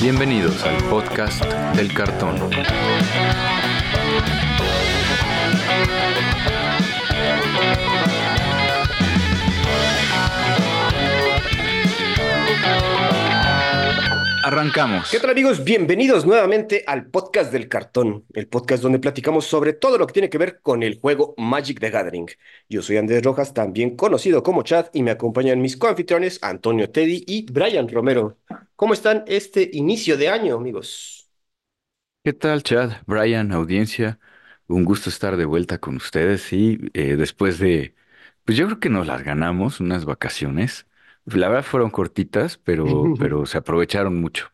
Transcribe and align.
Bienvenidos 0.00 0.62
al 0.64 0.76
podcast 0.84 1.42
del 1.74 1.92
cartón. 1.92 2.36
Arrancamos. 14.46 15.10
¿Qué 15.10 15.18
tal 15.18 15.30
amigos? 15.30 15.64
Bienvenidos 15.64 16.24
nuevamente 16.24 16.84
al 16.86 17.06
podcast 17.06 17.50
del 17.50 17.66
cartón, 17.66 18.24
el 18.32 18.46
podcast 18.46 18.80
donde 18.80 19.00
platicamos 19.00 19.44
sobre 19.44 19.72
todo 19.72 19.98
lo 19.98 20.06
que 20.06 20.12
tiene 20.12 20.30
que 20.30 20.38
ver 20.38 20.60
con 20.60 20.84
el 20.84 21.00
juego 21.00 21.34
Magic 21.36 21.80
the 21.80 21.90
Gathering. 21.90 22.28
Yo 22.68 22.80
soy 22.80 22.96
Andrés 22.96 23.24
Rojas, 23.24 23.52
también 23.52 23.96
conocido 23.96 24.44
como 24.44 24.62
Chad, 24.62 24.86
y 24.92 25.02
me 25.02 25.10
acompañan 25.10 25.60
mis 25.60 25.76
coanfitriones 25.76 26.38
Antonio 26.44 26.88
Teddy 26.88 27.24
y 27.26 27.50
Brian 27.50 27.88
Romero. 27.88 28.38
¿Cómo 28.76 28.94
están 28.94 29.24
este 29.26 29.68
inicio 29.72 30.16
de 30.16 30.28
año, 30.28 30.54
amigos? 30.54 31.28
¿Qué 32.22 32.32
tal, 32.32 32.62
Chad? 32.62 32.92
Brian, 33.04 33.50
audiencia. 33.50 34.20
Un 34.68 34.84
gusto 34.84 35.10
estar 35.10 35.36
de 35.36 35.44
vuelta 35.44 35.78
con 35.78 35.96
ustedes 35.96 36.52
y 36.52 36.78
eh, 36.94 37.16
después 37.16 37.58
de, 37.58 37.96
pues 38.44 38.56
yo 38.56 38.66
creo 38.66 38.78
que 38.78 38.90
nos 38.90 39.08
las 39.08 39.24
ganamos, 39.24 39.80
unas 39.80 40.04
vacaciones. 40.04 40.86
La 41.26 41.48
verdad 41.48 41.64
fueron 41.64 41.90
cortitas, 41.90 42.58
pero, 42.58 42.86
pero 43.18 43.46
se 43.46 43.58
aprovecharon 43.58 44.20
mucho. 44.20 44.52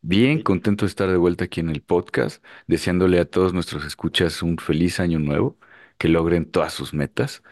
Bien 0.00 0.40
contento 0.42 0.84
de 0.86 0.88
estar 0.88 1.10
de 1.10 1.16
vuelta 1.16 1.44
aquí 1.44 1.60
en 1.60 1.68
el 1.68 1.82
podcast, 1.82 2.42
deseándole 2.66 3.18
a 3.20 3.24
todos 3.26 3.52
nuestros 3.52 3.84
escuchas 3.84 4.42
un 4.42 4.56
feliz 4.58 5.00
año 5.00 5.18
nuevo, 5.18 5.58
que 5.98 6.08
logren 6.08 6.50
todas 6.50 6.72
sus 6.72 6.94
metas 6.94 7.42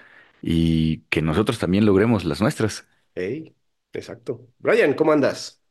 y 0.42 1.00
que 1.10 1.20
nosotros 1.20 1.58
también 1.58 1.84
logremos 1.84 2.24
las 2.24 2.40
nuestras. 2.40 2.86
Hey, 3.14 3.54
exacto. 3.92 4.48
Brian, 4.58 4.94
¿cómo 4.94 5.12
andas? 5.12 5.62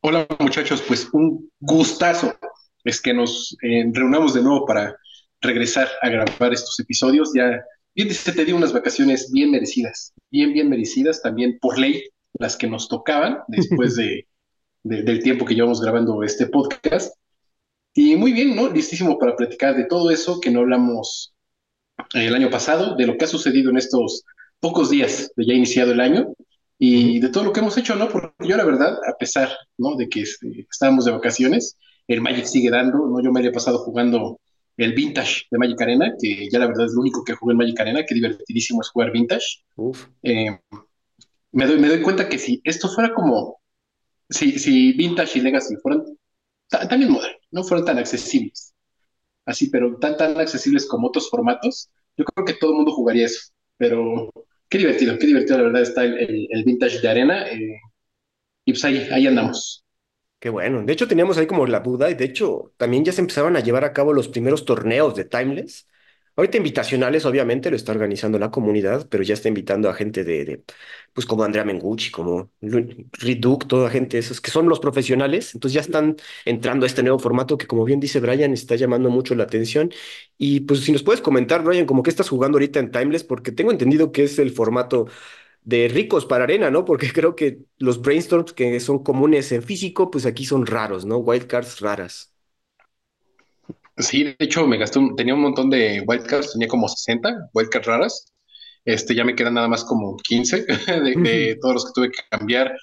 Hola 0.00 0.26
muchachos, 0.38 0.82
pues 0.86 1.08
un 1.12 1.50
gustazo 1.60 2.36
es 2.84 3.00
que 3.00 3.12
nos 3.14 3.56
eh, 3.62 3.84
reunamos 3.92 4.34
de 4.34 4.42
nuevo 4.42 4.66
para 4.66 4.96
regresar 5.40 5.88
a 6.02 6.08
grabar 6.08 6.52
estos 6.52 6.78
episodios. 6.80 7.32
Ya, 7.34 7.64
bien 7.94 8.08
dice, 8.08 8.32
te 8.32 8.44
di 8.44 8.52
unas 8.52 8.72
vacaciones 8.72 9.30
bien 9.32 9.50
merecidas, 9.50 10.12
bien, 10.30 10.52
bien 10.52 10.68
merecidas, 10.68 11.22
también 11.22 11.58
por 11.60 11.78
ley, 11.78 12.02
las 12.38 12.56
que 12.56 12.66
nos 12.68 12.88
tocaban 12.88 13.40
después 13.48 13.96
de, 13.96 14.26
de- 14.84 15.02
del 15.02 15.22
tiempo 15.22 15.44
que 15.46 15.54
llevamos 15.54 15.80
grabando 15.82 16.22
este 16.24 16.46
podcast. 16.46 17.14
Y 17.94 18.16
muy 18.16 18.32
bien, 18.32 18.56
¿no? 18.56 18.68
Listísimo 18.70 19.18
para 19.18 19.36
platicar 19.36 19.76
de 19.76 19.84
todo 19.84 20.10
eso 20.10 20.40
que 20.40 20.50
no 20.50 20.60
hablamos 20.60 21.34
eh, 22.14 22.26
el 22.26 22.34
año 22.34 22.50
pasado, 22.50 22.96
de 22.96 23.06
lo 23.06 23.16
que 23.16 23.24
ha 23.24 23.28
sucedido 23.28 23.70
en 23.70 23.78
estos 23.78 24.24
pocos 24.60 24.90
días 24.90 25.32
de 25.36 25.46
ya 25.46 25.54
iniciado 25.54 25.92
el 25.92 26.00
año 26.00 26.28
y 26.78 27.20
de 27.20 27.28
todo 27.28 27.44
lo 27.44 27.52
que 27.52 27.60
hemos 27.60 27.76
hecho, 27.78 27.94
¿no? 27.96 28.08
Porque 28.08 28.32
yo 28.48 28.56
la 28.56 28.64
verdad, 28.64 28.94
a 29.08 29.16
pesar, 29.18 29.50
¿no? 29.78 29.96
De 29.96 30.08
que 30.08 30.22
este, 30.22 30.66
estábamos 30.70 31.04
de 31.04 31.12
vacaciones, 31.12 31.76
el 32.08 32.20
Magic 32.20 32.44
sigue 32.46 32.70
dando, 32.70 33.06
¿no? 33.08 33.22
Yo 33.22 33.32
me 33.32 33.42
le 33.42 33.48
he 33.48 33.52
pasado 33.52 33.78
jugando 33.78 34.40
el 34.76 34.94
Vintage 34.94 35.44
de 35.50 35.58
Magic 35.58 35.80
Arena, 35.82 36.14
que 36.20 36.48
ya 36.50 36.58
la 36.58 36.66
verdad 36.66 36.86
es 36.86 36.92
lo 36.94 37.00
único 37.02 37.24
que 37.24 37.34
jugué 37.34 37.52
en 37.52 37.58
Magic 37.58 37.80
Arena, 37.80 38.04
que 38.06 38.14
divertidísimo 38.14 38.80
es 38.82 38.90
jugar 38.90 39.12
Vintage. 39.12 39.64
Uf. 39.76 40.06
Eh, 40.22 40.58
me 41.52 41.66
doy, 41.66 41.78
me 41.78 41.88
doy 41.88 42.02
cuenta 42.02 42.28
que 42.28 42.38
si 42.38 42.60
esto 42.64 42.88
fuera 42.88 43.12
como, 43.14 43.60
si, 44.30 44.58
si 44.58 44.92
Vintage 44.94 45.38
y 45.38 45.42
Legacy 45.42 45.76
fueran 45.76 46.04
ta- 46.68 46.88
también 46.88 47.12
modernos, 47.12 47.40
no 47.50 47.64
fueran 47.64 47.86
tan 47.86 47.98
accesibles, 47.98 48.74
así, 49.46 49.70
pero 49.70 49.98
tan, 49.98 50.16
tan 50.16 50.38
accesibles 50.38 50.86
como 50.86 51.08
otros 51.08 51.30
formatos, 51.30 51.90
yo 52.16 52.24
creo 52.26 52.46
que 52.46 52.54
todo 52.54 52.70
el 52.72 52.76
mundo 52.78 52.92
jugaría 52.92 53.26
eso. 53.26 53.52
Pero 53.78 54.30
qué 54.68 54.78
divertido, 54.78 55.18
qué 55.18 55.26
divertido 55.28 55.58
la 55.58 55.64
verdad 55.64 55.82
está 55.82 56.04
el, 56.04 56.18
el- 56.18 56.48
el 56.50 56.64
Vintage 56.64 57.00
de 57.00 57.08
Arena. 57.08 57.48
eh, 57.50 57.80
y 58.64 58.72
pues 58.72 58.84
ahí, 58.84 58.98
ahí 59.12 59.26
andamos. 59.26 59.81
Qué 60.42 60.50
bueno. 60.50 60.82
De 60.82 60.92
hecho, 60.92 61.06
teníamos 61.06 61.38
ahí 61.38 61.46
como 61.46 61.66
la 61.66 61.78
duda 61.80 62.10
y 62.10 62.14
de 62.14 62.24
hecho 62.24 62.72
también 62.76 63.04
ya 63.04 63.12
se 63.12 63.20
empezaban 63.20 63.56
a 63.56 63.60
llevar 63.60 63.84
a 63.84 63.92
cabo 63.92 64.12
los 64.12 64.26
primeros 64.28 64.64
torneos 64.64 65.14
de 65.14 65.24
Timeless. 65.24 65.86
Ahorita 66.34 66.56
invitacionales, 66.56 67.24
obviamente, 67.26 67.70
lo 67.70 67.76
está 67.76 67.92
organizando 67.92 68.38
la 68.40 68.50
comunidad, 68.50 69.06
pero 69.08 69.22
ya 69.22 69.34
está 69.34 69.46
invitando 69.48 69.88
a 69.88 69.94
gente 69.94 70.24
de, 70.24 70.44
de, 70.44 70.64
pues 71.12 71.26
como 71.26 71.44
Andrea 71.44 71.64
Mengucci, 71.64 72.10
como 72.10 72.50
Duke, 72.60 73.66
toda 73.68 73.88
gente 73.90 74.18
esos 74.18 74.40
que 74.40 74.50
son 74.50 74.68
los 74.68 74.80
profesionales. 74.80 75.54
Entonces 75.54 75.74
ya 75.74 75.80
están 75.82 76.16
entrando 76.44 76.84
a 76.86 76.88
este 76.88 77.02
nuevo 77.04 77.18
formato 77.20 77.56
que, 77.58 77.66
como 77.68 77.84
bien 77.84 78.00
dice 78.00 78.18
Brian, 78.18 78.52
está 78.52 78.74
llamando 78.76 79.10
mucho 79.10 79.34
la 79.36 79.44
atención. 79.44 79.92
Y 80.38 80.60
pues 80.60 80.80
si 80.80 80.90
nos 80.92 81.02
puedes 81.04 81.20
comentar, 81.20 81.62
Brian, 81.62 81.86
como 81.86 82.02
que 82.02 82.10
estás 82.10 82.28
jugando 82.30 82.56
ahorita 82.56 82.80
en 82.80 82.90
Timeless, 82.90 83.22
porque 83.24 83.52
tengo 83.52 83.70
entendido 83.70 84.10
que 84.10 84.24
es 84.24 84.38
el 84.40 84.50
formato 84.52 85.06
de 85.64 85.88
ricos 85.88 86.26
para 86.26 86.44
arena, 86.44 86.70
¿no? 86.70 86.84
Porque 86.84 87.12
creo 87.12 87.36
que 87.36 87.60
los 87.78 88.00
brainstorms 88.02 88.52
que 88.52 88.80
son 88.80 89.02
comunes 89.04 89.52
en 89.52 89.62
físico, 89.62 90.10
pues 90.10 90.26
aquí 90.26 90.44
son 90.46 90.66
raros, 90.66 91.04
¿no? 91.06 91.18
Wildcards 91.18 91.80
raras. 91.80 92.32
Sí, 93.98 94.24
de 94.24 94.36
hecho 94.38 94.66
me 94.66 94.78
gasté 94.78 94.98
un- 94.98 95.14
tenía 95.16 95.34
un 95.34 95.42
montón 95.42 95.70
de 95.70 96.02
wildcards, 96.06 96.52
tenía 96.52 96.68
como 96.68 96.88
60 96.88 97.48
wildcards 97.54 97.86
raras. 97.86 98.32
Este, 98.84 99.14
ya 99.14 99.24
me 99.24 99.36
quedan 99.36 99.54
nada 99.54 99.68
más 99.68 99.84
como 99.84 100.16
15 100.18 100.64
de, 100.86 101.16
de 101.22 101.58
todos 101.60 101.74
los 101.74 101.84
que 101.86 101.92
tuve 101.94 102.10
que 102.10 102.22
cambiar. 102.30 102.74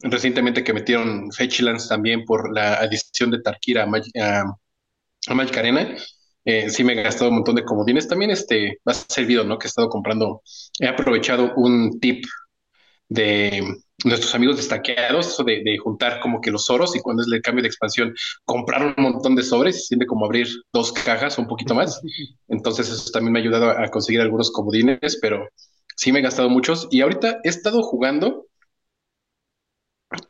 Recientemente 0.00 0.64
que 0.64 0.72
metieron 0.74 1.30
Fetchlands 1.32 1.88
también 1.88 2.24
por 2.24 2.52
la 2.54 2.74
adición 2.76 3.30
de 3.30 3.40
Tarkira 3.42 3.84
a, 3.84 3.86
Mag- 3.86 4.10
a- 4.20 4.44
a 5.28 5.34
Magic 5.34 5.56
Arena. 5.58 5.96
Eh, 6.44 6.70
sí 6.70 6.84
me 6.84 6.92
he 6.94 7.02
gastado 7.02 7.30
un 7.30 7.36
montón 7.36 7.54
de 7.56 7.64
comodines. 7.64 8.08
También 8.08 8.30
este, 8.30 8.78
me 8.84 8.92
ha 8.92 8.94
servido, 8.94 9.44
¿no? 9.44 9.58
Que 9.58 9.66
he 9.66 9.68
estado 9.68 9.88
comprando. 9.88 10.42
He 10.78 10.88
aprovechado 10.88 11.52
un 11.56 12.00
tip 12.00 12.24
de 13.08 13.62
nuestros 14.04 14.34
amigos 14.34 14.56
destaqueados, 14.56 15.28
eso 15.28 15.44
de, 15.44 15.62
de 15.64 15.78
juntar 15.78 16.20
como 16.20 16.40
que 16.40 16.50
los 16.50 16.70
oros 16.70 16.96
y 16.96 17.00
cuando 17.00 17.22
es 17.22 17.28
el 17.32 17.42
cambio 17.42 17.62
de 17.62 17.68
expansión, 17.68 18.14
comprar 18.44 18.94
un 18.96 19.02
montón 19.02 19.36
de 19.36 19.42
sobres, 19.44 19.76
se 19.76 19.86
siente 19.88 20.06
como 20.06 20.24
abrir 20.26 20.48
dos 20.72 20.92
cajas 20.92 21.38
o 21.38 21.42
un 21.42 21.48
poquito 21.48 21.74
más. 21.74 22.00
Entonces 22.48 22.90
eso 22.90 23.10
también 23.12 23.32
me 23.32 23.38
ha 23.40 23.42
ayudado 23.42 23.70
a, 23.70 23.84
a 23.84 23.88
conseguir 23.90 24.20
algunos 24.22 24.50
comodines, 24.50 25.18
pero 25.20 25.48
sí 25.96 26.12
me 26.12 26.20
he 26.20 26.22
gastado 26.22 26.50
muchos. 26.50 26.88
Y 26.90 27.02
ahorita 27.02 27.40
he 27.44 27.48
estado 27.48 27.82
jugando, 27.82 28.46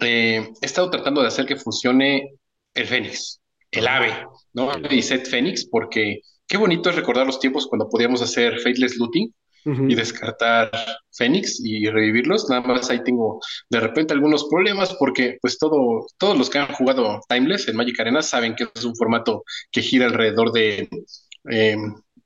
eh, 0.00 0.52
he 0.60 0.66
estado 0.66 0.90
tratando 0.90 1.20
de 1.22 1.28
hacer 1.28 1.46
que 1.46 1.56
funcione 1.56 2.34
el 2.74 2.86
Fénix, 2.86 3.40
el 3.72 3.88
ave, 3.88 4.26
¿no? 4.52 4.70
Y 4.90 5.02
set 5.02 5.28
Fénix, 5.28 5.66
porque 5.66 6.20
qué 6.46 6.56
bonito 6.56 6.90
es 6.90 6.96
recordar 6.96 7.26
los 7.26 7.40
tiempos 7.40 7.66
cuando 7.66 7.88
podíamos 7.88 8.22
hacer 8.22 8.60
Faithless 8.60 8.96
Looting 8.98 9.34
y 9.64 9.94
descartar 9.94 10.70
Fénix 11.12 11.60
y 11.64 11.88
revivirlos. 11.88 12.48
Nada 12.50 12.62
más 12.62 12.90
ahí 12.90 13.02
tengo 13.04 13.40
de 13.70 13.80
repente 13.80 14.12
algunos 14.12 14.44
problemas 14.48 14.92
porque 14.94 15.38
pues 15.40 15.58
todo, 15.58 16.06
todos 16.18 16.36
los 16.36 16.50
que 16.50 16.58
han 16.58 16.72
jugado 16.72 17.20
Timeless 17.28 17.68
en 17.68 17.76
Magic 17.76 18.00
Arena 18.00 18.22
saben 18.22 18.56
que 18.56 18.66
es 18.74 18.84
un 18.84 18.96
formato 18.96 19.44
que 19.70 19.82
gira 19.82 20.06
alrededor 20.06 20.52
de 20.52 20.88
eh, 21.50 21.76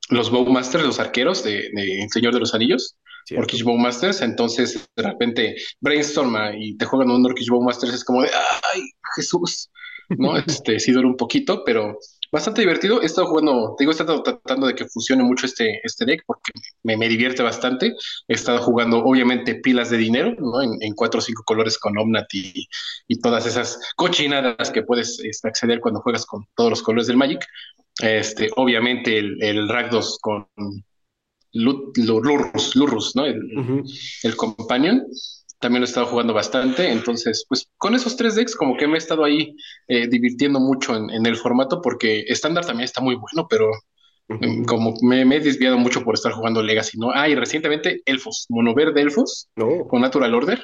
los 0.09 0.31
Bowmasters, 0.31 0.83
los 0.83 0.99
arqueros 0.99 1.43
de, 1.43 1.69
de 1.73 2.01
El 2.01 2.09
Señor 2.09 2.33
de 2.33 2.39
los 2.39 2.53
Anillos. 2.53 2.95
Cierto. 3.25 3.43
Orcish 3.43 3.63
Bowmasters, 3.63 4.21
entonces 4.21 4.87
de 4.95 5.03
repente 5.03 5.55
brainstorma 5.81 6.55
y 6.55 6.77
te 6.77 6.85
juegan 6.85 7.11
un 7.11 7.25
Orcish 7.25 7.49
Bowmasters, 7.49 7.93
es 7.93 8.05
como 8.05 8.21
de 8.21 8.29
¡ay, 8.73 8.81
Jesús! 9.15 9.69
¿No? 10.09 10.37
Este 10.37 10.79
sí 10.79 10.91
dura 10.91 11.07
un 11.07 11.17
poquito, 11.17 11.63
pero 11.65 11.99
bastante 12.31 12.61
divertido. 12.61 13.01
He 13.01 13.05
estado 13.05 13.27
jugando, 13.27 13.75
te 13.77 13.83
digo, 13.83 13.91
he 13.91 13.95
estado 13.95 14.23
tratando 14.23 14.67
de 14.67 14.75
que 14.75 14.85
funcione 14.85 15.23
mucho 15.23 15.45
este, 15.45 15.81
este 15.83 16.05
deck 16.05 16.23
porque 16.25 16.51
me, 16.83 16.95
me 16.95 17.09
divierte 17.09 17.43
bastante. 17.43 17.93
He 18.27 18.33
estado 18.33 18.59
jugando, 18.59 18.99
obviamente, 19.03 19.55
pilas 19.55 19.89
de 19.89 19.97
dinero, 19.97 20.35
¿no? 20.39 20.61
En, 20.61 20.71
en 20.81 20.93
cuatro 20.93 21.19
o 21.19 21.21
cinco 21.21 21.43
colores 21.45 21.77
con 21.77 21.97
Omnat 21.97 22.33
y, 22.33 22.67
y 23.07 23.19
todas 23.19 23.45
esas 23.45 23.79
cochinadas 23.95 24.71
que 24.71 24.83
puedes 24.83 25.19
este, 25.19 25.47
acceder 25.47 25.79
cuando 25.79 26.01
juegas 26.01 26.25
con 26.25 26.45
todos 26.55 26.69
los 26.69 26.81
colores 26.81 27.07
del 27.07 27.17
Magic. 27.17 27.45
Este, 28.01 28.49
obviamente 28.55 29.17
el, 29.17 29.41
el 29.43 29.67
Rakdos 29.67 30.19
con 30.21 30.47
Lu- 31.53 31.91
Lu- 31.95 32.21
Lurrus, 32.21 32.75
Lurrus, 32.75 33.15
¿no? 33.15 33.25
El, 33.25 33.41
el 34.23 34.35
Companion. 34.35 35.03
También 35.59 35.81
lo 35.81 35.85
he 35.85 35.89
estado 35.89 36.05
jugando 36.07 36.33
bastante. 36.33 36.91
Entonces, 36.91 37.45
pues 37.49 37.67
con 37.77 37.95
esos 37.95 38.15
tres 38.17 38.35
decks, 38.35 38.55
como 38.55 38.77
que 38.77 38.87
me 38.87 38.95
he 38.95 38.97
estado 38.97 39.23
ahí 39.23 39.55
eh, 39.87 40.07
divirtiendo 40.07 40.59
mucho 40.59 40.95
en, 40.95 41.09
en 41.09 41.25
el 41.25 41.35
formato, 41.35 41.81
porque 41.81 42.25
estándar 42.27 42.65
también 42.65 42.85
está 42.85 43.01
muy 43.01 43.15
bueno, 43.15 43.47
pero 43.49 43.71
mm, 44.39 44.63
Ujú. 44.63 44.65
como 44.65 44.93
me, 45.01 45.25
me 45.25 45.37
he 45.37 45.39
desviado 45.39 45.77
mucho 45.77 46.03
por 46.03 46.15
estar 46.15 46.31
jugando 46.33 46.61
Legacy, 46.63 46.97
¿no? 46.99 47.11
Ah, 47.13 47.27
y 47.29 47.35
recientemente 47.35 48.01
Elfos, 48.05 48.45
Mono 48.49 48.73
Verde 48.75 49.01
Elfos 49.01 49.49
No. 49.55 49.87
con 49.87 50.01
Natural 50.01 50.33
Order. 50.35 50.61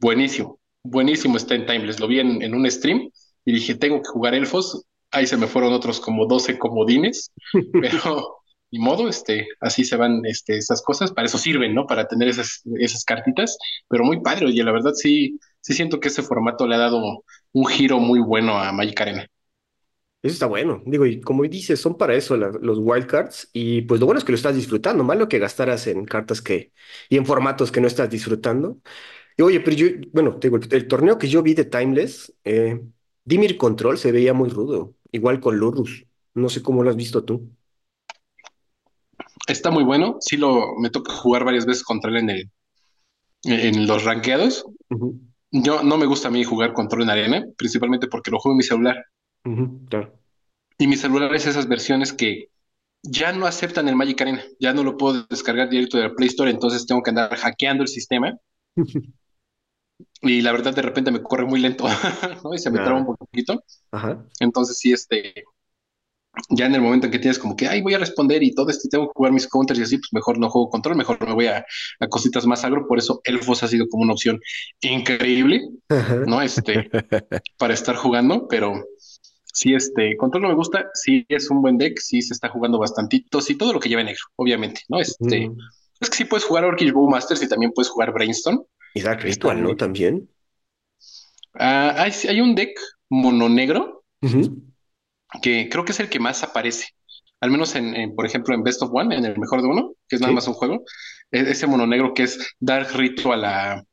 Buenísimo, 0.00 0.60
buenísimo 0.82 1.36
está 1.36 1.54
en 1.54 1.66
Timeless. 1.66 2.00
Lo 2.00 2.08
vi 2.08 2.20
en, 2.20 2.42
en 2.42 2.54
un 2.54 2.70
stream 2.70 3.10
y 3.44 3.52
dije, 3.52 3.74
tengo 3.76 3.98
que 4.02 4.08
jugar 4.08 4.34
Elfos. 4.34 4.84
Ahí 5.10 5.26
se 5.26 5.36
me 5.36 5.46
fueron 5.46 5.72
otros 5.72 6.00
como 6.00 6.26
12 6.26 6.58
comodines, 6.58 7.30
pero 7.78 8.38
ni 8.74 8.80
modo, 8.80 9.08
este, 9.08 9.46
así 9.60 9.84
se 9.84 9.96
van 9.96 10.26
este, 10.26 10.56
esas 10.56 10.82
cosas, 10.82 11.12
para 11.12 11.26
eso 11.28 11.38
sirven, 11.38 11.76
¿no? 11.76 11.86
Para 11.86 12.08
tener 12.08 12.26
esas, 12.26 12.62
esas 12.80 13.04
cartitas, 13.04 13.56
pero 13.88 14.02
muy 14.02 14.20
padre, 14.20 14.46
oye, 14.46 14.64
la 14.64 14.72
verdad 14.72 14.94
sí, 14.94 15.38
sí 15.60 15.74
siento 15.74 16.00
que 16.00 16.08
ese 16.08 16.24
formato 16.24 16.66
le 16.66 16.74
ha 16.74 16.78
dado 16.78 17.24
un 17.52 17.66
giro 17.66 18.00
muy 18.00 18.18
bueno 18.18 18.58
a 18.58 18.72
Magic 18.72 19.00
Arena. 19.00 19.28
Eso 20.22 20.32
está 20.32 20.46
bueno. 20.46 20.82
Digo, 20.86 21.06
y 21.06 21.20
como 21.20 21.44
dices, 21.44 21.80
son 21.80 21.96
para 21.96 22.14
eso 22.14 22.36
los 22.36 22.78
wildcards. 22.80 23.50
Y 23.52 23.82
pues 23.82 24.00
lo 24.00 24.06
bueno 24.06 24.18
es 24.18 24.24
que 24.24 24.32
lo 24.32 24.36
estás 24.36 24.56
disfrutando. 24.56 25.04
Malo 25.04 25.28
que 25.28 25.38
gastaras 25.38 25.86
en 25.86 26.04
cartas 26.06 26.40
que 26.40 26.72
y 27.10 27.18
en 27.18 27.26
formatos 27.26 27.70
que 27.70 27.80
no 27.80 27.86
estás 27.86 28.08
disfrutando. 28.10 28.78
Y 29.36 29.42
oye, 29.42 29.60
pero 29.60 29.76
yo, 29.76 29.86
bueno, 30.12 30.38
te 30.38 30.48
digo, 30.48 30.58
el, 30.70 30.88
torneo 30.88 31.18
que 31.18 31.28
yo 31.28 31.42
vi 31.42 31.54
de 31.54 31.66
Timeless, 31.66 32.34
eh, 32.44 32.80
Dimir 33.24 33.56
Control 33.56 33.98
se 33.98 34.12
veía 34.12 34.32
muy 34.34 34.48
rudo, 34.48 34.94
igual 35.12 35.40
con 35.40 35.58
Lurrus. 35.58 36.06
No 36.34 36.48
sé 36.48 36.62
cómo 36.62 36.82
lo 36.82 36.90
has 36.90 36.96
visto 36.96 37.24
tú. 37.24 37.50
Está 39.46 39.70
muy 39.70 39.84
bueno. 39.84 40.16
Sí 40.20 40.36
lo 40.36 40.74
me 40.78 40.90
toca 40.90 41.12
jugar 41.12 41.44
varias 41.44 41.66
veces 41.66 41.82
contra 41.84 42.10
él 42.10 42.18
en 42.18 42.30
el, 42.30 42.50
en 43.44 43.86
los 43.86 44.04
rankeados. 44.04 44.64
Ujú, 44.90 45.20
Yo 45.52 45.82
no 45.82 45.98
me 45.98 46.06
gusta 46.06 46.28
a 46.28 46.30
mí 46.32 46.44
jugar 46.44 46.74
control 46.74 47.04
en 47.04 47.10
arena, 47.10 47.44
principalmente 47.56 48.08
porque 48.08 48.30
lo 48.30 48.38
juego 48.40 48.54
en 48.54 48.58
mi 48.58 48.64
celular. 48.64 48.96
ujú, 49.44 49.86
claro. 49.88 50.18
Y 50.78 50.86
mi 50.86 50.96
celular 50.96 51.34
es 51.34 51.46
esas 51.48 51.66
versiones 51.66 52.12
que 52.12 52.46
ya 53.02 53.32
no 53.32 53.46
aceptan 53.46 53.88
el 53.88 53.96
Magic 53.96 54.20
Arena. 54.22 54.44
Ya 54.60 54.74
no 54.74 54.84
lo 54.84 54.96
puedo 54.96 55.24
descargar 55.30 55.68
directo 55.70 55.98
de 55.98 56.04
la 56.04 56.14
Play 56.14 56.28
Store, 56.28 56.50
entonces 56.50 56.86
tengo 56.86 57.02
que 57.02 57.10
andar 57.10 57.34
hackeando 57.36 57.82
el 57.84 57.88
sistema. 57.88 58.34
Y 60.22 60.40
la 60.42 60.52
verdad, 60.52 60.74
de 60.74 60.82
repente 60.82 61.10
me 61.10 61.22
corre 61.22 61.44
muy 61.46 61.60
lento, 61.60 61.84
¿no? 62.44 62.54
Y 62.54 62.58
se 62.58 62.70
me 62.70 62.80
traba 62.80 62.98
Ah, 62.98 63.06
un 63.06 63.16
poquito. 63.16 63.62
ajá. 63.92 64.26
Entonces, 64.40 64.78
sí, 64.78 64.92
este, 64.92 65.34
ya 66.50 66.66
en 66.66 66.74
el 66.74 66.80
momento 66.80 67.06
en 67.06 67.12
que 67.12 67.18
tienes 67.18 67.38
como 67.38 67.56
que, 67.56 67.68
ay, 67.68 67.82
voy 67.82 67.94
a 67.94 67.98
responder 67.98 68.42
y 68.42 68.54
todo 68.54 68.70
esto, 68.70 68.86
y 68.86 68.90
tengo 68.90 69.06
que 69.06 69.12
jugar 69.14 69.32
mis 69.32 69.48
counters 69.48 69.78
y 69.80 69.82
así, 69.82 69.98
pues 69.98 70.12
mejor 70.12 70.38
no 70.38 70.50
juego 70.50 70.70
control, 70.70 70.96
mejor 70.96 71.24
me 71.26 71.34
voy 71.34 71.46
a, 71.46 71.64
a 72.00 72.08
cositas 72.08 72.46
más 72.46 72.64
agro. 72.64 72.86
Por 72.86 72.98
eso 72.98 73.20
Elfos 73.24 73.62
ha 73.62 73.68
sido 73.68 73.88
como 73.88 74.02
una 74.04 74.12
opción 74.14 74.40
increíble, 74.80 75.62
Ajá. 75.88 76.24
¿no? 76.26 76.42
Este, 76.42 76.90
para 77.58 77.74
estar 77.74 77.96
jugando, 77.96 78.48
pero 78.48 78.74
sí, 79.44 79.74
este, 79.74 80.16
control 80.16 80.42
no 80.42 80.48
me 80.48 80.54
gusta, 80.54 80.86
sí 80.94 81.24
es 81.28 81.50
un 81.50 81.62
buen 81.62 81.78
deck, 81.78 81.98
sí 82.00 82.22
se 82.22 82.34
está 82.34 82.48
jugando 82.48 82.78
bastantito, 82.78 83.40
sí, 83.40 83.56
todo 83.56 83.72
lo 83.72 83.80
que 83.80 83.88
lleva 83.88 84.02
negro, 84.02 84.22
obviamente, 84.36 84.82
¿no? 84.88 85.00
Este, 85.00 85.44
Mm, 85.46 85.58
es 86.00 86.10
que 86.10 86.16
sí 86.16 86.24
puedes 86.24 86.44
jugar 86.44 86.64
Orchid 86.64 86.92
Bow 86.92 87.08
Masters 87.08 87.42
y 87.42 87.48
también 87.48 87.72
puedes 87.72 87.90
jugar 87.90 88.12
Brainstorm, 88.12 88.64
Y 88.94 88.98
está 88.98 89.14
Ritual, 89.14 89.62
¿no? 89.62 89.76
También. 89.76 90.28
Ah, 91.54 91.94
hay, 92.02 92.12
hay 92.28 92.40
un 92.40 92.54
deck 92.54 92.78
mono 93.08 93.48
negro 93.48 94.04
Ujú, 94.22 94.73
que 95.42 95.68
creo 95.70 95.84
que 95.84 95.92
es 95.92 96.00
el 96.00 96.08
que 96.08 96.20
más 96.20 96.42
aparece, 96.42 96.88
al 97.40 97.50
menos 97.50 97.74
en, 97.76 97.94
en, 97.94 98.14
por 98.14 98.26
ejemplo, 98.26 98.54
en 98.54 98.62
Best 98.62 98.82
of 98.82 98.90
One, 98.92 99.16
en 99.16 99.24
el 99.24 99.38
mejor 99.38 99.62
de 99.62 99.68
uno, 99.68 99.92
que 100.08 100.16
es 100.16 100.22
nada 100.22 100.32
más 100.32 100.48
un 100.48 100.54
juego, 100.54 100.84
e- 101.30 101.50
ese 101.50 101.66
mono 101.66 101.86
negro 101.86 102.14
que 102.14 102.24
es 102.24 102.38
Dark 102.60 102.88
Ritual 102.94 103.44
a 103.44 103.84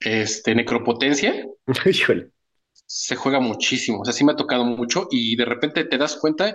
este, 0.00 0.54
Necropotencia, 0.54 1.34
se 2.86 3.16
juega 3.16 3.40
muchísimo, 3.40 4.00
o 4.00 4.04
sea, 4.04 4.12
sí 4.12 4.24
me 4.24 4.32
ha 4.32 4.36
tocado 4.36 4.64
mucho 4.64 5.06
y 5.10 5.36
de 5.36 5.44
repente 5.44 5.84
te 5.84 5.98
das 5.98 6.16
cuenta 6.16 6.54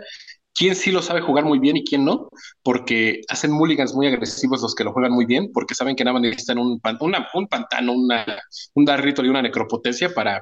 quién 0.54 0.76
sí 0.76 0.92
lo 0.92 1.02
sabe 1.02 1.22
jugar 1.22 1.46
muy 1.46 1.60
bien 1.60 1.78
y 1.78 1.84
quién 1.84 2.06
no, 2.06 2.30
porque 2.64 3.22
hacen 3.30 3.52
mulligans 3.52 3.94
muy 3.94 4.08
agresivos 4.08 4.62
los 4.62 4.76
que 4.76 4.84
lo 4.84 4.94
juegan 4.94 5.12
muy 5.14 5.26
bien, 5.26 5.52
porque 5.54 5.76
saben 5.76 5.96
que 5.96 6.04
nada 6.04 6.14
más 6.14 6.22
necesitan 6.22 6.60
un, 6.60 6.80
pan- 6.80 6.98
una- 7.02 7.28
un 7.34 7.48
pantano, 7.48 7.94
una, 7.94 8.26
un 8.76 8.86
Dark 8.86 9.04
Ritual 9.04 9.28
y 9.28 9.30
una 9.30 9.42
Necropotencia 9.42 10.14
para 10.14 10.42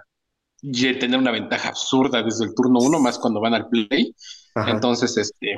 ye- 0.61 0.95
tener 0.95 1.19
una 1.19 1.31
ventaja 1.31 1.69
absurda 1.69 2.23
desde 2.23 2.45
el 2.45 2.55
turno 2.55 2.79
uno, 2.79 2.99
más 2.99 3.19
cuando 3.19 3.39
van 3.41 3.53
al 3.53 3.67
play. 3.69 4.13
Ajá. 4.55 4.71
Entonces, 4.71 5.15
este, 5.17 5.55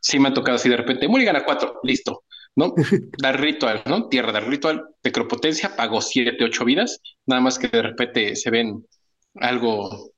sí 0.00 0.18
me 0.18 0.28
ha 0.28 0.34
tocado 0.34 0.56
así 0.56 0.68
de 0.68 0.76
repente, 0.76 1.08
Mulligan 1.08 1.36
a 1.36 1.44
cuatro, 1.44 1.80
listo, 1.82 2.24
¿no? 2.56 2.74
Dar 3.22 3.40
ritual, 3.40 3.82
¿no? 3.86 4.08
Tierra, 4.08 4.32
dar 4.32 4.48
ritual, 4.48 4.84
necropotencia, 5.04 5.76
pago 5.76 6.00
siete, 6.00 6.44
ocho 6.44 6.64
vidas, 6.64 7.00
nada 7.26 7.40
más 7.40 7.58
que 7.58 7.68
de 7.68 7.82
repente 7.82 8.36
se 8.36 8.50
ven 8.50 8.86
algo, 9.36 10.12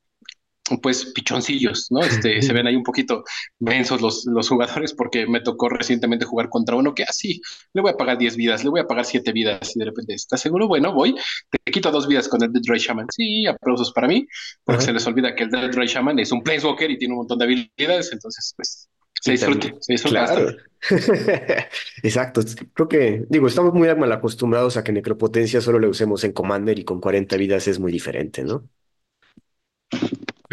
pues, 0.81 1.07
pichoncillos, 1.07 1.89
¿no? 1.91 2.01
Este, 2.01 2.43
se 2.43 2.53
ven 2.53 2.67
ahí 2.67 2.77
un 2.77 2.83
poquito 2.83 3.25
mensos 3.59 4.01
los, 4.01 4.25
los 4.27 4.49
jugadores 4.49 4.95
porque 4.95 5.27
me 5.27 5.41
tocó 5.41 5.69
recientemente 5.69 6.25
jugar 6.25 6.49
contra 6.49 6.77
uno 6.77 6.95
que 6.95 7.05
así, 7.05 7.41
le 7.73 7.83
voy 7.83 7.91
a 7.91 7.97
pagar 7.97 8.19
10 8.19 8.37
vidas, 8.37 8.65
le 8.65 8.71
voy 8.71 8.81
a 8.81 8.87
pagar 8.87 9.05
siete 9.05 9.33
vidas 9.33 9.75
y 9.77 9.79
de 9.79 9.85
repente, 9.87 10.15
¿estás 10.15 10.41
seguro? 10.41 10.69
Bueno, 10.69 10.93
voy, 10.93 11.15
te 11.51 11.73
quito 11.73 11.91
dos 11.91 12.07
vidas 12.07 12.29
con 12.29 12.43
el 12.43 12.53
Dead 12.53 12.63
Ray 12.67 12.81
Shaman. 12.81 13.07
Sí, 13.13 13.47
aplausos 13.47 13.93
para 13.93 14.09
mí, 14.09 14.27
porque 14.65 14.83
se 14.83 14.93
les 14.93 15.07
olvida 15.07 15.35
que 15.35 15.45
el 15.45 15.51
Dead 15.51 15.73
Ray 15.73 15.89
Shaman 15.89 16.19
es 16.19 16.33
un 16.33 16.43
Planeswalker 16.43 16.91
y 16.91 16.99
tiene 16.99 17.15
un 17.15 17.19
montón 17.19 17.39
de 17.39 17.45
habilidades, 17.45 18.13
entonces, 18.13 18.53
pues, 18.57 18.89
se 19.23 19.39
también, 19.39 19.77
se 19.81 19.93
disfruta 19.93 20.25
claro. 20.25 20.57
Exacto. 22.03 22.41
Creo 22.75 22.89
que, 22.89 23.25
digo, 23.29 23.47
estamos 23.47 23.73
muy 23.73 23.95
mal 23.95 24.11
acostumbrados 24.11 24.77
a 24.77 24.83
que 24.83 24.91
necropotencia 24.91 25.61
solo 25.61 25.79
le 25.79 25.87
usemos 25.87 26.25
en 26.25 26.33
Commander 26.33 26.77
y 26.79 26.85
con 26.85 27.01
40 27.01 27.37
vidas 27.37 27.69
es 27.69 27.79
muy 27.79 27.93
diferente, 27.93 28.43
¿no? 28.43 28.69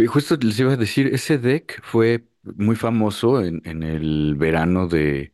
Justo 0.08 0.36
les 0.38 0.60
iba 0.60 0.74
a 0.74 0.78
decir, 0.78 1.08
ese 1.14 1.38
deck 1.38 1.82
fue 1.84 2.28
muy 2.44 2.76
famoso 2.76 3.42
en, 3.44 3.62
en 3.66 3.84
el 3.84 4.36
verano 4.38 4.88
de, 4.88 5.34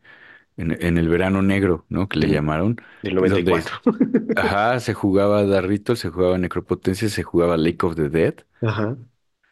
en, 0.57 0.71
en 0.83 0.97
el 0.97 1.09
verano 1.09 1.41
negro, 1.43 1.85
¿no? 1.89 2.09
Que 2.09 2.19
le 2.19 2.29
llamaron, 2.29 2.77
Del 3.01 3.15
donde, 3.21 3.65
94. 3.65 3.79
ajá, 4.35 4.79
se 4.81 4.93
jugaba 4.95 5.45
Darrital, 5.45 5.97
se 5.97 6.09
jugaba 6.09 6.37
Necropotencia, 6.39 7.09
se 7.09 7.23
jugaba 7.23 7.57
Lake 7.57 7.85
of 7.85 7.95
the 7.95 8.09
Dead, 8.09 8.35
Ajá. 8.61 8.97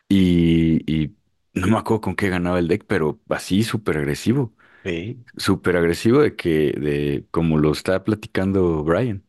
y, 0.09 0.83
y 1.03 1.15
no 1.53 1.67
me 1.67 1.77
acuerdo 1.77 2.01
con 2.01 2.15
qué 2.15 2.29
ganaba 2.29 2.59
el 2.59 2.67
deck, 2.67 2.85
pero 2.87 3.21
así 3.29 3.63
súper 3.63 3.97
agresivo, 3.97 4.53
Sí, 4.83 5.25
súper 5.37 5.77
agresivo 5.77 6.21
de 6.21 6.35
que, 6.37 6.73
de 6.73 7.27
como 7.31 7.59
lo 7.59 7.71
está 7.73 8.03
platicando 8.03 8.83
Brian. 8.85 9.25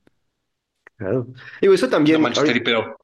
claro. 0.97 1.27
Digo, 1.61 1.75
eso 1.75 1.89
No 1.89 1.89
también, 1.89 2.21
manches, 2.21 2.45
Terry, 2.45 2.61
pero 2.63 2.97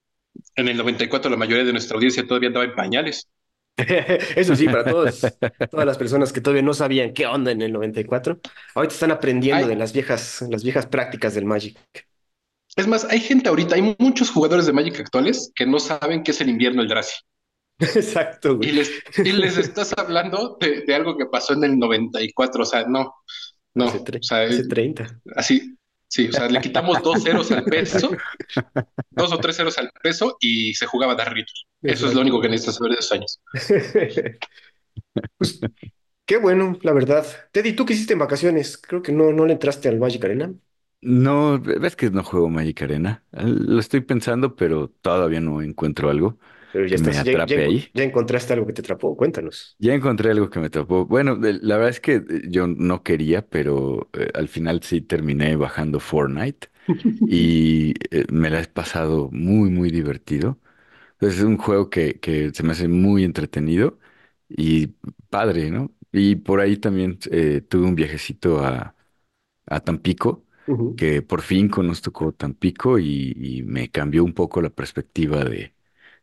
en 0.60 0.68
el 0.68 0.76
94 0.76 1.30
la 1.30 1.36
mayoría 1.36 1.64
de 1.64 1.72
nuestra 1.72 1.96
audiencia 1.96 2.26
todavía 2.26 2.48
andaba 2.48 2.64
en 2.64 2.74
pañales. 2.74 3.28
eso 4.36 4.54
sí, 4.56 4.66
para 4.66 4.84
todos, 4.84 5.20
todas 5.70 5.86
las 5.86 5.96
personas 5.96 6.32
que 6.32 6.40
todavía 6.40 6.62
no 6.62 6.74
sabían 6.74 7.14
qué 7.14 7.26
onda 7.26 7.50
en 7.50 7.62
el 7.62 7.72
94, 7.72 8.40
ahorita 8.74 8.94
están 8.94 9.10
aprendiendo 9.10 9.66
de 9.66 9.76
las 9.76 9.92
viejas, 9.92 10.44
las 10.50 10.62
viejas 10.62 10.86
prácticas 10.86 11.34
del 11.34 11.46
Magic. 11.46 11.78
es 12.76 12.86
más, 12.86 13.04
hay 13.06 13.20
gente 13.20 13.48
ahorita, 13.48 13.76
hay 13.76 13.96
muchos 13.98 14.30
jugadores 14.30 14.66
de 14.66 14.72
Magic 14.72 15.00
actuales 15.00 15.52
que 15.54 15.66
no 15.66 15.78
saben 15.78 16.22
qué 16.22 16.32
es 16.32 16.40
el 16.40 16.50
invierno 16.50 16.82
Eldrazi. 16.82 17.16
Exacto, 17.78 18.56
güey. 18.56 18.68
Y 18.68 18.72
les, 18.72 18.90
y 19.18 19.32
les 19.32 19.56
estás 19.56 19.94
hablando 19.96 20.58
de, 20.60 20.82
de 20.82 20.94
algo 20.94 21.16
que 21.16 21.26
pasó 21.26 21.54
en 21.54 21.64
el 21.64 21.78
94, 21.78 22.62
o 22.62 22.66
sea, 22.66 22.84
no, 22.86 23.14
no, 23.74 23.86
Hace, 23.86 23.98
o 23.98 24.22
sea, 24.22 24.42
hace 24.42 24.66
30. 24.66 25.20
así, 25.36 25.76
sí, 26.10 26.28
o 26.28 26.32
sea, 26.34 26.48
le 26.48 26.60
quitamos 26.60 27.02
dos 27.02 27.22
ceros 27.24 27.52
al 27.52 27.68
peso, 27.68 28.22
dos 29.14 29.32
o 29.32 29.40
tres 29.40 29.56
ceros 29.56 29.78
al 29.78 29.92
peso 30.02 30.36
y 30.40 30.74
se 30.74 30.86
jugaba 30.86 31.14
Darritos. 31.14 31.66
Eso 31.84 32.06
es 32.08 32.14
lo 32.14 32.22
único 32.22 32.40
que 32.40 32.48
necesitas 32.48 32.76
saber 32.76 32.92
de 32.92 32.98
esos 33.00 33.12
años. 33.12 33.40
Pues 35.38 35.60
qué 36.26 36.36
bueno, 36.38 36.78
la 36.82 36.92
verdad. 36.92 37.26
Teddy, 37.52 37.74
¿tú 37.74 37.84
qué 37.86 37.94
hiciste 37.94 38.12
en 38.14 38.18
vacaciones? 38.20 38.78
Creo 38.78 39.02
que 39.02 39.12
no, 39.12 39.32
no 39.32 39.46
le 39.46 39.54
entraste 39.54 39.88
al 39.88 39.98
Magic 39.98 40.24
Arena, 40.24 40.54
No, 41.02 41.58
ves 41.60 41.96
que 41.96 42.10
no 42.10 42.22
juego 42.22 42.50
Magic 42.50 42.82
Arena. 42.82 43.24
Lo 43.32 43.80
estoy 43.80 44.02
pensando, 44.02 44.54
pero 44.54 44.90
todavía 44.90 45.40
no 45.40 45.62
encuentro 45.62 46.10
algo 46.10 46.38
pero 46.70 46.86
ya 46.86 46.96
me 46.98 47.10
estás, 47.10 47.22
ya, 47.94 48.04
encontraste 48.04 48.52
algo 48.52 48.66
que 48.66 48.72
te 48.72 48.80
atrapó. 48.82 49.16
Cuéntanos. 49.16 49.78
Ya 49.78 49.94
encontré 49.94 50.30
algo 50.30 50.50
que 50.50 50.60
me 50.60 50.68
tapó. 50.70 51.06
Bueno, 51.06 51.36
la 51.40 51.76
verdad 51.76 51.88
es 51.90 52.00
que 52.00 52.16
eh, 52.16 52.22
yo 52.48 52.66
no 52.66 53.02
quería, 53.02 53.46
pero 53.48 54.10
eh, 54.12 54.30
al 54.34 54.48
final 54.48 54.82
sí 54.82 55.00
terminé 55.00 55.56
bajando 55.56 56.00
Fortnite 56.00 56.68
y 57.24 57.94
eh, 58.10 58.26
me 58.32 58.50
la 58.50 58.60
he 58.62 58.66
pasado 58.68 59.30
muy, 59.32 59.70
muy 59.70 59.90
divertido. 59.90 60.60
Entonces, 61.14 61.40
es 61.40 61.44
un 61.46 61.58
juego 61.58 61.90
que, 61.90 62.20
que 62.20 62.52
se 62.54 62.62
me 62.64 62.72
hace 62.72 62.88
muy 62.88 63.24
entretenido 63.24 63.98
y 64.48 64.88
padre, 65.30 65.70
¿no? 65.70 65.92
Y 66.12 66.36
por 66.36 66.60
ahí 66.60 66.76
también 66.78 67.18
eh, 67.32 67.62
tuve 67.62 67.86
un 67.86 67.96
viajecito 67.96 68.64
a, 68.64 68.96
a 69.66 69.80
Tampico, 69.80 70.44
que 70.96 71.22
por 71.22 71.42
fin 71.42 71.70
tocó 72.02 72.32
Tampico 72.32 72.98
y, 72.98 73.34
y 73.36 73.62
me 73.64 73.90
cambió 73.90 74.24
un 74.24 74.34
poco 74.34 74.62
la 74.62 74.70
perspectiva 74.70 75.44
de, 75.44 75.74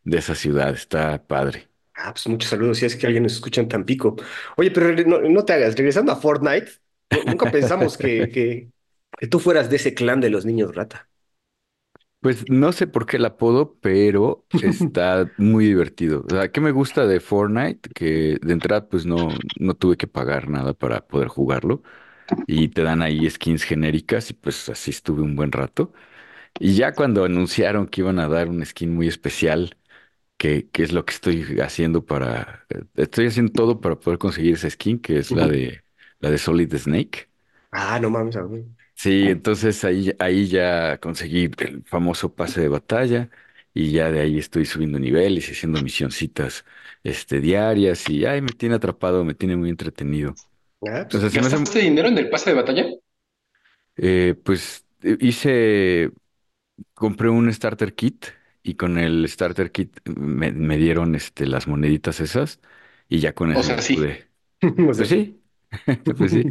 de 0.07 0.17
esa 0.19 0.35
ciudad. 0.35 0.71
Está 0.73 1.25
padre. 1.27 1.69
Ah, 1.99 2.11
pues 2.13 2.27
muchos 2.27 2.49
saludos 2.51 2.77
si 2.77 2.85
es 2.85 2.95
que 2.95 3.07
alguien 3.07 3.23
nos 3.23 3.33
escucha 3.33 3.59
en 3.61 3.67
Tampico. 3.69 4.15
Oye, 4.55 4.69
pero 4.71 4.93
no, 5.07 5.19
no 5.21 5.45
te 5.45 5.53
hagas, 5.53 5.75
regresando 5.75 6.11
a 6.11 6.15
Fortnite, 6.15 6.71
nu- 7.09 7.23
nunca 7.25 7.49
pensamos 7.49 7.97
que, 7.97 8.29
que, 8.31 8.69
que 9.17 9.27
tú 9.27 9.39
fueras 9.39 9.69
de 9.69 9.77
ese 9.77 9.95
clan 9.95 10.21
de 10.21 10.29
los 10.29 10.45
niños 10.45 10.75
rata. 10.75 11.09
Pues 12.19 12.49
no 12.49 12.71
sé 12.71 12.87
por 12.87 13.05
qué 13.05 13.17
el 13.17 13.25
apodo, 13.25 13.77
pero 13.79 14.45
está 14.59 15.31
muy 15.37 15.65
divertido. 15.67 16.23
O 16.25 16.29
sea, 16.29 16.51
¿qué 16.51 16.59
me 16.61 16.71
gusta 16.71 17.05
de 17.07 17.19
Fortnite? 17.19 17.89
Que 17.93 18.37
de 18.41 18.53
entrada 18.53 18.89
pues 18.89 19.05
no, 19.05 19.37
no 19.59 19.75
tuve 19.75 19.97
que 19.97 20.07
pagar 20.07 20.49
nada 20.49 20.73
para 20.73 21.07
poder 21.07 21.27
jugarlo 21.27 21.83
y 22.47 22.69
te 22.69 22.83
dan 22.83 23.01
ahí 23.03 23.29
skins 23.29 23.63
genéricas 23.63 24.31
y 24.31 24.33
pues 24.35 24.69
así 24.69 24.91
estuve 24.91 25.21
un 25.23 25.35
buen 25.35 25.51
rato. 25.53 25.93
Y 26.59 26.75
ya 26.75 26.93
cuando 26.95 27.25
anunciaron 27.25 27.87
que 27.87 28.01
iban 28.01 28.19
a 28.19 28.27
dar 28.29 28.49
un 28.49 28.65
skin 28.65 28.93
muy 28.95 29.07
especial, 29.07 29.77
que, 30.37 30.69
que 30.69 30.83
es 30.83 30.91
lo 30.93 31.05
que 31.05 31.13
estoy 31.13 31.59
haciendo 31.61 32.05
para... 32.05 32.65
eh, 32.69 32.83
Estoy 32.95 33.27
haciendo 33.27 33.51
todo 33.53 33.81
para 33.81 33.99
poder 33.99 34.19
conseguir 34.19 34.55
esa 34.55 34.69
skin, 34.69 34.99
que 34.99 35.17
es 35.19 35.33
la 35.33 35.47
Ujú. 35.47 35.47
de, 35.47 35.83
la 36.19 36.29
de 36.31 36.37
Solid 36.37 36.73
Snake. 36.77 37.29
Ah, 37.71 37.97
no 37.99 38.09
mames, 38.09 38.35
ah, 38.37 38.41
güey. 38.43 38.65
Sí, 38.95 39.29
entonces 39.29 39.83
ahí, 39.85 40.11
ahí 40.19 40.47
ya 40.47 40.99
conseguí 40.99 41.51
el 41.59 41.83
famoso 41.85 42.33
pase 42.33 42.61
de 42.61 42.67
batalla 42.67 43.29
y 43.73 43.91
ya 43.91 44.11
de 44.11 44.19
ahí 44.21 44.39
estoy 44.39 44.65
subiendo 44.65 44.97
niveles 44.99 45.47
y 45.49 45.51
haciendo 45.51 45.79
misioncitas 45.79 46.65
este, 47.03 47.39
diarias 47.39 48.09
y 48.09 48.25
ay, 48.25 48.41
me 48.41 48.53
tiene 48.53 48.75
atrapado, 48.75 49.23
me 49.23 49.35
tiene 49.35 49.55
muy 49.55 49.69
entretenido. 49.69 50.39
Ah, 50.87 51.07
pues, 51.11 51.31
se 51.33 51.41
me 51.41 51.47
hace, 51.47 51.57
¿Gastaste 51.57 51.79
dinero 51.79 52.07
en 52.07 52.17
el 52.17 52.29
pase 52.29 52.49
de 52.51 52.55
batalla? 52.55 52.85
eh, 53.95 54.35
pues 54.43 54.85
eh, 55.01 55.17
hice, 55.21 56.11
compré 56.95 57.29
un 57.29 57.53
starter 57.53 57.95
kit 57.95 58.27
y 58.67 58.75
con 58.75 58.97
el 58.97 59.27
starter 59.29 59.71
kit 59.71 59.97
me, 60.05 60.51
me 60.51 60.77
dieron 60.77 61.15
este, 61.15 61.47
las 61.47 61.67
moneditas 61.67 62.19
esas 62.19 62.59
y 63.09 63.19
ya 63.19 63.33
con 63.33 63.51
O 63.51 63.61
eso 63.61 63.63
sea, 63.63 63.77
me 63.77 63.81
sí. 63.81 63.95
pude. 63.95 64.29
O 64.89 64.93
sea, 64.93 65.05
Pues 65.05 65.09
sí. 65.09 65.41
pues 66.17 66.31
sí, 66.31 66.43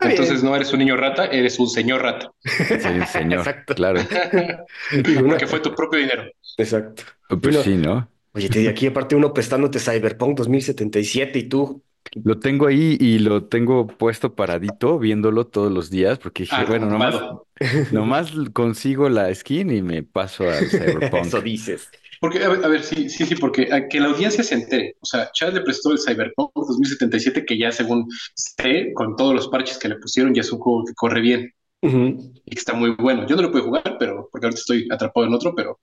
entonces 0.00 0.42
no 0.42 0.56
eres 0.56 0.72
un 0.72 0.78
niño 0.80 0.96
rata, 0.96 1.26
eres 1.26 1.58
un 1.58 1.68
señor 1.68 2.02
rata. 2.02 2.32
soy 2.76 2.98
un 2.98 3.06
señor, 3.06 3.48
Exacto. 3.48 3.74
claro. 3.74 4.08
Porque 5.28 5.46
fue 5.46 5.60
tu 5.60 5.74
propio 5.74 6.00
dinero. 6.00 6.24
Exacto. 6.56 7.02
Pues 7.40 7.56
uno, 7.56 7.62
sí, 7.62 7.76
¿no? 7.76 8.10
oye, 8.34 8.50
te 8.50 8.60
di 8.60 8.68
aquí 8.68 8.86
aparte 8.88 9.16
uno 9.16 9.32
prestándote 9.34 9.80
Cyberpunk 9.80 10.38
2077 10.38 11.38
y 11.40 11.48
tú. 11.48 11.82
Lo 12.14 12.38
tengo 12.40 12.66
ahí 12.66 12.96
y 13.00 13.18
lo 13.18 13.46
tengo 13.48 13.86
puesto 13.86 14.34
paradito, 14.34 14.98
viéndolo 14.98 15.46
todos 15.46 15.72
los 15.72 15.90
días, 15.90 16.18
porque 16.18 16.44
dije, 16.44 16.64
bueno, 16.64 16.86
nomás, 16.86 17.14
Arrumbado. 17.14 17.46
nomás 17.88 18.32
consigo 18.52 19.08
la 19.08 19.34
skin 19.34 19.70
y 19.70 19.82
me 19.82 20.02
paso 20.02 20.50
al 20.50 20.70
Cyberpunk. 20.70 21.26
Eso 21.26 21.42
dices. 21.42 21.90
Porque, 22.20 22.42
a 22.44 22.48
ver, 22.48 22.64
a 22.64 22.68
ver, 22.68 22.82
sí, 22.82 23.10
sí, 23.10 23.26
sí, 23.26 23.36
porque 23.36 23.68
a 23.72 23.88
que 23.88 24.00
la 24.00 24.08
audiencia 24.08 24.42
se 24.42 24.54
entere. 24.54 24.96
O 25.00 25.06
sea, 25.06 25.30
Chad 25.32 25.52
le 25.52 25.60
prestó 25.60 25.92
el 25.92 25.98
Cyberpunk 25.98 26.50
2077, 26.54 27.44
que 27.44 27.58
ya 27.58 27.70
según 27.72 28.08
sé, 28.34 28.92
con 28.94 29.16
todos 29.16 29.34
los 29.34 29.48
parches 29.48 29.78
que 29.78 29.88
le 29.88 29.96
pusieron, 29.96 30.34
ya 30.34 30.40
es 30.40 30.50
un 30.52 30.58
juego 30.60 30.84
que 30.86 30.94
corre 30.94 31.20
bien 31.20 31.52
Ujú. 31.82 32.32
y 32.44 32.50
que 32.50 32.58
está 32.58 32.72
muy 32.74 32.90
bueno. 32.90 33.26
Yo 33.26 33.36
no 33.36 33.42
lo 33.42 33.52
puedo 33.52 33.64
jugar, 33.66 33.96
pero 33.98 34.28
porque 34.32 34.46
ahorita 34.46 34.60
estoy 34.60 34.88
atrapado 34.90 35.26
en 35.26 35.34
otro, 35.34 35.54
pero 35.54 35.80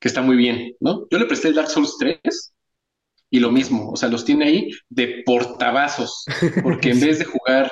que 0.00 0.08
está 0.08 0.22
muy 0.22 0.36
bien, 0.36 0.74
¿no? 0.80 1.06
Yo 1.10 1.18
le 1.18 1.26
presté 1.26 1.48
el 1.48 1.54
Dark 1.54 1.68
Souls 1.68 1.96
3 1.98 2.52
y 3.36 3.40
lo 3.40 3.50
mismo, 3.52 3.90
o 3.90 3.96
sea, 3.96 4.08
los 4.08 4.24
tiene 4.24 4.46
ahí 4.46 4.70
de 4.88 5.22
portavasos, 5.26 6.24
porque 6.62 6.90
en 6.90 7.00
vez 7.06 7.18
de 7.18 7.24
jugar 7.26 7.70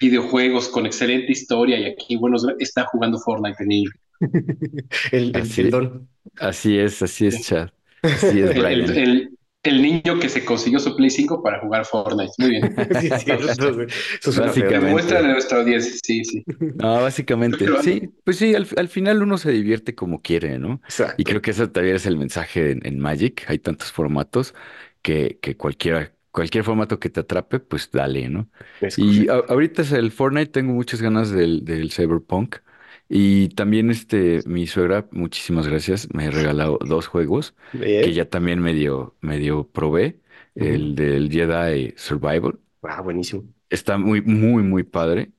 videojuegos 0.00 0.68
con 0.68 0.84
excelente 0.86 1.32
historia 1.32 1.78
y 1.78 1.86
aquí 1.86 2.16
buenos, 2.16 2.44
gra- 2.44 2.56
está 2.58 2.84
jugando 2.84 3.18
Fortnite 3.18 3.62
en 3.62 3.68
niño. 3.68 3.90
El, 4.20 4.30
el, 5.12 5.36
el 5.36 5.42
Así, 5.42 5.62
don. 5.70 6.08
así 6.38 6.78
es, 6.78 7.02
así 7.02 7.26
es, 7.26 7.42
Chad. 7.46 7.70
Así 8.02 8.40
es, 8.40 8.50
el, 8.50 8.62
Brian. 8.62 8.96
el- 8.96 9.30
el 9.62 9.82
niño 9.82 10.20
que 10.20 10.28
se 10.28 10.44
consiguió 10.44 10.78
su 10.78 10.94
Play 10.94 11.10
5 11.10 11.42
para 11.42 11.58
jugar 11.58 11.84
Fortnite. 11.86 12.30
Muy 12.38 12.50
bien. 12.50 12.72
Sí, 13.00 13.08
es 13.32 13.58
güey. 13.58 13.88
Eso 14.20 14.30
suena 14.30 14.52
feo. 14.52 14.62
Básicamente. 14.62 14.86
Demuestran 14.86 15.24
a 15.24 15.32
nuestra 15.32 15.58
audiencia. 15.58 15.92
Sí, 16.04 16.24
sí. 16.24 16.44
No, 16.76 17.00
básicamente, 17.02 17.56
Pero- 17.64 17.82
sí, 17.82 18.08
pues 18.22 18.36
sí, 18.36 18.54
al, 18.54 18.68
al 18.76 18.86
final 18.88 19.24
uno 19.24 19.38
se 19.38 19.50
divierte 19.50 19.96
como 19.96 20.22
quiere, 20.22 20.60
¿no? 20.60 20.80
Exacto. 20.84 21.14
Y 21.18 21.24
creo 21.24 21.42
que 21.42 21.50
ese 21.50 21.66
también 21.66 21.96
es 21.96 22.06
el 22.06 22.16
mensaje 22.16 22.70
en, 22.70 22.86
en 22.86 23.00
Magic. 23.00 23.44
Hay 23.48 23.58
tantos 23.58 23.90
formatos 23.90 24.54
que, 25.06 25.38
que 25.40 25.56
cualquiera, 25.56 26.12
cualquier 26.32 26.64
formato 26.64 26.98
que 27.00 27.10
te 27.10 27.20
atrape, 27.20 27.60
pues 27.60 27.90
dale, 27.92 28.28
¿no? 28.28 28.48
Es 28.80 28.96
Y 28.96 29.28
a- 29.28 29.34
ahorita 29.48 29.82
es 29.82 29.92
el 29.92 30.10
Fortnite, 30.12 30.50
tengo 30.52 30.72
muchas 30.72 31.00
ganas 31.02 31.30
del, 31.30 31.64
del 31.64 31.92
Cyberpunk. 31.92 32.56
Y 33.08 33.50
también 33.50 33.90
este, 33.90 34.40
mi 34.46 34.66
suegra, 34.66 35.06
muchísimas 35.12 35.68
gracias, 35.68 36.08
me 36.12 36.30
regaló 36.30 36.78
dos 36.84 37.06
juegos 37.06 37.54
que 38.00 38.12
ya 38.12 38.28
también 38.28 38.60
medio, 38.60 39.16
medio 39.20 39.68
probé. 39.70 40.20
Ujú. 40.56 40.66
El 40.66 40.94
del 40.96 41.30
Jedi 41.30 41.94
Survival. 41.96 42.58
Ah, 42.82 43.02
buenísimo. 43.02 43.44
Está 43.70 43.98
muy, 43.98 44.22
muy, 44.22 44.62
muy 44.62 44.82
padre. 44.84 45.32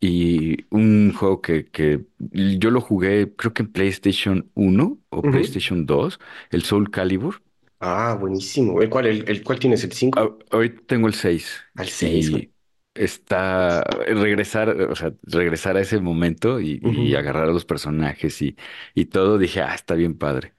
Y 0.00 0.64
un 0.74 1.12
juego 1.14 1.40
que, 1.40 1.66
que 1.70 2.04
yo 2.18 2.70
lo 2.70 2.80
jugué, 2.80 3.34
creo 3.36 3.52
que 3.54 3.62
en 3.62 3.72
PlayStation 3.72 4.50
1 4.54 4.98
o 5.10 5.22
Ujú. 5.22 5.30
PlayStation 5.30 5.86
2, 5.86 6.18
el 6.50 6.62
Soul 6.62 6.90
Calibur. 6.90 7.42
Ah, 7.82 8.16
buenísimo. 8.18 8.80
¿El 8.80 8.88
cuál, 8.90 9.06
el, 9.06 9.28
el 9.28 9.42
cuál 9.44 9.58
tienes? 9.58 9.84
¿El 9.84 9.92
5? 9.92 10.16
A- 10.16 10.28
Ahorita 10.50 10.82
tengo 10.86 11.06
el 11.08 11.14
6 11.14 11.62
Al 11.76 11.88
6, 11.90 12.30
güey. 12.30 12.44
y 12.44 12.52
está 12.94 13.82
regresar, 13.84 14.68
o 14.82 14.94
sea, 14.96 15.14
regresar 15.22 15.76
a 15.76 15.80
ese 15.80 16.00
momento 16.00 16.60
y, 16.60 16.80
y 16.84 17.14
Ujú. 17.14 17.14
agarrar 17.14 17.44
a 17.48 17.52
los 17.52 17.64
personajes 17.64 18.42
y, 18.42 18.56
y 18.94 19.06
todo. 19.06 19.38
Dije, 19.38 19.62
ah, 19.62 19.74
está 19.74 19.94
bien 19.94 20.18
padre. 20.18 20.54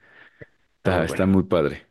Ah, 0.84 1.00
Está, 1.00 1.04
está 1.04 1.26
bueno. 1.26 1.26
muy 1.26 1.44
padre. 1.44 1.88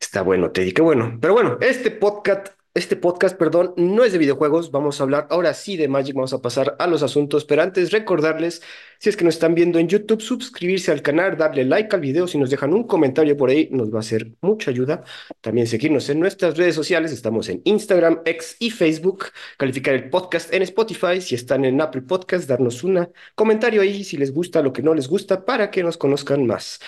Está 0.00 0.22
bueno, 0.22 0.50
Teddy, 0.52 0.72
qué 0.72 0.82
bueno. 0.82 1.18
Pero 1.20 1.32
bueno, 1.34 1.58
este 1.60 1.90
podcast, 1.90 2.48
este 2.74 2.96
podcast, 2.96 3.36
perdón, 3.36 3.74
no 3.76 4.02
es 4.02 4.12
de 4.12 4.18
videojuegos. 4.18 4.70
Vamos 4.70 4.98
a 4.98 5.04
hablar 5.04 5.26
ahora 5.30 5.52
sí 5.52 5.76
de 5.76 5.88
Magic. 5.88 6.14
Vamos 6.14 6.32
a 6.32 6.40
pasar 6.40 6.74
a 6.78 6.86
los 6.86 7.02
asuntos. 7.02 7.44
Pero 7.44 7.60
antes, 7.62 7.92
recordarles, 7.92 8.62
si 8.98 9.10
es 9.10 9.16
que 9.16 9.24
nos 9.24 9.34
están 9.34 9.54
viendo 9.54 9.78
en 9.78 9.88
YouTube, 9.88 10.22
suscribirse 10.22 10.90
al 10.90 11.02
canal, 11.02 11.36
darle 11.36 11.66
like 11.66 11.94
al 11.94 12.00
video. 12.00 12.26
Si 12.26 12.38
nos 12.38 12.48
dejan 12.48 12.72
un 12.72 12.84
comentario 12.84 13.36
por 13.36 13.50
ahí, 13.50 13.68
nos 13.70 13.92
va 13.92 13.98
a 13.98 14.00
hacer 14.00 14.32
mucha 14.40 14.70
ayuda. 14.70 15.04
También 15.42 15.66
seguirnos 15.66 16.08
en 16.08 16.20
nuestras 16.20 16.56
redes 16.56 16.74
sociales. 16.74 17.12
Estamos 17.12 17.50
en 17.50 17.60
Instagram, 17.64 18.22
X 18.24 18.56
y 18.58 18.70
Facebook. 18.70 19.26
Calificar 19.58 19.94
el 19.94 20.08
podcast 20.08 20.52
en 20.54 20.62
Spotify. 20.62 21.20
Si 21.20 21.34
están 21.34 21.66
en 21.66 21.78
Apple 21.78 22.02
Podcast, 22.02 22.48
darnos 22.48 22.82
un 22.84 23.06
comentario 23.34 23.82
ahí 23.82 24.02
si 24.02 24.16
les 24.16 24.32
gusta 24.32 24.62
lo 24.62 24.72
que 24.72 24.82
no 24.82 24.94
les 24.94 25.08
gusta 25.08 25.44
para 25.44 25.70
que 25.70 25.82
nos 25.82 25.98
conozcan 25.98 26.46
más. 26.46 26.80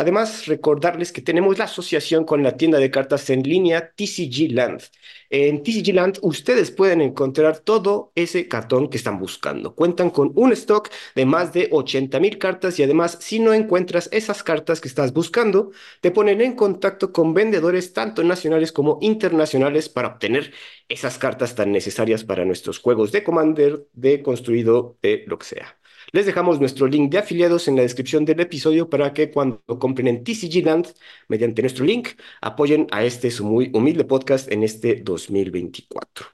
Además, 0.00 0.46
recordarles 0.46 1.10
que 1.10 1.22
tenemos 1.22 1.58
la 1.58 1.64
asociación 1.64 2.24
con 2.24 2.44
la 2.44 2.56
tienda 2.56 2.78
de 2.78 2.88
cartas 2.88 3.30
en 3.30 3.42
línea 3.42 3.90
TCG 3.96 4.52
Land. 4.52 4.82
En 5.28 5.64
TCG 5.64 5.92
Land 5.92 6.18
ustedes 6.22 6.70
pueden 6.70 7.00
encontrar 7.00 7.58
todo 7.58 8.12
ese 8.14 8.46
cartón 8.46 8.90
que 8.90 8.96
están 8.96 9.18
buscando. 9.18 9.74
Cuentan 9.74 10.10
con 10.10 10.30
un 10.36 10.52
stock 10.52 10.88
de 11.16 11.26
más 11.26 11.52
de 11.52 11.68
80 11.72 12.20
mil 12.20 12.38
cartas 12.38 12.78
y 12.78 12.84
además 12.84 13.18
si 13.20 13.40
no 13.40 13.52
encuentras 13.52 14.08
esas 14.12 14.44
cartas 14.44 14.80
que 14.80 14.86
estás 14.86 15.12
buscando, 15.12 15.72
te 16.00 16.12
ponen 16.12 16.40
en 16.42 16.54
contacto 16.54 17.12
con 17.12 17.34
vendedores 17.34 17.92
tanto 17.92 18.22
nacionales 18.22 18.70
como 18.70 18.98
internacionales 19.00 19.88
para 19.88 20.08
obtener 20.08 20.52
esas 20.88 21.18
cartas 21.18 21.56
tan 21.56 21.72
necesarias 21.72 22.22
para 22.22 22.44
nuestros 22.44 22.78
juegos 22.78 23.10
de 23.10 23.24
Commander, 23.24 23.88
de 23.94 24.22
construido, 24.22 24.96
de 25.02 25.24
lo 25.26 25.38
que 25.38 25.46
sea. 25.46 25.77
Les 26.12 26.24
dejamos 26.26 26.58
nuestro 26.58 26.86
link 26.86 27.10
de 27.12 27.18
afiliados 27.18 27.68
en 27.68 27.76
la 27.76 27.82
descripción 27.82 28.24
del 28.24 28.40
episodio 28.40 28.88
para 28.88 29.12
que 29.12 29.30
cuando 29.30 29.60
compren 29.78 30.08
en 30.08 30.24
TCG 30.24 30.64
Land, 30.64 30.94
mediante 31.28 31.62
nuestro 31.62 31.84
link, 31.84 32.08
apoyen 32.40 32.86
a 32.90 33.04
este 33.04 33.30
su 33.30 33.44
muy 33.44 33.70
humilde 33.74 34.04
podcast 34.04 34.50
en 34.50 34.62
este 34.62 34.96
2024. 35.02 36.26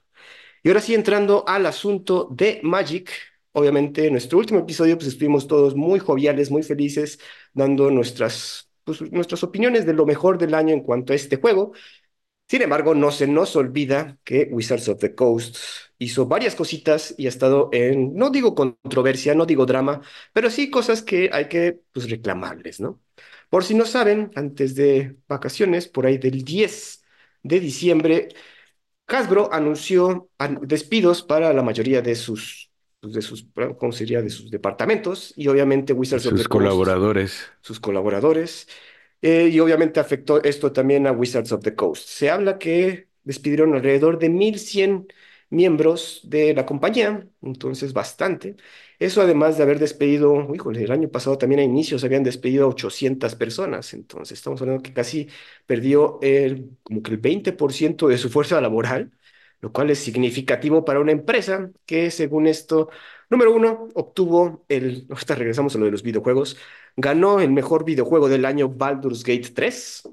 Y 0.63 0.69
ahora 0.69 0.81
sí, 0.81 0.93
entrando 0.95 1.43
al 1.47 1.65
asunto 1.65 2.29
de 2.31 2.59
Magic, 2.63 3.11
obviamente 3.51 4.07
en 4.07 4.13
nuestro 4.13 4.37
último 4.39 4.59
episodio 4.61 4.97
pues 4.97 5.09
estuvimos 5.09 5.47
todos 5.47 5.75
muy 5.75 5.99
joviales, 5.99 6.51
muy 6.51 6.63
felices, 6.63 7.19
dando 7.53 7.91
nuestras, 7.91 8.71
pues, 8.85 9.01
nuestras 9.11 9.43
opiniones 9.43 9.85
de 9.85 9.93
lo 9.93 10.05
mejor 10.05 10.37
del 10.37 10.53
año 10.53 10.73
en 10.73 10.81
cuanto 10.81 11.13
a 11.13 11.15
este 11.17 11.37
juego. 11.37 11.73
Sin 12.47 12.61
embargo, 12.61 12.95
no 12.95 13.11
se 13.11 13.27
nos 13.27 13.55
olvida 13.55 14.19
que 14.23 14.47
Wizards 14.51 14.87
of 14.89 14.99
the 14.99 15.15
Coast 15.15 15.57
hizo 15.99 16.25
varias 16.27 16.55
cositas 16.55 17.15
y 17.17 17.25
ha 17.27 17.29
estado 17.29 17.69
en, 17.73 18.15
no 18.15 18.29
digo 18.29 18.55
controversia, 18.55 19.35
no 19.35 19.45
digo 19.45 19.65
drama, 19.65 20.01
pero 20.33 20.49
sí 20.49 20.69
cosas 20.69 21.01
que 21.01 21.29
hay 21.33 21.47
que 21.49 21.79
pues, 21.93 22.09
reclamarles, 22.09 22.79
¿no? 22.81 23.01
Por 23.49 23.63
si 23.63 23.73
no 23.75 23.85
saben, 23.85 24.31
antes 24.35 24.75
de 24.75 25.15
vacaciones, 25.27 25.87
por 25.87 26.05
ahí 26.05 26.17
del 26.17 26.43
10 26.43 27.03
de 27.43 27.59
diciembre, 27.59 28.29
Hasbro 29.07 29.53
anunció 29.53 30.29
an- 30.39 30.59
despidos 30.63 31.21
para 31.23 31.53
la 31.53 31.61
mayoría 31.63 32.01
de 32.01 32.15
sus, 32.15 32.71
pues, 32.99 33.13
de 33.13 33.21
sus, 33.21 33.47
¿cómo 33.77 33.91
sería? 33.91 34.21
De 34.21 34.29
sus 34.29 34.49
departamentos 34.51 35.33
y 35.35 35.47
obviamente 35.47 35.93
Wizards 35.93 36.25
of 36.25 36.35
Sus 36.35 36.37
the 36.37 36.47
Coast 36.47 36.93
colaboradores. 36.93 37.51
sus 37.61 37.79
colaboradores. 37.79 38.67
eh, 39.21 39.49
y 39.51 39.59
obviamente 39.59 39.99
afectó 39.99 40.43
esto 40.43 40.71
también 40.73 41.07
a 41.07 41.11
Wizards 41.11 41.51
of 41.51 41.63
the 41.63 41.75
Coast. 41.75 42.07
Se 42.09 42.29
habla 42.29 42.59
que 42.59 43.09
despidieron 43.23 43.73
alrededor 43.75 44.19
de 44.19 44.29
1.100 44.29 45.07
miembros 45.49 46.21
de 46.23 46.53
la 46.53 46.65
compañía, 46.65 47.27
entonces 47.41 47.93
bastante. 47.93 48.55
Eso 48.99 49.21
además 49.21 49.57
de 49.57 49.63
haber 49.63 49.79
despedido, 49.79 50.47
híjole, 50.53 50.83
el 50.83 50.91
año 50.91 51.09
pasado 51.09 51.37
también 51.37 51.59
a 51.59 51.63
inicios 51.63 52.03
habían 52.03 52.23
despedido 52.23 52.65
a 52.65 52.69
800 52.69 53.35
personas, 53.35 53.93
entonces 53.93 54.37
estamos 54.37 54.61
hablando 54.61 54.83
que 54.83 54.93
casi 54.93 55.27
perdió 55.65 56.19
el, 56.21 56.71
como 56.83 57.01
que 57.01 57.11
el 57.11 57.17
20% 57.21 58.07
de 58.07 58.17
su 58.17 58.29
fuerza 58.29 58.59
laboral, 58.61 59.11
lo 59.61 59.71
cual 59.71 59.89
es 59.89 59.99
significativo 59.99 60.85
para 60.85 60.99
una 60.99 61.11
empresa 61.11 61.71
que 61.85 62.11
según 62.11 62.47
esto, 62.47 62.89
número 63.29 63.53
uno, 63.53 63.89
obtuvo 63.95 64.65
el, 64.69 65.05
ahorita 65.09 65.35
regresamos 65.35 65.75
a 65.75 65.79
lo 65.79 65.85
de 65.85 65.91
los 65.91 66.03
videojuegos, 66.03 66.57
ganó 66.95 67.39
el 67.39 67.51
mejor 67.51 67.83
videojuego 67.85 68.29
del 68.29 68.45
año 68.45 68.69
Baldur's 68.69 69.23
Gate 69.23 69.49
3 69.53 70.03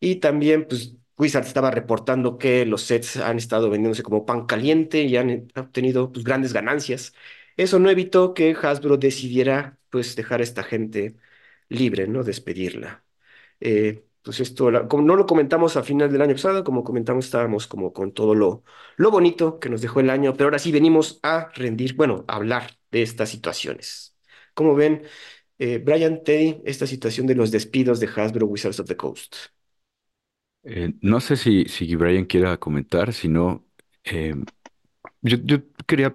y 0.00 0.16
también 0.16 0.66
pues 0.68 0.94
Wizard 1.18 1.46
estaba 1.46 1.70
reportando 1.70 2.38
que 2.38 2.66
los 2.66 2.82
sets 2.82 3.16
han 3.16 3.38
estado 3.38 3.70
vendiéndose 3.70 4.02
como 4.02 4.26
pan 4.26 4.46
caliente 4.46 5.02
y 5.02 5.16
han 5.16 5.48
obtenido 5.56 6.12
pues 6.12 6.24
grandes 6.24 6.52
ganancias. 6.52 7.14
Eso 7.56 7.78
no 7.78 7.90
evitó 7.90 8.34
que 8.34 8.56
Hasbro 8.60 8.96
decidiera 8.98 9.78
pues 9.90 10.14
dejar 10.16 10.40
a 10.40 10.42
esta 10.44 10.62
gente 10.62 11.16
libre, 11.68 12.06
¿no? 12.06 12.22
Despedirla. 12.22 13.04
Eh, 13.60 14.04
pues 14.22 14.40
esto, 14.40 14.70
como 14.88 15.04
no 15.04 15.16
lo 15.16 15.26
comentamos 15.26 15.76
a 15.76 15.82
final 15.84 16.10
del 16.12 16.22
año 16.22 16.34
pasado, 16.34 16.64
como 16.64 16.84
comentamos, 16.84 17.26
estábamos 17.26 17.66
como 17.66 17.92
con 17.92 18.12
todo 18.12 18.34
lo, 18.34 18.64
lo 18.96 19.10
bonito 19.10 19.58
que 19.60 19.68
nos 19.70 19.80
dejó 19.82 20.00
el 20.00 20.10
año, 20.10 20.32
pero 20.34 20.46
ahora 20.46 20.58
sí 20.58 20.72
venimos 20.72 21.20
a 21.22 21.50
rendir, 21.54 21.94
bueno, 21.94 22.24
a 22.28 22.36
hablar 22.36 22.72
de 22.90 23.02
estas 23.02 23.30
situaciones. 23.30 24.16
Como 24.54 24.74
ven, 24.74 25.04
eh, 25.58 25.78
Brian, 25.78 26.22
Teddy, 26.24 26.60
esta 26.64 26.86
situación 26.86 27.26
de 27.26 27.34
los 27.36 27.50
despidos 27.50 28.00
de 28.00 28.08
Hasbro 28.14 28.46
Wizards 28.46 28.80
of 28.80 28.88
the 28.88 28.96
Coast. 28.96 29.36
Eh, 30.68 30.94
no 31.00 31.20
sé 31.20 31.36
si, 31.36 31.64
si 31.66 31.94
Brian 31.96 32.24
quiera 32.24 32.58
comentar, 32.58 33.12
si 33.12 33.28
no, 33.28 33.64
eh, 34.04 34.34
yo, 35.22 35.38
yo 35.44 35.58
quería 35.86 36.14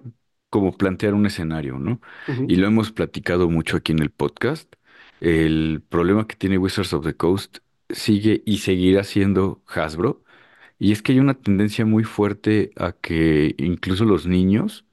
como 0.50 0.76
plantear 0.78 1.14
un 1.14 1.26
escenario, 1.26 1.78
¿no? 1.78 2.00
Ujú, 2.26 2.46
Y 2.46 2.56
lo 2.56 2.66
hemos 2.68 2.92
platicado 2.92 3.50
mucho 3.50 3.78
aquí 3.78 3.92
en 3.92 4.00
el 4.00 4.10
podcast. 4.10 4.74
el 5.20 5.82
problema 5.88 6.26
que 6.28 6.36
tiene 6.36 6.58
Wizards 6.58 6.92
of 6.94 7.04
the 7.06 7.16
Coast 7.16 7.58
sigue 7.90 8.42
y 8.46 8.58
seguirá 8.58 9.04
siendo 9.04 9.62
Hasbro. 9.68 10.24
Y 10.78 10.92
es 10.92 11.02
que 11.02 11.12
hay 11.12 11.20
una 11.20 11.34
tendencia 11.34 11.86
muy 11.86 12.04
fuerte 12.04 12.72
a 12.76 12.92
que 12.92 13.54
incluso 13.58 14.04
los 14.06 14.26
niños 14.26 14.86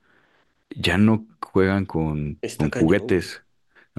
ya 0.71 0.97
no 0.97 1.27
juegan 1.41 1.85
con, 1.85 2.41
Está 2.41 2.57
con 2.57 2.69
cañón. 2.69 3.19
juguetes. 3.19 3.43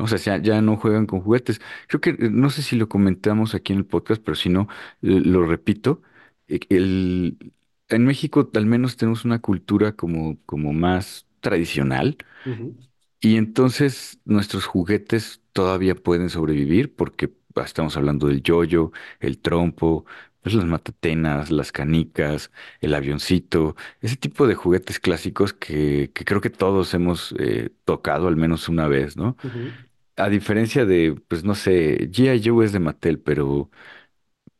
O 0.02 0.06
sea, 0.08 0.18
ya, 0.18 0.38
ya 0.42 0.60
no 0.62 0.76
juegan 0.76 1.06
con 1.06 1.20
juguetes. 1.22 1.60
Creo 1.88 2.00
que, 2.00 2.10
eh, 2.10 2.16
no 2.30 2.50
sé 2.50 2.62
si 2.62 2.76
lo 2.76 2.88
comentamos 2.88 3.54
aquí 3.54 3.72
en 3.72 3.80
el 3.80 3.86
podcast, 3.86 4.22
pero 4.24 4.34
si 4.36 4.48
no, 4.48 4.68
eh, 5.02 5.20
lo 5.24 5.44
repito. 5.46 6.02
eh, 6.48 6.60
El, 6.68 7.52
en 7.88 8.04
México 8.06 8.50
al 8.54 8.66
menos 8.66 8.96
tenemos 8.96 9.24
una 9.24 9.40
cultura 9.40 9.92
como, 9.96 10.38
como 10.46 10.72
más 10.72 11.26
tradicional 11.40 12.16
Ujú, 12.44 12.76
y 13.20 13.36
entonces 13.36 14.18
nuestros 14.24 14.66
juguetes 14.66 15.42
todavía 15.52 15.94
pueden 15.94 16.30
sobrevivir 16.30 16.94
porque 16.94 17.32
ah, 17.56 17.62
estamos 17.64 17.96
hablando 17.96 18.28
del 18.28 18.42
yoyo, 18.42 18.92
el 19.20 19.38
trompo, 19.40 20.06
pues 20.42 20.54
las 20.54 20.64
matatenas, 20.64 21.50
las 21.50 21.70
canicas, 21.72 22.50
el 22.80 22.94
avioncito, 22.94 23.76
ese 24.00 24.16
tipo 24.16 24.46
de 24.46 24.54
juguetes 24.54 24.98
clásicos 25.00 25.52
que, 25.52 26.10
que 26.14 26.24
creo 26.24 26.40
que 26.40 26.48
todos 26.50 26.94
hemos 26.94 27.34
eh, 27.38 27.70
tocado 27.84 28.28
al 28.28 28.36
menos 28.36 28.68
una 28.68 28.88
vez, 28.88 29.16
¿no? 29.16 29.36
ujú. 29.42 29.74
A 30.24 30.28
diferencia 30.28 30.84
de, 30.86 31.14
pues 31.28 31.44
no 31.44 31.54
sé, 31.54 32.08
G.I. 32.12 32.42
Joe 32.44 32.64
es 32.64 32.72
de 32.72 32.80
Mattel, 32.80 33.20
pero, 33.20 33.70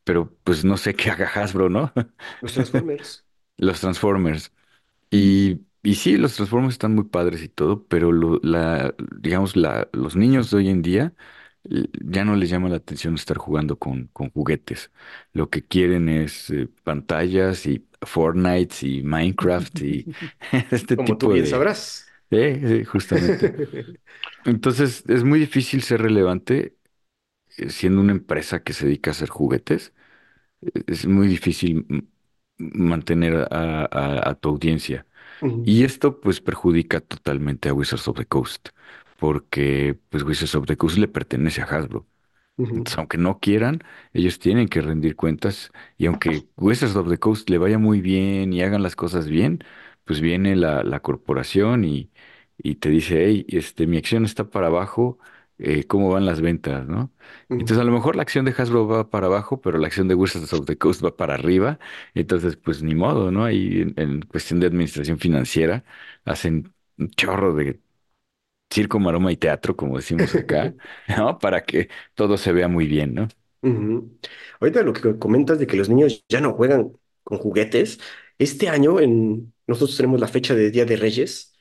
pero 0.05 0.35
pues 0.45 0.65
no 0.65 0.77
sé 0.77 0.95
qué 0.95 1.11
haga 1.11 1.29
Hasbro, 1.29 1.69
¿no? 1.71 1.93
Los 2.41 2.53
Transformers. 2.53 3.25
Los 3.59 3.81
Transformers. 3.81 4.53
Y, 5.11 5.61
y 5.83 5.95
sí, 5.97 6.17
los 6.19 6.37
Transformers 6.37 6.75
están 6.75 6.95
muy 6.95 7.05
padres 7.05 7.43
y 7.43 7.49
todo, 7.49 7.87
pero 7.89 8.13
lo- 8.13 8.41
la, 8.43 8.95
digamos, 9.21 9.57
la, 9.57 9.89
los 9.93 10.17
niños 10.17 10.51
de 10.51 10.59
hoy 10.59 10.69
en 10.71 10.83
día 10.83 11.15
eh, 11.71 11.87
ya 12.05 12.25
no 12.25 12.37
les 12.37 12.51
llama 12.51 12.69
la 12.71 12.77
atención 12.77 13.15
estar 13.17 13.39
jugando 13.39 13.79
con, 13.79 14.09
con 14.09 14.31
juguetes. 14.33 14.93
Lo 15.33 15.51
que 15.51 15.67
quieren 15.67 16.09
es 16.09 16.51
eh, 16.51 16.69
pantallas 16.85 17.67
y 17.67 17.87
Fortnite 18.03 18.87
y 18.87 19.03
Minecraft 19.05 19.83
y 19.83 20.09
este 20.71 20.97
Como 20.97 21.17
tú 21.19 21.29
tipo 21.29 21.33
bien 21.33 21.47
de... 21.47 21.47
sabrás. 21.47 22.10
Eh, 22.31 22.61
sí, 22.67 22.85
justamente. 22.85 23.55
Entonces 24.45 25.05
es 25.09 25.25
muy 25.25 25.39
difícil 25.41 25.83
ser 25.83 26.03
relevante 26.03 26.77
eh, 27.59 27.71
siendo 27.71 28.01
una 28.03 28.13
empresa 28.13 28.63
que 28.65 28.73
se 28.75 28.87
dedica 28.87 29.11
a 29.11 29.15
hacer 29.15 29.29
juguetes. 29.31 29.95
Eh, 30.63 30.85
Es 30.89 31.07
muy 31.07 31.29
difícil 31.29 31.87
mantener 32.59 33.37
a 33.53 33.87
a- 33.93 34.31
a 34.31 34.35
tu 34.37 34.51
audiencia. 34.51 35.07
Ujú, 35.41 35.61
Y 35.65 35.85
esto 35.85 36.21
pues 36.21 36.41
perjudica 36.43 37.01
totalmente 37.01 37.69
a 37.71 37.75
Wizards 37.75 38.09
of 38.09 38.17
the 38.19 38.27
Coast, 38.27 38.71
porque 39.19 39.99
pues 40.11 40.23
Wizards 40.25 40.55
of 40.57 40.67
the 40.67 40.77
Coast 40.79 40.99
le 40.99 41.09
pertenece 41.09 41.63
a 41.63 41.67
Hasbro. 41.67 42.07
ujú, 42.59 42.77
Entonces, 42.77 42.99
aunque 42.99 43.19
no 43.19 43.41
quieran, 43.41 43.81
ellos 44.13 44.39
tienen 44.39 44.69
que 44.69 44.81
rendir 44.81 45.17
cuentas 45.17 45.73
y 45.99 46.07
aunque 46.07 46.47
Wizards 46.57 46.95
of 46.97 47.09
the 47.09 47.19
Coast 47.19 47.51
le 47.51 47.59
vaya 47.59 47.79
muy 47.79 48.01
bien 48.01 48.53
y 48.53 48.63
hagan 48.63 48.83
las 48.83 48.95
cosas 48.97 49.29
bien, 49.29 49.65
pues 50.11 50.21
viene 50.21 50.57
la, 50.57 50.83
la 50.83 51.01
corporación 51.01 51.85
y, 51.85 52.11
y 52.59 52.75
te 52.77 52.89
dice, 52.91 53.25
hey, 53.27 53.47
este, 53.49 53.87
mi 53.87 53.97
acción 53.97 54.25
está 54.25 54.51
para 54.51 54.67
abajo, 54.67 55.19
eh, 55.59 55.85
¿cómo 55.87 56.11
van 56.11 56.27
las 56.27 56.41
ventas, 56.41 56.87
no? 56.89 57.13
Entonces, 57.59 57.79
a 57.83 57.85
lo 57.85 57.93
mejor 57.93 58.17
la 58.17 58.23
acción 58.23 58.45
de 58.45 58.53
Hasbro 58.57 58.89
va 58.89 59.09
para 59.11 59.27
abajo, 59.29 59.61
pero 59.61 59.79
la 59.79 59.87
acción 59.87 60.09
de 60.09 60.15
Wizards 60.17 60.53
of 60.53 60.67
the 60.67 60.77
Coast 60.79 61.05
va 61.05 61.17
para 61.17 61.35
arriba. 61.35 61.79
Entonces, 62.15 62.57
pues 62.57 62.83
ni 62.83 62.95
modo, 62.97 63.31
¿no? 63.31 63.45
Ahí 63.45 63.83
en, 63.83 63.95
en 63.97 64.23
cuestión 64.23 64.59
de 64.61 64.67
administración 64.67 65.19
financiera 65.19 65.85
hacen 66.25 66.75
un 66.99 67.11
chorro 67.11 67.55
de 67.55 67.81
circo, 68.73 68.99
maroma 69.01 69.33
y 69.33 69.37
teatro, 69.39 69.77
como 69.77 69.97
decimos 69.99 70.37
acá, 70.37 70.75
¿no? 71.19 71.39
Para 71.39 71.65
que 71.65 71.89
todo 72.15 72.37
se 72.39 72.53
vea 72.53 72.69
muy 72.69 72.87
bien, 72.89 73.15
¿no? 73.15 73.29
ujú. 73.63 74.19
Ahorita 74.61 74.83
lo 74.83 74.93
que 74.93 75.19
comentas 75.19 75.59
de 75.59 75.67
que 75.67 75.77
los 75.77 75.89
niños 75.89 76.25
ya 76.29 76.41
no 76.41 76.55
juegan 76.55 76.93
con 77.23 77.39
juguetes. 77.39 78.01
Este 78.39 78.69
año 78.69 79.01
en, 79.01 79.53
nosotros 79.71 79.97
tenemos 79.97 80.21
la 80.21 80.29
fecha 80.29 80.55
de 80.55 80.71
Día 80.71 80.85
de 80.85 80.97
Reyes. 80.97 81.55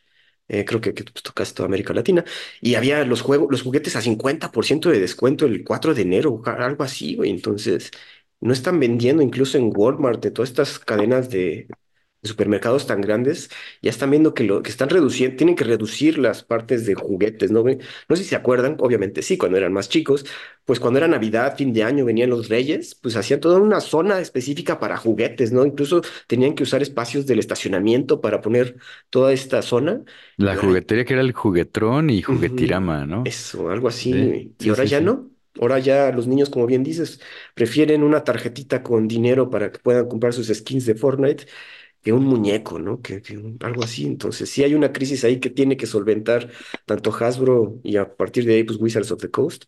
eh, 0.47 0.65
creo 0.65 0.81
que, 0.81 0.93
que 0.93 1.03
pues, 1.05 1.53
toda 1.53 1.67
América 1.67 1.93
Latina, 1.93 2.25
y 2.61 2.75
había 2.75 3.05
los 3.05 3.21
juegos, 3.21 3.49
los 3.51 3.61
juguetes 3.63 3.95
a 3.95 4.01
50% 4.01 4.89
de 4.89 4.99
descuento 4.99 5.45
el 5.45 5.63
4 5.63 5.93
de 5.93 6.01
enero, 6.03 6.41
algo 6.45 6.83
así, 6.83 7.15
güey. 7.15 7.29
Entonces, 7.31 7.91
no 8.41 8.53
están 8.53 8.79
vendiendo 8.79 9.21
incluso 9.23 9.57
en 9.57 9.71
Walmart, 9.75 10.21
de 10.23 10.31
todas 10.31 10.49
estas 10.49 10.79
cadenas 10.79 11.29
de, 11.29 11.67
de 12.21 12.29
supermercados 12.29 12.85
tan 12.87 13.01
grandes, 13.01 13.49
ya 13.81 13.89
están 13.89 14.11
viendo 14.11 14.33
que 14.33 14.43
lo 14.43 14.61
que 14.61 14.69
están 14.69 14.89
reduciendo, 14.89 15.37
tienen 15.37 15.55
que 15.55 15.63
reducir 15.63 16.17
las 16.17 16.43
partes 16.43 16.85
de 16.85 16.93
juguetes, 16.95 17.51
¿no? 17.51 17.63
sé 17.63 18.17
si 18.17 18.23
se 18.25 18.35
acuerdan, 18.35 18.75
obviamente 18.79 19.21
sí, 19.21 19.37
cuando 19.37 19.57
eran 19.57 19.71
más 19.73 19.89
chicos, 19.89 20.25
pues 20.65 20.79
cuando 20.79 20.99
era 20.99 21.07
Navidad, 21.07 21.55
fin 21.57 21.73
de 21.73 21.83
año, 21.83 22.05
venían 22.05 22.29
los 22.29 22.49
Reyes, 22.49 22.95
pues 22.95 23.15
hacían 23.15 23.39
toda 23.39 23.59
una 23.59 23.79
zona 23.81 24.19
específica 24.19 24.79
para 24.79 24.97
juguetes, 24.97 25.51
¿no? 25.51 25.65
Incluso 25.65 26.01
tenían 26.27 26.53
que 26.55 26.63
usar 26.63 26.81
espacios 26.81 27.25
del 27.25 27.39
estacionamiento 27.39 28.21
para 28.21 28.41
poner 28.41 28.75
toda 29.09 29.33
esta 29.33 29.61
zona. 29.61 30.01
La 30.37 30.51
ahora 30.51 30.61
juguetería 30.67 31.05
que 31.05 31.13
era 31.13 31.21
el 31.21 31.31
juguetrón 31.31 32.09
y 32.09 32.21
juguetirama, 32.21 33.05
¿no? 33.05 33.23
Eso, 33.23 33.69
algo 33.69 33.87
así. 33.87 34.11
Sí. 34.13 34.55
Y 34.59 34.63
sí, 34.63 34.69
ahora 34.69 34.83
sí, 34.83 34.89
ya 34.89 35.01
no. 35.01 35.31
Ahora 35.59 35.79
ya 35.79 36.11
los 36.11 36.27
niños, 36.27 36.49
como 36.49 36.67
bien 36.67 36.83
dices, 36.83 37.19
prefieren 37.53 38.03
una 38.03 38.23
tarjetita 38.23 38.81
con 38.81 39.07
dinero 39.07 39.49
para 39.49 39.71
que 39.71 39.79
puedan 39.79 40.07
comprar 40.07 40.33
sus 40.33 40.47
skins 40.47 40.85
de 40.85 40.95
Fortnite 40.95 41.45
que 42.01 42.13
un 42.13 42.25
muñeco, 42.25 42.79
¿no? 42.79 43.01
Que, 43.01 43.21
que 43.21 43.35
algo 43.61 43.83
así. 43.83 44.05
Entonces, 44.05 44.49
sí 44.49 44.63
hay 44.63 44.73
una 44.75 44.91
crisis 44.93 45.23
ahí 45.23 45.39
que 45.39 45.49
tiene 45.49 45.77
que 45.77 45.85
solventar 45.87 46.51
tanto 46.85 47.11
Hasbro 47.13 47.79
y 47.83 47.97
a 47.97 48.15
partir 48.15 48.45
de 48.45 48.55
ahí, 48.55 48.63
pues 48.63 48.79
Wizards 48.79 49.11
of 49.11 49.21
the 49.21 49.29
Coast. 49.31 49.65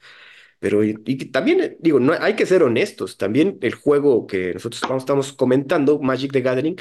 Pero 0.60 0.84
y, 0.84 0.96
también, 1.32 1.78
digo, 1.80 2.00
no 2.00 2.14
hay 2.14 2.36
que 2.36 2.46
ser 2.46 2.64
honestos. 2.64 3.18
También 3.18 3.58
el 3.62 3.74
juego 3.76 4.28
que 4.28 4.54
nosotros 4.54 4.82
estamos 4.82 5.04
estamos 5.04 5.34
comentando, 5.34 6.00
Magic 6.00 6.32
the 6.32 6.42
Gathering, 6.42 6.78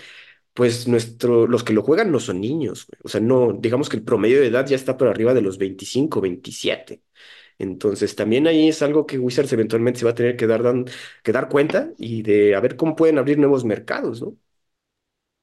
pues 0.55 0.89
nuestro, 0.89 1.47
los 1.47 1.65
que 1.65 1.73
lo 1.73 1.83
juegan 1.83 2.11
no 2.13 2.21
son 2.21 2.41
niños, 2.41 2.87
güey. 2.87 2.99
O 3.05 3.09
sea, 3.09 3.21
no, 3.21 3.53
digamos 3.53 3.89
que 3.89 3.97
el 3.97 4.05
promedio 4.05 4.41
de 4.41 4.49
edad 4.49 4.67
ya 4.67 4.77
está 4.77 4.97
por 4.97 5.09
arriba 5.09 5.35
de 5.35 5.43
los 5.43 5.59
25 5.59 6.21
veintisiete 6.21 7.03
Entonces, 7.59 8.17
también 8.17 8.47
ahí 8.49 8.69
es 8.69 8.83
algo 8.83 9.07
que 9.07 9.19
Wizards 9.19 9.53
eventualmente 9.53 10.01
se 10.01 10.07
va 10.07 10.13
a 10.13 10.15
tener 10.15 10.37
que 10.37 10.47
dar, 10.47 10.63
que 11.23 11.33
dar 11.33 11.49
cuenta 11.49 11.93
y 11.99 12.23
de 12.23 12.55
a 12.57 12.61
ver 12.61 12.77
cómo 12.77 12.97
pueden 12.97 13.19
abrir 13.19 13.39
nuevos 13.39 13.65
mercados, 13.65 14.23
¿no? 14.23 14.37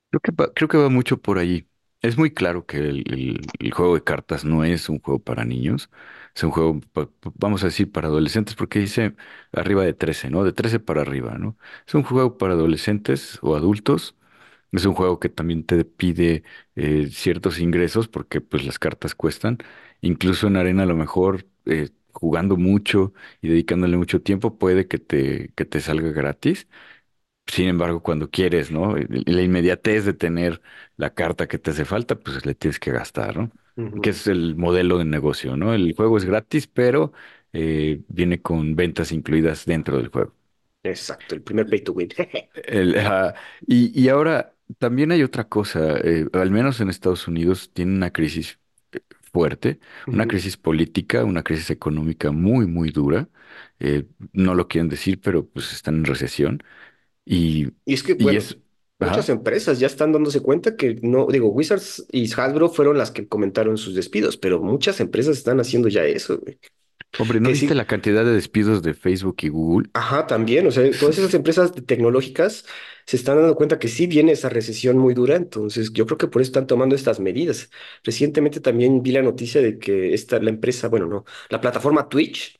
Creo 0.09 0.21
que 0.21 0.31
va, 0.31 0.53
creo 0.53 0.67
que 0.69 0.77
va 0.77 0.89
mucho 0.89 1.21
por 1.21 1.37
allí. 1.37 1.67
Es 2.01 2.17
muy 2.17 2.31
claro 2.33 2.65
que 2.65 2.77
el, 2.77 3.41
juego 3.73 3.95
de 3.95 4.03
cartas 4.03 4.45
no 4.45 4.63
es 4.63 4.87
un 4.89 4.99
juego 4.99 5.19
para 5.23 5.43
niños, 5.45 5.89
es 6.35 6.43
un 6.43 6.51
juego, 6.51 6.79
vamos 7.35 7.63
a 7.63 7.67
decir, 7.67 7.91
para 7.91 8.07
adolescentes, 8.07 8.55
porque 8.55 8.79
dice 8.79 9.15
arriba 9.51 9.83
de 9.83 9.93
13, 9.93 10.29
¿no? 10.29 10.43
De 10.43 10.53
13 10.53 10.79
para 10.79 11.01
arriba, 11.01 11.37
¿no? 11.37 11.57
Es 11.87 11.95
un 11.95 12.03
juego 12.03 12.37
para 12.37 12.53
adolescentes 12.53 13.39
o 13.41 13.55
adultos 13.55 14.15
Es 14.73 14.85
un 14.85 14.95
juego 14.95 15.19
que 15.21 15.29
también 15.29 15.65
te 15.65 15.85
pide 15.85 16.43
eh, 16.75 17.07
ciertos 17.11 17.59
ingresos 17.59 18.07
porque 18.09 18.41
pues 18.41 18.65
las 18.65 18.79
cartas 18.79 19.15
cuestan. 19.15 19.59
Incluso 20.01 20.47
en 20.47 20.57
arena 20.57 20.83
a 20.83 20.87
lo 20.87 20.95
mejor 20.97 21.47
eh, 21.65 21.89
jugando 22.13 22.57
mucho 22.57 23.13
y 23.41 23.49
dedicándole 23.49 23.97
mucho 23.97 24.21
tiempo 24.23 24.57
puede 24.59 24.87
que 24.89 24.99
te, 24.99 25.53
que 25.55 25.65
te 25.65 25.81
salga 25.81 26.11
gratis. 26.11 26.67
Sin 27.47 27.67
embargo, 27.69 28.03
cuando 28.03 28.29
quieres, 28.29 28.71
¿no? 28.71 28.95
La 28.97 29.41
inmediatez 29.41 30.05
de 30.05 30.13
tener 30.13 30.61
la 30.97 31.13
carta 31.13 31.47
que 31.47 31.57
te 31.59 31.71
hace 31.71 31.85
falta, 31.85 32.15
pues 32.19 32.45
le 32.45 32.55
tienes 32.55 32.79
que 32.79 32.91
gastar, 32.91 33.37
¿no? 33.37 33.51
Que 34.01 34.09
es 34.11 34.27
el 34.27 34.55
modelo 34.55 34.97
de 34.97 35.05
negocio, 35.05 35.55
¿no? 35.57 35.73
El 35.73 35.93
juego 35.95 36.17
es 36.17 36.25
gratis, 36.25 36.67
pero 36.67 37.13
eh, 37.53 38.01
viene 38.09 38.41
con 38.41 38.75
ventas 38.75 39.11
incluidas 39.11 39.65
dentro 39.65 39.97
del 39.97 40.09
juego. 40.09 40.35
Exacto, 40.83 41.35
el 41.35 41.43
primer 41.43 41.67
pay 41.69 41.81
to 41.83 41.93
win. 41.93 42.09
El, 42.53 42.95
ajá. 42.95 43.33
y, 43.67 43.99
y 43.99 44.09
ahora 44.09 44.55
también 44.79 45.11
hay 45.11 45.23
otra 45.23 45.47
cosa, 45.47 45.97
eh, 45.99 46.27
al 46.33 46.51
menos 46.51 46.79
en 46.81 46.89
Estados 46.89 47.27
Unidos 47.27 47.71
tiene 47.73 47.93
una 47.95 48.11
crisis 48.11 48.59
eh, 48.91 48.99
fuerte, 49.31 49.79
una 50.11 50.25
Ujú. 50.25 50.27
crisis 50.27 50.57
política, 50.57 51.23
una 51.23 51.43
crisis 51.43 51.69
económica 51.69 52.31
muy, 52.31 52.65
muy 52.67 52.89
dura. 52.91 53.29
Eh, 53.79 54.07
no 54.33 54.55
lo 54.55 54.67
quieren 54.67 54.89
decir, 54.89 55.21
pero 55.21 55.47
pues 55.47 55.71
están 55.73 55.95
en 55.97 56.05
recesión. 56.05 56.63
Y, 57.27 57.67
Y 57.85 57.93
es 57.93 58.03
que, 58.03 58.13
y 58.17 58.35
bueno, 58.35 58.35
es, 58.35 58.57
muchas 58.99 59.29
empresas 59.29 59.79
ya 59.79 59.87
están 59.87 60.11
dándose 60.11 60.41
cuenta 60.41 60.75
que 60.75 60.95
no, 61.01 61.27
digo, 61.27 61.49
Wizards 61.49 62.05
y 62.11 62.31
Hasbro 62.33 62.69
fueron 62.69 62.97
las 62.97 63.11
que 63.11 63.27
comentaron 63.27 63.77
sus 63.77 63.95
despidos, 63.95 64.37
pero 64.37 64.61
muchas 64.61 64.99
empresas 64.99 65.37
están 65.37 65.59
haciendo 65.59 65.87
ya 65.89 66.03
eso, 66.05 66.39
güey. 66.39 66.59
Hombre, 67.17 67.39
¿no 67.39 67.49
Que 67.49 67.55
viste 67.55 67.75
sí, 67.75 67.75
la 67.75 67.85
cantidad 67.85 68.25
de 68.25 68.31
despidos 68.31 68.81
de 68.81 68.93
Facebook 68.95 69.37
y 69.41 69.49
Google? 69.49 69.89
Ajá, 69.93 70.27
también, 70.27 70.67
o 70.67 70.71
sea, 70.71 70.95
todas 70.95 71.17
esas 71.17 71.33
empresas 71.33 71.71
tecnológicas 71.87 72.65
se 73.07 73.17
están 73.17 73.37
dando 73.37 73.55
cuenta 73.55 73.79
que 73.79 73.87
sí 73.87 74.05
viene 74.05 74.31
esa 74.33 74.47
recesión 74.49 74.97
muy 74.97 75.15
dura, 75.15 75.35
entonces 75.35 75.91
yo 75.91 76.05
creo 76.05 76.19
que 76.19 76.27
por 76.27 76.41
eso 76.41 76.49
están 76.49 76.67
tomando 76.67 76.95
estas 76.95 77.19
medidas. 77.19 77.71
Recientemente 78.03 78.59
también 78.59 79.01
vi 79.01 79.11
la 79.11 79.23
noticia 79.23 79.59
de 79.61 79.79
que 79.79 80.13
esta, 80.13 80.39
la 80.39 80.51
empresa, 80.51 80.87
bueno, 80.87 81.07
no, 81.07 81.25
la 81.49 81.59
plataforma 81.61 82.07
Twitch 82.09 82.59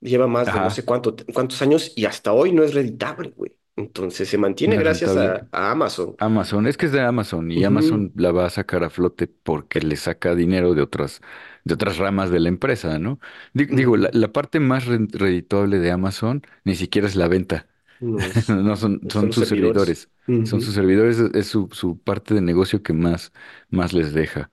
lleva 0.00 0.26
más 0.28 0.52
de 0.52 0.60
no 0.60 0.70
sé 0.70 0.84
cuánto, 0.84 1.16
cuántos 1.34 1.62
años 1.62 1.92
y 1.96 2.06
hasta 2.06 2.32
hoy 2.32 2.52
no 2.52 2.64
es 2.64 2.74
reditable, 2.74 3.30
güey. 3.30 3.56
Entonces 3.76 4.28
se 4.28 4.38
mantiene 4.38 4.76
gracias 4.78 5.16
a, 5.16 5.48
a 5.52 5.70
Amazon. 5.70 6.16
Amazon, 6.18 6.66
es 6.68 6.76
que 6.76 6.86
es 6.86 6.92
de 6.92 7.00
Amazon 7.00 7.50
y 7.50 7.64
Ujú, 7.64 7.64
Amazon 7.64 8.12
la 8.14 8.30
va 8.30 8.46
a 8.46 8.50
sacar 8.50 8.84
a 8.84 8.90
flote 8.90 9.26
porque 9.26 9.80
le 9.80 9.96
saca 9.96 10.34
dinero 10.36 10.74
de 10.74 10.82
otras, 10.82 11.20
de 11.64 11.74
otras 11.74 11.98
ramas 11.98 12.30
de 12.30 12.38
la 12.38 12.48
empresa, 12.48 12.98
¿no? 13.00 13.18
Di- 13.54 13.64
Digo, 13.66 13.96
la, 13.96 14.08
la 14.12 14.32
parte 14.32 14.60
más 14.60 14.86
ren- 14.86 15.08
redituable 15.12 15.78
de 15.80 15.90
Amazon 15.90 16.42
ni 16.64 16.76
siquiera 16.76 17.08
es 17.08 17.16
la 17.16 17.26
venta, 17.28 17.66
No, 18.00 18.18
es- 18.36 18.48
no 18.50 18.76
son, 18.76 19.00
son 19.10 19.26
son 19.26 19.28
los 19.28 19.34
sus 19.34 19.46
servidores. 19.46 19.48
servidores, 19.48 20.10
son 20.44 20.60
Ujú, 20.60 20.60
sus 20.60 20.74
servidores, 20.74 21.18
es, 21.18 21.34
es 21.34 21.46
su, 21.48 21.68
su 21.72 21.98
parte 22.00 22.34
de 22.34 22.40
negocio 22.40 22.82
que 22.82 22.92
más, 22.92 23.32
más 23.70 23.92
les 23.92 24.12
deja. 24.12 24.52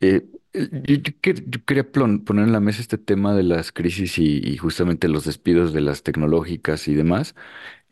Eh, 0.00 0.26
eh, 0.54 0.68
yo, 0.72 0.96
yo 0.96 1.12
quer- 1.22 1.44
yo 1.46 1.64
quería 1.64 1.90
plon- 1.92 2.24
poner 2.24 2.46
en 2.46 2.52
la 2.52 2.60
mesa 2.60 2.80
este 2.80 2.98
tema 2.98 3.34
de 3.34 3.42
las 3.42 3.70
crisis 3.72 4.18
y, 4.18 4.38
y 4.44 4.56
justamente 4.56 5.08
los 5.08 5.24
despidos 5.24 5.72
de 5.72 5.80
las 5.82 6.02
tecnológicas 6.02 6.88
y 6.88 6.94
demás. 6.94 7.34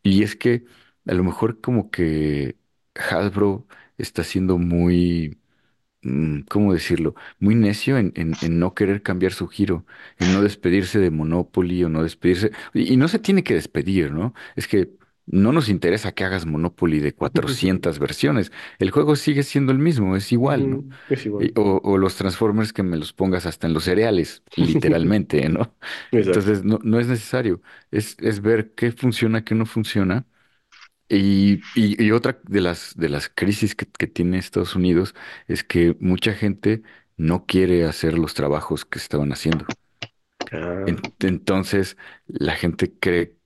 Y 0.02 0.22
es 0.22 0.36
que 0.36 0.64
a 1.06 1.14
lo 1.14 1.24
mejor 1.24 1.60
como 1.60 1.90
que 1.90 2.56
Hasbro 2.94 3.66
está 3.98 4.24
siendo 4.24 4.58
muy, 4.58 5.40
mm, 6.02 6.42
¿cómo 6.50 6.74
decirlo? 6.74 7.14
Muy 7.40 7.54
necio 7.56 7.98
en, 7.98 8.12
en, 8.16 8.34
en 8.42 8.58
no 8.60 8.74
querer 8.74 9.02
cambiar 9.02 9.32
su 9.34 9.48
giro, 9.48 9.86
en 10.18 10.32
no 10.32 10.42
despedirse 10.42 11.00
de 11.00 11.10
Monopoly 11.12 11.84
o 11.84 11.88
no 11.90 12.02
despedirse. 12.04 12.52
Y, 12.74 12.92
y 12.94 12.98
no 12.98 13.08
se 13.08 13.20
tiene 13.20 13.44
que 13.44 13.54
despedir, 13.54 14.12
¿no? 14.12 14.34
Es 14.56 14.68
que 14.68 14.90
no 15.30 15.52
nos 15.52 15.68
interesa 15.68 16.12
que 16.12 16.24
hagas 16.24 16.46
Monopoly 16.46 17.00
de 17.00 17.14
400 17.14 17.98
versiones. 17.98 18.52
El 18.78 18.90
juego 18.90 19.16
sigue 19.16 19.42
siendo 19.42 19.72
el 19.72 19.78
mismo, 19.78 20.16
es 20.16 20.32
igual, 20.32 20.82
igual. 21.24 21.52
O, 21.56 21.80
o 21.84 21.98
los 21.98 22.16
Transformers 22.16 22.72
que 22.72 22.82
me 22.82 22.96
los 22.96 23.12
pongas 23.12 23.46
hasta 23.46 23.66
en 23.66 23.74
los 23.74 23.84
cereales, 23.84 24.42
literalmente, 24.56 25.48
¿no? 25.48 25.74
Entonces 26.20 26.64
no, 26.64 26.78
no 26.82 26.98
es 27.00 27.06
necesario. 27.08 27.62
Es, 27.90 28.16
es 28.20 28.40
ver 28.42 28.74
qué 28.74 28.92
funciona, 28.92 29.44
qué 29.44 29.54
no 29.54 29.66
funciona 29.66 30.26
y, 31.08 31.66
y- 31.74 32.02
y 32.04 32.10
otra 32.12 32.40
de 32.44 32.60
las, 32.60 32.94
de 32.96 33.08
las 33.08 33.28
crisis 33.30 33.74
que, 33.74 33.86
que 33.86 34.06
tiene 34.06 34.38
Estados 34.38 34.74
Unidos 34.76 35.14
es 35.46 35.64
que 35.64 35.96
mucha 36.00 36.34
gente 36.34 36.82
no 37.16 37.46
quiere 37.46 37.84
hacer 37.86 38.18
los 38.18 38.34
trabajos 38.34 38.84
que 38.84 38.98
estaban 38.98 39.32
haciendo. 39.32 39.70
Ah, 40.52 40.84
En- 40.84 41.00
entonces, 41.20 41.96
la 42.26 42.54
gente 42.56 42.94
cree 42.98 43.30
que 43.32 43.37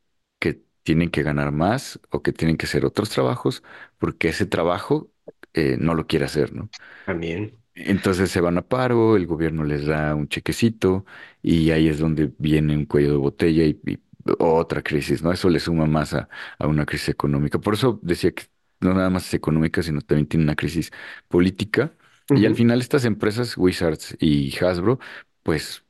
tienen 0.82 1.10
que 1.10 1.22
ganar 1.22 1.52
más 1.52 2.00
o 2.10 2.22
que 2.22 2.32
tienen 2.32 2.56
que 2.56 2.66
hacer 2.66 2.84
otros 2.84 3.10
trabajos 3.10 3.62
porque 3.98 4.28
ese 4.30 4.46
trabajo 4.46 5.10
eh, 5.54 5.76
no 5.80 5.94
lo 5.94 6.06
quiere 6.06 6.24
hacer, 6.26 6.52
¿no? 6.54 6.70
también. 7.04 7.58
Entonces 7.74 8.30
se 8.30 8.40
van 8.42 8.58
a 8.58 8.62
paro, 8.68 9.16
el 9.16 9.26
gobierno 9.26 9.64
les 9.64 9.86
da 9.86 10.14
un 10.14 10.28
chequecito 10.28 11.06
y 11.42 11.70
ahí 11.70 11.88
es 11.88 11.98
donde 11.98 12.32
viene 12.38 12.76
un 12.76 12.84
cuello 12.84 13.12
de 13.12 13.16
botella 13.16 13.64
y, 13.64 13.80
y 13.86 13.98
otra 14.38 14.82
crisis, 14.82 15.22
¿no? 15.22 15.32
Eso 15.32 15.48
le 15.48 15.58
suma 15.58 15.86
más 15.86 16.12
a, 16.14 16.28
a 16.58 16.66
una 16.66 16.84
crisis 16.86 17.08
económica. 17.08 17.58
Por 17.58 17.74
eso 17.74 17.98
decía 18.02 18.32
que 18.32 18.44
no 18.80 18.92
nada 18.94 19.08
más 19.10 19.26
es 19.26 19.34
económica, 19.34 19.82
sino 19.82 20.00
también 20.02 20.28
tiene 20.28 20.44
una 20.44 20.54
crisis 20.56 20.90
política. 21.28 21.94
Y 22.34 22.44
al 22.46 22.54
final 22.54 22.80
estas 22.80 23.04
empresas, 23.06 23.56
Wizards 23.56 24.16
y 24.20 24.54
Hasbro, 24.62 24.98
pues 25.42 25.84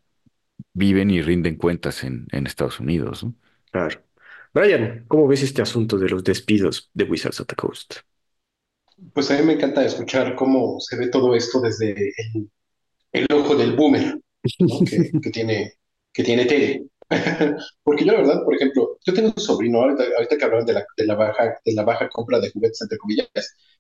viven 0.74 1.11
y 1.11 1.22
rinden 1.22 1.57
cuentas 1.57 2.05
en, 2.05 2.26
en 2.33 2.46
Estados 2.46 2.81
Unidos, 2.81 3.24
¿no? 3.24 3.35
Claro. 3.70 4.02
Brian, 4.54 5.04
¿cómo 5.08 5.26
ves 5.28 5.42
este 5.42 5.60
asunto 5.62 5.98
de 5.98 6.08
los 6.08 6.24
despidos 6.24 6.90
de 6.94 7.04
Wizards 7.04 7.40
of 7.40 7.46
the 7.48 7.54
Coast? 7.56 7.96
Pues 9.14 9.30
a 9.30 9.38
mí 9.38 9.42
me 9.44 9.54
encanta 9.54 9.84
escuchar 9.84 10.34
cómo 10.36 10.78
se 10.80 10.96
ve 10.96 11.08
todo 11.08 11.34
esto 11.34 11.60
desde 11.60 11.92
el, 12.34 12.50
el 13.12 13.26
ojo 13.34 13.56
del 13.56 13.76
boomer, 13.76 14.20
¿no? 14.68 14.84
Que, 14.84 15.14
que 15.22 15.30
tiene, 15.30 15.74
que 16.12 16.24
tiene 16.24 16.46
tele. 16.46 16.86
Porque 17.84 18.04
yo 18.04 18.12
la 18.12 18.20
verdad, 18.20 18.44
por 18.44 18.54
ejemplo, 18.54 18.98
yo 19.04 19.14
tengo 19.14 19.32
un 19.36 19.42
sobrino, 19.42 19.80
ahorita, 19.82 20.04
ahorita 20.16 20.38
que 20.38 20.44
hablaban 20.44 20.66
de 20.66 20.74
la, 20.74 20.86
de 20.96 21.06
la 21.06 21.14
baja, 21.16 21.58
de 21.64 21.74
la 21.74 21.84
baja 21.84 22.08
compra 22.10 22.40
de 22.40 22.50
juguetes, 22.52 22.82
entre 22.82 22.98
comillas, 22.98 23.28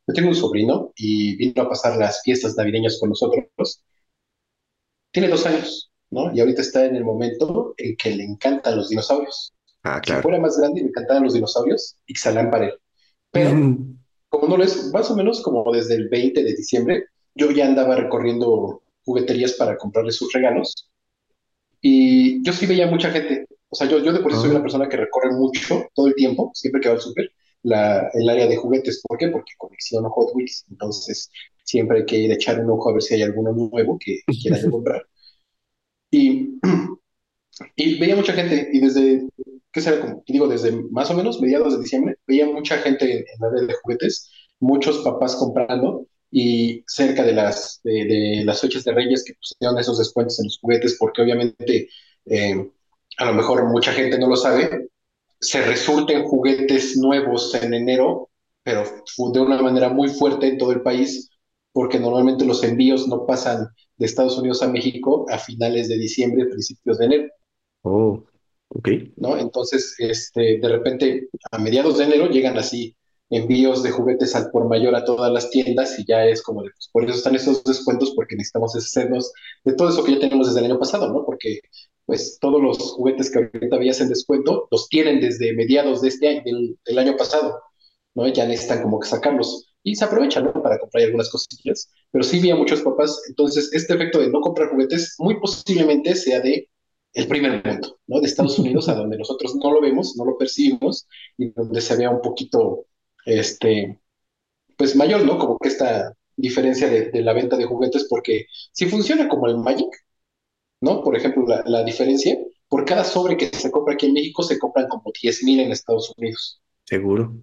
yo 0.06 0.14
tengo 0.14 0.28
un 0.30 0.34
sobrino 0.36 0.92
y 0.96 1.36
vino 1.36 1.62
a 1.62 1.68
pasar 1.68 1.96
las 1.98 2.22
fiestas 2.22 2.56
navideñas 2.56 2.98
con 3.00 3.10
nosotros. 3.10 3.46
Tiene 5.10 5.28
dos 5.28 5.46
años, 5.46 5.90
¿no? 6.10 6.34
Y 6.34 6.40
ahorita 6.40 6.60
está 6.62 6.84
en 6.86 6.96
el 6.96 7.04
momento 7.04 7.74
en 7.76 7.96
que 7.96 8.10
le 8.16 8.24
encantan 8.24 8.76
los 8.76 8.88
dinosaurios. 8.88 9.54
Ah, 9.84 10.00
Si 10.02 10.16
claro. 10.16 10.22
fuera 10.22 10.38
más 10.40 10.58
grande 10.58 10.80
y 10.80 10.84
le 10.84 10.88
encantaran 10.90 11.24
los 11.24 11.34
dinosaurios, 11.34 11.96
Ixalan 12.06 12.50
para 12.50 12.66
él. 12.66 12.74
Pero 13.32 13.50
Ujú. 13.50 13.96
como 14.28 14.48
no 14.48 14.56
lo 14.58 14.64
es, 14.64 14.92
más 14.92 15.10
o 15.10 15.16
menos 15.16 15.42
como 15.42 15.70
desde 15.72 15.96
el 15.96 16.08
20 16.08 16.44
de 16.44 16.54
diciembre, 16.56 17.06
yo 17.34 17.50
ya 17.52 17.66
andaba 17.66 17.96
recorriendo 17.96 18.82
jugueterías 19.04 19.54
para 19.54 19.76
comprarle 19.78 20.12
sus 20.12 20.32
regalos 20.32 20.90
y 21.80 22.42
yo 22.44 22.52
sí 22.52 22.66
veía 22.66 22.86
mucha 22.86 23.10
gente. 23.10 23.46
O 23.68 23.76
sea, 23.76 23.88
yo, 23.88 23.98
yo 23.98 24.12
de 24.12 24.20
por 24.20 24.32
sí 24.34 24.40
soy 24.40 24.50
una 24.50 24.60
Ah, 24.60 24.62
persona 24.62 24.88
que 24.88 24.96
recorre 24.96 25.32
mucho, 25.32 25.86
todo 25.94 26.06
el 26.08 26.14
tiempo, 26.14 26.50
siempre 26.54 26.80
que 26.80 26.88
va 26.88 26.94
al 26.94 27.00
súper, 27.00 27.30
el 27.64 28.28
área 28.28 28.46
de 28.46 28.56
juguetes. 28.56 29.02
¿Por 29.06 29.18
qué? 29.18 29.28
Porque 29.28 29.52
colecciono 29.58 30.10
Hot 30.10 30.30
Wheels. 30.34 30.64
Entonces, 30.70 31.30
siempre 31.64 31.98
hay 32.00 32.06
que 32.06 32.16
ir 32.18 32.30
a 32.32 32.34
echar 32.34 32.60
un 32.60 32.70
ojo 32.70 32.90
a 32.90 32.92
ver 32.94 33.02
si 33.02 33.14
hay 33.14 33.22
alguno 33.22 33.52
nuevo 33.52 33.98
que 33.98 34.20
quiera 34.40 34.60
yo 34.60 34.70
comprar. 34.70 35.02
Y 36.12 36.60
Y 37.76 37.98
veía 37.98 38.16
mucha 38.16 38.32
gente, 38.32 38.70
y 38.72 38.80
desde, 38.80 39.28
¿qué 39.72 39.80
será? 39.80 40.00
Como, 40.00 40.22
digo, 40.26 40.48
desde 40.48 40.72
más 40.90 41.10
o 41.10 41.14
menos 41.14 41.40
mediados 41.40 41.74
de 41.74 41.82
diciembre, 41.82 42.16
veía 42.26 42.46
mucha 42.46 42.78
gente 42.78 43.18
en, 43.18 43.24
la 43.40 43.50
red 43.50 43.68
de 43.68 43.74
juguetes, 43.82 44.30
muchos 44.60 44.98
papás 44.98 45.36
comprando, 45.36 46.06
y 46.30 46.82
cerca 46.86 47.24
de 47.24 47.32
las, 47.32 47.80
de, 47.84 48.04
de 48.06 48.42
las 48.44 48.60
fechas 48.60 48.84
de 48.84 48.92
Reyes 48.92 49.22
que 49.22 49.34
pusieron 49.34 49.78
esos 49.78 49.98
descuentos 49.98 50.38
en 50.40 50.46
los 50.46 50.58
juguetes, 50.58 50.96
porque 50.98 51.20
obviamente 51.20 51.88
eh, 52.24 52.70
a 53.18 53.24
lo 53.26 53.34
mejor 53.34 53.68
mucha 53.68 53.92
gente 53.92 54.18
no 54.18 54.28
lo 54.28 54.36
sabe, 54.36 54.88
se 55.40 55.60
resurten 55.62 56.24
juguetes 56.24 56.96
nuevos 56.96 57.54
en 57.54 57.74
enero, 57.74 58.30
pero 58.62 58.84
de 58.84 59.40
una 59.40 59.60
manera 59.60 59.88
muy 59.88 60.08
fuerte 60.08 60.48
en 60.48 60.58
todo 60.58 60.72
el 60.72 60.82
país, 60.82 61.30
porque 61.72 61.98
normalmente 61.98 62.44
los 62.44 62.62
envíos 62.62 63.08
no 63.08 63.26
pasan 63.26 63.66
de 63.96 64.06
Estados 64.06 64.38
Unidos 64.38 64.62
a 64.62 64.68
México 64.68 65.26
a 65.30 65.38
finales 65.38 65.88
de 65.88 65.98
diciembre, 65.98 66.46
principios 66.46 66.98
de 66.98 67.04
enero. 67.06 67.28
Oh, 67.82 68.24
ok. 68.68 68.88
¿no? 69.16 69.36
Entonces, 69.38 69.94
este, 69.98 70.58
de 70.58 70.68
repente, 70.68 71.28
a 71.50 71.58
mediados 71.58 71.98
de 71.98 72.04
enero 72.04 72.28
llegan 72.28 72.58
así 72.58 72.96
envíos 73.30 73.82
de 73.82 73.90
juguetes 73.90 74.34
al 74.36 74.50
por 74.50 74.68
mayor 74.68 74.94
a 74.94 75.04
todas 75.04 75.32
las 75.32 75.48
tiendas 75.50 75.98
y 75.98 76.04
ya 76.06 76.26
es 76.26 76.42
como 76.42 76.62
de, 76.62 76.70
pues, 76.70 76.88
por 76.92 77.04
eso 77.04 77.16
están 77.16 77.34
esos 77.34 77.64
descuentos, 77.64 78.12
porque 78.14 78.36
necesitamos 78.36 78.74
deshacernos 78.74 79.32
de 79.64 79.72
todo 79.74 79.88
eso 79.88 80.04
que 80.04 80.12
ya 80.12 80.20
tenemos 80.20 80.48
desde 80.48 80.60
el 80.60 80.66
año 80.66 80.78
pasado, 80.78 81.10
¿no? 81.12 81.24
Porque 81.24 81.60
pues 82.04 82.38
todos 82.40 82.60
los 82.60 82.78
juguetes 82.92 83.30
que 83.30 83.38
ahorita 83.38 83.78
veías 83.78 84.00
en 84.00 84.08
descuento 84.08 84.68
los 84.70 84.88
tienen 84.88 85.20
desde 85.20 85.54
mediados 85.54 86.02
de 86.02 86.08
este 86.08 86.28
año, 86.28 86.42
del, 86.44 86.78
del 86.84 86.98
año 86.98 87.16
pasado, 87.16 87.60
¿no? 88.14 88.28
Ya 88.28 88.46
necesitan 88.46 88.82
como 88.82 89.00
que 89.00 89.08
sacarlos 89.08 89.72
y 89.82 89.96
se 89.96 90.04
aprovechan, 90.04 90.44
¿no? 90.44 90.52
Para 90.52 90.78
comprar 90.78 91.04
algunas 91.04 91.30
cosillas. 91.30 91.90
Pero 92.10 92.24
sí 92.24 92.38
vi 92.40 92.50
a 92.50 92.56
muchos 92.56 92.82
papás, 92.82 93.18
entonces 93.28 93.70
este 93.72 93.94
efecto 93.94 94.18
de 94.20 94.30
no 94.30 94.40
comprar 94.40 94.70
juguetes 94.70 95.14
muy 95.18 95.40
posiblemente 95.40 96.14
sea 96.14 96.40
de 96.40 96.68
el 97.14 97.28
primer 97.28 97.64
mundo, 97.64 97.98
¿no? 98.06 98.20
De 98.20 98.26
Estados 98.26 98.58
Unidos, 98.58 98.88
a 98.88 98.94
donde 98.94 99.18
nosotros 99.18 99.54
no 99.56 99.72
lo 99.72 99.80
vemos, 99.80 100.16
no 100.16 100.24
lo 100.24 100.38
percibimos, 100.38 101.06
y 101.36 101.50
donde 101.50 101.80
se 101.80 101.96
vea 101.96 102.10
un 102.10 102.20
poquito, 102.22 102.86
este, 103.26 104.00
pues 104.76 104.96
mayor, 104.96 105.24
¿no? 105.24 105.38
Como 105.38 105.58
que 105.58 105.68
esta 105.68 106.14
diferencia 106.36 106.88
de, 106.88 107.10
de 107.10 107.22
la 107.22 107.32
venta 107.34 107.56
de 107.56 107.64
juguetes, 107.66 108.06
porque 108.08 108.46
si 108.72 108.86
funciona 108.86 109.28
como 109.28 109.46
el 109.46 109.58
Magic, 109.58 109.90
¿no? 110.80 111.02
Por 111.02 111.16
ejemplo, 111.16 111.44
la, 111.46 111.62
la 111.66 111.84
diferencia, 111.84 112.38
por 112.68 112.84
cada 112.84 113.04
sobre 113.04 113.36
que 113.36 113.46
se 113.48 113.70
compra 113.70 113.94
aquí 113.94 114.06
en 114.06 114.14
México, 114.14 114.42
se 114.42 114.58
compran 114.58 114.88
como 114.88 115.12
10 115.20 115.44
mil 115.44 115.60
en 115.60 115.72
Estados 115.72 116.12
Unidos, 116.16 116.62
Seguro. 116.84 117.34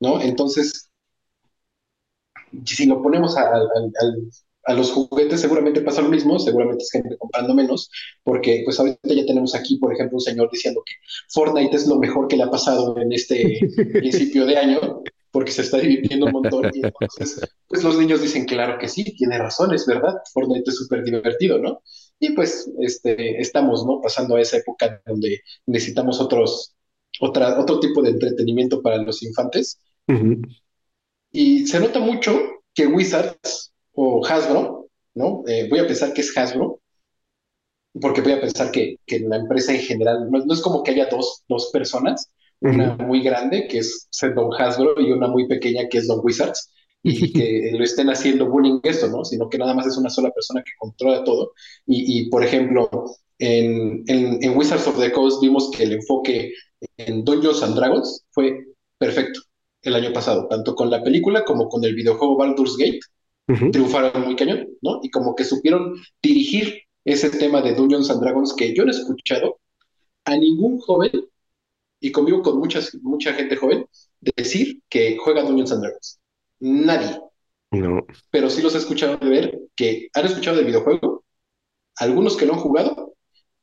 ¿no? 0.00 0.20
Entonces, 0.20 0.90
si 2.64 2.86
lo 2.86 3.02
ponemos 3.02 3.36
a, 3.36 3.42
a, 3.42 3.56
a, 3.56 3.66
a, 4.66 4.74
los 4.74 4.92
juguetes, 4.92 5.40
seguramente 5.40 5.80
pasa 5.80 6.02
lo 6.02 6.08
mismo, 6.08 6.38
seguramente 6.38 6.84
es 6.84 6.90
gente 6.90 7.16
comprando 7.16 7.54
menos, 7.54 7.90
porque 8.22 8.62
pues 8.64 8.78
ahorita 8.78 9.14
ya 9.14 9.24
tenemos 9.26 9.54
aquí, 9.54 9.76
por 9.78 9.92
ejemplo, 9.92 10.16
un 10.16 10.20
señor 10.20 10.48
diciendo 10.50 10.82
que 10.84 10.94
Fortnite 11.28 11.76
es 11.76 11.86
lo 11.86 11.96
mejor 11.96 12.28
que 12.28 12.36
le 12.36 12.44
ha 12.44 12.50
pasado 12.50 12.98
en 12.98 13.12
este 13.12 13.58
principio 13.92 14.46
de 14.46 14.56
año, 14.56 15.02
porque 15.30 15.52
se 15.52 15.62
está 15.62 15.78
divirtiendo 15.78 16.26
un 16.26 16.32
montón, 16.32 16.70
y 16.72 16.84
entonces, 16.84 17.40
pues 17.68 17.82
los 17.84 17.98
niños 17.98 18.22
dicen, 18.22 18.44
claro 18.44 18.78
que 18.78 18.88
sí, 18.88 19.04
tiene 19.16 19.38
razón, 19.38 19.74
es 19.74 19.86
verdad, 19.86 20.14
Fortnite 20.32 20.70
es 20.70 20.76
súper 20.76 21.04
divertido, 21.04 21.58
¿no? 21.58 21.82
Y 22.18 22.30
pues 22.30 22.70
este, 22.80 23.40
estamos, 23.40 23.84
¿no? 23.84 24.00
Pasando 24.00 24.36
a 24.36 24.40
esa 24.40 24.56
época 24.56 25.02
donde 25.06 25.42
necesitamos 25.66 26.20
otros, 26.20 26.74
otra, 27.20 27.60
otro 27.60 27.80
tipo 27.80 28.02
de 28.02 28.10
entretenimiento 28.10 28.80
para 28.82 28.98
los 28.98 29.22
infantes, 29.22 29.78
y 31.32 31.66
se 31.66 31.80
nota 31.80 31.98
mucho 32.00 32.38
que 32.74 32.86
Wizards 32.86 33.72
o 33.96 34.24
Hasbro, 34.24 34.88
¿no? 35.14 35.42
Eh, 35.46 35.66
voy 35.68 35.80
a 35.80 35.86
pensar 35.86 36.12
que 36.12 36.20
es 36.20 36.36
Hasbro, 36.36 36.80
porque 38.00 38.20
voy 38.20 38.32
a 38.32 38.40
pensar 38.40 38.70
que, 38.70 38.96
que 39.06 39.20
la 39.20 39.36
empresa 39.36 39.72
en 39.72 39.80
general, 39.80 40.30
no, 40.30 40.44
no, 40.44 40.54
es 40.54 40.60
como 40.60 40.82
que 40.82 40.92
haya 40.92 41.06
dos, 41.06 41.42
dos 41.48 41.70
personas, 41.72 42.30
una 42.60 42.96
muy 42.96 43.22
grande 43.22 43.68
que 43.68 43.78
es 43.78 44.08
Don 44.34 44.50
Hasbro 44.58 45.00
y 45.00 45.12
una 45.12 45.28
muy 45.28 45.46
pequeña 45.46 45.88
que 45.88 45.98
es 45.98 46.06
Don 46.06 46.20
Wizards, 46.22 46.70
y, 47.02 47.24
y 47.24 47.32
que 47.32 47.70
lo 47.72 47.84
estén 47.84 48.08
haciendo 48.10 48.48
bullying 48.48 48.80
esto, 48.82 49.08
¿no? 49.08 49.24
Sino 49.24 49.48
que 49.48 49.58
nada 49.58 49.74
más 49.74 49.86
es 49.86 49.96
una 49.96 50.10
sola 50.10 50.30
persona 50.30 50.62
que 50.62 50.72
controla 50.78 51.24
todo. 51.24 51.52
Y, 51.86 52.20
y 52.20 52.30
por 52.30 52.44
ejemplo, 52.44 52.90
en, 53.38 54.04
en, 54.06 54.38
en, 54.42 54.56
Wizards 54.56 54.86
of 54.86 54.98
the 54.98 55.12
Coast 55.12 55.40
vimos 55.42 55.70
que 55.70 55.84
el 55.84 55.92
enfoque 55.92 56.52
en 56.96 57.24
Dungeons 57.24 57.62
and 57.62 57.76
Dragons 57.76 58.24
fue 58.30 58.64
perfecto 58.98 59.40
el 59.82 59.94
año 59.94 60.12
pasado, 60.12 60.48
tanto 60.48 60.74
con 60.74 60.90
la 60.90 61.02
película 61.02 61.44
como 61.44 61.68
con 61.68 61.84
el 61.84 61.94
videojuego 61.94 62.36
Baldur's 62.36 62.76
Gate, 62.76 63.00
Triunfaron 63.46 64.24
muy 64.24 64.36
cañón, 64.36 64.68
¿no? 64.82 65.00
Y 65.02 65.10
como 65.10 65.34
que 65.34 65.44
supieron 65.44 65.94
dirigir 66.22 66.82
ese 67.04 67.30
tema 67.30 67.62
de 67.62 67.74
Dungeons 67.74 68.10
and 68.10 68.20
Dragons 68.20 68.54
que 68.54 68.74
yo 68.74 68.84
no 68.84 68.92
he 68.92 68.94
escuchado 68.96 69.60
a 70.24 70.36
ningún 70.36 70.78
joven, 70.80 71.12
y 72.00 72.12
convivo 72.12 72.42
con 72.42 72.58
muchas, 72.58 72.94
mucha 73.02 73.32
gente 73.34 73.56
joven, 73.56 73.86
decir 74.20 74.82
que 74.88 75.16
juega 75.18 75.42
Dungeons 75.42 75.72
and 75.72 75.82
Dragons. 75.82 76.20
Nadie, 76.60 77.20
No, 77.70 78.06
pero 78.30 78.50
sí 78.50 78.62
los 78.62 78.74
he 78.74 78.78
escuchado 78.78 79.16
de 79.18 79.28
ver 79.28 79.58
que 79.74 80.08
han 80.14 80.26
escuchado 80.26 80.56
del 80.56 80.66
videojuego, 80.66 81.24
algunos 81.96 82.36
que 82.36 82.46
lo 82.46 82.54
han 82.54 82.60
jugado 82.60 83.14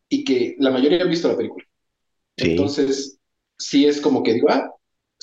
y 0.09 0.23
que 0.23 0.55
la 0.59 0.71
mayoría 0.71 1.01
han 1.03 1.09
visto 1.09 1.27
la 1.27 1.37
película. 1.37 1.65
sí. 2.37 2.51
Entonces, 2.51 3.19
sí 3.57 3.85
es 3.87 4.01
como 4.01 4.23
que 4.23 4.33
digo, 4.33 4.49
ah, 4.51 4.72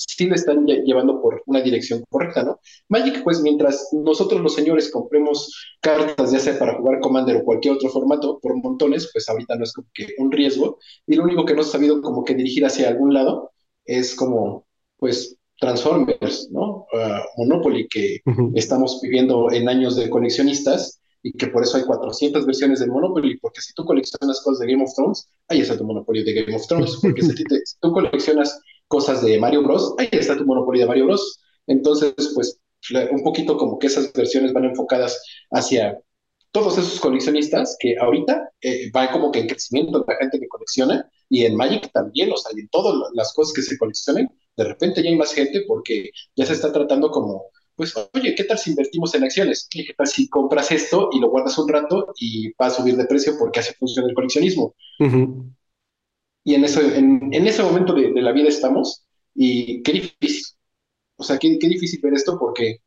sí 0.09 0.27
le 0.29 0.35
están 0.37 0.67
lle- 0.67 0.83
llevando 0.85 1.21
por 1.21 1.43
una 1.47 1.61
dirección 1.61 2.03
correcta, 2.11 2.43
¿no? 2.43 2.59
Magic, 2.89 3.23
pues 3.23 3.41
mientras 3.43 3.89
nosotros 3.93 4.41
los 4.41 4.55
señores 4.55 4.91
compremos 4.91 5.53
cartas, 5.81 6.33
ya 6.33 6.39
sea 6.39 6.59
para 6.59 6.77
jugar 6.77 7.01
Commander 7.01 7.37
o 7.37 7.45
cualquier 7.45 7.75
otro 7.75 7.89
formato, 7.91 8.39
por 8.41 8.57
montones, 8.57 9.11
pues 9.13 9.29
ahorita 9.29 9.57
no 9.57 9.65
es 9.65 9.73
como 9.73 9.89
que 9.95 10.09
un 10.19 10.31
riesgo. 10.33 10.79
Y 11.07 11.17
lo 11.17 11.25
único 11.25 11.45
que 11.45 11.55
no 11.55 11.63
ha 11.63 11.65
sabido 11.65 12.01
como 12.03 12.25
que 12.25 12.35
dirigir 12.35 12.65
hacia 12.67 12.89
algún 12.89 13.15
lado 13.15 13.51
es 13.85 14.15
como, 14.15 14.67
pues, 14.99 15.37
Transformers, 15.61 16.49
¿no? 16.51 16.87
Ah, 16.95 17.23
Monopoly, 17.37 17.87
que 17.89 18.21
Ujú. 18.27 18.53
estamos 18.55 18.99
viviendo 19.03 19.51
en 19.53 19.69
años 19.69 19.95
de 19.97 20.09
coleccionistas 20.09 21.01
y 21.23 21.33
que 21.33 21.49
por 21.49 21.63
eso 21.63 21.77
hay 21.77 21.85
400 21.85 22.47
versiones 22.47 22.81
de 22.81 22.87
Monopoly, 22.87 23.39
porque 23.41 23.61
si 23.61 23.75
tú 23.75 23.85
coleccionas 23.85 24.41
cosas 24.43 24.61
de 24.61 24.73
Game 24.73 24.83
of 24.85 24.95
Thrones, 24.95 25.29
ahí 25.49 25.61
está 25.61 25.77
tu 25.77 25.85
Monopoly 25.85 26.25
de 26.25 26.33
Game 26.33 26.57
of 26.57 26.67
Thrones, 26.67 26.99
porque 27.03 27.23
si, 27.23 27.35
te- 27.45 27.61
si 27.67 27.77
tú 27.81 27.93
coleccionas 27.93 28.59
cosas 28.91 29.23
de 29.23 29.39
Mario 29.39 29.63
Bros, 29.63 29.95
ahí 29.99 30.09
está 30.11 30.37
tu 30.37 30.45
Monopoly 30.45 30.81
de 30.81 30.87
Mario 30.87 31.07
Bros. 31.07 31.41
Entonces, 31.69 32.13
pues 32.35 32.59
un 33.13 33.23
poquito 33.23 33.57
como 33.57 33.79
que 33.79 33.87
esas 33.87 34.13
versiones 34.13 34.53
van 34.53 34.65
enfocadas 34.65 35.23
hacia 35.53 35.97
todos 36.51 36.77
esos 36.77 36.99
coleccionistas 36.99 37.77
que 37.79 37.97
ahorita 37.97 38.51
eh, 38.61 38.91
van 38.93 39.13
como 39.13 39.31
que 39.31 39.39
en 39.39 39.47
crecimiento 39.47 40.05
la 40.09 40.17
gente 40.17 40.41
que 40.41 40.49
colecciona 40.49 41.09
y 41.29 41.45
en 41.45 41.55
Magic 41.55 41.93
también, 41.93 42.33
o 42.33 42.37
sea, 42.37 42.51
en 42.59 42.69
todas 42.69 42.95
las 43.15 43.33
cosas 43.33 43.55
que 43.55 43.63
se 43.63 43.79
coleccionan, 43.79 44.29
de 44.57 44.65
repente 44.65 45.03
ya 45.03 45.11
hay 45.11 45.17
más 45.17 45.33
gente 45.33 45.63
porque 45.69 46.11
ya 46.35 46.45
se 46.45 46.55
está 46.55 46.73
tratando 46.73 47.11
como, 47.13 47.45
pues, 47.77 47.95
oye, 48.13 48.35
¿qué 48.35 48.43
tal 48.43 48.59
si 48.59 48.71
invertimos 48.71 49.15
en 49.15 49.23
acciones? 49.23 49.69
¿Y 49.73 49.87
¿Qué 49.87 49.95
tal 49.95 50.09
si 50.09 50.29
compras 50.29 50.73
esto 50.73 51.11
y 51.13 51.21
lo 51.21 51.31
guardas 51.31 51.57
un 51.59 51.69
rato 51.69 52.13
y 52.19 52.51
va 52.55 52.67
a 52.67 52.71
subir 52.71 52.97
de 52.97 53.05
precio 53.05 53.35
porque 53.39 53.61
así 53.61 53.73
funciona 53.79 54.09
el 54.09 54.15
coleccionismo? 54.15 54.75
Ujú. 54.99 55.53
Y 56.45 56.55
en, 56.55 56.65
eso, 56.65 56.81
en, 56.81 57.33
en 57.33 57.47
ese 57.47 57.63
momento 57.63 57.93
de, 57.95 58.13
de 58.13 58.23
la 58.23 58.33
vida 58.33 58.49
estamos 58.49 59.05
y 59.35 59.83
qué 59.83 59.93
difícil, 59.93 60.45
o 61.17 61.25
sea, 61.25 61.39
qué, 61.39 61.59
qué 61.59 61.69
difícil 61.69 62.01
ver 62.03 62.15
esto 62.15 62.39
porque 62.39 62.79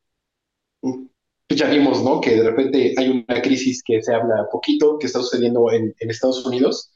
mm, 0.82 1.06
pues 1.48 1.60
ya 1.60 1.70
vimos, 1.70 2.04
¿no? 2.04 2.22
Que 2.22 2.36
de 2.38 2.44
repente 2.44 2.94
hay 2.98 3.26
una 3.28 3.42
crisis 3.42 3.84
que 3.84 4.02
se 4.02 4.14
habla 4.14 4.48
poquito, 4.52 4.98
que 5.00 5.08
está 5.08 5.20
sucediendo 5.20 5.72
en, 5.72 5.94
en 6.00 6.10
Estados 6.10 6.46
Unidos, 6.46 6.92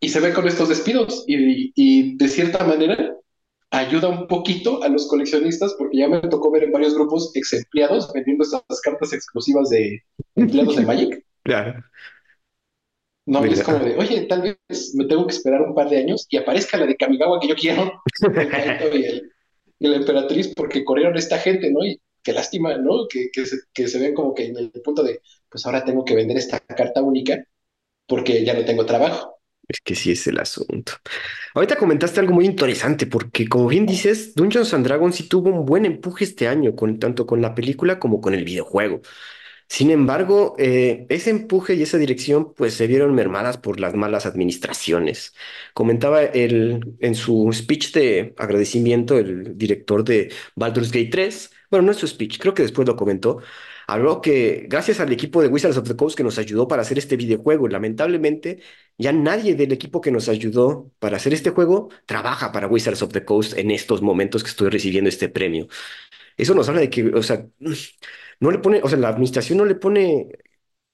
y 0.00 0.08
se 0.08 0.20
ve 0.20 0.32
con 0.32 0.46
estos 0.46 0.68
despidos, 0.68 1.24
y, 1.26 1.72
y 1.74 2.16
de 2.16 2.28
cierta 2.28 2.64
manera 2.64 3.16
ayuda 3.70 4.08
un 4.08 4.28
poquito 4.28 4.82
a 4.82 4.88
los 4.88 5.08
coleccionistas, 5.08 5.74
porque 5.78 5.98
ya 5.98 6.08
me 6.08 6.20
tocó 6.20 6.50
ver 6.50 6.64
en 6.64 6.72
varios 6.72 6.94
grupos 6.94 7.32
ex 7.34 7.52
empleados 7.54 8.12
vendiendo 8.12 8.44
estas 8.44 8.80
cartas 8.82 9.12
exclusivas 9.12 9.70
de 9.70 10.02
empleados 10.36 10.76
de 10.76 10.82
Magic, 10.86 11.24
Claro, 11.42 11.84
¿no? 13.26 13.44
Y 13.46 13.52
es 13.52 13.62
como 13.62 13.78
de, 13.78 13.96
oye, 13.96 14.22
tal 14.22 14.42
vez 14.42 14.94
me 14.94 15.06
tengo 15.06 15.26
que 15.26 15.34
esperar 15.34 15.62
un 15.62 15.74
par 15.74 15.88
de 15.88 15.98
años 15.98 16.26
y 16.28 16.36
aparezca 16.36 16.76
la 16.76 16.86
de 16.86 16.96
Kamigawa 16.96 17.40
que 17.40 17.48
yo 17.48 17.54
quiero, 17.54 18.02
el 18.36 18.48
Kaito 18.48 18.96
y, 18.96 19.04
el, 19.04 19.32
y 19.78 19.88
la 19.88 19.96
Emperatriz, 19.96 20.52
porque 20.54 20.84
corrieron 20.84 21.16
esta 21.16 21.38
gente, 21.38 21.70
¿no? 21.70 21.84
Y 21.84 22.00
qué 22.22 22.32
lástima, 22.32 22.76
¿no? 22.76 23.06
Que, 23.08 23.30
que, 23.32 23.46
se, 23.46 23.56
que 23.72 23.88
se 23.88 23.98
ven 23.98 24.14
como 24.14 24.34
que 24.34 24.46
en 24.46 24.56
el 24.56 24.70
punto 24.82 25.02
de, 25.02 25.20
pues 25.48 25.64
ahora 25.66 25.84
tengo 25.84 26.04
que 26.04 26.14
vender 26.14 26.36
esta 26.36 26.58
carta 26.60 27.02
única 27.02 27.44
porque 28.06 28.44
ya 28.44 28.54
no 28.54 28.64
tengo 28.64 28.84
trabajo. 28.86 29.34
Es 29.66 29.80
que 29.82 29.94
sí 29.94 30.10
es 30.10 30.26
el 30.26 30.38
asunto. 30.38 30.92
Ahorita 31.54 31.76
comentaste 31.76 32.20
algo 32.20 32.34
muy 32.34 32.44
interesante, 32.44 33.06
porque 33.06 33.48
como 33.48 33.66
bien 33.66 33.86
dices, 33.86 34.34
Dungeons 34.34 34.74
and 34.74 34.86
Dragons 34.86 35.16
sí 35.16 35.26
tuvo 35.26 35.50
un 35.50 35.64
buen 35.64 35.86
empuje 35.86 36.24
este 36.24 36.48
año, 36.48 36.76
con, 36.76 36.98
tanto 36.98 37.26
con 37.26 37.40
la 37.40 37.54
película 37.54 37.98
como 37.98 38.20
con 38.20 38.34
el 38.34 38.44
videojuego. 38.44 39.00
Sin 39.74 39.90
embargo, 39.90 40.54
eh, 40.56 41.04
ese 41.08 41.30
empuje 41.30 41.74
y 41.74 41.82
esa 41.82 41.98
dirección 41.98 42.54
pues 42.54 42.74
se 42.74 42.86
vieron 42.86 43.12
mermadas 43.12 43.58
por 43.58 43.80
las 43.80 43.94
malas 43.94 44.24
administraciones. 44.24 45.34
Comentaba 45.72 46.22
el, 46.22 46.94
en 47.00 47.16
su 47.16 47.50
speech 47.52 47.92
de 47.92 48.34
agradecimiento 48.38 49.18
el 49.18 49.58
director 49.58 50.04
de 50.04 50.32
Baldur's 50.54 50.92
Gate 50.92 51.08
3, 51.10 51.50
bueno, 51.72 51.86
no 51.86 51.90
es 51.90 51.98
su 51.98 52.06
speech, 52.06 52.38
creo 52.38 52.54
que 52.54 52.62
después 52.62 52.86
lo 52.86 52.94
comentó, 52.94 53.38
habló 53.88 54.20
que 54.20 54.66
gracias 54.68 55.00
al 55.00 55.12
equipo 55.12 55.42
de 55.42 55.48
Wizards 55.48 55.76
of 55.76 55.88
the 55.88 55.96
Coast 55.96 56.16
que 56.16 56.22
nos 56.22 56.38
ayudó 56.38 56.68
para 56.68 56.82
hacer 56.82 56.96
este 56.98 57.16
videojuego, 57.16 57.66
lamentablemente 57.66 58.60
ya 58.96 59.12
nadie 59.12 59.56
del 59.56 59.72
equipo 59.72 60.00
que 60.00 60.12
nos 60.12 60.28
ayudó 60.28 60.92
para 61.00 61.16
hacer 61.16 61.34
este 61.34 61.50
juego 61.50 61.88
trabaja 62.06 62.52
para 62.52 62.68
Wizards 62.68 63.02
of 63.02 63.12
the 63.12 63.24
Coast 63.24 63.58
en 63.58 63.72
estos 63.72 64.02
momentos 64.02 64.44
que 64.44 64.50
estoy 64.50 64.70
recibiendo 64.70 65.08
este 65.08 65.28
premio. 65.28 65.66
Eso 66.36 66.54
nos 66.54 66.68
habla 66.68 66.80
de 66.80 66.90
que, 66.90 67.06
o 67.08 67.22
sea, 67.22 67.46
no 68.44 68.50
le 68.50 68.58
pone, 68.58 68.80
o 68.82 68.88
sea, 68.88 68.98
la 68.98 69.08
administración 69.08 69.58
no 69.58 69.64
le 69.64 69.74
pone 69.74 70.28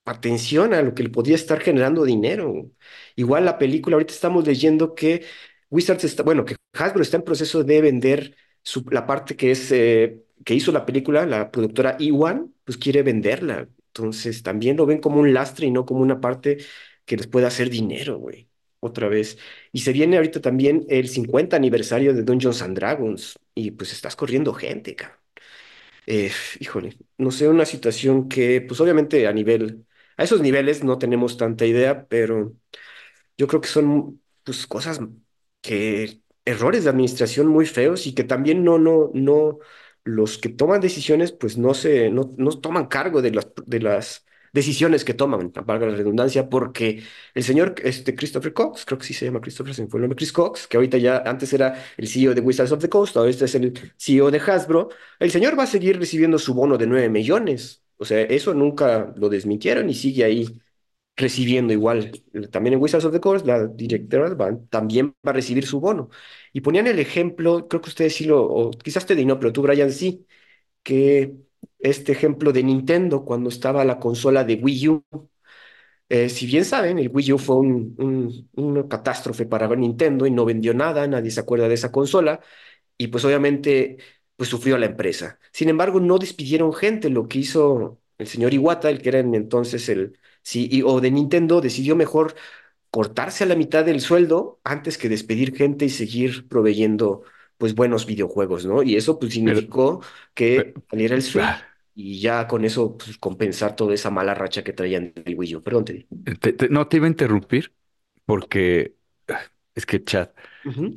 atención 0.05 0.75
a 0.75 0.83
lo 0.83 0.95
que 0.95 1.03
le 1.05 1.11
podía 1.11 1.35
estar 1.37 1.61
generando 1.61 2.05
dinero. 2.05 2.71
Igual 3.17 3.45
la 3.45 3.59
película, 3.59 3.95
ahorita 3.97 4.13
estamos 4.15 4.47
leyendo 4.47 4.95
que 4.95 5.25
Wizards 5.71 6.05
está, 6.05 6.23
bueno, 6.23 6.45
que 6.45 6.57
Hasbro 6.75 7.03
está 7.03 7.17
en 7.19 7.25
proceso 7.25 7.63
de 7.65 7.81
vender 7.81 8.37
su- 8.63 8.85
la 8.91 9.07
parte 9.07 9.37
que 9.37 9.51
es, 9.53 9.71
eh, 9.73 10.25
que 10.45 10.55
hizo 10.55 10.73
la 10.73 10.87
película, 10.87 11.27
la 11.27 11.51
productora 11.51 11.97
E1, 12.01 12.53
pues 12.65 12.79
quiere 12.79 13.03
venderla. 13.03 13.69
Entonces 13.89 14.43
también 14.43 14.77
lo 14.77 14.87
ven 14.87 15.01
como 15.01 15.21
un 15.21 15.35
lastre 15.35 15.67
y 15.67 15.71
no 15.71 15.85
como 15.87 16.01
una 16.03 16.21
parte 16.21 16.59
que 17.05 17.17
les 17.17 17.27
pueda 17.27 17.49
hacer 17.49 17.71
dinero, 17.71 18.19
güey. 18.19 18.49
Otra 18.81 19.09
vez. 19.09 19.39
Y 19.73 19.81
se 19.81 19.93
viene 19.93 20.17
ahorita 20.17 20.41
también 20.41 20.87
el 20.89 21.09
50 21.09 21.57
aniversario 21.57 22.15
de 22.15 22.23
Dungeons 22.23 22.63
and 22.63 22.77
Dragons 22.77 23.39
y 23.55 23.73
pues 23.73 23.93
estás 23.93 24.17
corriendo 24.17 24.55
gente, 24.55 24.95
cabrón. 24.97 25.20
Eh, 26.13 26.33
híjole, 26.59 26.97
no 27.19 27.31
sé, 27.31 27.49
una 27.49 27.65
situación 27.65 28.29
que, 28.29 28.61
pues 28.63 28.81
obviamente 28.81 29.29
a 29.29 29.33
nivel, 29.33 29.87
a 30.17 30.25
esos 30.25 30.41
niveles 30.41 30.83
no 30.83 30.99
tenemos 30.99 31.37
tanta 31.37 31.67
idea, 31.67 32.07
pero 32.09 32.57
yo 33.39 33.47
creo 33.49 33.61
que 33.63 33.69
son 33.69 34.23
pues 34.45 34.67
cosas 34.67 35.01
que, 35.63 36.23
errores 36.45 36.85
de 36.85 36.91
administración 36.91 37.49
muy 37.49 37.67
feos 37.67 38.07
y 38.07 38.15
que 38.15 38.25
también 38.25 38.65
no, 38.65 38.79
no, 38.79 39.11
no, 39.15 39.59
los 40.05 40.39
que 40.39 40.49
toman 40.51 40.81
decisiones 40.83 41.33
pues 41.33 41.59
no 41.59 41.75
se, 41.75 42.11
no, 42.11 42.35
no 42.39 42.51
toman 42.61 42.87
cargo 42.89 43.23
de 43.23 43.33
las, 43.33 43.49
de 43.67 43.81
las 43.81 44.27
decisiones 44.53 45.05
que 45.05 45.15
toman, 45.15 45.53
valga 45.65 45.87
la 45.87 45.97
redundancia, 45.97 46.49
porque 46.49 47.03
el 47.35 47.45
señor 47.45 47.75
este, 47.85 48.15
Christopher 48.15 48.53
Cox, 48.53 48.85
creo 48.85 48.99
que 48.99 49.05
sí 49.07 49.15
se 49.15 49.25
llama 49.27 49.41
Christopher, 49.41 49.75
se 49.75 49.83
me 49.83 49.89
fue 49.89 49.99
el 49.99 50.03
nombre, 50.03 50.17
Chris 50.17 50.33
Cox, 50.33 50.67
que 50.67 50.77
ahorita 50.77 50.99
ya 50.99 51.19
antes 51.27 51.53
era 51.53 51.75
el 51.97 52.09
CEO 52.09 52.35
de 52.35 52.41
Wizards 52.41 52.73
of 52.73 52.81
the 52.81 52.89
Coast, 52.89 53.17
ahora 53.17 53.31
este 53.31 53.45
es 53.47 53.55
el 53.55 53.73
CEO 53.97 54.31
de 54.31 54.39
Hasbro, 54.41 54.89
el 55.19 55.31
señor 55.31 55.59
va 55.59 55.65
a 55.65 55.67
seguir 55.67 55.99
recibiendo 55.99 56.39
su 56.39 56.55
bono 56.55 56.79
de 56.79 56.87
9 56.87 57.09
millones. 57.09 57.83
O 57.97 58.05
sea, 58.07 58.21
eso 58.23 58.55
nunca 58.55 59.13
lo 59.17 59.29
desmintieron 59.29 59.89
y 59.91 59.95
sigue 59.95 60.25
ahí 60.25 60.61
recibiendo 61.17 61.73
igual. 61.73 62.13
También 62.51 62.75
en 62.75 62.81
Wizards 62.81 63.05
of 63.05 63.13
the 63.13 63.21
Coast, 63.21 63.47
la 63.47 63.67
directora 63.67 64.37
también 64.71 65.15
va 65.27 65.31
a 65.31 65.35
recibir 65.35 65.67
su 65.67 65.81
bono. 65.81 66.09
Y 66.53 66.61
ponían 66.63 66.87
el 66.87 66.99
ejemplo, 66.99 67.69
creo 67.69 67.81
que 67.83 67.91
ustedes 67.91 68.15
sí 68.15 68.25
lo, 68.25 68.43
o 68.45 68.71
quizás 68.71 69.05
te 69.07 69.23
no, 69.25 69.39
pero 69.39 69.53
tú, 69.53 69.63
Brian, 69.63 69.93
sí, 69.93 70.27
que 70.83 71.35
este 71.79 72.13
ejemplo 72.13 72.53
de 72.53 72.63
Nintendo 72.65 73.25
cuando 73.25 73.49
estaba 73.51 73.85
la 73.85 73.99
consola 73.99 74.45
de 74.45 74.55
Wii 74.57 74.89
U. 74.89 75.05
Eh, 76.09 76.29
si 76.29 76.47
bien 76.47 76.65
saben, 76.65 76.99
el 76.99 77.09
Wii 77.13 77.33
U 77.35 77.39
fue 77.39 77.57
un, 77.57 77.95
un- 77.99 78.49
una 78.57 78.89
catástrofe 78.89 79.47
para 79.47 79.69
Nintendo 79.77 80.27
y 80.27 80.31
no 80.33 80.45
vendió 80.45 80.75
nada, 80.75 81.07
nadie 81.07 81.31
se 81.31 81.41
acuerda 81.41 81.69
de 81.69 81.75
esa 81.75 81.93
consola 81.93 82.41
y 82.99 83.09
pues 83.09 83.25
obviamente 83.25 83.99
pues 84.37 84.51
sufrió 84.51 84.79
la 84.79 84.87
empresa. 84.87 85.39
Sin 85.53 85.69
embargo, 85.71 86.01
no 86.01 86.19
despidieron 86.19 86.73
gente, 86.75 87.11
lo 87.11 87.29
que 87.29 87.41
hizo 87.41 88.01
el 88.19 88.27
señor 88.29 88.55
Iwata, 88.55 88.91
el 88.91 89.03
que 89.03 89.11
era 89.11 89.19
en 89.21 89.35
entonces 89.35 89.89
el 89.91 90.19
CEO 90.45 91.01
de 91.01 91.11
Nintendo, 91.13 91.61
decidió 91.61 91.97
mejor 91.97 92.35
cortarse 92.91 93.45
a 93.45 93.47
la 93.49 93.57
mitad 93.57 93.85
del 93.85 94.01
sueldo 94.01 94.61
antes 94.65 94.99
que 94.99 95.09
despedir 95.09 95.57
gente 95.57 95.85
y 95.87 95.91
seguir 95.91 96.49
proveyendo 96.49 97.23
pues 97.61 97.77
buenos 97.77 98.07
videojuegos, 98.07 98.67
¿no? 98.67 98.83
Y 98.85 98.97
eso 98.97 99.21
pues 99.21 99.35
significó 99.35 100.03
que 100.35 100.75
saliera 100.91 101.17
el 101.17 101.23
ah, 101.37 101.61
Switch 101.63 101.69
y 101.95 102.21
ya 102.21 102.49
con 102.49 102.65
eso 102.67 102.99
pues 102.99 103.19
compensar 103.19 103.77
toda 103.77 103.95
esa 103.95 104.11
mala 104.11 104.35
racha 104.35 104.65
que 104.65 104.75
traían 104.75 105.15
del 105.15 105.37
Wii 105.39 105.57
U. 105.57 105.65
Perdón, 105.65 105.87
te 105.87 105.95
di. 105.95 106.09
te- 106.41 106.53
te- 106.53 106.69
no 106.69 106.89
te 106.89 106.97
iba 106.99 107.07
a 107.07 107.09
interrumpir 107.11 107.75
porque 108.25 108.97
ah, 109.29 109.41
es 109.75 109.87
que, 109.87 110.03
chat, 110.05 110.35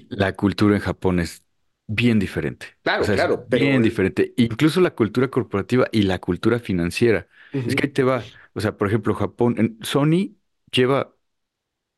la 0.10 0.36
cultura 0.36 0.76
en 0.76 0.82
Japón 0.82 1.20
es 1.20 1.44
bien 1.88 2.20
diferente. 2.20 2.68
O 3.00 3.04
Claro, 3.04 3.06
sea, 3.06 3.16
claro, 3.16 3.48
pero... 3.50 3.68
bien 3.68 3.84
diferente. 3.84 4.34
Incluso 4.38 4.82
la 4.82 4.96
cultura 4.96 5.30
corporativa 5.30 5.88
y 5.92 6.04
la 6.04 6.20
cultura 6.20 6.60
financiera. 6.60 7.28
Es 7.66 7.76
que 7.76 7.88
ahí 7.88 7.94
te 7.94 8.04
va. 8.04 8.30
O 8.54 8.62
sea, 8.62 8.78
por 8.78 8.88
ejemplo, 8.88 9.14
Japón, 9.16 9.78
Sony 9.82 10.36
lleva 10.72 11.16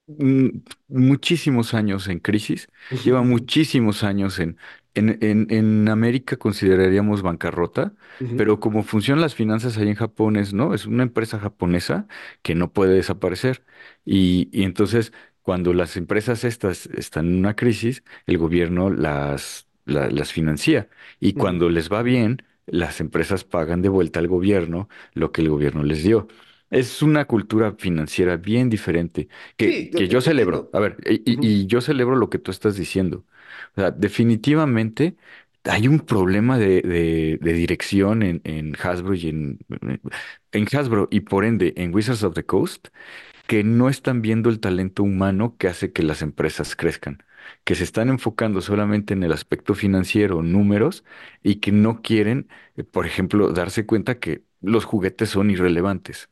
mm, 0.08 0.50
muchísimos 0.88 1.74
años 1.74 2.08
en 2.08 2.20
crisis, 2.20 2.68
lleva 3.02 3.22
muchísimos 3.24 4.04
años 4.04 4.39
en, 4.39 4.58
en, 4.94 5.18
en, 5.22 5.48
en 5.52 5.89
América 5.89 6.38
consideraríamos 6.38 7.22
bancarrota, 7.22 7.94
Ujú, 8.20 8.36
pero 8.36 8.60
como 8.60 8.84
funcionan 8.84 9.22
las 9.22 9.36
finanzas 9.36 9.78
ahí 9.78 9.88
en 9.89 9.96
Japón 9.96 10.36
es, 10.38 10.54
¿no? 10.54 10.74
Es 10.74 10.86
una 10.86 11.04
empresa 11.04 11.39
japonesa 11.39 12.08
que 12.41 12.56
no 12.56 12.72
puede 12.74 12.94
desaparecer. 12.96 13.65
Y, 14.06 14.50
y 14.52 14.63
entonces, 14.63 15.13
cuando 15.41 15.74
las 15.74 15.98
empresas 15.98 16.44
estas 16.44 16.88
están 16.88 17.28
en 17.28 17.36
una 17.39 17.56
crisis, 17.56 18.04
el 18.26 18.38
gobierno 18.38 18.89
las, 18.89 19.68
la- 19.86 20.10
las 20.10 20.32
financia. 20.34 20.89
Y 21.20 21.34
ujú. 21.36 21.36
cuando 21.36 21.70
les 21.70 21.91
va 21.91 22.02
bien, 22.04 22.44
las 22.65 23.00
empresas 23.00 23.44
pagan 23.44 23.82
de 23.82 23.89
vuelta 23.89 24.20
al 24.20 24.28
gobierno 24.28 24.89
lo 25.13 25.32
que 25.32 25.41
el 25.41 25.50
gobierno 25.50 25.84
les 25.84 26.04
dio. 26.04 26.28
Es 26.69 27.01
una 27.01 27.25
cultura 27.25 27.73
financiera 27.78 28.38
bien 28.38 28.69
diferente 28.69 29.28
que, 29.58 29.73
Sí, 29.73 29.89
yo- 29.91 29.99
que 29.99 30.08
yo 30.08 30.19
yo 30.19 30.21
celebro. 30.21 30.63
entiendo. 30.63 30.71
A 30.73 30.80
ver, 30.80 30.97
y, 31.06 31.15
y- 31.34 31.38
Ujú, 31.38 31.62
y 31.63 31.67
yo 31.67 31.82
celebro 31.82 32.15
lo 32.15 32.30
que 32.30 32.39
tú 32.39 32.51
estás 32.51 32.75
diciendo. 32.75 33.25
O 33.75 33.82
sea, 33.82 33.91
definitivamente 33.91 35.15
hay 35.63 35.88
un 35.88 35.99
problema 35.99 36.58
de, 36.60 36.82
de- 36.82 37.39
de 37.41 37.54
dirección 37.54 38.23
en, 38.23 38.41
en 38.43 38.75
Hasbro 38.82 39.13
y 39.15 39.30
en, 39.30 39.60
en 40.51 40.67
Hasbro 40.71 41.08
y 41.12 41.21
por 41.21 41.45
ende 41.45 41.73
en 41.78 41.93
Wizards 41.93 42.23
of 42.23 42.34
the 42.36 42.45
Coast 42.45 42.88
que 43.47 43.63
no 43.63 43.89
están 43.89 44.21
viendo 44.21 44.49
el 44.49 44.60
talento 44.60 45.04
humano 45.04 45.58
que 45.58 45.67
hace 45.67 45.91
que 45.93 46.04
las 46.04 46.21
empresas 46.21 46.75
crezcan, 46.75 47.23
que 47.63 47.75
se 47.75 47.84
están 47.84 48.10
enfocando 48.10 48.62
solamente 48.62 49.13
en 49.13 49.23
el 49.23 49.32
aspecto 49.34 49.75
financiero, 49.75 50.41
números, 50.43 51.04
y 51.43 51.56
que 51.58 51.71
no 51.71 52.01
quieren, 52.01 52.49
eh, 52.78 52.84
por 52.84 53.06
ejemplo, 53.06 53.49
darse 53.51 53.86
cuenta 53.86 54.19
que 54.19 54.43
los 54.62 54.86
juguetes 54.86 55.30
son 55.30 55.51
irrelevantes. 55.51 56.30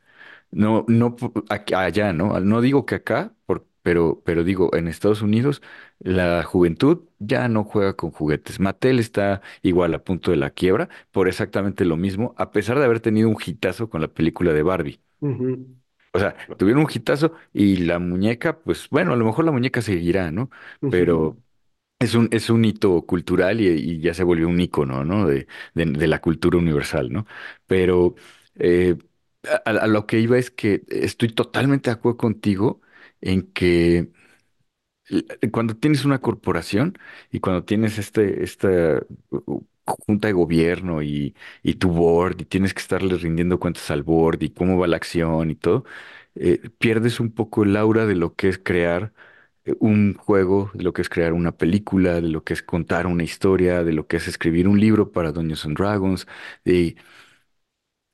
No, 0.54 0.84
no 0.88 1.16
aquí- 1.50 1.74
allá, 1.74 2.12
¿no? 2.12 2.38
No 2.40 2.60
digo 2.60 2.86
que 2.86 2.96
acá, 2.96 3.34
por- 3.46 3.66
pero, 3.82 4.22
pero 4.24 4.44
digo, 4.44 4.74
en 4.76 4.86
Estados 4.88 5.20
Unidos, 5.22 5.62
la 5.98 6.42
juventud 6.44 7.04
ya 7.18 7.48
no 7.48 7.64
juega 7.64 7.96
con 7.96 8.10
juguetes. 8.12 8.60
Mattel 8.60 9.00
está 9.00 9.42
igual 9.62 9.94
a 9.94 10.04
punto 10.04 10.30
de 10.30 10.36
la 10.36 10.50
quiebra 10.50 10.88
por 11.10 11.28
exactamente 11.28 11.84
lo 11.84 11.96
mismo, 11.96 12.34
a 12.38 12.50
pesar 12.52 12.78
de 12.78 12.84
haber 12.84 13.00
tenido 13.00 13.28
un 13.28 13.36
hitazo 13.44 13.90
con 13.90 14.00
la 14.00 14.08
película 14.08 14.52
de 14.52 14.62
Barbie. 14.62 15.00
ujú, 15.20 15.50
O 16.12 16.18
sea, 16.18 16.36
tuvieron 16.56 16.84
un 16.84 16.90
hitazo 16.92 17.32
y 17.52 17.76
la 17.78 17.98
muñeca, 17.98 18.60
pues 18.60 18.88
bueno, 18.88 19.12
a 19.12 19.16
lo 19.16 19.24
mejor 19.24 19.44
la 19.44 19.50
muñeca 19.52 19.82
seguirá, 19.82 20.30
¿no? 20.30 20.48
ujú. 20.82 21.08
Pero 21.08 21.36
es 22.00 22.14
un, 22.14 22.28
es 22.32 22.50
un 22.50 22.64
hito 22.64 23.02
cultural 23.06 23.60
y, 23.60 23.68
y 23.68 24.00
ya 24.00 24.14
se 24.14 24.24
volvió 24.24 24.48
un 24.48 24.60
ícono, 24.60 25.04
¿no? 25.04 25.26
De, 25.28 25.48
de, 25.74 25.86
de 25.86 26.06
la 26.08 26.20
cultura 26.20 26.58
universal, 26.58 27.12
¿no? 27.12 27.26
Pero 27.66 28.14
eh, 28.56 28.96
a, 29.64 29.86
lo 29.86 30.06
que 30.06 30.18
iba 30.20 30.38
es 30.38 30.50
que 30.50 30.82
estoy 30.88 31.28
totalmente 31.30 31.90
de 31.90 31.94
acuerdo 31.94 32.16
contigo 32.18 32.80
en 33.20 33.42
que 33.52 34.10
l- 35.10 35.24
cuando 35.52 35.76
tienes 35.76 36.04
una 36.04 36.20
corporación 36.20 36.98
y 37.30 37.40
cuando 37.40 37.64
tienes 37.64 37.98
este, 37.98 38.42
esta 38.44 39.02
junta 39.86 40.28
de 40.28 40.32
gobierno 40.34 41.02
y, 41.02 41.34
y 41.62 41.74
tu 41.74 41.90
board 41.90 42.40
y 42.40 42.44
tienes 42.46 42.72
que 42.74 42.80
estarle 42.80 43.16
rindiendo 43.18 43.58
cuentas 43.60 43.90
al 43.90 44.02
board 44.02 44.42
y 44.42 44.50
cómo 44.50 44.78
va 44.78 44.86
la 44.86 44.96
acción 44.96 45.50
y 45.50 45.56
todo, 45.56 45.84
eh, 46.34 46.70
pierdes 46.78 47.20
un 47.20 47.32
poco 47.32 47.64
el 47.64 47.76
aura 47.76 48.06
de 48.06 48.14
lo 48.14 48.34
que 48.34 48.48
es 48.48 48.58
crear 48.58 49.12
eh, 49.64 49.74
un 49.80 50.14
juego, 50.14 50.70
de 50.74 50.84
lo 50.84 50.92
que 50.92 51.02
es 51.02 51.08
crear 51.08 51.32
una 51.34 51.52
película, 51.56 52.14
de 52.20 52.28
lo 52.28 52.44
que 52.44 52.54
es 52.54 52.62
contar 52.62 53.06
una 53.06 53.24
historia, 53.24 53.84
de 53.84 53.92
lo 53.92 54.06
que 54.06 54.16
es 54.18 54.28
escribir 54.28 54.68
un 54.68 54.80
libro 54.80 55.12
para 55.12 55.32
Dungeons 55.32 55.64
and 55.66 55.76
Dragons. 55.78 56.26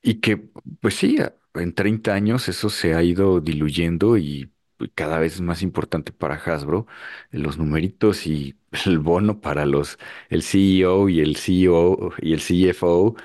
Y 0.01 0.15
que, 0.21 0.37
pues 0.81 0.95
sí, 0.95 1.17
a- 1.21 1.35
en 1.55 1.73
30 1.73 2.13
años 2.13 2.47
eso 2.49 2.69
se 2.69 2.93
ha 2.95 3.03
ido 3.03 3.39
diluyendo 3.41 4.17
y 4.17 4.51
pues, 4.77 4.89
cada 4.95 5.19
vez 5.19 5.35
es 5.35 5.41
más 5.41 5.61
importante 5.61 6.11
para 6.11 6.35
Hasbro, 6.35 6.87
eh, 7.31 7.37
los 7.39 7.57
numeritos 7.57 8.25
y 8.27 8.55
el 8.85 8.99
bono 8.99 9.41
para 9.41 9.65
los, 9.65 9.97
el 10.29 10.43
CEO 10.43 11.09
y 11.09 11.19
el 11.21 11.35
CEO 11.35 12.11
y 12.21 12.33
el 12.33 12.41
CFO, 12.41 13.15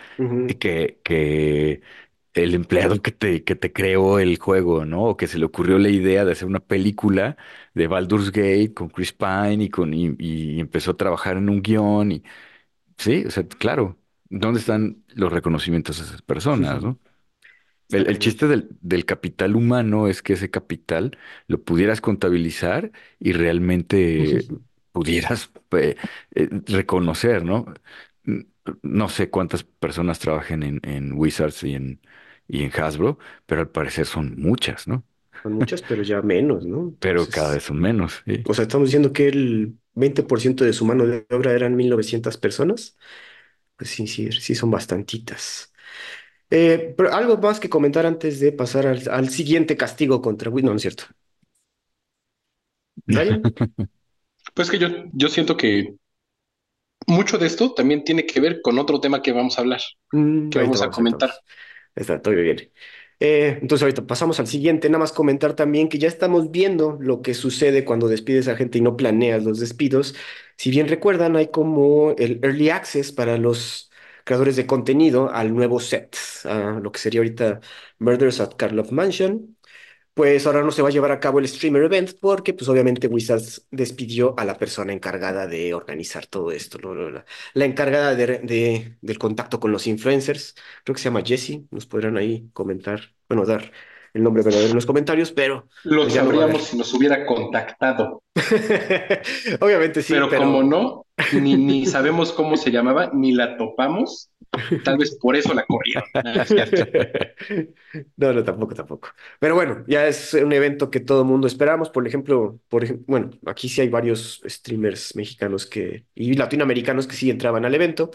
eh, 0.48 0.58
Ujú, 0.58 0.58
que, 0.58 1.00
que 1.04 1.80
el 2.34 2.54
empleado 2.54 3.00
que 3.02 3.12
te, 3.12 3.44
que 3.44 3.56
te 3.56 3.72
creó 3.72 4.18
el 4.18 4.38
juego, 4.38 4.84
¿no? 4.84 5.04
O 5.04 5.16
que 5.16 5.26
se 5.28 5.38
le 5.38 5.46
ocurrió 5.46 5.78
la 5.78 5.88
idea 5.88 6.24
de 6.24 6.32
hacer 6.32 6.46
una 6.48 6.60
película 6.60 7.36
de 7.74 7.86
Baldur's 7.88 8.30
Gate 8.32 8.74
con 8.74 8.88
Chris 8.90 9.12
Pine 9.14 9.64
y, 9.64 9.70
con, 9.70 9.94
y, 9.94 10.14
y 10.18 10.60
empezó 10.60 10.90
a 10.92 10.96
trabajar 10.98 11.38
en 11.38 11.48
un 11.48 11.62
guion 11.62 12.12
y, 12.12 12.22
sí, 12.98 13.24
o 13.26 13.30
sea, 13.30 13.46
claro. 13.48 13.98
¿Dónde 14.28 14.60
están 14.60 15.04
los 15.14 15.32
reconocimientos 15.32 16.00
a 16.00 16.04
esas 16.04 16.22
personas, 16.22 16.82
no? 16.82 16.98
El, 17.88 18.18
chiste 18.18 18.48
del, 18.48 18.68
del 18.80 19.04
capital 19.04 19.54
humano 19.54 20.08
es 20.08 20.20
que 20.20 20.32
ese 20.32 20.50
capital 20.50 21.16
lo 21.46 21.62
pudieras 21.62 22.00
contabilizar 22.00 22.90
y 23.20 23.32
realmente 23.32 24.44
pudieras 24.90 25.50
eh, 25.72 25.94
eh, 26.34 26.48
reconocer, 26.66 27.44
¿no? 27.44 27.66
No 28.82 29.08
sé 29.08 29.30
cuántas 29.30 29.62
personas 29.62 30.18
trabajen 30.18 30.64
en, 30.64 30.80
en 30.82 31.12
Wizards 31.12 31.62
y 31.62 31.74
en, 31.74 32.00
y 32.48 32.64
en 32.64 32.72
Hasbro, 32.72 33.18
pero 33.46 33.60
al 33.60 33.68
parecer 33.68 34.06
son 34.06 34.34
muchas, 34.36 34.88
¿no? 34.88 35.04
Son 35.42 35.52
muchas, 35.52 35.82
pero 35.82 36.02
ya 36.02 36.22
menos, 36.22 36.66
¿no? 36.66 36.94
Pero 36.98 37.26
cada 37.28 37.54
vez 37.54 37.62
son 37.62 37.78
menos, 37.78 38.22
¿sí? 38.26 38.42
o 38.46 38.54
sea, 38.54 38.62
estamos 38.62 38.88
diciendo 38.88 39.12
que 39.12 39.28
el 39.28 39.76
20% 39.94 40.64
de 40.64 40.72
su 40.72 40.84
mano 40.84 41.06
de 41.06 41.26
obra 41.30 41.52
eran 41.52 41.76
1900 41.76 42.36
personas. 42.38 42.96
Pues 43.76 43.90
sí, 43.90 44.06
sí, 44.06 44.30
sí 44.32 44.54
son 44.54 44.70
bastantitas. 44.70 45.72
Eh, 46.50 46.94
pero 46.96 47.14
algo 47.14 47.38
más 47.38 47.60
que 47.60 47.70
comentar 47.70 48.06
antes 48.06 48.40
de 48.40 48.52
pasar 48.52 48.86
al, 48.86 49.02
al 49.10 49.30
siguiente 49.30 49.76
castigo 49.76 50.22
contra 50.22 50.50
Wi- 50.50 50.62
No, 50.62 50.70
no 50.72 50.76
es 50.76 50.82
cierto. 50.82 51.04
Brian. 53.06 53.52
Pues 54.54 54.70
que 54.70 54.78
yo, 54.78 54.88
yo 55.12 55.28
siento 55.28 55.56
que 55.56 55.96
mucho 57.08 57.36
de 57.38 57.46
esto 57.46 57.72
también 57.74 58.04
tiene 58.04 58.26
que 58.26 58.40
ver 58.40 58.60
con 58.62 58.78
otro 58.78 59.00
tema 59.00 59.20
que 59.22 59.32
vamos 59.32 59.58
a 59.58 59.62
hablar, 59.62 59.80
Mm, 60.12 60.50
que 60.50 60.58
ahorita 60.58 60.60
vamos 60.60 60.82
a 60.82 60.90
vamos, 60.90 60.98
ahorita 60.98 61.16
comentar. 61.16 61.32
vamos. 61.32 61.42
Está 61.94 62.20
todo 62.22 62.34
bien. 62.34 62.72
Eh, 63.18 63.59
entonces 63.62 63.83
ahorita 63.83 64.07
pasamos 64.07 64.40
al 64.40 64.46
siguiente, 64.46 64.88
nada 64.90 64.98
más 65.00 65.12
comentar 65.12 65.55
también 65.55 65.88
que 65.88 65.98
ya 65.98 66.09
estamos 66.09 66.50
viendo 66.50 66.98
lo 67.00 67.22
que 67.22 67.33
sucede 67.35 67.85
cuando 67.85 68.09
despides 68.09 68.46
a 68.48 68.57
gente 68.57 68.79
y 68.79 68.83
no 68.83 68.96
planeas 68.96 69.42
los 69.44 69.59
despidos. 69.59 70.14
Si 70.57 70.70
bien 70.70 70.88
recuerdan, 70.88 71.37
hay 71.37 71.48
como 71.50 72.12
el 72.18 72.40
early 72.42 72.68
access 72.70 73.12
para 73.12 73.38
los 73.38 73.90
creadores 74.24 74.57
de 74.57 74.66
contenido 74.66 75.31
al 75.33 75.55
nuevo 75.55 75.81
set, 75.81 76.16
a 76.44 76.79
lo 76.83 76.92
que 76.92 76.98
sería 76.98 77.20
ahorita 77.20 77.61
Murders 77.98 78.40
at 78.40 78.55
Karlov 78.57 78.92
Mansion. 78.92 79.56
Pues 80.16 80.46
ahora 80.46 80.62
no 80.62 80.72
se 80.72 80.81
va 80.81 80.88
a 80.88 80.92
llevar 80.92 81.12
a 81.12 81.20
cabo 81.20 81.40
el 81.40 81.46
streamer 81.48 81.83
event 81.85 82.12
porque 82.20 82.55
pues 82.55 82.68
obviamente 82.70 83.07
Wizards 83.07 83.66
despidió 83.70 84.35
a 84.38 84.46
la 84.46 84.57
persona 84.57 84.94
encargada 84.94 85.46
de 85.46 85.74
organizar 85.74 86.26
todo 86.26 86.52
esto. 86.52 86.79
La, 87.55 87.64
encargada 87.66 88.14
de- 88.14 88.96
del 89.02 89.18
contacto 89.18 89.61
con 89.61 89.72
los 89.72 89.87
influencers, 89.87 90.55
creo 90.85 90.94
que 90.94 91.02
se 91.02 91.11
llama 91.11 91.22
Jessie, 91.24 91.66
nos 91.70 91.85
podrán 91.87 92.16
ahí 92.16 92.48
comentar, 92.55 93.14
bueno, 93.29 93.44
dar 93.44 93.70
el 94.16 94.22
nombre 94.22 94.42
verdadero 94.42 94.70
en 94.70 94.74
los 94.74 94.87
comentarios, 94.87 95.33
pero 95.33 95.68
Lo 95.85 96.02
pues 96.02 96.14
no 96.14 96.22
sabríamos 96.22 96.64
si 96.64 96.76
nos 96.76 96.92
hubiera 96.94 97.24
contactado, 97.26 98.22
Obviamente 99.61 100.02
sí, 100.02 100.12
pero 100.12 100.29
como 100.29 100.62
no, 100.62 101.07
ni, 101.33 101.57
ni 101.57 101.87
sabemos 101.87 102.33
cómo 102.33 102.57
se 102.57 102.70
llamaba, 102.70 103.11
ni 103.14 103.33
la 103.33 103.57
topamos, 103.57 104.31
tal 104.85 104.98
vez 104.98 105.16
por 105.20 105.37
eso 105.37 105.55
la 105.55 105.64
corrieron. 105.64 106.05
No, 108.16 108.33
no, 108.33 108.44
tampoco, 108.44 108.74
tampoco. 108.74 109.09
Pero 109.38 109.55
bueno, 109.55 109.85
ya 109.87 110.07
es 110.07 110.35
un 110.35 110.52
evento 110.52 110.90
que 110.90 111.00
todo 111.00 111.22
el 111.22 111.29
mundo 111.29 111.46
esperamos. 111.46 111.88
Por 111.88 112.07
ejemplo, 112.07 112.61
por 112.68 112.85
bueno, 113.07 113.31
aquí 113.46 113.68
sí 113.68 113.81
hay 113.81 113.88
varios 113.88 114.42
streamers 114.46 115.16
mexicanos 115.16 115.66
que 115.66 116.05
y 116.14 116.35
latinoamericanos 116.35 117.07
que 117.07 117.14
sí 117.16 117.31
entraban 117.31 117.64
al 117.64 117.74
evento. 117.74 118.11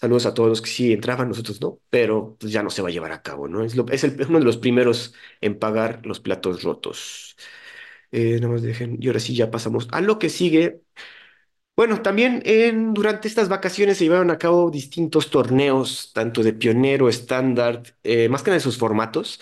Saludos 0.00 0.24
a 0.26 0.32
todos 0.34 0.48
los 0.48 0.62
que 0.62 0.70
sí 0.70 0.92
entraban, 0.94 1.28
nosotros 1.28 1.60
no, 1.60 1.78
pero 1.90 2.36
pues 2.40 2.52
ya 2.52 2.62
no 2.62 2.70
se 2.70 2.80
va 2.82 2.88
a 2.88 2.92
llevar 2.92 3.12
a 3.12 3.22
cabo, 3.22 3.48
¿no? 3.48 3.62
Es, 3.62 3.74
es 3.74 4.04
uno 4.28 4.38
de 4.38 4.44
los 4.46 4.56
primeros 4.56 5.14
en 5.42 5.58
pagar 5.58 6.00
los 6.06 6.20
platos 6.20 6.62
rotos. 6.62 7.36
Eh, 8.12 8.36
nada 8.40 8.54
más 8.54 8.62
dejen, 8.62 8.98
y 9.00 9.06
ahora 9.08 9.20
sí 9.20 9.34
ya 9.36 9.50
pasamos 9.50 9.88
a 9.92 10.00
lo 10.00 10.18
que 10.18 10.30
sigue, 10.30 10.82
bueno, 11.76 12.02
también 12.02 12.42
en, 12.44 12.94
durante 12.94 13.28
estas 13.28 13.48
vacaciones 13.48 13.98
se 13.98 14.04
llevaron 14.04 14.30
a 14.30 14.38
cabo 14.38 14.70
distintos 14.70 15.30
torneos, 15.30 16.12
tanto 16.14 16.42
de 16.42 16.52
pionero, 16.52 17.08
estándar, 17.08 17.82
eh, 18.04 18.28
más 18.28 18.42
que 18.42 18.50
nada 18.50 18.60
sus 18.60 18.78
formatos. 18.78 19.40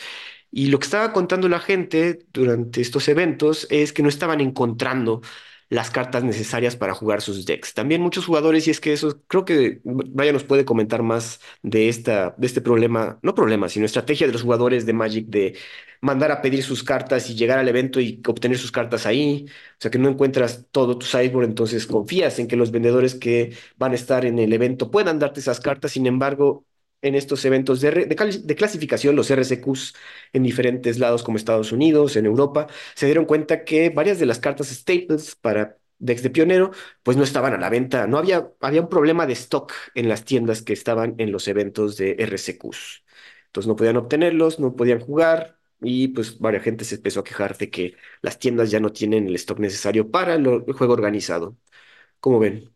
Y 0.51 0.69
lo 0.69 0.79
que 0.79 0.85
estaba 0.87 1.13
contando 1.13 1.49
la 1.49 1.61
gente 1.61 2.21
durante 2.33 2.81
estos 2.81 3.09
eventos 3.09 3.67
es 3.71 3.93
que 3.93 4.03
no 4.03 4.09
estaban 4.09 4.41
encontrando 4.41 5.21
las 5.69 5.91
cartas 5.91 6.25
necesarias 6.25 6.77
para 6.77 6.95
jugar 6.95 7.21
sus 7.23 7.45
decks. 7.47 7.75
También 7.75 8.01
muchos 8.01 8.27
jugadores, 8.27 8.67
y 8.67 8.71
es 8.71 8.81
que 8.81 8.93
eso, 8.93 9.23
creo 9.27 9.45
que 9.45 9.81
Brian 9.85 10.33
nos 10.35 10.45
puede 10.45 10.65
comentar 10.65 11.03
más 11.03 11.41
de 11.63 11.89
esta, 11.89 12.35
de 12.39 12.47
este 12.47 12.61
problema, 12.61 13.19
no 13.23 13.35
problema, 13.35 13.69
sino 13.69 13.85
estrategia 13.87 14.27
de 14.27 14.33
los 14.33 14.43
jugadores 14.43 14.87
de 14.87 14.93
Magic 14.95 15.27
de 15.29 15.57
mandar 16.01 16.31
a 16.31 16.41
pedir 16.43 16.63
sus 16.63 16.83
cartas 16.83 17.29
y 17.31 17.35
llegar 17.35 17.59
al 17.59 17.69
evento 17.69 18.01
y 18.01 18.21
obtener 18.27 18.59
sus 18.59 18.73
cartas 18.73 19.07
ahí. 19.07 19.47
O 19.49 19.77
sea, 19.81 19.91
que 19.91 19.99
no 19.99 20.09
encuentras 20.09 20.67
todo 20.71 20.99
tu 20.99 21.07
sideboard, 21.07 21.45
entonces 21.47 21.87
confías 21.87 22.39
en 22.39 22.49
que 22.49 22.57
los 22.57 22.71
vendedores 22.71 23.15
que 23.15 23.55
van 23.77 23.93
a 23.93 23.95
estar 23.97 24.25
en 24.25 24.39
el 24.39 24.53
evento 24.53 24.91
puedan 24.91 25.19
darte 25.19 25.41
esas 25.41 25.61
cartas. 25.61 25.93
Sin 25.93 26.07
embargo, 26.07 26.65
en 27.03 27.15
estos 27.15 27.45
eventos 27.45 27.81
de, 27.81 28.09
clasificación, 28.57 29.17
los 29.17 29.31
RSQs 29.31 29.95
en 30.33 30.43
diferentes 30.43 30.99
lados 30.99 31.23
como 31.23 31.37
Estados 31.37 31.73
Unidos, 31.73 32.17
en 32.17 32.27
Europa, 32.27 32.67
se 32.95 33.07
dieron 33.07 33.25
cuenta 33.25 33.65
que 33.65 33.91
varias 33.91 34.19
de 34.19 34.27
las 34.27 34.39
cartas 34.41 34.69
Staples 34.69 35.37
para 35.37 35.79
decks 35.99 36.23
de 36.23 36.31
Pionero 36.31 36.71
pues 37.03 37.17
no 37.17 37.23
estaban 37.25 37.55
a 37.55 37.59
la 37.59 37.71
venta. 37.71 38.07
No 38.07 38.19
había, 38.19 38.51
había 38.61 38.81
un 38.83 38.89
problema 38.89 39.27
de 39.27 39.33
stock 39.35 39.73
en 39.95 40.09
las 40.09 40.25
tiendas 40.25 40.63
que 40.63 40.73
estaban 40.73 41.15
en 41.19 41.33
los 41.33 41.49
eventos 41.49 41.97
de 41.97 42.17
RSQs. 42.19 43.05
Entonces 43.47 43.69
no 43.69 43.77
podían 43.77 43.97
obtenerlos, 43.97 44.61
no 44.61 44.75
podían 44.77 45.01
jugar 45.01 45.59
y 45.81 46.09
pues 46.09 46.39
varias 46.39 46.65
gente 46.65 46.85
se 46.85 46.97
empezó 46.97 47.21
a 47.21 47.25
quejar 47.25 47.57
de 47.57 47.71
que 47.71 47.97
las 48.23 48.39
tiendas 48.39 48.71
ya 48.71 48.81
no 48.81 48.93
tienen 48.93 49.29
el 49.29 49.35
stock 49.37 49.59
necesario 49.61 50.11
para 50.11 50.37
lo- 50.39 50.65
el 50.67 50.73
juego 50.75 50.93
organizado. 50.95 51.57
¿Cómo 52.21 52.39
ven? 52.41 52.75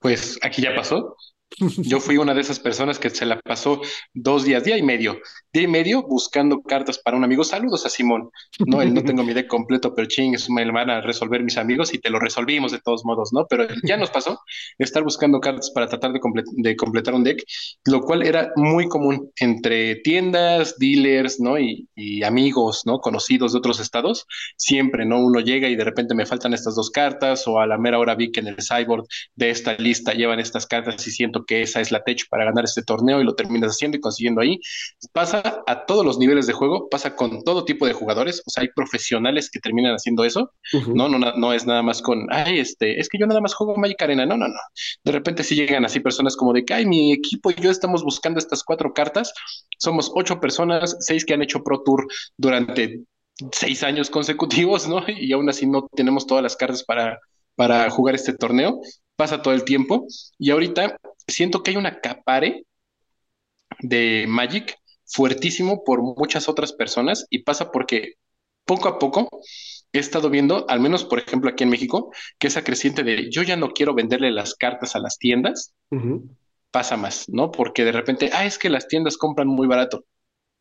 Pues 0.00 0.38
aquí 0.42 0.60
ya 0.62 0.74
pasó. 0.74 1.16
Yo 1.58 2.00
fui 2.00 2.16
una 2.16 2.34
de 2.34 2.40
esas 2.40 2.58
personas 2.60 2.98
que 2.98 3.10
se 3.10 3.26
la 3.26 3.38
pasó 3.40 3.80
dos 4.14 4.44
días, 4.44 4.64
día 4.64 4.76
y 4.78 4.82
medio, 4.82 5.18
día 5.52 5.62
y 5.64 5.66
medio 5.68 6.02
buscando 6.02 6.62
cartas 6.62 6.98
para 6.98 7.16
un 7.16 7.24
amigo. 7.24 7.44
Saludos 7.44 7.84
a 7.86 7.88
Simón. 7.90 8.30
No, 8.66 8.80
él 8.82 8.94
no 8.94 9.02
tengo 9.04 9.22
mi 9.22 9.32
deck 9.34 9.48
completo, 9.48 9.94
pero 9.94 10.08
ching, 10.08 10.34
eso 10.34 10.52
me 10.52 10.64
lo 10.64 10.72
van 10.72 10.90
a 10.90 11.00
resolver 11.00 11.42
mis 11.42 11.56
amigos 11.58 11.92
y 11.94 11.98
te 11.98 12.10
lo 12.10 12.18
resolvimos 12.20 12.72
de 12.72 12.80
todos 12.80 13.04
modos, 13.04 13.32
¿no? 13.32 13.46
Pero 13.48 13.66
ya 13.84 13.96
nos 13.96 14.10
pasó 14.10 14.40
estar 14.78 15.02
buscando 15.02 15.40
cartas 15.40 15.70
para 15.70 15.88
tratar 15.88 16.12
de, 16.12 16.20
comple- 16.20 16.44
de 16.52 16.76
completar 16.76 17.14
un 17.14 17.24
deck, 17.24 17.42
lo 17.86 18.00
cual 18.00 18.22
era 18.22 18.52
muy 18.56 18.88
común 18.88 19.30
entre 19.36 19.96
tiendas, 19.96 20.78
dealers, 20.78 21.40
¿no? 21.40 21.58
Y, 21.58 21.88
y 21.94 22.22
amigos, 22.22 22.82
¿no? 22.86 22.98
Conocidos 23.00 23.52
de 23.52 23.58
otros 23.58 23.80
estados. 23.80 24.26
Siempre, 24.56 25.04
¿no? 25.04 25.18
Uno 25.24 25.40
llega 25.40 25.68
y 25.68 25.76
de 25.76 25.84
repente 25.84 26.14
me 26.14 26.26
faltan 26.26 26.54
estas 26.54 26.74
dos 26.76 26.90
cartas 26.90 27.46
o 27.46 27.60
a 27.60 27.66
la 27.66 27.78
mera 27.78 27.98
hora 27.98 28.14
vi 28.14 28.30
que 28.32 28.40
en 28.40 28.48
el 28.48 28.56
cyborg 28.56 29.04
de 29.36 29.50
esta 29.50 29.74
lista 29.74 30.12
llevan 30.14 30.40
estas 30.40 30.66
cartas 30.66 31.06
y 31.06 31.10
siento 31.10 31.41
que 31.44 31.62
esa 31.62 31.80
es 31.80 31.90
la 31.90 32.02
tech 32.02 32.28
para 32.28 32.44
ganar 32.44 32.64
este 32.64 32.82
torneo 32.82 33.20
y 33.20 33.24
lo 33.24 33.34
terminas 33.34 33.72
haciendo 33.72 33.96
y 33.96 34.00
consiguiendo 34.00 34.40
ahí. 34.40 34.58
Pasa 35.12 35.62
a 35.66 35.86
todos 35.86 36.04
los 36.04 36.18
niveles 36.18 36.46
de 36.46 36.52
juego, 36.52 36.88
pasa 36.88 37.16
con 37.16 37.42
todo 37.44 37.64
tipo 37.64 37.86
de 37.86 37.92
jugadores, 37.92 38.42
o 38.46 38.50
sea, 38.50 38.62
hay 38.62 38.68
profesionales 38.74 39.50
que 39.50 39.60
terminan 39.60 39.94
haciendo 39.94 40.24
eso, 40.24 40.52
Ujú. 40.72 40.94
no, 40.94 41.08
no, 41.08 41.18
no, 41.18 41.32
no 41.36 41.52
es 41.52 41.66
nada 41.66 41.82
más 41.82 42.02
con, 42.02 42.26
ay, 42.30 42.58
este, 42.58 43.00
es 43.00 43.08
que 43.08 43.18
yo 43.18 43.26
nada 43.26 43.40
más 43.40 43.54
juego 43.54 43.76
Magic 43.76 44.00
Arena, 44.02 44.26
no, 44.26 44.36
no, 44.36 44.48
no. 44.48 44.54
De 45.04 45.12
repente 45.12 45.44
sí 45.44 45.54
llegan 45.54 45.84
así 45.84 46.00
personas 46.00 46.36
como 46.36 46.52
de 46.52 46.64
que, 46.64 46.74
ay, 46.74 46.86
mi 46.86 47.12
equipo 47.12 47.50
y 47.50 47.54
yo 47.60 47.70
estamos 47.70 48.02
buscando 48.02 48.38
estas 48.38 48.62
cuatro 48.64 48.92
cartas, 48.92 49.32
somos 49.78 50.10
ocho 50.14 50.40
personas, 50.40 50.96
seis 51.00 51.24
que 51.24 51.34
han 51.34 51.42
hecho 51.42 51.62
Pro 51.62 51.82
Tour 51.82 52.06
durante 52.36 53.00
seis 53.52 53.82
años 53.82 54.10
consecutivos, 54.10 54.88
¿no? 54.88 55.02
Y 55.08 55.32
aún 55.32 55.48
así 55.48 55.66
no 55.66 55.88
tenemos 55.94 56.26
todas 56.26 56.42
las 56.42 56.56
cartas 56.56 56.84
para, 56.84 57.18
para 57.56 57.88
jugar 57.90 58.14
este 58.14 58.34
torneo. 58.34 58.80
Pasa 59.16 59.42
todo 59.42 59.54
el 59.54 59.64
tiempo 59.64 60.06
y 60.38 60.50
ahorita 60.50 60.96
siento 61.26 61.62
que 61.62 61.72
hay 61.72 61.76
una 61.76 62.00
capare 62.00 62.64
de 63.80 64.26
Magic 64.28 64.76
fuertísimo 65.06 65.84
por 65.84 66.02
muchas 66.02 66.48
otras 66.48 66.72
personas 66.72 67.26
y 67.30 67.40
pasa 67.40 67.70
porque 67.70 68.14
poco 68.64 68.88
a 68.88 68.98
poco 68.98 69.28
he 69.92 69.98
estado 69.98 70.30
viendo, 70.30 70.66
al 70.68 70.80
menos 70.80 71.04
por 71.04 71.18
ejemplo 71.18 71.50
aquí 71.50 71.64
en 71.64 71.70
México, 71.70 72.12
que 72.38 72.46
esa 72.48 72.64
creciente 72.64 73.02
de 73.02 73.30
yo 73.30 73.42
ya 73.42 73.56
no 73.56 73.72
quiero 73.72 73.94
venderle 73.94 74.30
las 74.30 74.54
cartas 74.54 74.96
a 74.96 75.00
las 75.00 75.18
tiendas, 75.18 75.74
pasa 76.70 76.96
más, 76.96 77.28
¿no? 77.28 77.50
Porque 77.50 77.84
de 77.84 77.92
repente, 77.92 78.30
ah, 78.32 78.46
es 78.46 78.58
que 78.58 78.70
las 78.70 78.88
tiendas 78.88 79.16
compran 79.16 79.48
muy 79.48 79.66
barato. 79.66 80.04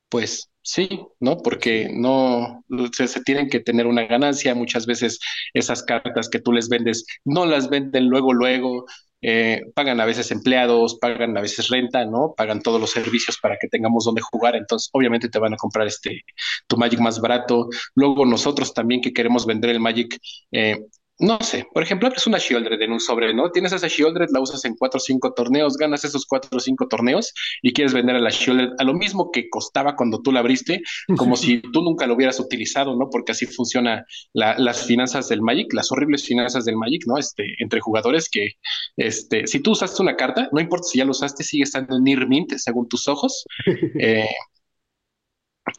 Pues 0.09 0.51
sí, 0.61 0.89
¿no? 1.19 1.37
Porque 1.37 1.89
no 1.93 2.63
se, 2.93 3.07
se 3.07 3.21
tienen 3.23 3.49
que 3.49 3.61
tener 3.61 3.87
una 3.87 4.05
ganancia. 4.07 4.55
Muchas 4.55 4.85
veces 4.85 5.19
esas 5.53 5.83
cartas 5.83 6.29
que 6.29 6.39
tú 6.39 6.51
les 6.53 6.69
vendes 6.69 7.05
no 7.25 7.45
las 7.45 7.69
venden 7.69 8.07
luego, 8.09 8.33
luego. 8.33 8.85
Eh, 9.21 9.61
pagan 9.75 9.99
a 10.01 10.05
veces 10.05 10.31
empleados, 10.31 10.97
pagan 10.99 11.37
a 11.37 11.41
veces 11.41 11.67
renta, 11.69 12.05
¿no? 12.05 12.33
Pagan 12.35 12.61
todos 12.61 12.79
los 12.81 12.91
servicios 12.91 13.37
para 13.41 13.57
que 13.59 13.67
tengamos 13.67 14.05
donde 14.05 14.21
jugar. 14.21 14.55
Entonces, 14.55 14.89
obviamente 14.93 15.29
te 15.29 15.39
van 15.39 15.53
a 15.53 15.57
comprar 15.57 15.87
este 15.87 16.21
tu 16.67 16.77
Magic 16.77 16.99
más 16.99 17.19
barato. 17.21 17.67
Luego 17.95 18.25
nosotros 18.25 18.73
también 18.73 19.01
que 19.01 19.13
queremos 19.13 19.45
vender 19.45 19.71
el 19.71 19.79
Magic, 19.79 20.17
eh, 20.51 20.79
no 21.21 21.37
sé, 21.41 21.67
por 21.71 21.83
ejemplo, 21.83 22.07
abres 22.07 22.25
una 22.25 22.39
Shieldred 22.39 22.81
en 22.81 22.93
un 22.93 22.99
sobre, 22.99 23.31
¿no? 23.31 23.51
Tienes 23.51 23.71
esa 23.73 23.87
Shieldred, 23.87 24.29
la 24.31 24.41
usas 24.41 24.65
en 24.65 24.75
cuatro 24.75 24.97
o 24.97 24.99
cinco 24.99 25.33
torneos, 25.33 25.77
ganas 25.77 26.03
esos 26.03 26.25
cuatro 26.25 26.57
o 26.57 26.59
cinco 26.59 26.87
torneos 26.87 27.31
y 27.61 27.73
quieres 27.73 27.93
vender 27.93 28.15
a 28.15 28.19
la 28.19 28.31
Shieldred 28.31 28.71
a 28.79 28.83
lo 28.83 28.95
mismo 28.95 29.29
que 29.31 29.47
costaba 29.47 29.95
cuando 29.95 30.19
tú 30.21 30.31
la 30.31 30.39
abriste, 30.39 30.81
como 31.17 31.35
si 31.37 31.61
tú 31.61 31.83
nunca 31.83 32.07
lo 32.07 32.15
hubieras 32.15 32.39
utilizado, 32.39 32.95
¿no? 32.97 33.07
Porque 33.11 33.33
así 33.33 33.45
funciona 33.45 34.03
la, 34.33 34.57
las 34.57 34.87
finanzas 34.87 35.29
del 35.29 35.43
Magic, 35.43 35.71
las 35.73 35.91
horribles 35.91 36.25
finanzas 36.25 36.65
del 36.65 36.75
Magic, 36.75 37.03
¿no? 37.05 37.19
Este, 37.19 37.43
entre 37.59 37.81
jugadores 37.81 38.27
que, 38.27 38.53
este, 38.97 39.45
si 39.45 39.59
tú 39.59 39.71
usaste 39.71 40.01
una 40.01 40.15
carta, 40.15 40.49
no 40.51 40.59
importa 40.59 40.87
si 40.87 40.97
ya 40.97 41.05
lo 41.05 41.11
usaste, 41.11 41.43
sigue 41.43 41.63
estando 41.63 41.97
en 41.97 42.03
Near 42.03 42.27
Mint 42.27 42.53
según 42.57 42.87
tus 42.87 43.07
ojos, 43.07 43.45
eh, 43.99 44.25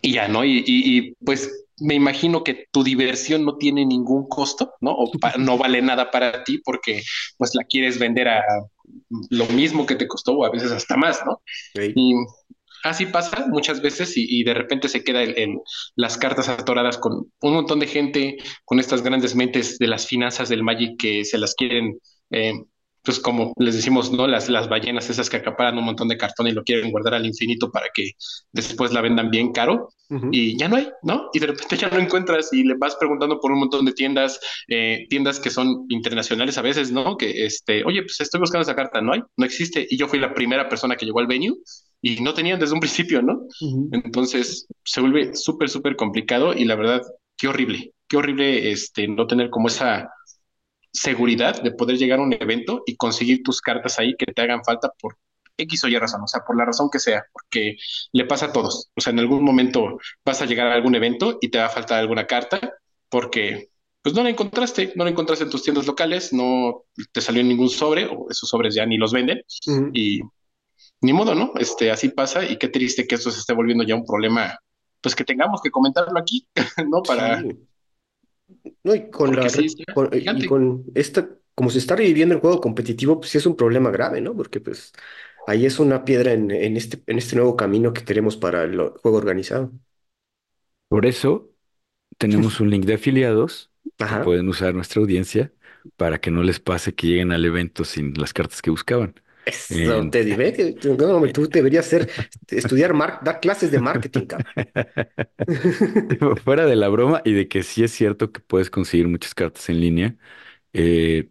y 0.00 0.12
ya, 0.12 0.28
¿no? 0.28 0.44
Y, 0.44 0.58
y, 0.58 0.98
y, 0.98 1.14
pues 1.24 1.50
me 1.82 1.94
imagino 1.94 2.44
que 2.44 2.66
tu 2.72 2.84
diversión 2.84 3.44
no 3.44 3.56
tiene 3.58 3.86
ningún 3.86 4.28
costo, 4.28 4.74
¿no? 4.80 4.92
O 4.92 5.10
no 5.38 5.58
vale 5.58 5.82
nada 5.82 6.10
para 6.10 6.44
ti 6.44 6.58
porque 6.64 7.02
pues 7.38 7.54
la 7.54 7.64
quieres 7.64 7.98
vender 7.98 8.28
a 8.28 8.42
lo 9.30 9.46
mismo 9.46 9.86
que 9.86 9.94
te 9.96 10.08
costó 10.08 10.32
o 10.36 10.44
a 10.44 10.50
veces 10.50 10.72
hasta 10.72 10.96
más, 10.96 11.20
¿no? 11.26 11.42
Y 11.94 12.14
así 12.84 13.06
pasa 13.06 13.46
muchas 13.48 13.80
veces 13.82 14.16
y, 14.16 14.26
y 14.40 14.44
de 14.44 14.54
repente 14.54 14.88
se 14.88 15.04
queda 15.04 15.22
el, 15.22 15.38
el- 15.38 15.58
las 15.96 16.16
cartas 16.18 16.48
atoradas 16.48 16.98
con 16.98 17.14
un 17.40 17.54
montón 17.54 17.80
de 17.80 17.86
gente, 17.86 18.36
con 18.64 18.80
estas 18.80 19.02
grandes 19.02 19.34
mentes 19.34 19.78
de 19.78 19.86
las 19.88 20.06
finanzas 20.06 20.48
del 20.48 20.62
Magic 20.62 20.98
que 20.98 21.24
se 21.24 21.38
las 21.38 21.54
quieren, 21.54 21.98
eh, 22.30 22.54
pues 23.02 23.18
como 23.20 23.52
les 23.58 23.74
decimos, 23.74 24.12
¿no? 24.12 24.26
Las, 24.28 24.48
las 24.48 24.68
ballenas 24.68 25.10
esas 25.10 25.28
que 25.30 25.36
acaparan 25.38 25.76
un 25.78 25.84
montón 25.84 26.08
de 26.08 26.16
cartón 26.16 26.46
y 26.46 26.52
lo 26.52 26.62
quieren 26.64 26.90
guardar 26.90 27.14
al 27.14 27.26
infinito 27.26 27.70
para 27.70 27.86
que 27.94 28.12
después 28.52 28.92
la 28.92 29.00
vendan 29.00 29.30
bien 29.30 29.52
caro 29.52 29.88
Y 30.30 30.58
ya 30.58 30.68
no 30.68 30.76
hay, 30.76 30.88
¿no? 31.02 31.30
Y 31.32 31.38
de 31.38 31.46
repente 31.46 31.76
ya 31.76 31.88
no 31.88 31.98
encuentras 31.98 32.52
y 32.52 32.64
le 32.64 32.74
vas 32.74 32.96
preguntando 32.96 33.40
por 33.40 33.52
un 33.52 33.60
montón 33.60 33.84
de 33.84 33.92
tiendas, 33.92 34.40
eh, 34.68 35.06
tiendas 35.08 35.40
que 35.40 35.50
son 35.50 35.86
internacionales 35.88 36.58
a 36.58 36.62
veces, 36.62 36.92
¿no? 36.92 37.16
Que, 37.16 37.44
este, 37.44 37.84
oye, 37.84 38.02
pues 38.02 38.20
estoy 38.20 38.40
buscando 38.40 38.62
esa 38.62 38.76
carta, 38.76 39.00
no 39.00 39.12
hay, 39.12 39.22
no 39.36 39.46
existe. 39.46 39.86
Y 39.88 39.96
yo 39.96 40.08
fui 40.08 40.18
la 40.18 40.34
primera 40.34 40.68
persona 40.68 40.96
que 40.96 41.06
llegó 41.06 41.20
al 41.20 41.26
venue 41.26 41.56
y 42.00 42.20
no 42.20 42.34
tenían 42.34 42.58
desde 42.58 42.74
un 42.74 42.80
principio, 42.80 43.22
¿no? 43.22 43.46
Entonces 43.92 44.66
se 44.84 45.00
vuelve 45.00 45.34
súper, 45.34 45.68
súper 45.68 45.96
complicado 45.96 46.52
y 46.52 46.64
la 46.64 46.74
verdad, 46.74 47.02
qué 47.36 47.48
horrible, 47.48 47.92
qué 48.08 48.16
horrible 48.16 48.72
este, 48.72 49.06
no 49.08 49.26
tener 49.26 49.50
como 49.50 49.68
esa 49.68 50.10
seguridad 50.92 51.62
de 51.62 51.72
poder 51.72 51.96
llegar 51.96 52.18
a 52.18 52.22
un 52.22 52.32
evento 52.34 52.82
y 52.86 52.96
conseguir 52.96 53.42
tus 53.42 53.60
cartas 53.60 53.98
ahí 53.98 54.14
que 54.18 54.26
te 54.26 54.42
hagan 54.42 54.62
falta 54.64 54.90
por 55.00 55.16
X 55.56 55.84
o 55.84 55.88
Y 55.88 55.98
razón, 55.98 56.22
o 56.22 56.26
sea, 56.26 56.42
por 56.46 56.56
la 56.56 56.64
razón 56.64 56.88
que 56.90 56.98
sea, 56.98 57.24
porque 57.32 57.76
le 58.12 58.24
pasa 58.24 58.46
a 58.46 58.52
todos. 58.52 58.90
O 58.96 59.00
sea, 59.00 59.12
en 59.12 59.18
algún 59.20 59.44
momento 59.44 59.98
vas 60.24 60.42
a 60.42 60.46
llegar 60.46 60.66
a 60.68 60.74
algún 60.74 60.94
evento 60.94 61.38
y 61.40 61.50
te 61.50 61.58
va 61.58 61.66
a 61.66 61.70
faltar 61.70 61.98
alguna 62.00 62.26
carta 62.26 62.60
porque 63.08 63.68
pues 64.02 64.14
no 64.14 64.22
la 64.24 64.30
encontraste, 64.30 64.92
no 64.96 65.04
la 65.04 65.10
encontraste 65.10 65.44
en 65.44 65.50
tus 65.50 65.62
tiendas 65.62 65.86
locales, 65.86 66.32
no 66.32 66.84
te 67.12 67.20
salió 67.20 67.40
en 67.40 67.48
ningún 67.48 67.68
sobre 67.68 68.06
o 68.06 68.26
esos 68.30 68.48
sobres 68.48 68.74
ya 68.74 68.84
ni 68.86 68.96
los 68.96 69.12
venden 69.12 69.42
y 69.92 70.20
ni 71.00 71.12
modo, 71.12 71.34
¿no? 71.34 71.52
Este, 71.58 71.90
así 71.90 72.08
pasa 72.10 72.44
y 72.44 72.56
qué 72.58 72.68
triste 72.68 73.06
que 73.06 73.16
esto 73.16 73.30
se 73.30 73.40
esté 73.40 73.52
volviendo 73.52 73.84
ya 73.84 73.94
un 73.94 74.04
problema, 74.06 74.58
pues 75.00 75.14
que 75.14 75.24
tengamos 75.24 75.60
que 75.62 75.70
comentarlo 75.70 76.18
aquí, 76.18 76.46
¿no? 76.90 77.02
Para, 77.02 77.40
Sí. 77.42 77.48
No, 78.84 78.94
y 78.94 79.10
con 79.10 79.34
la 79.34 79.48
sí, 79.48 79.74
con- 79.94 80.10
y 80.12 80.46
con 80.46 80.84
esta, 80.94 81.28
como 81.54 81.70
se 81.70 81.78
está 81.78 81.96
reviviendo 81.96 82.34
el 82.34 82.40
juego 82.40 82.60
competitivo, 82.60 83.18
pues 83.20 83.30
sí 83.30 83.38
es 83.38 83.46
un 83.46 83.56
problema 83.56 83.90
grave, 83.90 84.20
¿no? 84.20 84.34
Porque 84.36 84.60
pues 84.60 84.92
ahí 85.46 85.66
es 85.66 85.78
una 85.78 86.04
piedra 86.04 86.32
en, 86.32 86.50
en 86.50 86.76
este, 86.76 87.02
en 87.06 87.18
este 87.18 87.36
nuevo 87.36 87.56
camino 87.56 87.92
que 87.92 88.04
queremos 88.04 88.36
para 88.36 88.64
el 88.64 88.78
juego 89.02 89.18
organizado. 89.18 89.72
Por 90.88 91.06
eso 91.06 91.50
tenemos 92.18 92.60
un 92.60 92.70
link 92.70 92.84
de 92.86 92.94
afiliados 92.96 93.72
que 94.06 94.16
pueden 94.16 94.48
usar 94.48 94.74
nuestra 94.74 95.00
audiencia 95.02 95.52
para 95.96 96.20
que 96.20 96.30
no 96.30 96.42
les 96.42 96.60
pase 96.60 96.94
que 96.94 97.06
lleguen 97.08 97.32
al 97.32 97.44
evento 97.44 97.84
sin 97.84 98.14
las 98.14 98.34
cartas 98.34 98.62
que 98.62 98.70
buscaban. 98.70 99.14
Eso 99.44 100.06
En- 100.06 100.08
te 100.08 100.24
diré. 100.24 100.76
no, 100.98 101.32
tú 101.32 101.48
deberías 101.48 101.86
ser, 101.86 102.08
estudiar, 102.48 102.94
mar- 102.94 103.18
dar 103.24 103.40
clases 103.40 103.70
de 103.72 103.78
marketing, 103.80 104.26
cabrón. 104.26 104.48
Fuera 106.44 106.66
de 106.66 106.76
la 106.76 106.88
broma 106.88 107.22
y 107.24 107.32
de 107.32 107.48
que 107.48 107.62
sí 107.62 107.82
es 107.84 107.92
cierto 107.92 108.32
que 108.32 108.40
puedes 108.40 108.70
conseguir 108.70 109.08
muchas 109.08 109.34
cartas 109.34 109.68
en 109.68 109.80
línea, 109.80 110.16
eh, 110.74 111.30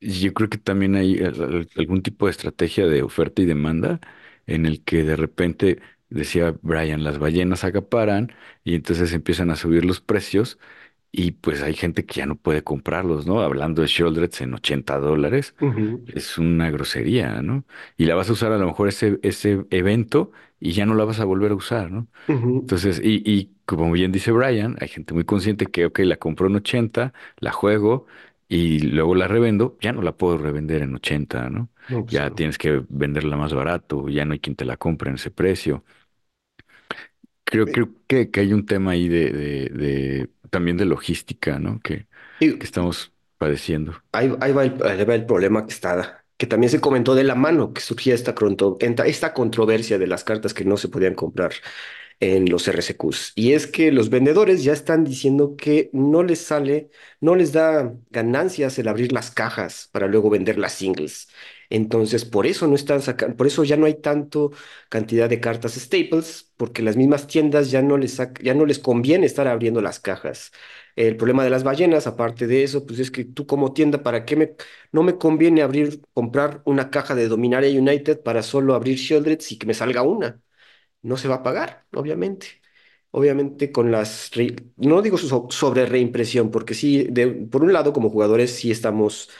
yo 0.00 0.32
creo 0.34 0.48
que 0.48 0.58
también 0.58 0.94
hay 0.96 1.18
al- 1.18 1.42
al- 1.42 1.68
algún 1.76 2.02
tipo 2.02 2.26
de 2.26 2.32
estrategia 2.32 2.86
de 2.86 3.02
oferta 3.02 3.42
y 3.42 3.46
demanda 3.46 4.00
en 4.46 4.66
el 4.66 4.82
que 4.84 5.04
de 5.04 5.16
repente, 5.16 5.80
decía 6.08 6.54
Brian, 6.62 7.04
las 7.04 7.18
ballenas 7.18 7.64
acaparan 7.64 8.32
y 8.64 8.74
entonces 8.74 9.12
empiezan 9.12 9.50
a 9.50 9.56
subir 9.56 9.84
los 9.84 10.00
precios 10.00 10.58
y 11.12 11.32
pues 11.32 11.62
hay 11.62 11.74
gente 11.74 12.06
que 12.06 12.14
ya 12.16 12.26
no 12.26 12.36
puede 12.36 12.64
comprarlos, 12.64 13.26
¿no? 13.26 13.40
Hablando 13.42 13.82
de 13.82 13.88
Shieldreds 13.88 14.42
en 14.42 14.54
80 14.54 14.98
dólares, 14.98 15.54
Ujú, 15.60 16.02
es 16.06 16.38
una 16.38 16.70
grosería, 16.70 17.42
¿no? 17.42 17.64
Y 17.96 18.06
la 18.06 18.14
vas 18.14 18.28
a 18.30 18.32
usar 18.32 18.52
a 18.52 18.58
lo 18.58 18.66
mejor 18.66 18.88
ese, 18.88 19.18
ese 19.22 19.64
evento 19.70 20.32
y 20.60 20.72
ya 20.72 20.86
no 20.86 20.94
la 20.94 21.04
vas 21.04 21.20
a 21.20 21.24
volver 21.24 21.52
a 21.52 21.54
usar, 21.54 21.90
¿no? 21.90 22.08
ujú, 22.28 22.54
Entonces, 22.60 23.00
y, 23.02 23.22
y 23.30 23.54
como 23.64 23.90
bien 23.92 24.12
dice 24.12 24.32
Brian, 24.32 24.76
hay 24.80 24.88
gente 24.88 25.14
muy 25.14 25.24
consciente 25.24 25.66
que, 25.66 25.86
ok, 25.86 26.00
la 26.00 26.16
compro 26.16 26.46
en 26.48 26.56
80, 26.56 27.12
la 27.38 27.52
juego 27.52 28.06
y 28.48 28.80
luego 28.80 29.14
la 29.14 29.28
revendo, 29.28 29.76
ya 29.80 29.92
no 29.92 30.02
la 30.02 30.16
puedo 30.16 30.38
revender 30.38 30.82
en 30.82 30.94
80, 30.94 31.50
¿no? 31.50 31.70
No, 31.88 32.04
pues 32.06 32.20
Ya 32.20 32.30
no. 32.30 32.34
tienes 32.34 32.58
que 32.58 32.82
venderla 32.88 33.36
más 33.36 33.52
barato, 33.54 34.08
ya 34.08 34.24
no 34.24 34.32
hay 34.32 34.40
quien 34.40 34.56
te 34.56 34.64
la 34.64 34.76
compre 34.78 35.10
en 35.10 35.16
ese 35.16 35.30
precio. 35.30 35.84
Creo, 37.44 37.66
Eh, 37.66 37.72
creo 37.72 37.94
que, 38.06 38.30
que 38.30 38.40
hay 38.40 38.52
un 38.52 38.66
tema 38.66 38.90
ahí 38.92 39.08
de, 39.08 39.30
de, 39.32 39.68
de- 39.70 40.30
también 40.50 40.76
de 40.76 40.84
logística, 40.84 41.58
¿no? 41.58 41.80
Que, 41.80 42.06
que 42.58 42.64
estamos 42.66 43.12
padeciendo. 43.38 44.02
ahí, 44.12 44.32
ahí 44.40 44.52
va 44.52 44.64
el, 44.64 44.82
ahí 44.84 45.04
va 45.04 45.14
el 45.14 45.26
problema 45.26 45.66
que 45.66 45.72
está, 45.72 46.24
que 46.36 46.46
también 46.46 46.70
se 46.70 46.80
comentó 46.80 47.14
de 47.14 47.24
la 47.24 47.34
mano 47.34 47.72
que 47.72 47.80
surgía 47.80 48.14
esta, 48.14 48.34
cronto- 48.34 48.78
enta- 48.80 49.06
esta 49.06 49.32
controversia 49.34 49.98
de 49.98 50.06
las 50.06 50.24
cartas 50.24 50.54
que 50.54 50.64
no 50.64 50.76
se 50.76 50.88
podían 50.88 51.14
comprar 51.14 51.52
en 52.20 52.48
los 52.50 52.66
RCQs. 52.68 53.32
Y 53.36 53.52
es 53.52 53.66
que 53.66 53.92
los 53.92 54.10
vendedores 54.10 54.64
ya 54.64 54.72
están 54.72 55.04
diciendo 55.04 55.56
que 55.56 55.90
no 55.92 56.22
les 56.22 56.40
sale, 56.40 56.90
no 57.20 57.36
les 57.36 57.52
da 57.52 57.94
ganancias 58.10 58.78
el 58.78 58.88
abrir 58.88 59.12
las 59.12 59.30
cajas 59.30 59.88
para 59.92 60.06
luego 60.08 60.30
vender 60.30 60.58
las 60.58 60.72
singles. 60.72 61.28
Entonces, 61.70 62.24
por 62.24 62.46
eso 62.46 62.66
no 62.66 62.74
están 62.74 63.02
sacando, 63.02 63.36
por 63.36 63.46
eso 63.46 63.62
ya 63.64 63.76
no 63.76 63.86
hay 63.86 63.94
tanto 64.00 64.50
cantidad 64.88 65.28
de 65.28 65.40
cartas 65.40 65.74
staples, 65.74 66.50
porque 66.56 66.82
las 66.82 66.96
mismas 66.96 67.26
tiendas 67.26 67.70
ya 67.70 67.82
no 67.82 67.98
les 67.98 68.16
ya 68.42 68.54
no 68.54 68.64
les 68.66 68.78
conviene 68.78 69.26
estar 69.26 69.46
abriendo 69.48 69.80
las 69.80 70.00
cajas. 70.00 70.50
El 70.96 71.16
problema 71.16 71.44
de 71.44 71.50
las 71.50 71.62
ballenas, 71.64 72.06
aparte 72.06 72.46
de 72.46 72.64
eso, 72.64 72.84
pues 72.86 72.98
es 72.98 73.10
que 73.10 73.24
tú 73.24 73.46
como 73.46 73.72
tienda, 73.72 74.02
¿para 74.02 74.24
qué 74.24 74.34
me, 74.36 74.54
no 74.92 75.02
me 75.02 75.16
conviene 75.18 75.62
abrir, 75.62 76.00
comprar 76.12 76.62
una 76.64 76.90
caja 76.90 77.14
de 77.14 77.28
Dominaria 77.28 77.78
United 77.80 78.22
para 78.22 78.42
solo 78.42 78.74
abrir 78.74 78.96
Shieldreds 78.96 79.52
y 79.52 79.58
que 79.58 79.66
me 79.66 79.74
salga 79.74 80.02
una? 80.02 80.40
No 81.02 81.16
se 81.16 81.28
va 81.28 81.36
a 81.36 81.42
pagar, 81.42 81.86
obviamente. 81.94 82.62
Obviamente 83.10 83.72
con 83.72 83.90
las, 83.90 84.30
no 84.76 85.00
digo 85.02 85.16
so- 85.18 85.48
sobre 85.50 85.86
reimpresión, 85.86 86.50
porque 86.50 86.74
sí, 86.74 87.06
de, 87.10 87.26
por 87.28 87.62
un 87.64 87.72
lado 87.72 87.92
como 87.94 88.10
jugadores 88.10 88.54
sí 88.54 88.70
estamos 88.70 89.30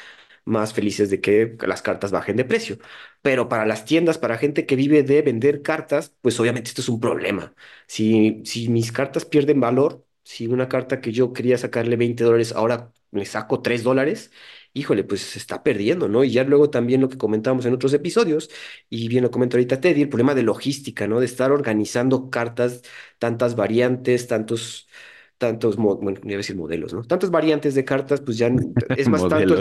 más 0.45 0.73
felices 0.75 1.11
de 1.11 1.21
que 1.21 1.57
las 1.67 1.83
cartas 1.83 2.11
bajen 2.11 2.37
de 2.37 2.45
precio, 2.47 2.79
pero 3.23 3.49
para 3.49 3.67
las 3.67 3.85
tiendas, 3.85 4.19
para 4.19 4.39
gente 4.39 4.65
que 4.67 4.77
vive 4.77 5.03
de 5.03 5.23
vender 5.23 5.63
cartas, 5.63 6.15
pues 6.23 6.41
obviamente 6.41 6.69
esto 6.71 6.81
es 6.81 6.89
un 6.89 7.01
problema. 7.01 7.55
Si, 7.87 8.43
si 8.45 8.69
mis 8.71 8.91
cartas 8.93 9.25
pierden 9.27 9.61
valor, 9.61 10.05
si 10.29 10.47
una 10.47 10.69
carta 10.69 11.01
que 11.01 11.13
yo 11.13 11.33
quería 11.33 11.57
sacarle 11.59 11.97
20 11.97 12.23
dólares, 12.25 12.53
ahora 12.53 12.93
le 13.13 13.25
saco 13.25 13.63
3 13.63 13.83
dólares, 13.83 14.31
híjole, 14.75 15.05
pues 15.05 15.23
se 15.23 15.39
está 15.39 15.63
perdiendo, 15.63 16.09
¿no? 16.09 16.23
Y 16.25 16.31
ya 16.33 16.45
luego 16.45 16.69
también 16.71 17.01
lo 17.01 17.09
que 17.09 17.17
comentábamos 17.19 17.65
en 17.67 17.73
otros 17.75 17.93
episodios 17.95 18.51
y 18.91 19.09
bien 19.09 19.23
lo 19.25 19.31
comenta 19.31 19.57
ahorita 19.57 19.81
Teddy, 19.81 20.03
el 20.03 20.09
problema 20.09 20.35
de 20.35 20.43
logística, 20.43 21.07
¿no? 21.09 21.21
De 21.21 21.27
estar 21.27 21.51
organizando 21.53 22.29
cartas, 22.31 22.83
tantas 23.19 23.57
variantes, 23.57 24.27
tantos, 24.29 24.89
tantos, 25.39 25.77
bueno, 25.77 26.21
iba 26.25 26.35
a 26.35 26.37
decir 26.39 26.57
modelos, 26.57 26.93
¿no? 26.93 27.03
Tantas 27.05 27.31
variantes 27.31 27.75
de 27.75 27.85
cartas, 27.85 28.21
pues 28.21 28.37
ya 28.39 28.51
es 28.95 29.09
más 29.09 29.27
tanto 29.29 29.61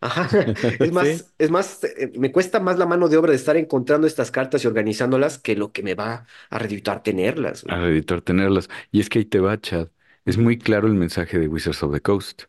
Ajá, 0.00 0.28
es 0.80 0.92
Sí, 0.92 0.92
más, 0.92 1.34
es 1.38 1.50
más, 1.50 1.82
eh, 1.84 2.12
me 2.18 2.30
cuesta 2.32 2.60
más 2.60 2.78
la 2.78 2.86
mano 2.86 3.08
de 3.08 3.16
obra 3.16 3.30
de 3.30 3.36
estar 3.36 3.56
encontrando 3.56 4.06
estas 4.06 4.30
cartas 4.30 4.64
y 4.64 4.66
organizándolas 4.66 5.38
que 5.38 5.56
lo 5.56 5.72
que 5.72 5.82
me 5.82 5.94
va 5.94 6.26
a 6.50 6.58
redituar 6.58 7.02
tenerlas, 7.02 7.64
güey. 7.64 7.76
al 7.76 7.84
editor 7.90 8.22
tenerlas. 8.22 8.68
Y 8.92 9.00
es 9.00 9.08
que 9.08 9.18
ahí 9.20 9.24
te 9.24 9.40
va, 9.40 9.60
Chad. 9.60 9.88
Es 10.26 10.38
muy 10.38 10.58
claro 10.58 10.86
el 10.88 10.94
mensaje 10.94 11.38
de 11.38 11.48
Wizards 11.48 11.82
of 11.82 11.92
the 11.94 12.00
Coast. 12.02 12.42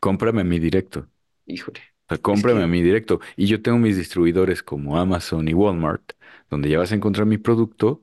Cómprame 0.00 0.42
a 0.42 0.44
mí 0.44 0.58
directo. 0.60 1.08
Híjole, 1.46 1.80
O 2.06 2.08
sea, 2.14 2.18
es 2.32 2.42
cómprame 2.42 2.62
a 2.62 2.66
que 2.66 2.68
mí 2.68 2.82
directo. 2.82 3.20
Y 3.36 3.46
yo 3.46 3.62
tengo 3.62 3.78
mis 3.78 3.96
distribuidores 3.96 4.62
como 4.62 4.98
Amazon 4.98 5.48
y 5.48 5.54
Walmart, 5.54 6.12
donde 6.50 6.68
ya 6.70 6.78
vas 6.78 6.92
a 6.92 6.94
encontrar 6.96 7.26
mi 7.26 7.38
producto 7.38 8.02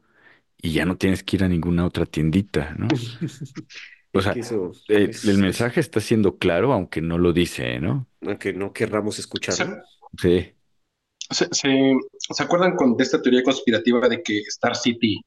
y 0.58 0.74
ya 0.74 0.86
no 0.86 0.98
tienes 0.98 1.24
que 1.24 1.38
ir 1.38 1.44
a 1.46 1.50
ninguna 1.50 1.86
otra 1.86 2.06
tiendita, 2.06 2.76
¿no? 2.78 3.08
O 4.14 4.22
es 4.22 4.22
sea, 4.22 4.34
que 4.34 4.40
eso 4.42 4.72
eh, 4.88 5.18
el 5.24 5.38
es, 5.38 5.40
es 5.40 5.40
mensaje 5.40 5.80
está 5.80 6.00
siendo 6.02 6.38
claro, 6.38 6.74
aunque 6.74 7.02
no 7.02 7.18
lo 7.18 7.34
dice, 7.34 7.80
¿no? 7.80 8.08
que 8.40 8.54
no 8.54 8.72
querramos 8.72 9.20
¿Se, 9.48 9.66
escucharlo. 9.66 9.84
Sí, 10.18 10.56
se, 11.30 11.48
se- 11.52 11.96
se 12.20 12.44
acuerdan 12.44 12.76
con, 12.76 12.96
de 12.98 13.04
esta 13.04 13.22
teoría 13.22 13.44
conspirativa 13.44 14.08
de 14.10 14.22
que 14.24 14.40
Star 14.48 14.76
City, 14.76 15.22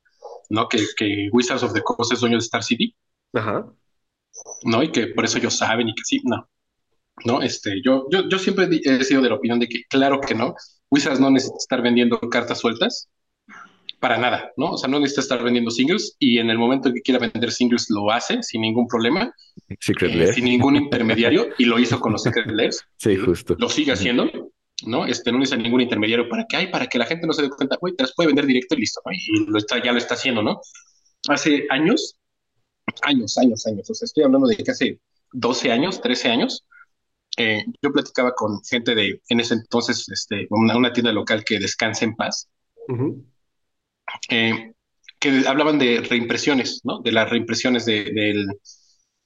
¿no? 0.51 0.69
Que, 0.69 0.79
que 0.97 1.29
Wizards 1.33 1.63
of 1.63 1.73
the 1.75 1.83
Coast 1.83 2.13
es 2.13 2.21
dueño 2.21 2.37
de 2.37 2.43
Star 2.45 2.63
City, 2.63 2.95
Ajá. 3.35 3.67
¿no? 4.65 4.83
Y 4.83 4.91
que 4.91 5.09
por 5.09 5.25
eso 5.25 5.39
ellos 5.39 5.57
saben 5.57 5.89
y 5.89 5.95
que 5.95 6.03
sí, 6.05 6.21
no, 6.25 6.49
¿no? 7.25 7.43
Este, 7.43 7.83
yo, 7.85 8.07
yo, 8.11 8.29
yo 8.29 8.39
siempre 8.39 8.69
he 8.83 9.05
sido 9.05 9.23
de 9.23 9.29
la 9.29 9.35
opinión 9.37 9.59
de 9.61 9.69
que 9.69 9.83
claro 9.89 10.21
que 10.21 10.35
no, 10.35 10.55
Wizards 10.91 11.21
no 11.21 11.31
necesita 11.31 11.59
estar 11.59 11.83
vendiendo 11.83 12.19
cartas 12.21 12.61
sueltas 12.61 13.09
para 14.01 14.19
nada, 14.19 14.51
¿no? 14.57 14.73
O 14.73 14.79
sea, 14.79 14.89
no 14.89 14.99
necesita 14.99 15.21
estar 15.21 15.43
vendiendo 15.45 15.71
singles 15.71 16.17
y 16.19 16.39
en 16.39 16.51
el 16.51 16.59
momento 16.59 16.89
en 16.89 16.95
que 16.95 17.03
quiera 17.03 17.21
vender 17.21 17.53
singles 17.53 17.87
lo 17.89 18.11
hace 18.11 18.43
sin 18.43 18.63
ningún 18.63 18.87
problema, 18.89 19.33
Secret 19.81 20.13
eh, 20.15 20.33
sin 20.33 20.45
ningún 20.45 20.77
intermediario 20.77 21.49
y 21.59 21.67
lo 21.67 21.79
hizo 21.79 22.01
con 22.01 22.13
los 22.13 22.23
Secret 22.23 22.51
Lairs, 22.51 22.85
Sí, 22.97 23.17
justo. 23.17 23.55
lo 23.59 23.69
sigue 23.69 23.93
haciendo, 23.93 24.29
¿no? 24.87 25.07
Este, 25.07 25.31
no 25.31 25.39
necesita 25.39 25.63
ningún 25.63 25.83
intermediario 25.83 26.29
para 26.29 26.47
que, 26.49 26.57
hay 26.57 26.67
para 26.69 26.89
que 26.89 26.99
la 26.99 27.07
gente 27.07 27.27
no 27.27 27.33
se 27.33 27.43
dé 27.43 27.51
cuenta, 27.51 27.77
güey, 27.81 27.95
te 27.95 28.03
las 28.03 28.15
puede 28.15 28.29
vender 28.29 28.47
directo 28.47 28.75
y 28.75 28.81
listo, 28.81 29.01
¿no? 29.05 29.13
Y 29.13 29.47
lo 29.47 29.59
está, 29.59 29.81
ya 29.83 29.93
lo 29.93 29.99
está 29.99 30.15
haciendo, 30.15 30.43
¿no? 30.43 30.61
Hace 31.29 31.67
años, 31.71 32.17
años, 33.03 33.39
años, 33.39 33.67
años, 33.67 33.91
o 33.91 33.95
sea, 33.95 34.07
estoy 34.07 34.25
hablando 34.25 34.49
de 34.49 34.65
hace 34.71 35.01
12 35.33 35.73
años, 35.73 36.01
13 36.01 36.29
años, 36.31 36.65
eh, 37.39 37.65
yo 37.83 37.93
platicaba 37.93 38.35
con 38.35 38.63
gente 38.65 38.95
de, 38.95 39.21
en 39.29 39.41
ese 39.41 39.55
entonces, 39.55 40.07
este, 40.11 40.47
una, 40.51 40.77
una 40.77 40.93
tienda 40.93 41.13
local 41.13 41.45
que 41.45 41.59
descanse 41.61 42.05
en 42.07 42.17
paz, 42.17 42.49
Ujú. 42.89 43.25
eh, 44.31 44.73
que 45.19 45.45
hablaban 45.47 45.79
de 45.79 46.01
reimpresiones, 46.09 46.81
¿no? 46.85 47.01
De 47.01 47.13
las 47.13 47.31
reimpresiones 47.31 47.85
de, 47.87 48.05
del- 48.05 48.47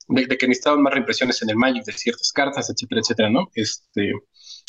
de, 0.08 0.26
de 0.26 0.38
que 0.38 0.48
necesitaban 0.48 0.82
más 0.82 0.94
reimpresiones 0.94 1.42
en 1.42 1.50
el 1.50 1.56
Magic 1.56 1.84
de 1.84 1.92
ciertas 1.92 2.32
cartas, 2.32 2.70
etcétera, 2.70 3.00
etcétera, 3.02 3.30
¿no? 3.30 3.48
Este, 3.54 4.12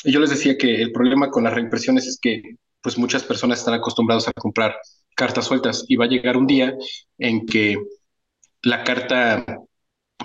y 0.04 0.12
yo 0.12 0.20
les 0.20 0.30
decía 0.32 0.58
que 0.58 0.82
el 0.82 0.92
problema 0.92 1.30
con 1.32 1.44
las 1.44 1.54
reimpresiones 1.54 2.08
es 2.08 2.20
que, 2.22 2.42
pues, 2.82 2.98
muchas 2.98 3.24
personas 3.24 3.60
están 3.60 3.76
acostumbrados 3.76 4.28
a 4.28 4.34
comprar 4.34 4.76
cartas 5.16 5.46
sueltas 5.46 5.86
y 5.88 5.96
va 5.98 6.06
a 6.06 6.10
llegar 6.10 6.38
un 6.38 6.48
día 6.48 6.76
en 7.18 7.46
que 7.46 7.78
la 8.68 8.84
carta 8.84 9.46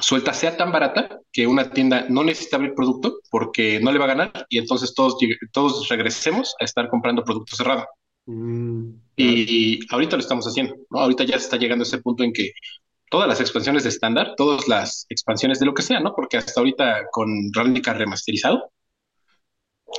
suelta 0.00 0.34
sea 0.34 0.56
tan 0.56 0.72
barata 0.72 1.20
que 1.30 1.46
una 1.46 1.70
tienda 1.70 2.06
no 2.08 2.24
necesita 2.24 2.56
abrir 2.56 2.74
producto 2.74 3.20
porque 3.30 3.78
no 3.80 3.92
le 3.92 3.98
va 3.98 4.06
a 4.06 4.14
ganar 4.14 4.46
y 4.48 4.58
entonces 4.58 4.94
todos, 4.94 5.16
todos 5.52 5.88
regresemos 5.88 6.54
a 6.60 6.64
estar 6.64 6.88
comprando 6.88 7.24
producto 7.24 7.54
cerrado. 7.54 7.86
Mm. 8.26 8.90
Y, 9.16 9.80
ahorita 9.92 10.16
lo 10.16 10.22
estamos 10.22 10.46
haciendo, 10.46 10.74
¿no? 10.90 11.00
Ahorita 11.00 11.24
ya 11.24 11.38
se 11.38 11.44
está 11.44 11.56
llegando 11.56 11.84
a 11.84 11.86
ese 11.86 11.98
punto 11.98 12.24
en 12.24 12.32
que 12.32 12.52
todas 13.10 13.28
las 13.28 13.40
expansiones 13.40 13.84
de 13.84 13.90
estándar, 13.90 14.34
todas 14.36 14.66
las 14.66 15.06
expansiones 15.08 15.60
de 15.60 15.66
lo 15.66 15.74
que 15.74 15.82
sea, 15.82 16.00
¿no? 16.00 16.12
Porque 16.14 16.38
hasta 16.38 16.60
ahorita 16.60 17.06
con 17.12 17.28
Ravnica 17.52 17.92
remasterizado, 17.92 18.72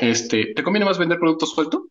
este, 0.02 0.54
te 0.54 0.64
conviene 0.64 0.86
más 0.86 0.98
vender 0.98 1.20
producto 1.20 1.46
suelto 1.46 1.88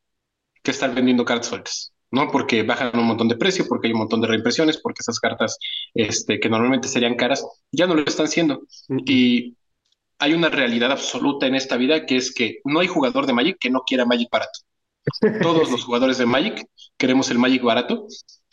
que 0.62 0.72
estar 0.72 0.94
vendiendo 0.94 1.24
cartas 1.24 1.48
sueltas, 1.48 1.92
¿no? 2.12 2.30
Porque 2.30 2.62
bajan 2.62 2.98
un 2.98 3.06
montón 3.06 3.28
de 3.28 3.36
precio, 3.36 3.66
porque 3.68 3.88
hay 3.88 3.92
un 3.92 4.00
montón 4.00 4.20
de 4.20 4.28
reimpresiones, 4.28 4.78
porque 4.78 5.00
esas 5.00 5.18
cartas, 5.18 5.58
este, 5.94 6.38
que 6.38 6.48
normalmente 6.48 6.88
serían 6.88 7.16
caras, 7.16 7.44
ya 7.72 7.86
no 7.86 7.94
lo 7.94 8.04
están 8.04 8.28
siendo. 8.28 8.62
Y 8.88 9.56
hay 10.18 10.34
una 10.34 10.50
realidad 10.50 10.92
absoluta 10.92 11.46
en 11.46 11.56
esta 11.56 11.76
vida 11.76 12.06
que 12.06 12.16
es 12.16 12.32
que 12.32 12.60
no 12.64 12.80
hay 12.80 12.86
jugador 12.86 13.26
de 13.26 13.32
Magic 13.32 13.56
que 13.58 13.70
no 13.70 13.82
quiera 13.84 14.04
Magic 14.04 14.28
barato. 14.30 14.60
Todos 15.42 15.70
los 15.70 15.84
jugadores 15.84 16.18
de 16.18 16.26
Magic 16.26 16.64
queremos 16.96 17.30
el 17.30 17.38
Magic 17.38 17.62
barato. 17.62 18.06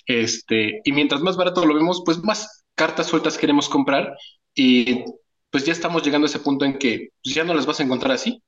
Este, 0.08 0.82
y 0.84 0.92
mientras 0.92 1.22
más 1.22 1.38
barato 1.38 1.66
lo 1.66 1.76
vemos, 1.76 2.02
pues 2.04 2.24
más 2.24 2.64
cartas 2.74 3.08
sueltas 3.08 3.38
queremos 3.38 3.70
comprar. 3.70 4.16
Y 4.56 5.04
pues 5.52 5.66
ya 5.66 5.74
estamos 5.74 6.04
llegando 6.04 6.26
a 6.26 6.30
ese 6.30 6.40
punto 6.40 6.66
en 6.66 6.78
que 6.78 7.10
ya 7.24 7.44
no 7.44 7.54
las 7.54 7.66
vas 7.66 7.80
a 7.80 7.84
encontrar 7.84 8.14
así. 8.14 8.42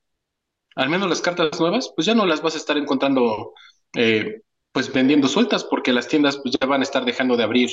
Al 0.75 0.89
menos 0.89 1.09
las 1.09 1.21
cartas 1.21 1.59
nuevas, 1.59 1.91
pues 1.95 2.05
ya 2.05 2.15
no 2.15 2.25
las 2.25 2.41
vas 2.41 2.55
a 2.55 2.57
estar 2.57 2.77
encontrando, 2.77 3.53
eh, 3.95 4.41
pues 4.71 4.91
vendiendo 4.93 5.27
sueltas, 5.27 5.63
porque 5.63 5.93
las 5.93 6.07
tiendas 6.07 6.37
pues 6.37 6.55
ya 6.59 6.67
van 6.67 6.81
a 6.81 6.83
estar 6.83 7.05
dejando 7.05 7.37
de 7.37 7.43
abrir 7.43 7.69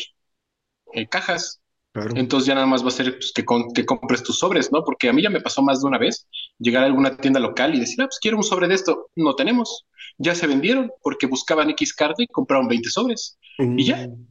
eh, 0.92 1.08
cajas. 1.08 1.60
Claro. 1.92 2.14
Entonces 2.16 2.46
ya 2.46 2.54
nada 2.54 2.66
más 2.66 2.84
va 2.84 2.88
a 2.88 2.92
ser 2.92 3.12
pues, 3.18 3.32
que, 3.34 3.44
con- 3.44 3.72
que 3.72 3.86
compres 3.86 4.22
tus 4.22 4.38
sobres, 4.38 4.70
¿no? 4.72 4.84
Porque 4.84 5.08
a 5.08 5.12
mí 5.12 5.22
ya 5.22 5.30
me 5.30 5.40
pasó 5.40 5.62
más 5.62 5.80
de 5.80 5.86
una 5.88 5.98
vez 5.98 6.26
llegar 6.58 6.82
a 6.82 6.86
alguna 6.86 7.16
tienda 7.16 7.40
local 7.40 7.74
y 7.74 7.80
decir, 7.80 8.00
ah, 8.02 8.06
pues 8.06 8.18
quiero 8.20 8.36
un 8.36 8.44
sobre 8.44 8.68
de 8.68 8.74
esto. 8.74 9.10
No 9.16 9.34
tenemos. 9.34 9.86
Ya 10.18 10.34
se 10.34 10.46
vendieron 10.46 10.90
porque 11.02 11.26
buscaban 11.26 11.70
X 11.70 11.94
carta 11.94 12.22
y 12.22 12.26
compraron 12.26 12.68
20 12.68 12.90
sobres, 12.90 13.38
y 13.58 13.84
ya. 13.84 14.06
Mm, 14.08 14.26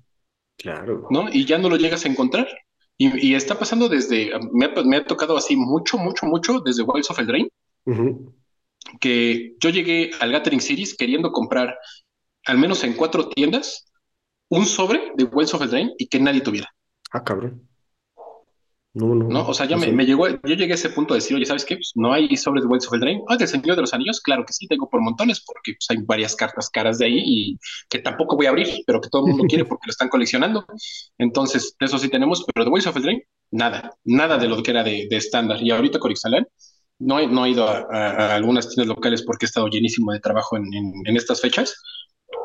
Claro. 0.57 1.07
¿no? 1.11 1.29
Y 1.31 1.45
ya 1.45 1.57
no 1.59 1.69
lo 1.69 1.77
llegas 1.77 2.05
a 2.05 2.09
encontrar. 2.09 2.47
Y, 2.97 3.27
y 3.29 3.35
está 3.35 3.59
pasando 3.59 3.87
desde, 3.89 4.31
me 4.53 4.65
ha, 4.65 4.73
me 4.83 4.97
ha 4.97 5.05
tocado 5.05 5.37
así 5.37 5.55
mucho, 5.55 5.97
mucho, 5.99 6.25
mucho 6.25 6.59
desde 6.61 6.81
Wilds 6.83 7.11
of 7.11 7.19
Eldraine, 7.19 7.49
Ujú. 7.85 8.33
que 8.99 9.55
yo 9.59 9.69
llegué 9.69 10.11
al 10.19 10.31
Gathering 10.31 10.61
Series 10.61 10.95
queriendo 10.95 11.31
comprar, 11.31 11.77
al 12.47 12.57
menos 12.57 12.83
en 12.83 12.93
cuatro 12.93 13.29
tiendas, 13.29 13.85
un 14.49 14.65
sobre 14.65 15.11
de 15.15 15.25
Wilds 15.25 15.53
of 15.53 15.61
Eldraine 15.63 15.93
y 15.97 16.07
que 16.07 16.19
nadie 16.19 16.41
tuviera. 16.41 16.69
Ah, 17.11 17.23
cabrón. 17.23 17.67
No, 18.93 19.13
no, 19.13 19.29
¿no? 19.29 19.47
O 19.47 19.53
sea, 19.53 19.67
ya 19.67 19.75
no 19.75 19.85
me, 19.91 20.05
llegó, 20.07 20.27
yo 20.27 20.55
llegué 20.55 20.71
a 20.71 20.75
ese 20.75 20.89
punto 20.89 21.13
de 21.13 21.19
decir, 21.19 21.35
oye, 21.37 21.45
¿sabes 21.45 21.65
qué? 21.65 21.75
Pues 21.75 21.91
no 21.95 22.13
hay 22.13 22.35
sobres 22.35 22.63
de 22.63 22.67
Wilds 22.69 22.87
of 22.87 22.93
Eldraine. 22.95 23.21
Ah, 23.27 23.37
del 23.37 23.47
Señor 23.47 23.75
de 23.75 23.81
los 23.81 23.93
Anillos, 23.93 24.21
claro 24.21 24.43
que 24.43 24.53
sí, 24.53 24.67
tengo 24.67 24.89
por 24.89 25.01
montones, 25.01 25.43
porque 25.45 25.73
pues, 25.73 25.85
hay 25.91 26.03
varias 26.03 26.35
cartas 26.35 26.69
caras 26.71 26.97
de 26.97 27.05
ahí 27.05 27.21
y 27.23 27.59
que 27.89 27.99
tampoco 27.99 28.35
voy 28.35 28.47
a 28.47 28.49
abrir, 28.49 28.69
pero 28.87 28.99
que 28.99 29.09
todo 29.09 29.23
el 29.25 29.29
mundo 29.29 29.43
quiere 29.47 29.65
porque 29.65 29.83
lo 29.87 29.91
están 29.91 30.09
coleccionando. 30.09 30.65
Entonces, 31.19 31.75
eso 31.79 31.99
sí 31.99 32.09
tenemos, 32.09 32.43
pero 32.53 32.65
de 32.65 32.71
Wilds 32.71 32.87
of 32.87 32.97
Eldraine, 32.97 33.23
nada, 33.51 33.91
nada 34.03 34.37
de 34.39 34.47
lo 34.47 34.63
que 34.63 34.71
era 34.71 34.83
de 34.83 35.07
de 35.09 35.17
estándar. 35.17 35.61
Y 35.61 35.69
ahorita 35.71 35.99
con 35.99 36.11
Ixalan, 36.11 36.47
No 36.99 37.19
he, 37.19 37.27
no 37.27 37.45
he 37.45 37.51
ido 37.51 37.67
a, 37.69 37.85
a- 37.91 38.31
a 38.31 38.35
algunas 38.35 38.69
tiendas 38.69 38.87
locales 38.95 39.23
porque 39.23 39.45
he 39.45 39.49
estado 39.49 39.67
llenísimo 39.67 40.11
de 40.13 40.19
trabajo 40.19 40.57
en, 40.57 40.65
en- 40.73 40.93
en 41.05 41.17
estas 41.17 41.41
fechas, 41.41 41.75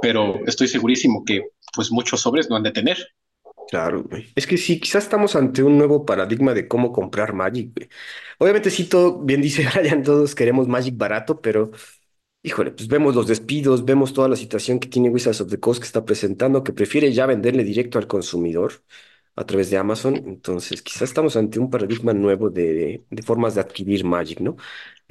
pero 0.02 0.40
estoy 0.46 0.68
segurísimo 0.68 1.24
que 1.24 1.42
pues 1.74 1.92
muchos 1.92 2.20
sobres 2.22 2.50
no 2.50 2.56
han 2.56 2.64
de 2.64 2.72
tener. 2.72 2.98
Claro, 3.68 4.02
güey. 4.02 4.30
Es 4.34 4.46
que 4.46 4.58
sí, 4.58 4.78
quizás 4.80 5.04
estamos 5.04 5.34
ante 5.34 5.62
un 5.62 5.78
nuevo 5.78 6.04
paradigma 6.04 6.52
de 6.52 6.68
cómo 6.68 6.92
comprar 6.92 7.32
Magic. 7.32 7.90
Obviamente 8.38 8.70
sí, 8.70 8.84
todo, 8.84 9.20
bien 9.20 9.40
dice 9.40 9.66
Brian, 9.74 10.02
todos 10.02 10.34
queremos 10.34 10.68
Magic 10.68 10.96
barato, 10.96 11.40
pero 11.40 11.70
híjole, 12.42 12.72
pues 12.72 12.88
vemos 12.88 13.14
los 13.14 13.26
despidos, 13.28 13.84
vemos 13.84 14.12
toda 14.14 14.28
la 14.28 14.36
situación 14.36 14.80
que 14.80 14.88
tiene 14.88 15.10
Wizards 15.10 15.40
of 15.42 15.50
the 15.50 15.60
Coast 15.60 15.80
que 15.80 15.86
está 15.86 16.04
presentando, 16.04 16.64
que 16.64 16.72
prefiere 16.74 17.12
ya 17.12 17.26
venderle 17.26 17.64
directo 17.64 17.98
al 17.98 18.06
consumidor 18.08 18.72
a 19.36 19.46
través 19.46 19.70
de 19.70 19.78
Amazon. 19.78 20.16
Entonces, 20.26 20.82
quizás 20.82 21.02
estamos 21.04 21.36
ante 21.36 21.58
un 21.58 21.70
paradigma 21.70 22.12
nuevo 22.14 22.50
de, 22.50 23.06
de 23.10 23.22
formas 23.22 23.54
de 23.54 23.62
adquirir 23.62 24.04
Magic, 24.04 24.40
¿no? 24.40 24.56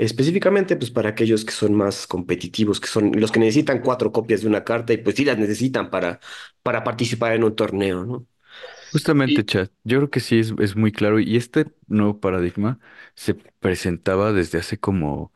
Específicamente, 0.02 0.76
pues 0.78 0.90
para 0.92 1.10
aquellos 1.10 1.46
que 1.46 1.52
son 1.52 1.76
más 1.76 2.08
competitivos, 2.08 2.80
que 2.80 2.88
son 2.88 3.12
los 3.20 3.32
que 3.32 3.40
necesitan 3.40 3.82
cuatro 3.82 4.12
copias 4.12 4.42
de 4.42 4.48
una 4.48 4.64
carta 4.64 4.94
y 4.94 4.98
pues 4.98 5.16
sí 5.16 5.26
las 5.26 5.38
necesitan 5.38 5.92
para, 5.92 6.20
para 6.64 6.84
participar 6.84 7.34
en 7.34 7.44
un 7.44 7.56
torneo, 7.56 8.04
¿no? 8.06 8.28
Justamente, 8.92 9.46
Y, 9.46 9.46
chat. 9.46 9.72
Yo 9.84 9.98
creo 10.00 10.10
que 10.10 10.20
sí 10.20 10.40
es, 10.40 10.54
es 10.60 10.76
muy 10.76 10.92
claro. 10.92 11.20
Y 11.20 11.38
este 11.38 11.68
nuevo 11.88 12.20
paradigma 12.20 12.80
se 13.16 13.36
presentaba 13.36 14.34
desde 14.34 14.60
hace 14.60 14.78
como 14.80 15.32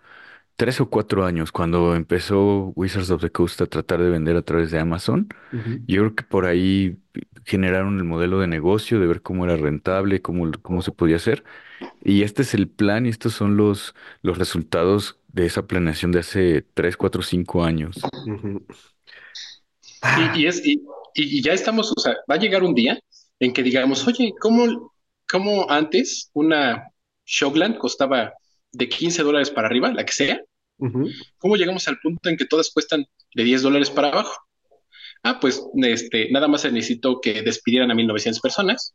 tres 0.58 0.82
o 0.82 0.90
cuatro 0.90 1.26
años, 1.26 1.52
cuando 1.52 1.96
empezó 1.96 2.74
Wizards 2.76 3.12
of 3.12 3.22
the 3.22 3.32
Coast 3.32 3.62
a 3.62 3.68
tratar 3.68 4.02
de 4.02 4.10
vender 4.12 4.38
a 4.38 4.44
través 4.44 4.72
de 4.72 4.80
Amazon. 4.80 5.30
Ujú, 5.52 5.88
Yo 5.88 6.02
creo 6.04 6.16
que 6.16 6.24
por 6.26 6.46
ahí 6.46 7.00
generaron 7.46 7.98
el 7.98 8.04
modelo 8.06 8.40
de 8.40 8.48
negocio, 8.48 9.00
de 9.00 9.08
ver 9.08 9.22
cómo 9.22 9.46
era 9.46 9.58
rentable, 9.58 10.22
cómo, 10.22 10.52
cómo 10.62 10.82
se 10.82 10.92
podía 10.92 11.18
hacer. 11.18 11.44
Y 12.04 12.24
este 12.24 12.44
es 12.44 12.54
el 12.56 12.70
plan 12.70 13.06
y 13.06 13.10
estos 13.10 13.34
son 13.34 13.58
los, 13.58 13.96
los 14.24 14.38
resultados 14.38 15.20
de 15.30 15.46
esa 15.48 15.68
planeación 15.68 16.12
de 16.12 16.20
hace 16.20 16.64
tres, 16.76 16.98
cuatro, 16.98 17.22
cinco 17.24 17.64
años. 17.66 18.12
ujú. 18.26 18.66
y, 20.14 20.32
Ah, 20.32 20.42
y 20.44 20.48
es, 20.48 20.66
y, 20.66 20.84
y 21.14 21.42
ya 21.42 21.54
estamos, 21.54 21.92
o 21.96 22.00
sea, 22.00 22.16
va 22.30 22.36
a 22.36 22.40
llegar 22.40 22.64
un 22.64 22.74
día 22.76 23.00
en 23.40 23.54
que 23.54 23.64
digamos, 23.64 24.08
oye, 24.08 24.34
¿cómo, 24.40 24.94
cómo 25.30 25.70
antes 25.70 26.30
una 26.34 26.90
Shockland 27.26 27.78
costaba 27.78 28.34
de 28.72 28.90
15 28.90 29.24
dólares 29.24 29.50
para 29.52 29.68
arriba, 29.68 29.92
la 29.94 30.06
que 30.06 30.14
sea? 30.14 30.40
¿Cómo 31.38 31.58
llegamos 31.58 31.88
al 31.88 32.00
punto 32.00 32.30
en 32.30 32.38
que 32.38 32.46
todas 32.46 32.72
cuestan 32.72 33.06
de 33.36 33.44
10 33.44 33.62
dólares 33.62 33.90
para 33.90 34.10
abajo? 34.10 34.34
Ah, 35.28 35.40
pues 35.40 35.60
este, 35.82 36.30
nada 36.30 36.48
más 36.48 36.62
se 36.62 36.72
necesitó 36.72 37.20
que 37.20 37.42
despidieran 37.42 37.90
a 37.90 37.96
1900 37.96 38.40
personas, 38.40 38.94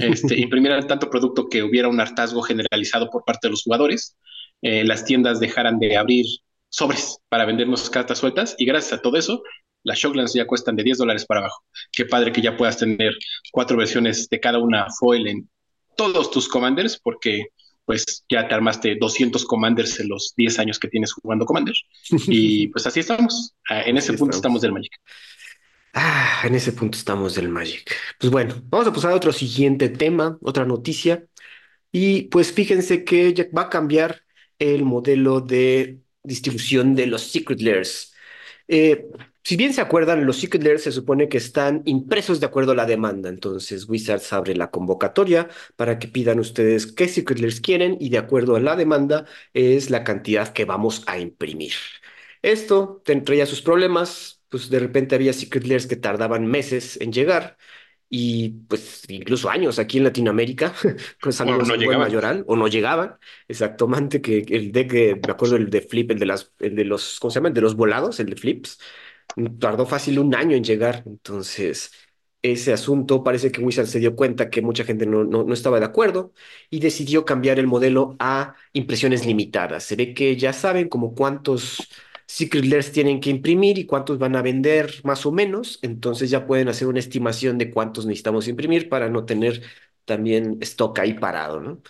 este, 0.00 0.38
imprimieran 0.40 0.86
tanto 0.86 1.10
producto 1.10 1.48
que 1.48 1.64
hubiera 1.64 1.88
un 1.88 1.98
hartazgo 1.98 2.40
generalizado 2.42 3.10
por 3.10 3.24
parte 3.24 3.48
de 3.48 3.50
los 3.50 3.64
jugadores, 3.64 4.16
eh, 4.62 4.84
las 4.84 5.04
tiendas 5.04 5.40
dejaran 5.40 5.80
de 5.80 5.96
abrir 5.96 6.24
sobres 6.68 7.18
para 7.28 7.46
vendernos 7.46 7.90
cartas 7.90 8.18
sueltas 8.18 8.54
y 8.58 8.64
gracias 8.64 8.92
a 8.92 9.02
todo 9.02 9.16
eso, 9.16 9.42
las 9.82 9.98
Shocklands 9.98 10.34
ya 10.34 10.46
cuestan 10.46 10.76
de 10.76 10.84
10 10.84 10.98
dólares 10.98 11.26
para 11.26 11.40
abajo. 11.40 11.64
Qué 11.90 12.04
padre 12.04 12.30
que 12.30 12.42
ya 12.42 12.56
puedas 12.56 12.76
tener 12.76 13.12
cuatro 13.50 13.76
versiones 13.76 14.28
de 14.28 14.38
cada 14.38 14.60
una 14.60 14.86
foil 15.00 15.26
en 15.26 15.50
todos 15.96 16.30
tus 16.30 16.46
commanders 16.46 16.96
porque 17.02 17.46
pues 17.90 18.24
ya 18.30 18.46
te 18.48 18.54
armaste 18.54 18.96
200 19.00 19.44
commanders 19.46 19.98
en 20.00 20.08
los 20.08 20.34
10 20.36 20.58
años 20.60 20.78
que 20.78 20.88
tienes 20.88 21.12
jugando 21.12 21.44
commander. 21.46 21.74
Y 22.28 22.68
pues 22.68 22.86
así 22.86 23.00
estamos. 23.00 23.54
Ah, 23.68 23.82
En 23.82 23.96
Así 23.96 23.98
ese 23.98 24.14
punto 24.14 24.36
estamos 24.36 24.62
estamos. 24.62 24.62
del 24.62 24.72
Magic. 24.72 24.92
Ah, 25.92 26.42
en 26.44 26.54
ese 26.54 26.72
punto 26.72 26.96
estamos 26.96 27.34
del 27.34 27.48
Magic. 27.48 27.94
Pues 28.18 28.30
bueno, 28.30 28.54
vamos 28.66 28.86
a 28.86 28.92
pasar 28.92 29.10
a 29.12 29.16
otro 29.16 29.32
siguiente 29.32 29.88
tema, 29.88 30.38
otra 30.42 30.64
noticia. 30.64 31.26
Y 31.92 32.22
pues 32.24 32.52
fíjense 32.52 33.04
que 33.04 33.34
ya 33.34 33.46
va 33.56 33.62
a 33.64 33.70
cambiar 33.70 34.22
el 34.58 34.84
modelo 34.84 35.40
de 35.40 36.00
distribución 36.22 36.94
de 36.94 37.06
los 37.08 37.22
Secret 37.32 37.60
Layers. 37.62 38.14
Eh, 38.68 39.06
si 39.44 39.56
bien 39.56 39.72
se 39.74 39.80
acuerdan, 39.80 40.26
los 40.26 40.38
Secret 40.40 40.62
Layers 40.62 40.82
se 40.84 40.92
supone 40.92 41.28
que 41.28 41.38
están 41.38 41.82
impresos 41.86 42.40
de 42.40 42.46
acuerdo 42.46 42.72
a 42.72 42.74
la 42.74 42.86
demanda. 42.86 43.28
Entonces, 43.28 43.88
Wizards 43.88 44.32
abre 44.32 44.54
la 44.56 44.70
convocatoria 44.70 45.48
para 45.76 45.98
que 45.98 46.08
pidan 46.08 46.38
ustedes 46.40 46.86
qué 46.92 47.08
Secret 47.08 47.38
Layers 47.40 47.60
quieren 47.60 47.96
y 48.00 48.10
de 48.10 48.18
acuerdo 48.18 48.56
a 48.56 48.60
la 48.60 48.76
demanda 48.76 49.26
es 49.54 49.90
la 49.90 50.04
cantidad 50.04 50.52
que 50.52 50.64
vamos 50.64 51.02
a 51.06 51.18
imprimir. 51.18 51.72
Esto 52.42 53.02
te 53.04 53.16
traía 53.20 53.46
sus 53.46 53.62
problemas, 53.62 54.40
pues 54.48 54.70
de 54.70 54.78
repente 54.80 55.14
había 55.14 55.32
Secret 55.32 55.64
Layers 55.64 55.86
que 55.86 55.96
tardaban 55.96 56.46
meses 56.46 56.98
en 57.00 57.12
llegar 57.12 57.56
y 58.08 58.50
pues 58.68 59.04
incluso 59.08 59.48
años 59.50 59.78
aquí 59.78 59.98
en 59.98 60.04
Latinoamérica, 60.04 60.74
con 61.20 61.32
no 61.68 61.76
llegaban. 61.76 62.00
Mayoral, 62.00 62.44
o 62.48 62.56
no 62.56 62.66
llegaban, 62.68 63.18
exactamente, 63.48 64.20
que 64.20 64.40
el 64.48 64.72
deck, 64.72 64.90
de- 64.92 65.14
me 65.26 65.32
acuerdo 65.32 65.56
el 65.56 65.70
de 65.70 65.80
Flip, 65.82 66.10
el 66.10 66.18
de 66.18 66.26
las, 66.26 66.52
el 66.58 66.74
de 66.76 66.84
los, 66.84 67.20
¿cómo 67.20 67.30
se 67.30 67.36
llama? 67.36 67.48
El 67.48 67.54
de 67.54 67.60
los 67.60 67.76
volados, 67.76 68.18
el 68.20 68.30
de 68.30 68.36
Flips, 68.36 68.78
tardó 69.58 69.86
fácil 69.86 70.18
un 70.18 70.34
año 70.34 70.56
en 70.56 70.64
llegar, 70.64 71.02
entonces 71.06 71.92
ese 72.42 72.72
asunto 72.72 73.22
parece 73.22 73.52
que 73.52 73.60
Wizard 73.60 73.86
se 73.86 73.98
dio 74.00 74.16
cuenta 74.16 74.48
que 74.50 74.62
mucha 74.62 74.84
gente 74.84 75.06
no, 75.06 75.24
no, 75.24 75.44
no 75.44 75.52
estaba 75.54 75.78
de 75.78 75.86
acuerdo 75.86 76.32
y 76.70 76.80
decidió 76.80 77.24
cambiar 77.24 77.58
el 77.58 77.66
modelo 77.66 78.16
a 78.18 78.54
impresiones 78.72 79.26
limitadas. 79.26 79.84
Se 79.84 79.96
ve 79.96 80.14
que 80.14 80.36
ya 80.36 80.52
saben 80.52 80.88
como 80.88 81.14
cuántos 81.14 81.88
Secret 82.26 82.64
Layers 82.64 82.92
tienen 82.92 83.20
que 83.20 83.28
imprimir 83.30 83.76
y 83.78 83.86
cuántos 83.86 84.18
van 84.18 84.36
a 84.36 84.42
vender 84.42 85.00
más 85.04 85.26
o 85.26 85.32
menos, 85.32 85.78
entonces 85.82 86.30
ya 86.30 86.46
pueden 86.46 86.68
hacer 86.68 86.88
una 86.88 87.00
estimación 87.00 87.58
de 87.58 87.70
cuántos 87.70 88.06
necesitamos 88.06 88.48
imprimir 88.48 88.88
para 88.88 89.08
no 89.10 89.24
tener 89.26 89.62
también 90.04 90.58
stock 90.62 90.98
ahí 91.00 91.14
parado, 91.14 91.60
¿no? 91.60 91.82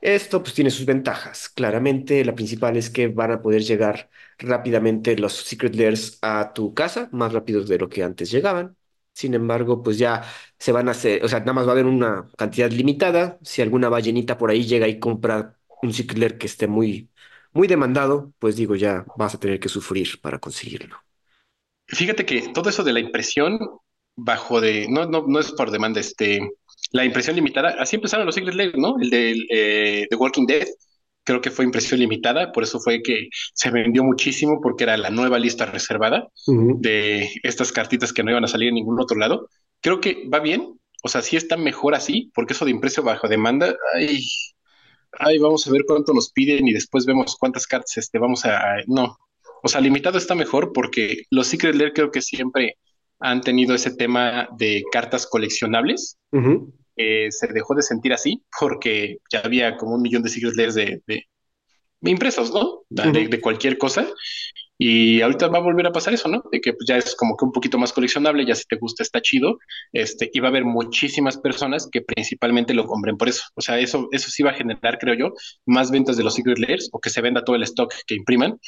Esto 0.00 0.42
pues 0.42 0.54
tiene 0.54 0.70
sus 0.70 0.86
ventajas. 0.86 1.48
Claramente 1.48 2.24
la 2.24 2.34
principal 2.34 2.76
es 2.76 2.90
que 2.90 3.08
van 3.08 3.32
a 3.32 3.42
poder 3.42 3.62
llegar 3.62 4.10
rápidamente 4.38 5.16
los 5.16 5.32
Secret 5.34 5.74
Layers 5.74 6.18
a 6.22 6.52
tu 6.54 6.74
casa, 6.74 7.08
más 7.12 7.32
rápidos 7.32 7.68
de 7.68 7.78
lo 7.78 7.88
que 7.88 8.02
antes 8.02 8.30
llegaban. 8.30 8.76
Sin 9.12 9.34
embargo, 9.34 9.82
pues 9.82 9.98
ya 9.98 10.24
se 10.58 10.72
van 10.72 10.88
a 10.88 10.92
hacer, 10.92 11.24
o 11.24 11.28
sea, 11.28 11.40
nada 11.40 11.52
más 11.54 11.66
va 11.66 11.70
a 11.70 11.72
haber 11.72 11.86
una 11.86 12.28
cantidad 12.36 12.70
limitada. 12.70 13.38
Si 13.42 13.62
alguna 13.62 13.88
ballenita 13.88 14.38
por 14.38 14.50
ahí 14.50 14.64
llega 14.64 14.86
y 14.88 14.98
compra 15.00 15.58
un 15.82 15.92
Secret 15.92 16.18
Lair 16.18 16.38
que 16.38 16.46
esté 16.46 16.68
muy, 16.68 17.10
muy 17.52 17.66
demandado, 17.66 18.32
pues 18.38 18.56
digo, 18.56 18.76
ya 18.76 19.04
vas 19.16 19.34
a 19.34 19.40
tener 19.40 19.58
que 19.60 19.68
sufrir 19.68 20.20
para 20.20 20.38
conseguirlo. 20.38 20.96
Fíjate 21.86 22.26
que 22.26 22.48
todo 22.54 22.70
eso 22.70 22.84
de 22.84 22.92
la 22.92 23.00
impresión 23.00 23.58
bajo 24.14 24.60
de, 24.60 24.86
no, 24.88 25.06
no, 25.06 25.24
no 25.26 25.40
es 25.40 25.52
por 25.52 25.70
demanda, 25.70 26.00
este, 26.00 26.40
la 26.92 27.04
impresión 27.04 27.36
limitada, 27.36 27.76
así 27.78 27.96
empezaron 27.96 28.26
los 28.26 28.34
Secret 28.34 28.54
Lair, 28.54 28.76
¿no? 28.78 28.96
El 29.00 29.10
de 29.10 29.46
eh, 29.50 30.06
The 30.10 30.16
Walking 30.16 30.46
Dead, 30.46 30.66
creo 31.28 31.42
que 31.42 31.50
fue 31.50 31.66
impresión 31.66 32.00
limitada, 32.00 32.52
por 32.52 32.62
eso 32.62 32.80
fue 32.80 33.02
que 33.02 33.28
se 33.52 33.70
vendió 33.70 34.02
muchísimo 34.02 34.62
porque 34.62 34.84
era 34.84 34.96
la 34.96 35.10
nueva 35.10 35.38
lista 35.38 35.66
reservada 35.66 36.26
de 36.46 37.28
estas 37.42 37.70
cartitas 37.70 38.14
que 38.14 38.22
no 38.22 38.30
iban 38.30 38.44
a 38.44 38.48
salir 38.48 38.68
en 38.68 38.76
ningún 38.76 38.98
otro 38.98 39.18
lado. 39.18 39.46
Creo 39.82 40.00
que 40.00 40.26
va 40.32 40.40
bien, 40.40 40.80
o 41.04 41.08
sea, 41.10 41.20
sí 41.20 41.36
está 41.36 41.58
mejor 41.58 41.94
así, 41.94 42.32
porque 42.34 42.54
eso 42.54 42.64
de 42.64 42.70
impreso 42.70 43.02
bajo 43.02 43.28
demanda, 43.28 43.76
ay, 43.94 44.20
ay, 45.18 45.36
vamos 45.36 45.66
a 45.66 45.70
ver 45.70 45.82
cuánto 45.86 46.14
nos 46.14 46.32
piden 46.32 46.66
y 46.66 46.72
después 46.72 47.04
vemos 47.04 47.36
cuántas 47.38 47.66
cartas 47.66 47.98
este, 47.98 48.18
vamos 48.18 48.46
a, 48.46 48.76
no. 48.86 49.18
O 49.62 49.68
sea, 49.68 49.82
limitado 49.82 50.16
está 50.16 50.34
mejor 50.34 50.72
porque 50.72 51.24
los 51.30 51.48
Secret 51.48 51.74
Lair 51.74 51.92
creo 51.92 52.10
que 52.10 52.22
siempre 52.22 52.78
han 53.20 53.42
tenido 53.42 53.74
ese 53.74 53.94
tema 53.94 54.48
de 54.56 54.82
cartas 54.90 55.26
coleccionables. 55.26 56.16
ujú, 56.32 56.72
Eh, 56.98 57.28
se 57.30 57.46
dejó 57.48 57.74
de 57.74 57.82
sentir 57.82 58.12
así 58.12 58.42
porque 58.58 59.18
ya 59.30 59.40
había 59.40 59.76
como 59.76 59.94
un 59.94 60.02
millón 60.02 60.22
de 60.22 60.28
Secret 60.30 60.56
Lairs 60.56 60.74
de, 60.74 61.00
de 62.00 62.10
impresos, 62.10 62.52
¿no? 62.52 62.82
De, 62.88 63.40
cualquier 63.40 63.78
cosa. 63.78 64.06
Y 64.80 65.20
ahorita 65.22 65.48
va 65.48 65.58
a 65.58 65.62
volver 65.62 65.86
a 65.88 65.92
pasar 65.92 66.14
eso, 66.14 66.28
¿no? 66.28 66.44
De 66.52 66.60
que 66.60 66.72
pues, 66.72 66.86
ya 66.86 66.96
es 66.96 67.16
como 67.16 67.36
que 67.36 67.44
un 67.44 67.50
poquito 67.50 67.78
más 67.78 67.92
coleccionable, 67.92 68.46
ya 68.46 68.54
si 68.54 68.62
te 68.68 68.76
gusta 68.76 69.02
está 69.02 69.20
chido, 69.20 69.58
este, 69.92 70.30
y 70.32 70.38
va 70.38 70.48
a 70.48 70.50
haber 70.50 70.64
muchísimas 70.64 71.36
personas 71.36 71.88
que 71.90 72.00
principalmente 72.02 72.74
lo 72.74 72.86
compren 72.86 73.16
por 73.16 73.28
eso. 73.28 73.42
O 73.56 73.60
sea, 73.60 73.80
eso, 73.80 74.08
eso 74.12 74.30
sí 74.30 74.44
va 74.44 74.50
a 74.50 74.54
generar, 74.54 74.98
creo 74.98 75.14
yo, 75.14 75.32
más 75.66 75.90
ventas 75.90 76.16
de 76.16 76.22
los 76.22 76.34
Secret 76.34 76.58
Layers 76.58 76.90
o 76.92 77.00
que 77.00 77.10
se 77.10 77.20
venda 77.20 77.42
todo 77.42 77.56
el 77.56 77.64
stock 77.64 77.92
que 78.06 78.14
impriman, 78.14 78.58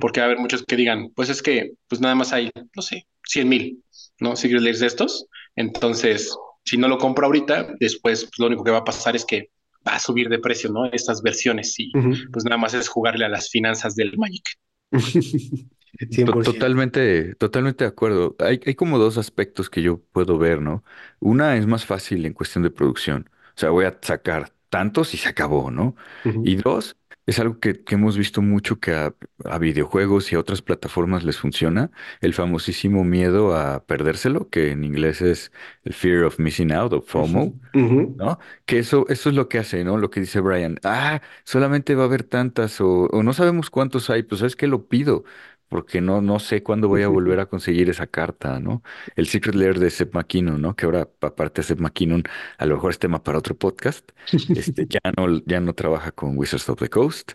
porque 0.00 0.20
va 0.20 0.24
a 0.24 0.28
haber 0.30 0.40
muchos 0.40 0.64
que 0.64 0.76
digan, 0.76 1.10
pues 1.14 1.28
es 1.28 1.40
que 1.40 1.70
pues 1.88 2.00
nada 2.00 2.16
más 2.16 2.32
hay, 2.32 2.50
no 2.74 2.82
sé, 2.82 3.06
100 3.24 3.48
mil, 3.48 3.84
¿no? 4.18 4.34
Secret 4.34 4.60
Layers 4.60 4.80
de 4.80 4.88
estos. 4.88 5.26
Entonces, 5.54 6.36
si 6.64 6.76
no 6.76 6.88
lo 6.88 6.98
compro 6.98 7.26
ahorita, 7.26 7.74
después 7.78 8.24
pues, 8.24 8.38
lo 8.38 8.46
único 8.46 8.64
que 8.64 8.70
va 8.70 8.78
a 8.78 8.84
pasar 8.84 9.16
es 9.16 9.24
que 9.24 9.50
va 9.86 9.96
a 9.96 9.98
subir 10.00 10.28
de 10.28 10.38
precio, 10.38 10.70
¿no? 10.70 10.86
Estas 10.86 11.22
versiones 11.22 11.78
y 11.78 11.90
pues 12.32 12.44
nada 12.44 12.56
más 12.56 12.74
es 12.74 12.88
jugarle 12.88 13.24
a 13.24 13.28
las 13.28 13.50
finanzas 13.50 13.94
del 13.94 14.16
Magic. 14.16 14.44
To- 15.98 16.10
100%. 16.10 16.42
Totalmente, 16.42 17.34
totalmente 17.36 17.84
de 17.84 17.88
acuerdo. 17.88 18.34
Hay, 18.40 18.60
hay 18.66 18.74
como 18.74 18.98
dos 18.98 19.16
aspectos 19.18 19.70
que 19.70 19.82
yo 19.82 20.00
puedo 20.12 20.38
ver, 20.38 20.60
¿no? 20.60 20.82
Una 21.20 21.56
es 21.56 21.66
más 21.66 21.86
fácil 21.86 22.26
en 22.26 22.32
cuestión 22.32 22.64
de 22.64 22.70
producción. 22.70 23.30
O 23.56 23.60
sea, 23.60 23.70
voy 23.70 23.84
a 23.84 23.96
sacar 24.02 24.52
tantos 24.70 25.14
y 25.14 25.18
se 25.18 25.28
acabó, 25.28 25.70
¿no? 25.70 25.94
Y 26.42 26.56
dos, 26.56 26.96
Es 27.26 27.38
algo 27.38 27.58
que, 27.60 27.82
que 27.84 27.94
hemos 27.94 28.16
visto 28.18 28.42
mucho 28.42 28.78
que 28.80 28.92
a, 28.94 29.14
a 29.44 29.58
videojuegos 29.58 30.30
y 30.32 30.36
a 30.36 30.40
otras 30.40 30.62
plataformas 30.62 31.24
les 31.24 31.38
funciona, 31.38 31.90
el 32.20 32.34
famosísimo 32.34 33.04
miedo 33.04 33.56
a 33.56 33.84
perdérselo, 33.86 34.48
que 34.50 34.70
en 34.72 34.84
inglés 34.84 35.22
es 35.22 35.52
el 35.84 35.94
fear 35.94 36.24
of 36.24 36.38
missing 36.38 36.72
out 36.72 36.92
o 36.92 37.00
FOMO. 37.02 37.54
ujú. 37.74 38.16
¿no? 38.16 38.38
Que 38.66 38.78
eso, 38.78 39.06
eso 39.08 39.28
es 39.30 39.34
lo 39.34 39.48
que 39.48 39.58
hace, 39.58 39.82
¿no? 39.84 39.98
Lo 39.98 40.10
que 40.10 40.20
dice 40.20 40.40
Brian. 40.40 40.78
Ah, 40.84 41.20
solamente 41.44 41.94
va 41.96 42.04
a 42.04 42.06
haber 42.06 42.22
tantas 42.24 42.80
o, 42.80 43.06
o 43.06 43.22
no 43.22 43.32
sabemos 43.32 43.70
cuántos 43.70 44.08
hay, 44.10 44.22
pues 44.22 44.38
¿sabes 44.40 44.54
qué? 44.56 44.66
Lo 44.68 44.86
pido, 44.88 45.24
porque 45.68 46.00
no, 46.00 46.20
no 46.22 46.38
sé 46.38 46.62
cuándo 46.62 46.88
voy 46.88 47.02
a 47.02 47.08
volver 47.08 47.40
a 47.40 47.46
conseguir 47.46 47.90
esa 47.90 48.06
carta, 48.06 48.60
¿no? 48.60 48.82
El 49.16 49.26
Secret 49.26 49.54
Lair 49.54 49.78
de 49.78 49.90
Seth 49.90 50.14
MacKinnon, 50.14 50.60
¿no? 50.60 50.76
Que 50.76 50.86
ahora, 50.86 51.08
aparte 51.20 51.60
de 51.62 51.66
Seth 51.68 51.78
MacKinnon, 51.80 52.24
a 52.58 52.66
lo 52.66 52.74
mejor 52.76 52.90
es 52.90 52.98
tema 52.98 53.22
para 53.22 53.38
otro 53.38 53.56
podcast. 53.56 54.10
Este, 54.52 54.86
ya 54.88 55.00
no, 55.16 55.40
ya 55.46 55.60
no 55.60 55.74
trabaja 55.74 56.12
con 56.12 56.36
Wizards 56.38 56.68
of 56.68 56.78
the 56.78 56.88
Coast. 56.88 57.32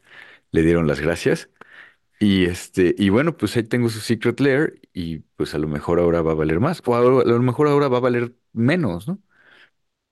Le 0.51 0.61
dieron 0.63 0.87
las 0.87 0.99
gracias. 1.01 1.49
Y 2.19 2.45
este, 2.45 2.95
y 2.97 3.09
bueno, 3.09 3.37
pues 3.37 3.55
ahí 3.57 3.63
tengo 3.63 3.89
su 3.89 3.99
Secret 4.01 4.39
Lair 4.41 4.81
y 4.93 5.19
pues 5.37 5.55
a 5.55 5.59
lo 5.59 5.67
mejor 5.69 5.99
ahora 5.99 6.21
va 6.21 6.31
a 6.31 6.35
valer 6.35 6.59
más, 6.59 6.81
o 6.85 6.95
a, 6.95 6.99
a 6.99 7.25
lo 7.25 7.39
mejor 7.41 7.67
ahora 7.67 7.87
va 7.89 7.97
a 7.97 8.01
valer 8.01 8.35
menos, 8.53 9.07
¿no? 9.07 9.21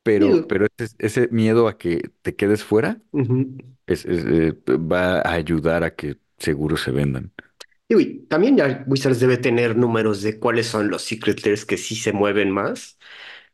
pero, 0.03 0.47
pero 0.47 0.67
ese, 0.77 0.95
ese 0.99 1.27
miedo 1.29 1.67
a 1.67 1.77
que 1.77 2.11
te 2.21 2.35
quedes 2.35 2.63
fuera 2.63 3.01
ujú. 3.11 3.57
es, 3.87 4.05
es, 4.05 4.25
eh, 4.25 4.53
va 4.77 5.19
a 5.21 5.33
ayudar 5.33 5.83
a 5.83 5.95
que 5.95 6.19
seguros 6.39 6.81
se 6.83 6.91
vendan. 6.91 7.33
Y 7.89 8.19
también 8.27 8.57
ya 8.57 8.83
Wizards 8.87 9.19
debe 9.19 9.37
tener 9.37 9.77
números 9.77 10.21
de 10.21 10.39
cuáles 10.39 10.67
son 10.67 10.89
los 10.89 11.03
Secret 11.03 11.45
Lairs 11.45 11.65
que 11.65 11.77
sí 11.77 11.95
se 11.95 12.11
mueven 12.11 12.51
más. 12.51 12.96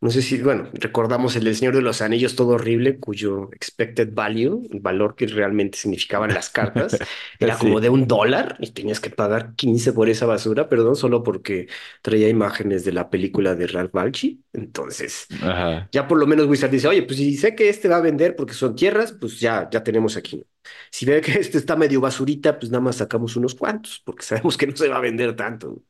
No 0.04 0.10
sé 0.12 0.22
si, 0.22 0.42
bueno, 0.42 0.70
recordamos 0.74 1.38
el 1.38 1.46
del 1.46 1.56
Señor 1.56 1.76
de 1.76 1.82
los 1.82 2.02
Anillos 2.02 2.36
todo 2.36 2.50
horrible, 2.56 3.00
cuyo 3.00 3.50
expected 3.54 4.10
value, 4.14 4.68
el 4.70 4.82
valor 4.82 5.16
que 5.16 5.28
realmente 5.28 5.78
significaban 5.78 6.34
las 6.34 6.50
cartas, 6.50 7.00
era 7.40 7.58
como 7.58 7.80
de 7.80 7.90
un 7.90 8.06
dólar 8.06 8.58
y 8.60 8.72
tenías 8.72 9.00
que 9.00 9.10
pagar 9.12 9.56
15 9.56 9.94
por 9.94 10.10
esa 10.10 10.26
basura, 10.26 10.68
perdón, 10.68 10.98
solo 10.98 11.24
porque 11.24 11.70
traía 12.02 12.28
imágenes 12.28 12.84
de 12.84 12.92
la 12.92 13.10
película 13.10 13.56
de 13.56 13.66
Ralph 13.68 13.94
Bakshi. 13.94 14.44
Entonces, 14.52 15.30
ajá. 15.42 15.90
ya 15.92 16.08
por 16.08 16.18
lo 16.20 16.28
menos 16.28 16.48
Wizard 16.48 16.72
dice, 16.72 16.88
oye, 16.90 17.04
pues 17.04 17.18
si 17.18 17.38
sé 17.38 17.56
que 17.56 17.70
este 17.70 17.88
va 17.88 17.98
a 17.98 18.02
vender 18.02 18.36
porque 18.36 18.54
son 18.54 18.76
tierras, 18.76 19.14
pues 19.14 19.40
ya, 19.40 19.70
ya 19.72 19.84
tenemos 19.84 20.18
aquí. 20.18 20.46
Si 20.92 21.06
ve 21.06 21.22
que 21.22 21.34
este 21.40 21.58
está 21.60 21.76
medio 21.78 22.02
basurita, 22.02 22.60
pues 22.60 22.72
nada 22.72 22.82
más 22.84 22.98
sacamos 22.98 23.36
unos 23.38 23.56
cuantos, 23.56 24.02
porque 24.06 24.24
sabemos 24.26 24.58
que 24.58 24.68
no 24.68 24.76
se 24.76 24.90
va 24.90 24.98
a 24.98 25.02
vender 25.02 25.36
tanto. 25.36 25.82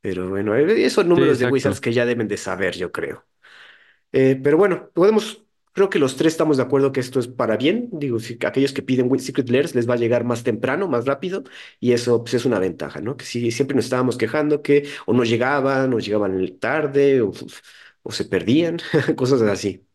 Pero 0.00 0.28
bueno, 0.30 0.54
eh, 0.56 0.84
esos 0.84 1.06
Sí, 1.14 1.22
números 1.22 1.38
de 1.38 1.46
Wizards 1.46 1.80
que 1.80 1.92
ya 1.92 2.06
deben 2.06 2.28
de 2.28 2.36
saber, 2.36 2.76
yo 2.76 2.92
creo. 2.92 3.24
Eh, 4.12 4.40
pero 4.42 4.56
bueno, 4.58 4.90
podemos, 4.94 5.44
creo 5.72 5.90
que 5.90 5.98
los 5.98 6.16
tres 6.16 6.34
estamos 6.34 6.56
de 6.58 6.62
acuerdo 6.64 6.92
que 6.92 7.00
esto 7.00 7.20
es 7.20 7.28
para 7.28 7.56
bien. 7.56 7.88
Digo, 7.92 8.20
si 8.20 8.38
aquellos 8.46 8.72
que 8.72 8.82
piden 8.82 9.08
Secret 9.20 9.48
Lairs 9.50 9.74
les 9.74 9.88
va 9.88 9.94
a 9.94 9.96
llegar 9.96 10.24
más 10.24 10.42
temprano, 10.44 10.88
más 10.88 11.06
rápido, 11.06 11.44
y 11.80 11.92
eso 11.92 12.22
pues, 12.22 12.34
es 12.34 12.44
una 12.44 12.58
ventaja, 12.58 13.00
¿no? 13.00 13.16
Que 13.16 13.24
sí, 13.24 13.50
siempre 13.50 13.76
nos 13.76 13.86
estábamos 13.86 14.16
quejando 14.18 14.62
que 14.62 14.88
o 15.06 15.12
no 15.14 15.24
llegaban, 15.24 15.92
o 15.94 15.98
llegaban 15.98 16.58
tarde, 16.58 17.22
o, 17.22 17.32
o 18.02 18.12
se 18.12 18.24
perdían, 18.26 18.78
cosas 19.16 19.42
así. 19.42 19.86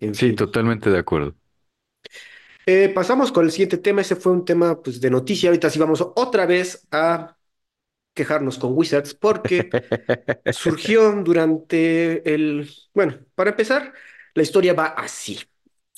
En 0.00 0.16
Sí, 0.18 0.32
fin. 0.32 0.34
totalmente 0.34 0.90
de 0.90 0.98
acuerdo. 0.98 1.36
Eh, 2.66 2.88
pasamos 2.94 3.30
con 3.32 3.44
el 3.44 3.52
siguiente 3.52 3.78
tema. 3.78 4.00
Ese 4.00 4.16
fue 4.16 4.32
un 4.32 4.44
tema 4.44 4.80
pues, 4.82 5.00
de 5.00 5.10
noticia. 5.10 5.48
Ahorita 5.50 5.70
sí 5.70 5.78
vamos 5.78 6.00
otra 6.16 6.46
vez 6.46 6.86
a 6.90 7.35
quejarnos 8.16 8.58
con 8.58 8.76
Wizards 8.76 9.14
porque 9.14 9.78
surgió 10.50 11.12
durante 11.22 12.34
el... 12.34 12.70
Bueno, 12.94 13.18
para 13.36 13.50
empezar, 13.50 13.94
la 14.34 14.42
historia 14.42 14.74
va 14.74 14.86
así. 14.88 15.38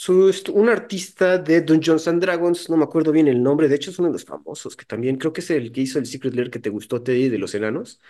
Un 0.08 0.68
artista 0.68 1.38
de 1.38 1.62
Dungeons 1.62 2.06
and 2.08 2.22
Dragons, 2.22 2.70
no 2.70 2.76
me 2.76 2.84
acuerdo 2.84 3.12
bien 3.12 3.28
el 3.28 3.42
nombre, 3.42 3.68
de 3.68 3.76
hecho 3.76 3.90
es 3.90 3.98
uno 3.98 4.08
de 4.08 4.12
los 4.12 4.24
famosos, 4.24 4.76
que 4.76 4.84
también 4.84 5.16
creo 5.16 5.32
que 5.32 5.40
es 5.40 5.50
el 5.50 5.72
que 5.72 5.80
hizo 5.82 5.98
el 5.98 6.06
Secret 6.06 6.34
Lair 6.34 6.50
que 6.50 6.60
te 6.60 6.70
gustó, 6.70 7.02
Teddy, 7.02 7.28
de 7.28 7.38
los 7.38 7.54
enanos. 7.54 8.00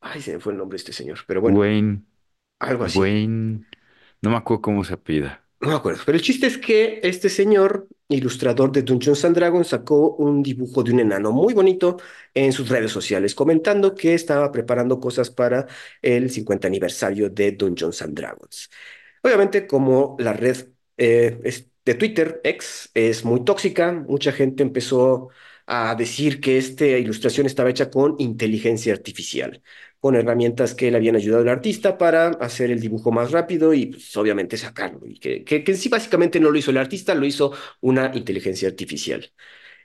Ay, 0.00 0.20
se 0.20 0.34
me 0.34 0.40
fue 0.40 0.52
el 0.52 0.58
nombre 0.58 0.76
de 0.76 0.80
este 0.80 0.92
señor, 0.92 1.20
pero 1.26 1.40
bueno, 1.40 1.58
Wayne, 1.58 2.02
algo 2.58 2.84
así. 2.84 2.98
Wayne, 2.98 3.64
no 4.22 4.30
me 4.30 4.36
acuerdo 4.36 4.62
cómo 4.62 4.84
se 4.84 4.94
apellida. 4.94 5.44
No 5.60 5.68
me 5.68 5.74
acuerdo, 5.74 6.02
pero 6.04 6.16
el 6.18 6.22
chiste 6.24 6.46
es 6.48 6.58
que 6.58 7.00
este 7.04 7.28
señor, 7.28 7.88
ilustrador 8.12 8.72
de 8.72 8.82
Dungeons 8.82 9.24
and 9.24 9.36
Dragons, 9.36 9.68
sacó 9.68 10.14
un 10.16 10.42
dibujo 10.42 10.82
de 10.82 10.92
un 10.92 11.00
enano 11.00 11.32
muy 11.32 11.54
bonito 11.54 11.96
en 12.34 12.52
sus 12.52 12.68
redes 12.68 12.90
sociales, 12.92 13.34
comentando 13.34 13.94
que 13.94 14.14
estaba 14.14 14.50
preparando 14.52 15.00
cosas 15.00 15.30
para 15.30 15.66
el 16.02 16.30
50 16.30 16.68
aniversario 16.68 17.30
de 17.30 17.52
Dungeons 17.52 18.02
and 18.02 18.14
Dragons. 18.16 18.70
Obviamente, 19.22 19.66
como 19.66 20.16
la 20.18 20.32
red 20.32 20.56
eh, 20.96 21.40
de 21.84 21.94
Twitter, 21.94 22.40
X, 22.44 22.90
es 22.94 23.24
muy 23.24 23.44
tóxica, 23.44 23.92
mucha 23.92 24.32
gente 24.32 24.62
empezó 24.62 25.28
a 25.66 25.94
decir 25.94 26.40
que 26.40 26.58
esta 26.58 26.86
ilustración 26.86 27.46
estaba 27.46 27.70
hecha 27.70 27.90
con 27.90 28.16
inteligencia 28.18 28.92
artificial, 28.92 29.62
con 30.02 30.16
herramientas 30.16 30.74
que 30.74 30.90
le 30.90 30.96
habían 30.96 31.14
ayudado 31.16 31.42
al 31.42 31.48
artista 31.48 31.96
para 31.96 32.30
hacer 32.30 32.72
el 32.72 32.80
dibujo 32.80 33.12
más 33.12 33.30
rápido 33.30 33.72
y 33.72 33.86
pues, 33.86 34.16
obviamente 34.16 34.56
sacarlo. 34.56 35.06
Y 35.06 35.20
que, 35.20 35.44
que, 35.44 35.74
sí 35.76 35.88
básicamente 35.88 36.40
no 36.40 36.50
lo 36.50 36.58
hizo 36.58 36.72
el 36.72 36.78
artista, 36.78 37.14
lo 37.14 37.24
hizo 37.24 37.52
una 37.80 38.10
inteligencia 38.12 38.68
artificial. 38.68 39.32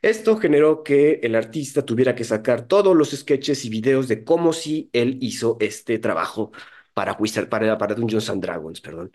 Esto 0.02 0.38
generó 0.38 0.84
que 0.84 1.20
el 1.24 1.36
artista 1.36 1.86
tuviera 1.86 2.16
que 2.16 2.24
sacar 2.24 2.68
todos 2.68 2.96
los 2.96 3.12
sketches 3.12 3.64
y 3.66 3.70
videos 3.70 4.08
de 4.08 4.24
cómo 4.24 4.54
si 4.54 4.90
él 4.94 5.20
hizo 5.22 5.58
este 5.60 6.00
trabajo 6.00 6.52
para 6.96 7.14
Wizard, 7.14 7.50
para, 7.50 7.78
para 7.78 7.94
Dungeons 7.96 8.30
and 8.32 8.42
Dragons, 8.44 8.82
perdón. 8.82 9.12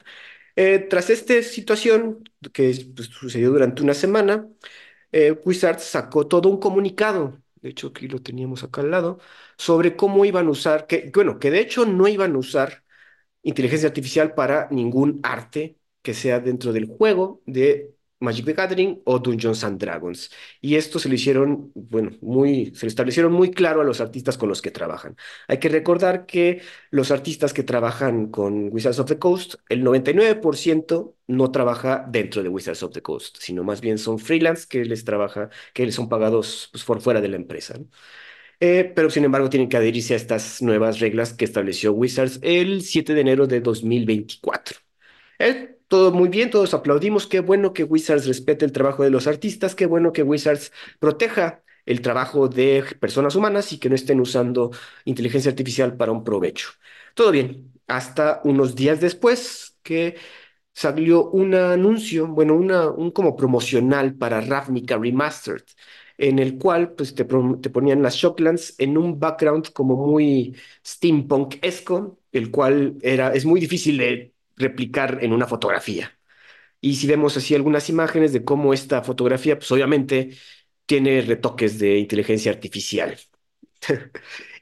Eh, 0.56 0.78
tras 0.88 1.10
esta 1.10 1.42
situación 1.42 2.22
que 2.52 2.74
pues, 2.94 3.08
sucedió 3.08 3.50
durante 3.50 3.82
una 3.82 3.94
semana, 3.94 4.48
eh, 5.12 5.32
Wizards 5.44 5.82
sacó 5.84 6.28
todo 6.28 6.48
un 6.48 6.58
comunicado, 6.60 7.41
de 7.62 7.70
hecho 7.70 7.88
aquí 7.88 8.08
lo 8.08 8.20
teníamos 8.22 8.64
acá 8.64 8.80
al 8.82 8.90
lado, 8.90 9.18
sobre 9.56 9.96
cómo 9.96 10.24
iban 10.24 10.46
a 10.48 10.50
usar, 10.50 10.86
que 10.86 11.10
bueno, 11.14 11.38
que 11.38 11.50
de 11.50 11.60
hecho 11.60 11.86
no 11.86 12.08
iban 12.08 12.34
a 12.34 12.38
usar 12.38 12.84
inteligencia 13.42 13.88
artificial 13.88 14.34
para 14.34 14.68
ningún 14.70 15.20
arte 15.22 15.78
que 16.02 16.14
sea 16.14 16.40
dentro 16.40 16.72
del 16.72 16.86
juego 16.86 17.42
de 17.46 17.94
Magic 18.22 18.44
the 18.46 18.52
Gathering 18.54 19.02
o 19.04 19.18
Dungeons 19.18 19.64
and 19.64 19.78
Dragons. 19.78 20.30
Y 20.60 20.76
esto 20.76 20.98
se 20.98 21.08
lo 21.08 21.14
hicieron, 21.14 21.72
bueno, 21.74 22.10
muy, 22.20 22.72
se 22.74 22.86
lo 22.86 22.88
establecieron 22.88 23.32
muy 23.32 23.50
claro 23.50 23.80
a 23.80 23.84
los 23.84 24.00
artistas 24.00 24.38
con 24.38 24.48
los 24.48 24.62
que 24.62 24.70
trabajan. 24.70 25.16
Hay 25.48 25.58
que 25.58 25.68
recordar 25.68 26.26
que 26.26 26.62
los 26.90 27.10
artistas 27.10 27.52
que 27.52 27.62
trabajan 27.62 28.28
con 28.30 28.68
Wizards 28.72 28.98
of 28.98 29.08
the 29.08 29.18
Coast, 29.18 29.54
el 29.68 29.82
99% 29.82 31.14
no 31.26 31.50
trabaja 31.50 32.04
dentro 32.08 32.42
de 32.42 32.48
Wizards 32.48 32.82
of 32.82 32.92
the 32.92 33.02
Coast, 33.02 33.38
sino 33.40 33.64
más 33.64 33.80
bien 33.80 33.98
son 33.98 34.18
freelance 34.18 34.66
que 34.68 34.84
les 34.84 35.04
trabaja, 35.04 35.50
que 35.74 35.86
les 35.86 35.94
son 35.94 36.08
pagados 36.08 36.68
pues, 36.72 36.84
por 36.84 37.00
fuera 37.00 37.20
de 37.20 37.28
la 37.28 37.36
empresa. 37.36 37.74
Eh, 38.60 38.92
pero 38.94 39.10
sin 39.10 39.24
embargo 39.24 39.50
tienen 39.50 39.68
que 39.68 39.76
adherirse 39.76 40.14
a 40.14 40.16
estas 40.16 40.62
nuevas 40.62 41.00
reglas 41.00 41.34
que 41.34 41.44
estableció 41.44 41.92
Wizards 41.92 42.38
el 42.42 42.82
7 42.82 43.14
de 43.14 43.20
enero 43.20 43.46
de 43.46 43.60
2024. 43.60 44.78
Eh, 45.38 45.71
todo 45.92 46.10
muy 46.12 46.28
bien, 46.30 46.48
todos 46.50 46.72
aplaudimos. 46.72 47.26
Qué 47.26 47.40
bueno 47.40 47.74
que 47.74 47.84
Wizards 47.84 48.26
respete 48.26 48.64
el 48.64 48.72
trabajo 48.72 49.02
de 49.02 49.10
los 49.10 49.26
artistas, 49.26 49.74
qué 49.74 49.84
bueno 49.86 50.10
que 50.12 50.22
Wizards 50.22 50.72
proteja 50.98 51.62
el 51.84 52.00
trabajo 52.00 52.48
de 52.48 52.82
personas 52.98 53.34
humanas 53.36 53.72
y 53.72 53.78
que 53.78 53.90
no 53.90 53.94
estén 53.94 54.18
usando 54.20 54.70
inteligencia 55.04 55.50
artificial 55.50 55.96
para 55.96 56.12
un 56.12 56.24
provecho. 56.24 56.70
Todo 57.14 57.30
bien, 57.30 57.72
hasta 57.88 58.40
unos 58.44 58.74
días 58.74 59.00
después 59.02 59.76
que 59.82 60.16
salió 60.74 61.30
un 61.30 61.54
anuncio, 61.54 62.28
bueno, 62.28 62.54
una, 62.56 62.88
un 62.90 63.10
como 63.12 63.36
promocional 63.36 64.14
para 64.16 64.40
Ravnica 64.40 64.96
Remastered, 64.98 65.64
en 66.18 66.38
el 66.38 66.58
cual 66.58 66.92
pues 66.94 67.14
te, 67.14 67.24
te 67.24 67.70
ponían 67.70 68.02
las 68.02 68.14
Shocklands 68.16 68.74
en 68.78 68.96
un 68.98 69.18
background 69.20 69.72
como 69.72 69.96
muy 69.96 70.56
steampunk-esco, 70.86 72.18
el 72.32 72.50
cual 72.50 72.96
era, 73.02 73.32
es 73.34 73.44
muy 73.44 73.60
difícil 73.60 73.98
de 73.98 74.31
replicar 74.56 75.18
en 75.22 75.32
una 75.32 75.46
fotografía. 75.46 76.18
Y 76.80 76.96
si 76.96 77.06
vemos 77.06 77.36
así 77.36 77.54
algunas 77.54 77.88
imágenes 77.90 78.32
de 78.32 78.44
cómo 78.44 78.74
esta 78.74 79.02
fotografía, 79.02 79.58
pues 79.58 79.70
obviamente 79.72 80.36
tiene 80.86 81.22
retoques 81.22 81.78
de 81.78 81.98
inteligencia 81.98 82.52
artificial. 82.52 83.18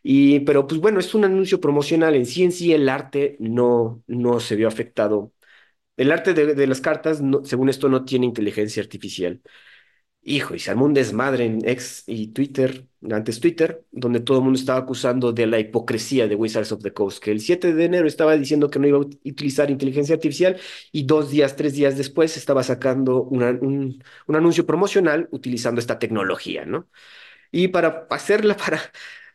Y, 0.02 0.40
pero 0.40 0.66
pues 0.66 0.80
bueno, 0.80 1.00
es 1.00 1.14
un 1.14 1.24
anuncio 1.24 1.60
promocional. 1.60 2.14
En 2.14 2.26
sí 2.26 2.42
en 2.44 2.52
sí 2.52 2.72
el 2.72 2.88
arte 2.88 3.36
no, 3.40 4.02
no 4.06 4.40
se 4.40 4.56
vio 4.56 4.68
afectado 4.68 5.32
el 5.96 6.12
arte 6.12 6.34
de, 6.34 6.54
de 6.54 6.66
las 6.66 6.80
cartas, 6.80 7.22
según 7.44 7.68
esto, 7.68 7.88
no 7.88 8.04
tiene 8.04 8.26
inteligencia 8.26 8.82
artificial. 8.82 9.42
Hijo, 10.22 10.54
y 10.54 10.58
se 10.58 10.70
armó 10.70 10.84
un 10.84 10.92
desmadre 10.92 11.46
en 11.46 11.66
X 11.66 12.04
y 12.06 12.28
Twitter, 12.28 12.86
antes 13.10 13.40
Twitter, 13.40 13.84
donde 13.90 14.20
todo 14.20 14.38
el 14.38 14.44
mundo 14.44 14.58
estaba 14.58 14.78
acusando 14.80 15.32
de 15.32 15.46
la 15.46 15.58
hipocresía 15.58 16.28
de 16.28 16.34
Wizards 16.36 16.72
of 16.72 16.82
the 16.82 16.92
Coast, 16.92 17.22
que 17.24 17.30
el 17.32 17.40
7 17.40 17.72
de 17.74 17.84
enero 17.86 18.06
estaba 18.06 18.36
diciendo 18.36 18.68
que 18.68 18.78
no 18.78 18.86
iba 18.86 18.98
a 18.98 19.00
ut- 19.00 19.18
utilizar 19.24 19.70
inteligencia 19.70 20.14
artificial 20.14 20.58
y 20.92 21.04
dos 21.04 21.30
días, 21.30 21.56
tres 21.56 21.72
días 21.74 21.96
después 21.96 22.36
estaba 22.36 22.62
sacando 22.62 23.22
una- 23.24 23.50
un, 23.62 24.02
un 24.26 24.36
anuncio 24.36 24.66
promocional 24.66 25.26
utilizando 25.32 25.80
esta 25.80 25.98
tecnología, 25.98 26.66
¿no? 26.66 26.86
Y 27.52 27.68
para 27.68 28.06
hacerla, 28.10 28.56
para, 28.58 28.80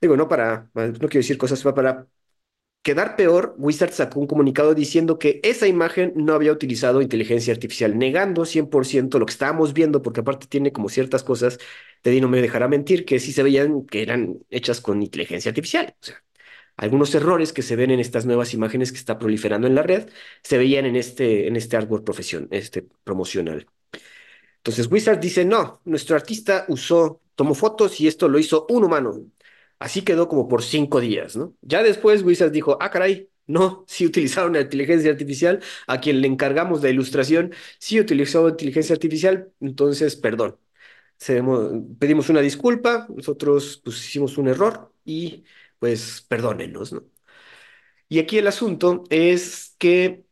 digo, 0.01 0.17
no 0.17 0.27
para, 0.27 0.69
no 0.75 0.93
quiero 0.93 1.09
decir 1.21 1.37
cosas, 1.37 1.63
para 1.63 2.07
quedar 2.85 3.15
peor, 3.15 3.55
Wizard 3.57 3.93
sacó 3.93 4.19
un 4.19 4.27
comunicado 4.27 4.75
diciendo 4.75 5.17
que 5.17 5.39
esa 5.43 5.65
imagen 5.67 6.13
no 6.15 6.33
había 6.35 6.51
utilizado 6.51 7.01
inteligencia 7.01 7.51
artificial, 7.51 7.97
negando 7.97 8.45
100% 8.45 9.17
lo 9.17 9.25
que 9.25 9.31
estábamos 9.31 9.73
viendo, 9.73 10.03
porque 10.03 10.19
aparte 10.19 10.45
tiene 10.45 10.71
como 10.71 10.87
ciertas 10.89 11.23
cosas, 11.23 11.57
Teddy 12.03 12.21
no 12.21 12.27
me 12.29 12.43
dejará 12.43 12.67
mentir, 12.67 13.03
que 13.03 13.19
sí 13.19 13.33
se 13.33 13.41
veían 13.41 13.87
que 13.87 14.03
eran 14.03 14.37
hechas 14.51 14.81
con 14.81 15.01
inteligencia 15.01 15.49
artificial. 15.49 15.95
O 15.99 16.05
sea, 16.05 16.23
algunos 16.77 17.15
errores 17.15 17.53
que 17.53 17.63
se 17.63 17.75
ven 17.75 17.89
en 17.89 17.99
estas 17.99 18.27
nuevas 18.27 18.53
imágenes 18.53 18.91
que 18.91 18.99
está 18.99 19.17
proliferando 19.17 19.65
en 19.65 19.73
la 19.73 19.81
red 19.81 20.07
se 20.43 20.59
veían 20.59 20.85
en 20.85 20.95
este, 20.95 21.47
en 21.47 21.55
este 21.55 21.77
artwork 21.77 22.03
profesión, 22.03 22.47
este 22.51 22.83
promocional. 23.03 23.65
Entonces 24.57 24.91
Wizard 24.91 25.19
dice, 25.19 25.43
no, 25.43 25.81
nuestro 25.85 26.15
artista 26.15 26.65
usó, 26.67 27.21
tomó 27.33 27.55
fotos 27.55 27.99
y 27.99 28.07
esto 28.07 28.29
lo 28.29 28.37
hizo 28.37 28.67
un 28.69 28.83
humano. 28.83 29.25
Así 29.79 30.01
quedó 30.03 30.27
como 30.27 30.47
por 30.47 30.63
cinco 30.63 30.99
días, 31.01 31.35
¿no? 31.35 31.53
Ya 31.61 31.83
después 31.83 32.23
Wizard 32.23 32.51
dijo, 32.51 32.77
ah, 32.81 32.89
caray, 32.91 33.29
no, 33.47 33.83
sí 33.87 34.05
utilizaron 34.05 34.53
la 34.53 34.61
inteligencia 34.61 35.11
artificial, 35.11 35.61
a 35.87 35.99
quien 36.01 36.21
le 36.21 36.27
encargamos 36.27 36.81
la 36.83 36.89
ilustración, 36.89 37.53
sí 37.79 37.99
utilizó 37.99 38.49
inteligencia 38.49 38.93
artificial, 38.93 39.51
entonces, 39.59 40.15
perdón. 40.15 40.57
pedimos 41.99 42.29
una 42.29 42.41
disculpa, 42.41 43.07
nosotros 43.15 43.81
pues 43.83 43.97
hicimos 44.05 44.37
un 44.37 44.47
error 44.47 44.91
y 45.03 45.43
pues 45.79 46.21
perdónenos, 46.27 46.93
¿no? 46.93 47.03
Y 48.07 48.19
aquí 48.19 48.37
el 48.37 48.47
asunto 48.47 49.03
es 49.09 49.75
que 49.79 50.25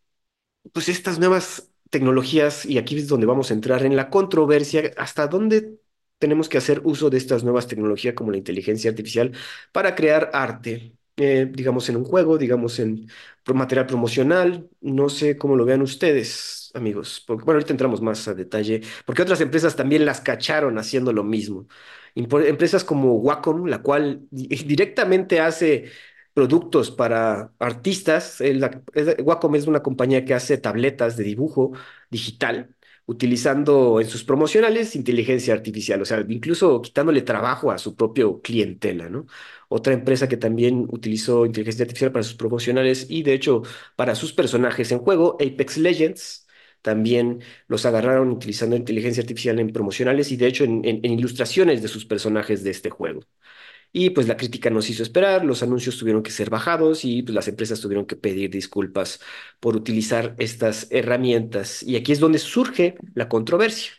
pues 0.73 0.89
estas 0.89 1.19
nuevas 1.19 1.71
tecnologías, 1.91 2.65
y 2.65 2.77
aquí 2.77 2.97
es 2.97 3.07
donde 3.09 3.27
vamos 3.27 3.51
a 3.51 3.55
entrar 3.55 3.85
en 3.85 3.95
la 3.97 4.09
controversia, 4.11 4.91
hasta 4.97 5.27
dónde 5.27 5.79
tenemos 6.19 6.49
que 6.49 6.57
hacer 6.57 6.81
uso 6.85 7.09
de 7.09 7.17
estas 7.17 7.43
nuevas 7.43 7.67
tecnologías 7.67 8.13
como 8.15 8.31
la 8.31 8.37
inteligencia 8.37 8.89
artificial 8.91 9.31
para 9.71 9.95
crear 9.95 10.29
arte, 10.33 10.95
eh, 11.17 11.47
digamos 11.51 11.89
en 11.89 11.97
un 11.97 12.05
juego, 12.05 12.37
digamos 12.37 12.79
en 12.79 13.07
material 13.53 13.85
promocional, 13.87 14.69
no 14.81 15.09
sé 15.09 15.37
cómo 15.37 15.55
lo 15.55 15.65
vean 15.65 15.81
ustedes, 15.81 16.71
amigos, 16.73 17.23
porque 17.27 17.43
bueno, 17.43 17.57
ahorita 17.57 17.73
entramos 17.73 18.01
más 18.01 18.27
a 18.27 18.33
detalle, 18.33 18.81
porque 19.05 19.21
otras 19.21 19.41
empresas 19.41 19.75
también 19.75 20.05
las 20.05 20.21
cacharon 20.21 20.77
haciendo 20.77 21.11
lo 21.13 21.23
mismo. 21.23 21.67
Empresas 22.15 22.83
como 22.83 23.15
Wacom, 23.15 23.65
la 23.65 23.81
cual 23.81 24.21
directamente 24.31 25.39
hace 25.39 25.91
productos 26.33 26.91
para 26.91 27.53
artistas. 27.59 28.41
Wacom 29.23 29.55
es 29.55 29.67
una 29.67 29.81
compañía 29.83 30.25
que 30.25 30.33
hace 30.33 30.57
tabletas 30.57 31.17
de 31.17 31.23
dibujo 31.23 31.71
digital, 32.09 32.75
utilizando 33.05 33.99
en 33.99 34.07
sus 34.07 34.23
promocionales 34.23 34.95
inteligencia 34.95 35.53
artificial, 35.53 36.01
o 36.01 36.05
sea, 36.05 36.23
incluso 36.27 36.81
quitándole 36.81 37.21
trabajo 37.21 37.71
a 37.71 37.77
su 37.77 37.95
propio 37.95 38.41
clientela, 38.41 39.09
¿no? 39.09 39.25
Otra 39.69 39.93
empresa 39.93 40.27
que 40.29 40.37
también 40.37 40.87
utilizó 40.89 41.45
inteligencia 41.45 41.83
artificial 41.83 42.11
para 42.11 42.23
sus 42.23 42.35
promocionales 42.35 43.07
y 43.09 43.23
de 43.23 43.33
hecho 43.33 43.63
para 43.95 44.15
sus 44.15 44.33
personajes 44.33 44.91
en 44.91 44.99
juego, 44.99 45.37
Apex 45.41 45.77
Legends, 45.77 46.47
también 46.81 47.41
los 47.67 47.85
agarraron 47.85 48.29
utilizando 48.31 48.75
inteligencia 48.75 49.21
artificial 49.21 49.59
en 49.59 49.71
promocionales 49.71 50.31
y 50.31 50.37
de 50.37 50.47
hecho 50.47 50.63
en, 50.65 50.81
en 50.85 51.05
ilustraciones 51.05 51.81
de 51.81 51.87
sus 51.87 52.05
personajes 52.05 52.63
de 52.63 52.71
este 52.71 52.89
juego. 52.89 53.21
Y 53.95 54.09
pues 54.09 54.27
la 54.27 54.37
crítica 54.37 54.71
nos 54.71 54.89
hizo 54.89 55.03
esperar, 55.03 55.45
los 55.45 55.61
anuncios 55.61 55.97
tuvieron 55.99 56.23
que 56.23 56.31
ser 56.31 56.49
bajados 56.49 57.05
y 57.05 57.21
pues 57.21 57.35
las 57.35 57.47
empresas 57.47 57.79
tuvieron 57.79 58.05
que 58.07 58.15
pedir 58.15 58.49
disculpas 58.49 59.19
por 59.59 59.75
utilizar 59.75 60.35
estas 60.39 60.87
herramientas. 60.91 61.83
Y 61.83 61.95
aquí 61.95 62.11
es 62.11 62.19
donde 62.19 62.39
surge 62.39 62.95
la 63.13 63.29
controversia. 63.29 63.91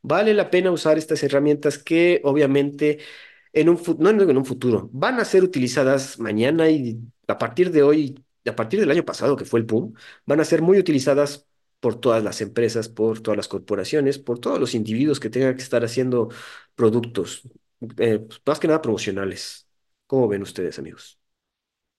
¿Vale 0.00 0.34
la 0.34 0.50
pena 0.50 0.70
usar 0.70 0.96
estas 0.98 1.22
herramientas 1.22 1.78
que 1.78 2.20
obviamente 2.24 2.98
en 3.52 3.68
un, 3.68 3.80
no 3.98 4.10
en 4.10 4.36
un 4.38 4.44
futuro, 4.46 4.88
van 4.92 5.20
a 5.20 5.24
ser 5.24 5.44
utilizadas 5.44 6.18
mañana 6.18 6.70
y 6.70 7.00
a 7.28 7.38
partir 7.38 7.70
de 7.70 7.82
hoy, 7.82 8.24
a 8.46 8.56
partir 8.56 8.80
del 8.80 8.90
año 8.90 9.04
pasado 9.04 9.36
que 9.36 9.44
fue 9.44 9.60
el 9.60 9.66
PUM, 9.66 9.94
van 10.26 10.40
a 10.40 10.44
ser 10.44 10.62
muy 10.62 10.78
utilizadas 10.78 11.46
por 11.80 12.00
todas 12.00 12.22
las 12.24 12.40
empresas, 12.40 12.88
por 12.88 13.20
todas 13.20 13.36
las 13.36 13.48
corporaciones, 13.48 14.18
por 14.18 14.38
todos 14.38 14.58
los 14.60 14.74
individuos 14.74 15.20
que 15.20 15.30
tengan 15.30 15.56
que 15.56 15.62
estar 15.62 15.84
haciendo 15.84 16.28
productos 16.74 17.42
eh, 17.98 18.18
pues, 18.20 18.40
más 18.46 18.58
que 18.60 18.66
nada 18.68 18.82
promocionales. 18.82 19.68
¿Cómo 20.06 20.28
ven 20.28 20.42
ustedes, 20.42 20.78
amigos? 20.78 21.18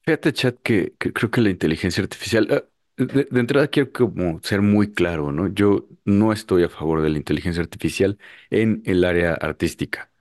Fíjate, 0.02 0.34
chat, 0.34 0.58
que, 0.62 0.94
que 1.00 1.14
creo 1.14 1.32
que 1.32 1.40
la 1.42 1.50
inteligencia 1.50 2.04
artificial, 2.04 2.48
ah, 2.52 2.64
de, 2.98 3.26
de 3.32 3.40
entrada 3.40 3.68
quiero 3.70 3.92
como 3.94 4.42
ser 4.44 4.62
muy 4.62 4.92
claro, 4.94 5.32
¿no? 5.32 5.48
Yo 5.48 5.88
no 6.04 6.34
estoy 6.34 6.64
a 6.64 6.70
favor 6.70 7.02
de 7.02 7.10
la 7.10 7.18
inteligencia 7.18 7.62
artificial 7.64 8.18
en 8.50 8.82
el 8.86 9.04
área 9.06 9.34
artística, 9.34 10.12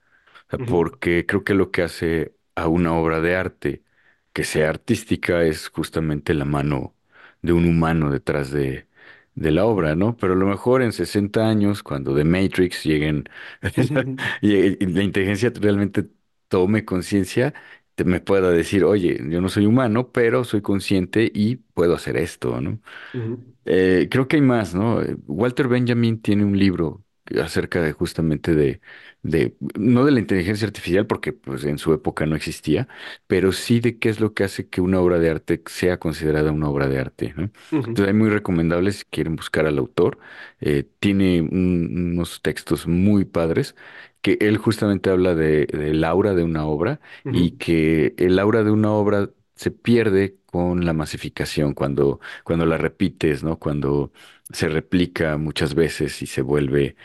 o 0.48 0.50
sea, 0.50 0.58
Ujú, 0.58 0.64
porque 0.64 1.26
creo 1.26 1.44
que 1.44 1.54
lo 1.54 1.70
que 1.72 1.82
hace 1.82 2.34
a 2.56 2.68
una 2.68 2.94
obra 2.94 3.20
de 3.20 3.36
arte 3.36 3.84
que 4.32 4.44
sea 4.44 4.70
artística 4.70 5.42
es 5.44 5.68
justamente 5.68 6.34
la 6.34 6.44
mano 6.46 6.94
de 7.42 7.52
un 7.54 7.66
humano 7.68 8.10
detrás 8.12 8.50
de, 8.52 8.86
de 9.34 9.50
la 9.50 9.64
obra, 9.66 9.94
¿no? 9.96 10.16
Pero 10.16 10.34
a 10.34 10.36
lo 10.36 10.46
mejor 10.46 10.82
en 10.82 10.92
60 10.92 11.48
años, 11.48 11.82
cuando 11.82 12.14
The 12.14 12.24
Matrix 12.24 12.84
lleguen 12.84 13.24
y, 14.42 14.86
la 14.86 15.02
inteligencia 15.02 15.52
realmente 15.60 16.08
tome 16.48 16.84
conciencia, 16.84 17.54
te- 17.94 18.04
me 18.04 18.20
pueda 18.20 18.50
decir, 18.50 18.84
oye, 18.84 19.18
yo 19.28 19.40
no 19.40 19.48
soy 19.48 19.66
humano, 19.66 20.12
pero 20.12 20.44
soy 20.44 20.62
consciente 20.62 21.30
y 21.34 21.56
puedo 21.56 21.94
hacer 21.94 22.16
esto, 22.16 22.60
¿no? 22.60 22.80
ujú, 23.14 23.54
Eh, 23.64 24.08
creo 24.10 24.26
que 24.28 24.36
hay 24.36 24.42
más, 24.42 24.74
¿no? 24.74 25.02
Eh, 25.02 25.16
Walter 25.26 25.68
Benjamin 25.68 26.20
tiene 26.20 26.44
un 26.44 26.58
libro 26.58 27.01
acerca 27.40 27.80
de 27.80 27.92
justamente 27.92 28.54
de, 28.54 28.80
de, 29.22 29.56
no 29.78 30.04
de 30.04 30.12
la 30.12 30.20
inteligencia 30.20 30.66
artificial, 30.66 31.06
porque 31.06 31.32
pues 31.32 31.64
en 31.64 31.78
su 31.78 31.92
época 31.94 32.26
no 32.26 32.36
existía, 32.36 32.88
pero 33.26 33.52
sí 33.52 33.80
de 33.80 33.98
qué 33.98 34.08
es 34.08 34.20
lo 34.20 34.34
que 34.34 34.44
hace 34.44 34.68
que 34.68 34.80
una 34.80 35.00
obra 35.00 35.18
de 35.18 35.30
arte 35.30 35.62
sea 35.66 35.98
considerada 35.98 36.52
una 36.52 36.68
obra 36.68 36.88
de 36.88 36.98
arte, 36.98 37.34
¿no? 37.36 37.50
ujú, 37.72 37.92
Entonces, 37.92 38.12
hay 38.12 38.18
muy 38.18 38.30
recomendable 38.30 38.92
si 38.92 39.04
quieren 39.10 39.36
buscar 39.36 39.66
al 39.66 39.78
autor. 39.78 40.18
Eh, 40.60 40.84
tiene 41.00 41.40
un- 41.42 42.12
unos 42.14 42.42
textos 42.42 42.86
muy 42.86 43.24
padres 43.24 43.74
que 44.20 44.38
él 44.40 44.56
justamente 44.58 45.10
habla 45.10 45.34
de, 45.34 45.66
del 45.66 46.04
aura 46.04 46.34
de 46.34 46.44
una 46.44 46.66
obra 46.66 47.00
y 47.30 47.52
que 47.52 48.14
el 48.18 48.38
aura 48.38 48.62
de 48.64 48.70
una 48.70 48.92
obra 48.92 49.30
se 49.54 49.70
pierde 49.70 50.36
con 50.52 50.86
la 50.86 50.94
masificación, 50.94 51.74
cuando 51.74 52.20
cuando 52.44 52.66
la 52.66 52.78
repites, 52.78 53.44
¿no? 53.44 53.58
Cuando 53.60 54.12
se 54.52 54.68
replica 54.70 55.38
muchas 55.38 55.74
veces 55.74 56.22
y 56.22 56.28
se 56.28 56.42
vuelve, 56.42 56.96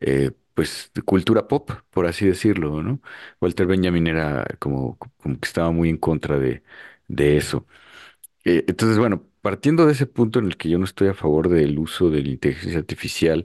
eh, 0.00 0.32
pues, 0.54 0.92
cultura 1.06 1.48
pop, 1.48 1.70
por 1.90 2.06
así 2.06 2.26
decirlo, 2.26 2.82
¿no? 2.82 3.00
Walter 3.40 3.66
Benjamin 3.66 4.06
era 4.08 4.46
como, 4.60 4.98
como 4.98 5.38
que 5.40 5.46
estaba 5.48 5.70
muy 5.72 5.90
en 5.90 5.98
contra 5.98 6.38
de, 6.38 6.62
de 7.08 7.36
eso. 7.38 7.66
Eh, 8.44 8.64
entonces, 8.68 8.98
bueno, 8.98 9.26
partiendo 9.42 9.86
de 9.86 9.92
ese 9.92 10.06
punto 10.06 10.38
en 10.38 10.46
el 10.46 10.56
que 10.56 10.68
yo 10.70 10.78
no 10.78 10.84
estoy 10.84 11.08
a 11.08 11.14
favor 11.14 11.48
del 11.48 11.78
uso 11.78 12.10
de 12.10 12.22
la 12.22 12.28
inteligencia 12.30 12.78
artificial, 12.78 13.44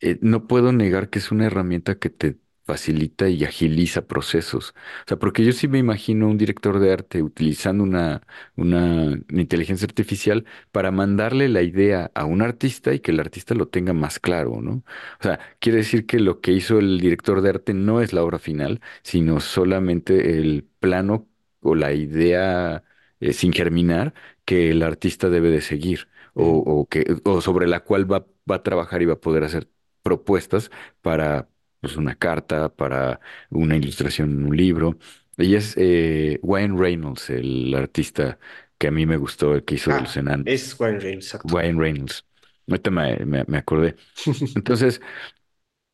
eh, 0.00 0.18
no 0.22 0.46
puedo 0.48 0.72
negar 0.72 1.10
que 1.10 1.20
es 1.20 1.32
una 1.32 1.46
herramienta 1.46 1.98
que 1.98 2.10
te 2.10 2.38
facilita 2.72 3.28
y 3.28 3.44
agiliza 3.44 4.06
procesos. 4.06 4.74
O 5.04 5.08
sea, 5.08 5.18
porque 5.18 5.44
yo 5.44 5.52
sí 5.52 5.68
me 5.68 5.78
imagino 5.78 6.28
un 6.28 6.38
director 6.38 6.78
de 6.78 6.92
arte 6.92 7.22
utilizando 7.22 7.82
una, 7.84 8.22
una 8.56 9.18
inteligencia 9.30 9.86
artificial 9.86 10.44
para 10.72 10.90
mandarle 10.90 11.48
la 11.48 11.62
idea 11.62 12.10
a 12.14 12.24
un 12.24 12.42
artista 12.42 12.92
y 12.94 13.00
que 13.00 13.10
el 13.12 13.20
artista 13.20 13.54
lo 13.54 13.68
tenga 13.68 13.92
más 13.92 14.18
claro, 14.20 14.60
¿no? 14.62 14.84
O 15.20 15.22
sea, 15.22 15.40
quiere 15.58 15.78
decir 15.78 16.06
que 16.06 16.18
lo 16.20 16.40
que 16.40 16.52
hizo 16.52 16.78
el 16.78 17.00
director 17.00 17.40
de 17.42 17.50
arte 17.50 17.74
no 17.74 18.00
es 18.00 18.12
la 18.12 18.22
obra 18.22 18.38
final, 18.38 18.80
sino 19.02 19.40
solamente 19.40 20.38
el 20.38 20.68
plano 20.80 21.28
o 21.62 21.74
la 21.74 21.92
idea 21.92 22.84
eh, 23.20 23.32
sin 23.32 23.52
germinar 23.52 24.14
que 24.44 24.70
el 24.70 24.82
artista 24.82 25.28
debe 25.30 25.50
de 25.50 25.60
seguir. 25.60 26.08
O, 26.34 26.44
o 26.58 26.86
que, 26.88 27.16
o 27.24 27.40
sobre 27.40 27.66
la 27.66 27.80
cual 27.80 28.10
va, 28.10 28.24
va 28.50 28.56
a 28.56 28.62
trabajar 28.62 29.02
y 29.02 29.06
va 29.06 29.14
a 29.14 29.20
poder 29.20 29.42
hacer 29.44 29.68
propuestas 30.02 30.70
para 31.02 31.48
pues, 31.80 31.96
una 31.96 32.14
carta, 32.16 32.68
para 32.74 33.20
una 33.50 33.76
ilustración 33.76 34.30
en 34.32 34.44
un 34.46 34.56
libro. 34.56 34.98
Y 35.36 35.54
es 35.54 35.74
eh, 35.78 36.38
Wayne 36.42 36.78
Reynolds, 36.78 37.30
el 37.30 37.74
artista 37.74 38.38
que 38.78 38.88
a 38.88 38.90
mí 38.90 39.06
me 39.06 39.16
gustó, 39.16 39.54
el 39.54 39.64
que 39.64 39.76
hizo 39.76 39.90
Ah, 39.90 40.02
es 40.46 40.78
Ryan 40.78 41.00
Reynolds, 41.00 41.26
exacto. 41.26 41.54
Wayne 41.54 41.78
Reynolds. 41.80 42.24
Ahorita 42.68 42.90
me, 42.90 43.16
me- 43.26 43.44
me 43.46 43.58
acordé. 43.58 43.96
Entonces, 44.54 45.00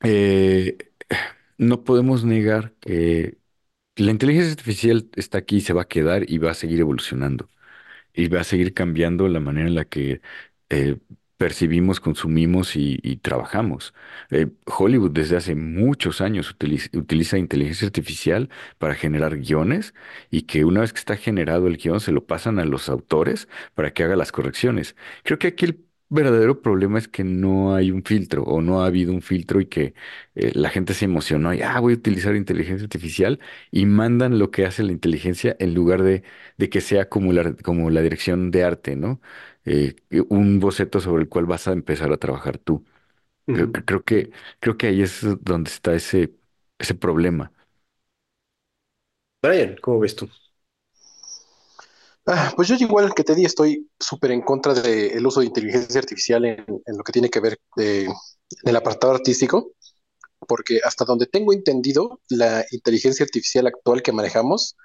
eh, 0.02 0.76
no 1.58 1.84
podemos 1.84 2.24
negar 2.24 2.74
que 2.80 3.38
la 3.96 4.10
inteligencia 4.12 4.52
artificial 4.52 5.10
está 5.16 5.38
aquí, 5.38 5.60
se 5.60 5.72
va 5.74 5.84
a 5.84 5.88
quedar 5.88 6.30
y 6.30 6.38
va 6.38 6.52
a 6.52 6.54
seguir 6.54 6.80
evolucionando 6.80 7.48
y 8.14 8.28
va 8.28 8.40
a 8.42 8.44
seguir 8.44 8.74
cambiando 8.74 9.28
la 9.28 9.40
manera 9.40 9.68
en 9.68 9.74
la 9.76 9.84
que 9.86 10.22
eh, 10.70 10.98
percibimos, 11.36 12.00
consumimos 12.00 12.76
y, 12.76 13.16
trabajamos. 13.22 13.94
Eh, 14.30 14.48
Hollywood 14.66 15.10
desde 15.12 15.36
hace 15.36 15.54
muchos 15.54 16.20
años 16.20 16.50
utiliza, 16.50 17.38
inteligencia 17.38 17.86
artificial 17.86 18.48
para 18.78 18.94
generar 18.94 19.36
guiones 19.38 19.94
y 20.30 20.42
que 20.42 20.64
una 20.64 20.80
vez 20.80 20.92
que 20.92 20.98
está 20.98 21.16
generado 21.16 21.66
el 21.66 21.76
guion 21.76 22.00
se 22.00 22.12
lo 22.12 22.26
pasan 22.26 22.58
a 22.58 22.64
los 22.64 22.88
autores 22.88 23.48
para 23.74 23.92
que 23.92 24.02
haga 24.04 24.16
las 24.16 24.32
correcciones. 24.32 24.96
Creo 25.24 25.38
que 25.38 25.48
aquí 25.48 25.66
el 25.66 25.84
verdadero 26.08 26.62
problema 26.62 26.98
es 26.98 27.08
que 27.08 27.24
no 27.24 27.74
hay 27.74 27.90
un 27.90 28.04
filtro 28.04 28.44
o 28.44 28.60
no 28.62 28.82
ha 28.82 28.86
habido 28.86 29.12
un 29.12 29.22
filtro 29.22 29.60
y 29.60 29.66
que 29.66 29.94
eh, 30.36 30.52
la 30.54 30.70
gente 30.70 30.94
se 30.94 31.04
emocionó 31.04 31.52
y, 31.52 31.62
ah, 31.62 31.80
voy 31.80 31.94
a 31.94 31.96
utilizar 31.96 32.36
inteligencia 32.36 32.84
artificial 32.84 33.40
y 33.72 33.86
mandan 33.86 34.38
lo 34.38 34.50
que 34.52 34.64
hace 34.66 34.84
la 34.84 34.92
inteligencia 34.92 35.56
en 35.58 35.74
lugar 35.74 36.02
de, 36.02 36.22
de 36.58 36.70
que 36.70 36.80
sea 36.80 37.08
como 37.08 37.32
la 37.32 38.00
dirección 38.02 38.50
de 38.52 38.64
arte, 38.64 38.96
¿no? 38.96 39.20
Eh, 39.66 39.96
un 40.30 40.60
boceto 40.60 41.00
sobre 41.00 41.22
el 41.24 41.28
cual 41.30 41.46
vas 41.46 41.68
a 41.68 41.72
empezar 41.72 42.12
a 42.12 42.18
trabajar 42.18 42.58
tú. 42.58 42.84
Creo, 43.52 43.70
Ujú. 43.70 43.72
creo 43.72 44.04
que, 44.04 44.32
creo 44.60 44.78
que 44.78 44.88
ahí 44.88 45.02
es 45.02 45.20
donde 45.42 45.70
está 45.70 45.94
ese, 45.94 46.34
ese 46.78 46.94
problema. 46.94 47.52
Brian, 49.42 49.76
¿cómo 49.80 50.00
ves 50.00 50.14
tú? 50.16 50.28
Ah, 52.26 52.52
pues 52.56 52.68
yo 52.68 52.74
igual 52.76 53.14
que 53.14 53.22
te 53.24 53.34
di, 53.34 53.44
estoy 53.44 53.88
súper 54.00 54.32
en 54.32 54.42
contra 54.42 54.74
del 54.74 55.24
uso 55.26 55.40
de 55.40 55.46
inteligencia 55.46 56.00
artificial 56.00 56.44
en, 56.44 56.64
en 56.84 56.96
lo 56.96 57.04
que 57.04 57.12
tiene 57.12 57.30
que 57.30 57.40
ver 57.40 57.58
eh, 57.78 58.06
en 58.06 58.68
el 58.68 58.76
apartado 58.76 59.12
artístico, 59.14 59.72
porque 60.48 60.80
hasta 60.84 61.04
donde 61.04 61.26
tengo 61.26 61.52
entendido, 61.52 62.20
la 62.30 62.64
inteligencia 62.72 63.24
artificial 63.24 63.66
actual 63.68 64.02
que 64.02 64.12
manejamos 64.12 64.76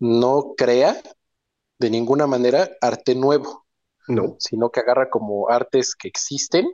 no 0.00 0.54
crea 0.56 1.00
de 1.80 1.90
ninguna 1.90 2.26
manera 2.26 2.70
arte 2.80 3.14
nuevo, 3.14 3.63
No. 4.08 4.36
sino 4.38 4.70
que 4.70 4.80
agarra 4.80 5.08
como 5.10 5.48
artes 5.48 5.94
que 5.94 6.08
existen, 6.08 6.66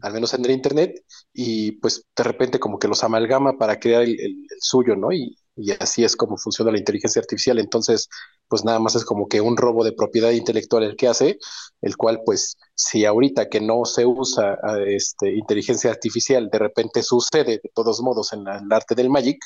al 0.00 0.12
menos 0.14 0.32
en 0.34 0.44
el 0.44 0.50
internet, 0.52 1.04
y 1.32 1.72
pues 1.72 2.04
de 2.16 2.22
repente 2.24 2.58
como 2.58 2.78
que 2.78 2.88
los 2.88 3.04
amalgama 3.04 3.58
para 3.58 3.78
crear 3.78 4.02
el, 4.02 4.12
el- 4.20 4.46
el 4.50 4.58
suyo, 4.60 4.96
¿no? 4.96 5.12
Y, 5.12 5.36
y 5.56 5.72
así 5.72 6.04
es 6.04 6.16
como 6.16 6.36
funciona 6.38 6.70
la 6.72 6.78
inteligencia 6.78 7.20
artificial. 7.20 7.58
Entonces, 7.58 8.08
pues 8.48 8.64
nada 8.64 8.78
más 8.78 8.94
es 8.94 9.04
como 9.04 9.28
que 9.28 9.40
un 9.40 9.56
robo 9.56 9.84
de 9.84 9.92
propiedad 9.92 10.30
intelectual 10.30 10.84
el 10.84 10.96
que 10.96 11.08
hace, 11.08 11.38
el 11.82 11.96
cual 11.96 12.20
pues 12.24 12.56
si 12.74 13.04
ahorita 13.04 13.48
que 13.48 13.60
no 13.60 13.84
se 13.84 14.06
usa 14.06 14.58
este, 14.86 15.34
inteligencia 15.34 15.90
artificial, 15.90 16.48
de 16.50 16.58
repente 16.58 17.02
sucede 17.02 17.60
de 17.62 17.70
todos 17.74 18.00
modos 18.00 18.32
en 18.32 18.44
la- 18.44 18.58
el 18.58 18.72
arte 18.72 18.94
del 18.94 19.10
Magic, 19.10 19.38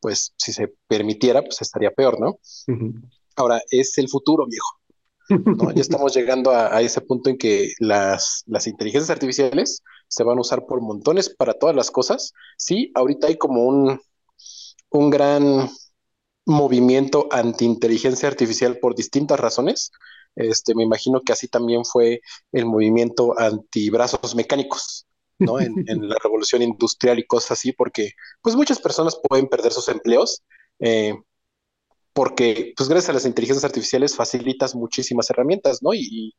pues 0.00 0.32
si 0.36 0.52
se 0.52 0.72
permitiera, 0.86 1.42
pues 1.42 1.60
estaría 1.62 1.90
peor, 1.90 2.20
¿no? 2.20 2.38
Ahora, 3.36 3.60
es 3.70 3.96
el 3.98 4.08
futuro, 4.08 4.46
viejo. 4.46 4.77
¿No? 5.28 5.72
Ya 5.72 5.80
estamos 5.80 6.14
llegando 6.14 6.50
a, 6.50 6.74
a 6.76 6.80
ese 6.80 7.00
punto 7.00 7.30
en 7.30 7.38
que 7.38 7.72
las, 7.78 8.42
las 8.46 8.66
inteligencias 8.66 9.10
artificiales 9.10 9.82
se 10.08 10.24
van 10.24 10.38
a 10.38 10.40
usar 10.40 10.66
por 10.66 10.80
montones 10.80 11.28
para 11.28 11.54
todas 11.54 11.76
las 11.76 11.90
cosas. 11.90 12.32
Sí, 12.56 12.90
ahorita 12.94 13.26
hay 13.26 13.36
como 13.36 13.64
un, 13.64 14.00
un 14.90 15.10
gran 15.10 15.68
movimiento 16.46 17.28
anti-inteligencia 17.30 18.28
artificial 18.28 18.78
por 18.78 18.94
distintas 18.94 19.38
razones. 19.38 19.92
Este, 20.34 20.74
me 20.74 20.82
imagino 20.82 21.20
que 21.20 21.32
así 21.32 21.48
también 21.48 21.84
fue 21.84 22.20
el 22.52 22.64
movimiento 22.64 23.38
anti-brazos 23.38 24.34
mecánicos, 24.34 25.06
¿no? 25.38 25.60
En, 25.60 25.74
en, 25.88 26.08
la 26.08 26.16
revolución 26.22 26.62
industrial 26.62 27.18
y 27.18 27.26
cosas 27.26 27.52
así, 27.52 27.72
porque 27.72 28.12
pues 28.40 28.56
muchas 28.56 28.80
personas 28.80 29.20
pueden 29.28 29.48
perder 29.48 29.72
sus 29.72 29.88
empleos. 29.88 30.42
Eh, 30.80 31.14
porque 32.12 32.72
pues 32.76 32.88
gracias 32.88 33.10
a 33.10 33.12
las 33.14 33.26
inteligencias 33.26 33.64
artificiales 33.64 34.16
facilitas 34.16 34.74
muchísimas 34.74 35.30
herramientas, 35.30 35.82
¿no? 35.82 35.94
Y, 35.94 36.34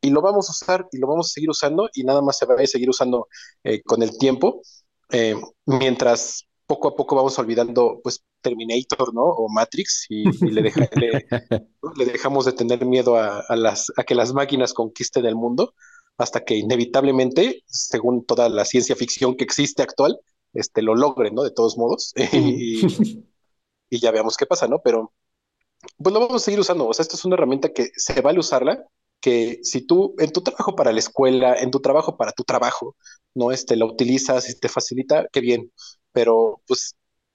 y, 0.00 0.10
lo 0.10 0.22
vamos 0.22 0.48
a 0.48 0.52
usar 0.52 0.88
y 0.92 0.98
lo 0.98 1.06
vamos 1.06 1.28
a 1.28 1.32
seguir 1.32 1.50
usando 1.50 1.88
y 1.94 2.04
nada 2.04 2.22
más 2.22 2.38
se 2.38 2.46
va 2.46 2.54
a 2.54 2.66
seguir 2.66 2.88
usando 2.88 3.28
eh, 3.64 3.82
con 3.82 4.02
el 4.02 4.16
tiempo, 4.18 4.62
eh, 5.10 5.34
mientras 5.66 6.46
poco 6.66 6.88
a 6.88 6.96
poco 6.96 7.16
vamos 7.16 7.38
olvidando 7.38 8.00
pues 8.02 8.22
Terminator, 8.40 9.12
¿no? 9.12 9.22
O 9.24 9.48
Matrix 9.48 10.06
y, 10.08 10.22
y 10.28 10.50
le, 10.50 10.62
deja, 10.62 10.88
le, 10.96 11.26
le, 11.96 12.04
dejamos 12.06 12.46
de 12.46 12.52
tener 12.52 12.86
miedo 12.86 13.16
a, 13.16 13.40
a, 13.40 13.56
las, 13.56 13.92
a 13.96 14.04
que 14.04 14.14
las 14.14 14.32
máquinas 14.32 14.72
conquisten 14.72 15.26
el 15.26 15.36
mundo 15.36 15.74
hasta 16.20 16.44
que 16.44 16.54
inevitablemente, 16.54 17.62
según 17.66 18.24
toda 18.24 18.48
la 18.48 18.64
ciencia 18.64 18.94
ficción 18.94 19.36
que 19.36 19.44
existe 19.44 19.82
actual, 19.82 20.18
este, 20.52 20.82
lo 20.82 20.94
logren, 20.94 21.34
¿no? 21.34 21.42
De 21.42 21.50
todos 21.50 21.78
modos. 21.78 22.12
y, 22.32 23.24
y 23.90 24.00
ya 24.00 24.10
veamos 24.12 24.36
qué 24.36 24.46
pasa, 24.46 24.68
¿no? 24.68 24.80
Pero 24.82 25.12
pues 25.98 26.12
lo 26.12 26.20
vamos 26.20 26.42
a 26.42 26.44
seguir 26.44 26.60
usando. 26.60 26.86
O 26.86 26.94
sea, 26.94 27.02
esto 27.02 27.16
es 27.16 27.24
una 27.24 27.34
herramienta 27.34 27.72
que 27.72 27.90
se 27.96 28.20
vale 28.20 28.38
usarla, 28.38 28.86
que 29.20 29.60
si 29.62 29.86
tú 29.86 30.14
en 30.18 30.32
tu 30.32 30.42
trabajo 30.42 30.76
para 30.76 30.92
la 30.92 31.00
escuela, 31.00 31.54
en 31.54 31.70
tu 31.70 31.80
trabajo 31.80 32.16
para 32.16 32.32
tu 32.32 32.44
trabajo, 32.44 32.96
no 33.34 33.52
este, 33.52 33.76
la 33.76 33.84
utilizas 33.86 34.48
y 34.48 34.58
te 34.58 34.68
facilita, 34.68 35.26
qué 35.32 35.40
bien. 35.40 35.72
Pero 36.12 36.62
pues 36.66 36.94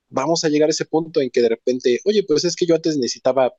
vamos 0.10 0.43
a 0.43 0.49
llegar 0.49 0.70
a 0.70 0.72
ese 0.72 0.86
punto 0.86 1.22
en 1.22 1.30
que 1.30 1.41
de 1.41 1.49
repente, 1.49 1.99
oye, 2.06 2.24
pues 2.28 2.45
es 2.45 2.56
que 2.56 2.66
yo 2.66 2.76
antes 2.76 2.97
necesitaba 2.97 3.53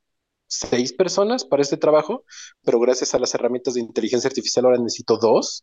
seis 0.48 0.92
personas 0.92 1.44
para 1.44 1.62
este 1.62 1.76
trabajo, 1.76 2.24
pero 2.62 2.78
gracias 2.80 3.14
a 3.14 3.18
las 3.18 3.34
herramientas 3.34 3.74
de 3.74 3.80
inteligencia 3.80 4.28
artificial 4.28 4.64
ahora 4.64 4.78
necesito 4.78 5.18
dos 5.18 5.62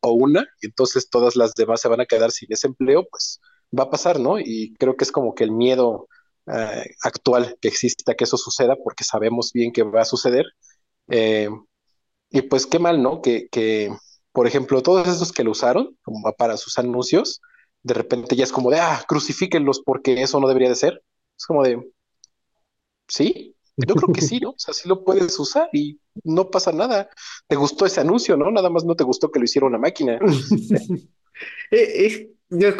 o 0.00 0.12
una, 0.12 0.48
y 0.60 0.66
entonces 0.66 1.08
todas 1.10 1.36
las 1.36 1.54
demás 1.54 1.80
se 1.80 1.88
van 1.88 2.00
a 2.00 2.06
quedar 2.06 2.32
sin 2.32 2.52
ese 2.52 2.66
empleo, 2.66 3.06
pues 3.10 3.40
va 3.78 3.84
a 3.84 3.90
pasar, 3.90 4.18
¿no? 4.20 4.38
Y 4.40 4.74
creo 4.78 4.96
que 4.96 5.04
es 5.04 5.12
como 5.12 5.34
que 5.34 5.44
el 5.44 5.52
miedo 5.52 6.08
uh, 6.46 6.82
actual 7.02 7.56
que 7.60 7.68
exista 7.68 8.14
que 8.14 8.24
eso 8.24 8.36
suceda, 8.36 8.76
porque 8.82 9.04
sabemos 9.04 9.52
bien 9.52 9.72
que 9.72 9.82
va 9.82 10.02
a 10.02 10.04
suceder. 10.04 10.46
Eh, 11.08 11.48
y 12.30 12.42
pues 12.42 12.66
qué 12.66 12.78
mal, 12.78 13.02
¿no? 13.02 13.20
Que, 13.20 13.48
que, 13.50 13.94
por 14.32 14.46
ejemplo, 14.46 14.82
todos 14.82 15.06
esos 15.08 15.32
que 15.32 15.44
lo 15.44 15.50
usaron 15.52 15.98
como 16.02 16.32
para 16.34 16.56
sus 16.56 16.78
anuncios, 16.78 17.40
de 17.82 17.94
repente 17.94 18.36
ya 18.36 18.44
es 18.44 18.52
como 18.52 18.70
de, 18.70 18.80
ah, 18.80 19.04
crucifíquenlos 19.06 19.82
porque 19.84 20.22
eso 20.22 20.40
no 20.40 20.48
debería 20.48 20.68
de 20.68 20.76
ser. 20.76 21.02
Es 21.36 21.46
como 21.46 21.62
de, 21.62 21.82
sí, 23.08 23.56
yo 23.76 23.94
creo 23.94 24.12
que 24.12 24.20
sí, 24.20 24.38
¿no? 24.40 24.50
O 24.50 24.58
sea, 24.58 24.74
sí 24.74 24.88
lo 24.88 25.04
puedes 25.04 25.38
usar 25.38 25.68
y 25.72 26.00
no 26.24 26.50
pasa 26.50 26.72
nada. 26.72 27.08
Te 27.46 27.56
gustó 27.56 27.86
ese 27.86 28.00
anuncio, 28.00 28.36
¿no? 28.36 28.50
Nada 28.50 28.70
más 28.70 28.84
no 28.84 28.94
te 28.94 29.04
gustó 29.04 29.30
que 29.30 29.38
lo 29.38 29.44
hiciera 29.44 29.66
una 29.66 29.78
máquina. 29.78 30.18
es, 31.70 32.26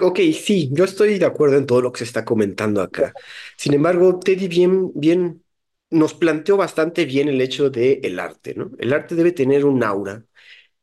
ok, 0.02 0.18
sí, 0.34 0.68
yo 0.72 0.84
estoy 0.84 1.18
de 1.18 1.24
acuerdo 1.26 1.56
en 1.56 1.66
todo 1.66 1.80
lo 1.80 1.92
que 1.92 1.98
se 1.98 2.04
está 2.04 2.24
comentando 2.24 2.82
acá. 2.82 3.12
Sin 3.56 3.74
embargo, 3.74 4.18
Teddy 4.18 4.48
bien, 4.48 4.92
bien 4.94 5.42
nos 5.90 6.14
planteó 6.14 6.56
bastante 6.56 7.04
bien 7.06 7.28
el 7.28 7.40
hecho 7.40 7.70
de 7.70 8.00
el 8.02 8.18
arte, 8.20 8.54
¿no? 8.54 8.70
El 8.78 8.92
arte 8.92 9.14
debe 9.14 9.32
tener 9.32 9.64
un 9.64 9.82
aura. 9.82 10.24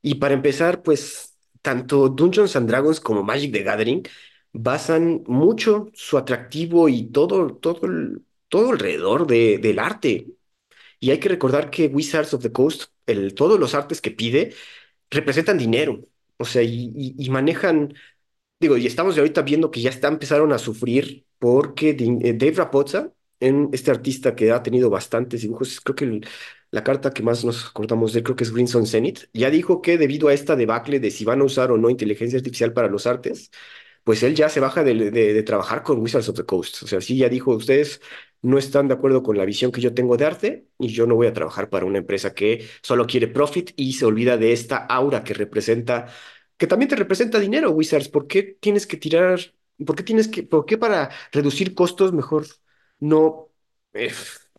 Y 0.01 0.15
para 0.15 0.35
empezar, 0.35 0.83
pues, 0.83 1.37
tanto 1.61 2.09
Dungeons 2.09 2.55
and 2.55 2.69
Dragons 2.69 2.99
como 2.99 3.23
Magic 3.23 3.53
the 3.53 3.63
Gathering 3.63 4.03
basan 4.53 5.23
mucho 5.27 5.89
su 5.93 6.17
atractivo 6.17 6.89
y 6.89 7.07
todo, 7.11 7.55
todo, 7.57 7.81
todo 8.47 8.71
alrededor 8.71 9.27
de, 9.27 9.57
del 9.59 9.79
arte. 9.79 10.27
Y 10.99 11.11
hay 11.11 11.19
que 11.19 11.29
recordar 11.29 11.69
que 11.71 11.87
Wizards 11.87 12.33
of 12.33 12.43
the 12.43 12.51
Coast, 12.51 12.91
el, 13.07 13.33
todos 13.35 13.59
los 13.59 13.75
artes 13.75 14.01
que 14.01 14.11
pide, 14.11 14.53
representan 15.11 15.57
dinero. 15.57 16.01
O 16.37 16.45
sea, 16.45 16.63
y 16.63 17.29
manejan 17.31 17.93
Digo, 18.60 18.76
y 18.78 18.86
estamos 18.88 19.18
ahorita 19.18 19.41
viendo 19.43 19.72
que 19.72 19.82
ya 19.82 19.89
está, 19.89 20.10
empezaron 20.10 20.51
a 20.51 20.57
sufrir 20.57 21.26
porque 21.39 21.91
eh, 21.91 22.34
Dave 22.34 22.51
Rapozza, 22.57 23.14
en 23.39 23.70
este 23.72 23.89
artista 23.91 24.36
que 24.36 24.51
ha 24.51 24.62
tenido 24.62 24.89
bastantes 24.89 25.41
dibujos, 25.41 25.80
creo 25.80 25.95
que 25.95 26.05
el- 26.05 26.28
la 26.72 26.84
carta 26.84 27.12
que 27.12 27.24
más 27.24 27.43
nos 27.45 27.66
acordamos 27.68 28.12
de 28.14 28.22
creo 28.22 28.36
que 28.36 28.43
es 28.43 28.51
Crimson 28.51 28.86
Zenith, 28.86 29.22
ya 29.34 29.49
dijo 29.49 29.82
que 29.82 29.97
debido 29.97 30.28
a 30.28 30.34
esta 30.34 30.55
debacle 30.57 30.99
de 30.99 31.10
si 31.10 31.24
van 31.26 31.41
a 31.41 31.45
usar 31.45 31.72
o 31.72 31.78
no 31.78 31.89
inteligencia 31.89 32.38
artificial 32.38 32.74
para 32.74 32.89
los 32.89 33.07
artes, 33.07 33.49
pues 34.03 34.24
él 34.24 34.36
ya 34.36 34.49
se 34.49 34.60
baja 34.60 34.84
de, 34.84 34.95
de- 35.12 35.34
de 35.34 35.43
trabajar 35.43 35.84
con 35.84 35.99
Wizards 36.01 36.30
of 36.30 36.36
the 36.38 36.45
Coast. 36.45 36.84
O 36.84 36.88
sea, 36.88 37.01
sí, 37.01 37.18
ya 37.18 37.30
dijo, 37.30 37.51
ustedes 37.55 38.01
no 38.41 38.57
están 38.57 38.88
de 38.88 38.93
acuerdo 38.95 39.22
con 39.24 39.38
la 39.38 39.45
visión 39.45 39.72
que 39.72 39.82
yo 39.82 39.93
tengo 39.93 40.18
de 40.18 40.26
arte 40.26 40.68
y 40.80 40.88
yo 40.89 41.05
no 41.07 41.16
voy 41.16 41.28
a 41.28 41.34
trabajar 41.34 41.70
para 41.70 41.86
una 41.86 41.97
empresa 41.99 42.34
que 42.34 42.68
solo 42.82 43.05
quiere 43.07 43.28
profit 43.28 43.72
y 43.76 43.93
se 43.93 44.05
olvida 44.05 44.38
de 44.38 44.53
esta 44.53 44.78
aura 44.78 45.24
que 45.24 45.34
representa 45.34 46.07
que 46.60 46.68
también 46.68 46.89
te 46.89 46.95
representa 46.97 47.39
dinero, 47.39 47.72
Wizards. 47.72 48.10
¿Por 48.10 48.28
qué 48.28 48.43
tienes 48.43 48.86
que 48.86 48.97
tirar, 48.97 49.39
por 49.86 49.95
qué 49.95 50.03
tienes 50.03 50.28
que, 50.28 50.43
por 50.43 50.66
qué 50.66 50.78
para 50.78 51.10
reducir 51.32 51.74
costos 51.74 52.14
mejor 52.14 52.45
no 52.99 53.49
eh, 53.93 54.12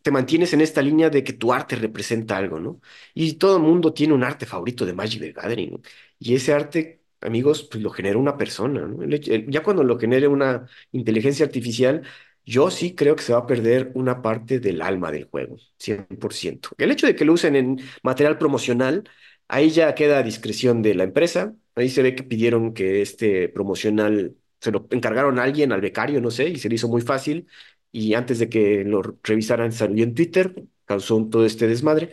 te 0.02 0.10
mantienes 0.10 0.52
en 0.54 0.62
esta 0.62 0.80
línea 0.82 1.10
de 1.10 1.22
que 1.22 1.34
tu 1.34 1.52
arte 1.52 1.76
representa 1.76 2.36
algo, 2.38 2.58
¿no? 2.58 2.80
Y 3.14 3.34
todo 3.34 3.56
el 3.58 3.62
mundo 3.62 3.92
tiene 3.92 4.14
un 4.14 4.24
arte 4.24 4.46
favorito 4.46 4.86
de 4.86 4.94
Magic 4.94 5.20
the 5.20 5.32
Gathering. 5.32 5.82
Y 6.18 6.34
ese 6.34 6.54
arte, 6.54 7.02
amigos, 7.20 7.64
pues 7.70 7.82
lo 7.82 7.90
genera 7.90 8.18
una 8.18 8.36
persona, 8.38 8.86
¿no? 8.86 9.04
Ya 9.06 9.62
cuando 9.62 9.84
lo 9.84 9.98
genere 9.98 10.26
una 10.26 10.66
inteligencia 10.92 11.44
artificial, 11.44 12.02
yo 12.46 12.70
sí 12.70 12.94
creo 12.94 13.14
que 13.14 13.22
se 13.22 13.32
va 13.34 13.40
a 13.40 13.46
perder 13.46 13.92
una 13.94 14.22
parte 14.22 14.58
del 14.58 14.80
alma 14.82 15.12
del 15.12 15.24
juego, 15.24 15.56
100%. 15.78 16.70
El 16.78 16.90
hecho 16.90 17.06
de 17.06 17.14
que 17.14 17.24
lo 17.26 17.34
usen 17.34 17.56
en 17.56 17.78
material 18.02 18.38
promocional 18.38 19.04
Ahí 19.48 19.70
ya 19.70 19.94
queda 19.96 20.18
a 20.18 20.22
discreción 20.22 20.80
de 20.82 20.94
la 20.94 21.02
empresa. 21.04 21.54
Ahí 21.74 21.88
se 21.88 22.02
ve 22.02 22.14
que 22.14 22.22
pidieron 22.24 22.74
que 22.74 23.02
este 23.02 23.48
promocional 23.48 24.36
se 24.60 24.70
lo 24.72 24.86
encargaron 24.90 25.38
a 25.38 25.44
alguien, 25.44 25.72
al 25.72 25.80
becario, 25.80 26.20
no 26.20 26.30
sé, 26.30 26.48
y 26.48 26.56
se 26.58 26.68
le 26.68 26.74
hizo 26.76 26.88
muy 26.88 27.02
fácil. 27.02 27.46
Y 27.92 28.14
antes 28.14 28.38
de 28.38 28.48
que 28.48 28.84
lo 28.84 29.02
revisaran, 29.22 29.72
salió 29.72 30.04
en 30.04 30.14
Twitter, 30.14 30.64
causó 30.84 31.16
un- 31.16 31.30
todo 31.30 31.46
este 31.46 31.66
desmadre. 31.66 32.10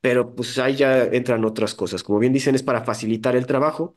Pero 0.00 0.34
pues 0.34 0.58
ahí 0.58 0.76
ya 0.76 1.04
entran 1.04 1.44
otras 1.44 1.74
cosas. 1.74 2.02
Como 2.04 2.18
bien 2.20 2.32
dicen, 2.32 2.54
es 2.54 2.62
para 2.62 2.84
facilitar 2.84 3.36
el 3.36 3.46
trabajo, 3.46 3.94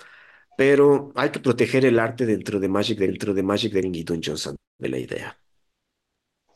pero 0.55 1.11
hay 1.15 1.31
que 1.31 1.39
proteger 1.39 1.85
el 1.85 1.99
arte 1.99 2.25
dentro 2.25 2.59
de 2.59 2.69
Magic, 2.69 2.99
dentro 2.99 3.33
de 3.33 3.43
Magic 3.43 3.73
de 3.73 3.81
y 3.93 4.03
Dungeons 4.03 4.49
de 4.79 4.89
la 4.89 4.99
idea. 4.99 5.39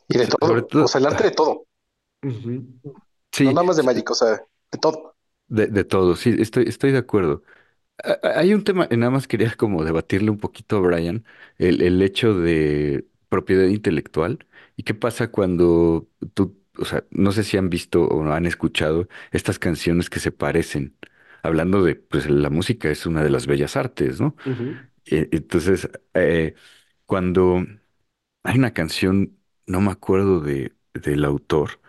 Y 0.07 0.17
de 0.17 0.25
todo, 0.25 0.67
o 0.79 0.87
sea, 0.87 0.97
el 0.99 1.05
arte 1.05 1.25
de 1.25 1.31
todo, 1.31 1.65
Ujú. 2.23 2.81
no 3.43 3.51
sí, 3.51 3.53
nada 3.53 3.63
más 3.67 3.77
de 3.77 3.83
Magic, 3.83 4.09
o 4.11 4.13
sea, 4.15 4.31
de 4.71 4.77
todo. 4.79 5.15
de, 5.47 5.67
de 5.67 5.83
todo, 5.83 6.15
sí, 6.15 6.35
estoy, 6.39 6.65
estoy 6.67 6.91
de 6.91 6.97
acuerdo. 6.99 7.43
A- 8.03 8.19
a- 8.23 8.39
Hay 8.39 8.53
un 8.53 8.63
tema, 8.63 8.87
nada 8.91 9.09
más 9.11 9.27
quería 9.27 9.51
como 9.55 9.83
debatirle 9.83 10.29
un 10.31 10.37
poquito 10.39 10.77
a 10.77 10.79
Brian, 10.81 11.25
el, 11.57 11.81
el 11.81 12.01
hecho 12.01 12.33
de 12.39 13.05
propiedad 13.29 13.65
intelectual 13.67 14.45
y 14.75 14.83
qué 14.83 14.93
pasa 14.93 15.31
cuando 15.31 16.07
tú, 16.33 16.59
o 16.77 16.85
sea, 16.85 17.05
no 17.11 17.31
sé 17.31 17.43
si 17.43 17.57
han 17.57 17.69
visto 17.69 18.05
o 18.07 18.23
han 18.31 18.45
escuchado 18.45 19.07
estas 19.31 19.59
canciones 19.59 20.09
que 20.09 20.19
se 20.19 20.31
parecen, 20.31 20.95
hablando 21.41 21.83
de, 21.83 21.95
pues 21.95 22.29
la 22.29 22.49
música 22.49 22.89
es 22.89 23.05
una 23.05 23.23
de 23.23 23.29
las 23.29 23.47
bellas 23.47 23.75
artes, 23.77 24.19
¿no? 24.19 24.35
Ujú, 24.45 24.87
E- 25.05 25.29
Entonces, 25.31 25.89
eh, 26.15 26.55
cuando 27.05 27.65
hay 28.43 28.57
una 28.59 28.73
canción, 28.73 29.37
no 29.67 29.81
me 29.81 29.91
acuerdo 29.91 30.41
de, 30.41 30.73
del 30.93 31.25
autor, 31.25 31.81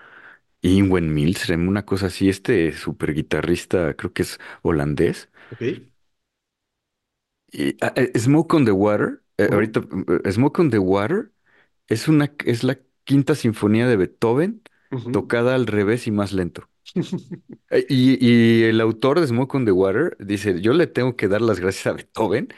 Ingwen 0.62 1.14
Milsem, 1.14 1.68
una 1.68 1.84
cosa 1.86 2.06
así, 2.08 2.28
este 2.30 2.72
super 2.74 3.14
guitarrista, 3.14 3.94
creo 3.96 4.12
que 4.14 4.22
es 4.22 4.40
holandés 4.62 5.30
Ok. 5.50 5.62
Y, 7.52 7.76
ah, 7.82 7.92
eh, 7.96 8.12
Smoke 8.18 8.54
on 8.56 8.64
the 8.64 8.72
Water, 8.72 9.22
eh, 9.38 9.48
ahorita, 9.52 9.80
eh, 10.24 10.32
Smoke 10.32 10.58
on 10.60 10.70
the 10.70 10.78
Water 10.78 11.32
es 11.88 12.08
una, 12.08 12.32
es 12.46 12.64
la 12.64 12.78
quinta 13.04 13.34
sinfonía 13.34 13.86
de 13.88 13.96
Beethoven 13.96 14.62
ujú, 14.90 15.12
tocada 15.12 15.54
al 15.54 15.66
revés 15.66 16.06
y 16.06 16.10
más 16.12 16.32
lento. 16.32 16.68
Eh, 17.70 17.86
Y, 17.88 18.18
y 18.26 18.64
el 18.64 18.80
autor 18.80 19.20
de 19.20 19.26
Smoke 19.26 19.54
on 19.56 19.64
the 19.64 19.72
Water 19.72 20.16
dice, 20.20 20.60
yo 20.60 20.72
le 20.72 20.86
tengo 20.86 21.16
que 21.16 21.28
dar 21.28 21.40
las 21.42 21.60
gracias 21.60 21.86
a 21.88 21.92
Beethoven 21.92 22.48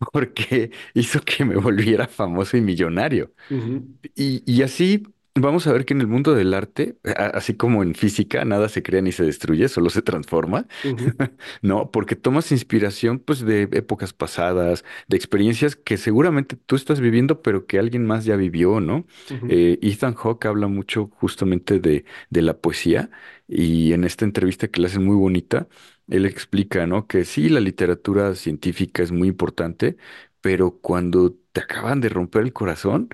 porque 0.12 0.72
hizo 0.94 1.20
que 1.22 1.44
me 1.44 1.56
volviera 1.56 2.08
famoso 2.08 2.56
y 2.56 2.60
millonario. 2.62 3.32
ujú, 3.50 3.94
Y, 4.14 4.42
y 4.52 4.62
así 4.62 5.04
vamos 5.34 5.66
a 5.66 5.72
ver 5.72 5.84
que 5.84 5.94
en 5.94 6.00
el 6.00 6.06
mundo 6.08 6.34
del 6.34 6.54
arte, 6.54 6.98
a- 7.04 7.26
así 7.28 7.54
como 7.56 7.82
en 7.82 7.94
física, 7.94 8.44
nada 8.44 8.68
se 8.68 8.82
crea 8.82 9.02
ni 9.02 9.12
se 9.12 9.24
destruye, 9.24 9.68
solo 9.68 9.90
se 9.90 10.02
transforma. 10.02 10.66
ujú, 10.82 11.14
No, 11.62 11.90
porque 11.90 12.16
tomas 12.16 12.52
inspiración 12.52 13.18
pues 13.18 13.40
de 13.40 13.62
épocas 13.72 14.12
pasadas, 14.12 14.84
de 15.08 15.16
experiencias 15.16 15.76
que 15.76 15.96
seguramente 15.96 16.56
tú 16.56 16.76
estás 16.76 17.00
viviendo, 17.00 17.42
pero 17.42 17.66
que 17.66 17.78
alguien 17.78 18.06
más 18.06 18.24
ya 18.24 18.36
vivió, 18.36 18.80
¿no? 18.80 19.06
ujú, 19.30 19.48
Eh, 19.48 19.78
Ethan 19.82 20.14
Hawke 20.14 20.46
habla 20.46 20.66
mucho 20.68 21.08
justamente 21.18 21.78
de, 21.80 22.04
de 22.30 22.42
la 22.42 22.58
poesía 22.60 23.10
y 23.48 23.92
en 23.92 24.04
esta 24.04 24.24
entrevista 24.24 24.68
que 24.68 24.80
le 24.80 24.86
hacen 24.88 25.04
muy 25.04 25.16
bonita, 25.16 25.68
él 26.08 26.26
explica, 26.26 26.86
¿no? 26.86 27.06
Que 27.06 27.24
sí, 27.24 27.48
la 27.48 27.60
literatura 27.60 28.34
científica 28.34 29.02
es 29.02 29.12
muy 29.12 29.28
importante, 29.28 29.96
pero 30.40 30.78
cuando 30.80 31.34
te 31.52 31.60
acaban 31.62 32.00
de 32.00 32.08
romper 32.08 32.42
el 32.42 32.52
corazón, 32.52 33.08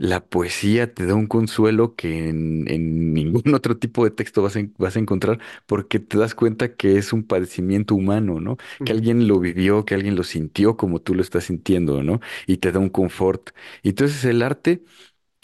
la 0.00 0.24
poesía 0.26 0.94
te 0.94 1.04
da 1.06 1.14
un 1.14 1.26
consuelo 1.26 1.94
que 1.94 2.28
en, 2.28 2.68
en 2.70 3.12
ningún 3.14 3.54
otro 3.54 3.76
tipo 3.78 4.04
de 4.04 4.10
texto 4.10 4.42
vas 4.42 4.56
a, 4.56 4.60
en- 4.60 4.74
vas 4.78 4.96
a 4.96 4.98
encontrar 5.00 5.38
porque 5.66 5.98
te 6.00 6.18
das 6.18 6.34
cuenta 6.34 6.74
que 6.76 6.96
es 6.98 7.12
un 7.12 7.24
padecimiento 7.24 7.94
humano, 7.94 8.40
¿no? 8.40 8.56
Que 8.84 8.92
ujú, 8.92 8.92
alguien 8.92 9.28
lo 9.28 9.38
vivió, 9.40 9.84
que 9.84 9.94
alguien 9.94 10.16
lo 10.16 10.24
sintió 10.24 10.76
como 10.76 11.00
tú 11.00 11.14
lo 11.14 11.22
estás 11.22 11.44
sintiendo, 11.44 12.02
¿no? 12.02 12.20
Y 12.46 12.58
te 12.58 12.72
da 12.72 12.78
un 12.80 12.88
confort. 12.90 13.50
Entonces 13.82 14.24
el 14.24 14.42
arte 14.42 14.82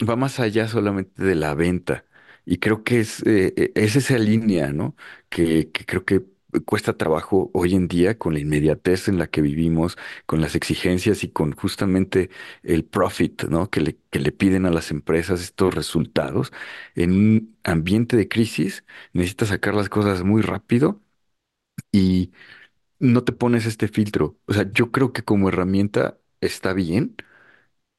va 0.07 0.15
más 0.15 0.39
allá 0.39 0.67
solamente 0.67 1.23
de 1.23 1.35
la 1.35 1.53
venta. 1.55 2.05
Y 2.45 2.57
creo 2.59 2.83
que 2.83 2.99
es, 3.01 3.21
eh, 3.25 3.53
eh, 3.57 3.71
es 3.75 3.95
esa 3.95 4.17
línea, 4.17 4.71
¿no? 4.73 4.95
Que, 5.29 5.71
que 5.71 5.85
creo 5.85 6.05
que 6.05 6.25
cuesta 6.65 6.97
trabajo 6.97 7.51
hoy 7.53 7.75
en 7.75 7.87
día 7.87 8.17
con 8.17 8.33
la 8.33 8.39
inmediatez 8.39 9.07
en 9.07 9.17
la 9.19 9.27
que 9.27 9.41
vivimos, 9.41 9.97
con 10.25 10.41
las 10.41 10.55
exigencias 10.55 11.23
y 11.23 11.29
con 11.31 11.53
justamente 11.53 12.29
el 12.63 12.85
profit, 12.85 13.43
¿no? 13.45 13.69
Que 13.69 13.81
le, 13.81 13.97
que 14.09 14.19
le 14.19 14.31
piden 14.31 14.65
a 14.65 14.71
las 14.71 14.91
empresas 14.91 15.41
estos 15.41 15.73
resultados. 15.75 16.51
En 16.95 17.11
un 17.13 17.57
ambiente 17.63 18.17
de 18.17 18.27
crisis, 18.29 18.83
necesitas 19.13 19.49
sacar 19.49 19.75
las 19.75 19.89
cosas 19.89 20.23
muy 20.23 20.41
rápido 20.41 21.01
y 21.91 22.31
no 22.99 23.23
te 23.25 23.33
pones 23.33 23.65
este 23.65 23.87
filtro. 23.87 24.37
O 24.47 24.53
sea, 24.53 24.71
yo 24.71 24.91
creo 24.91 25.13
que 25.13 25.23
como 25.23 25.49
herramienta 25.49 26.19
está 26.41 26.73
bien 26.73 27.15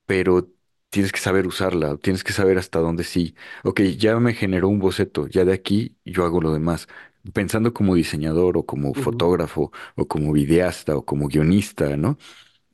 pero 0.07 0.51
tienes 0.91 1.13
que 1.13 1.21
saber 1.21 1.47
usarla, 1.47 1.97
tienes 1.99 2.25
que 2.25 2.33
saber 2.33 2.59
hasta 2.59 2.79
dónde 2.81 3.05
sí. 3.05 3.35
Ok, 3.65 3.81
ya 3.99 4.19
me 4.21 4.35
generó 4.35 4.69
un 4.69 4.79
boceto, 4.79 5.27
ya 5.29 5.45
de 5.45 5.53
aquí 5.53 5.97
yo 6.05 6.25
hago 6.25 6.41
lo 6.41 6.53
demás. 6.53 6.89
Pensando 7.35 7.75
como 7.75 7.95
diseñador 7.95 8.57
o 8.57 8.65
como 8.67 8.95
fotógrafo 8.95 9.73
o 9.97 10.09
como 10.09 10.33
videasta 10.33 10.97
o 10.97 11.05
como 11.05 11.29
guionista, 11.29 11.97
¿no? 11.97 12.17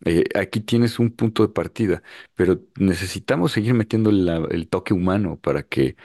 Eh, 0.07 0.25
aquí 0.37 0.61
tienes 0.61 0.99
un 0.99 1.11
punto 1.13 1.43
de 1.47 1.53
partida, 1.53 2.03
pero 2.35 2.61
necesitamos 2.79 3.53
seguir 3.53 3.75
metiendo 3.75 4.13
la- 4.13 4.47
el 4.51 4.69
toque 4.69 4.95
humano 4.95 5.39
para 5.41 5.63
que 5.65 5.97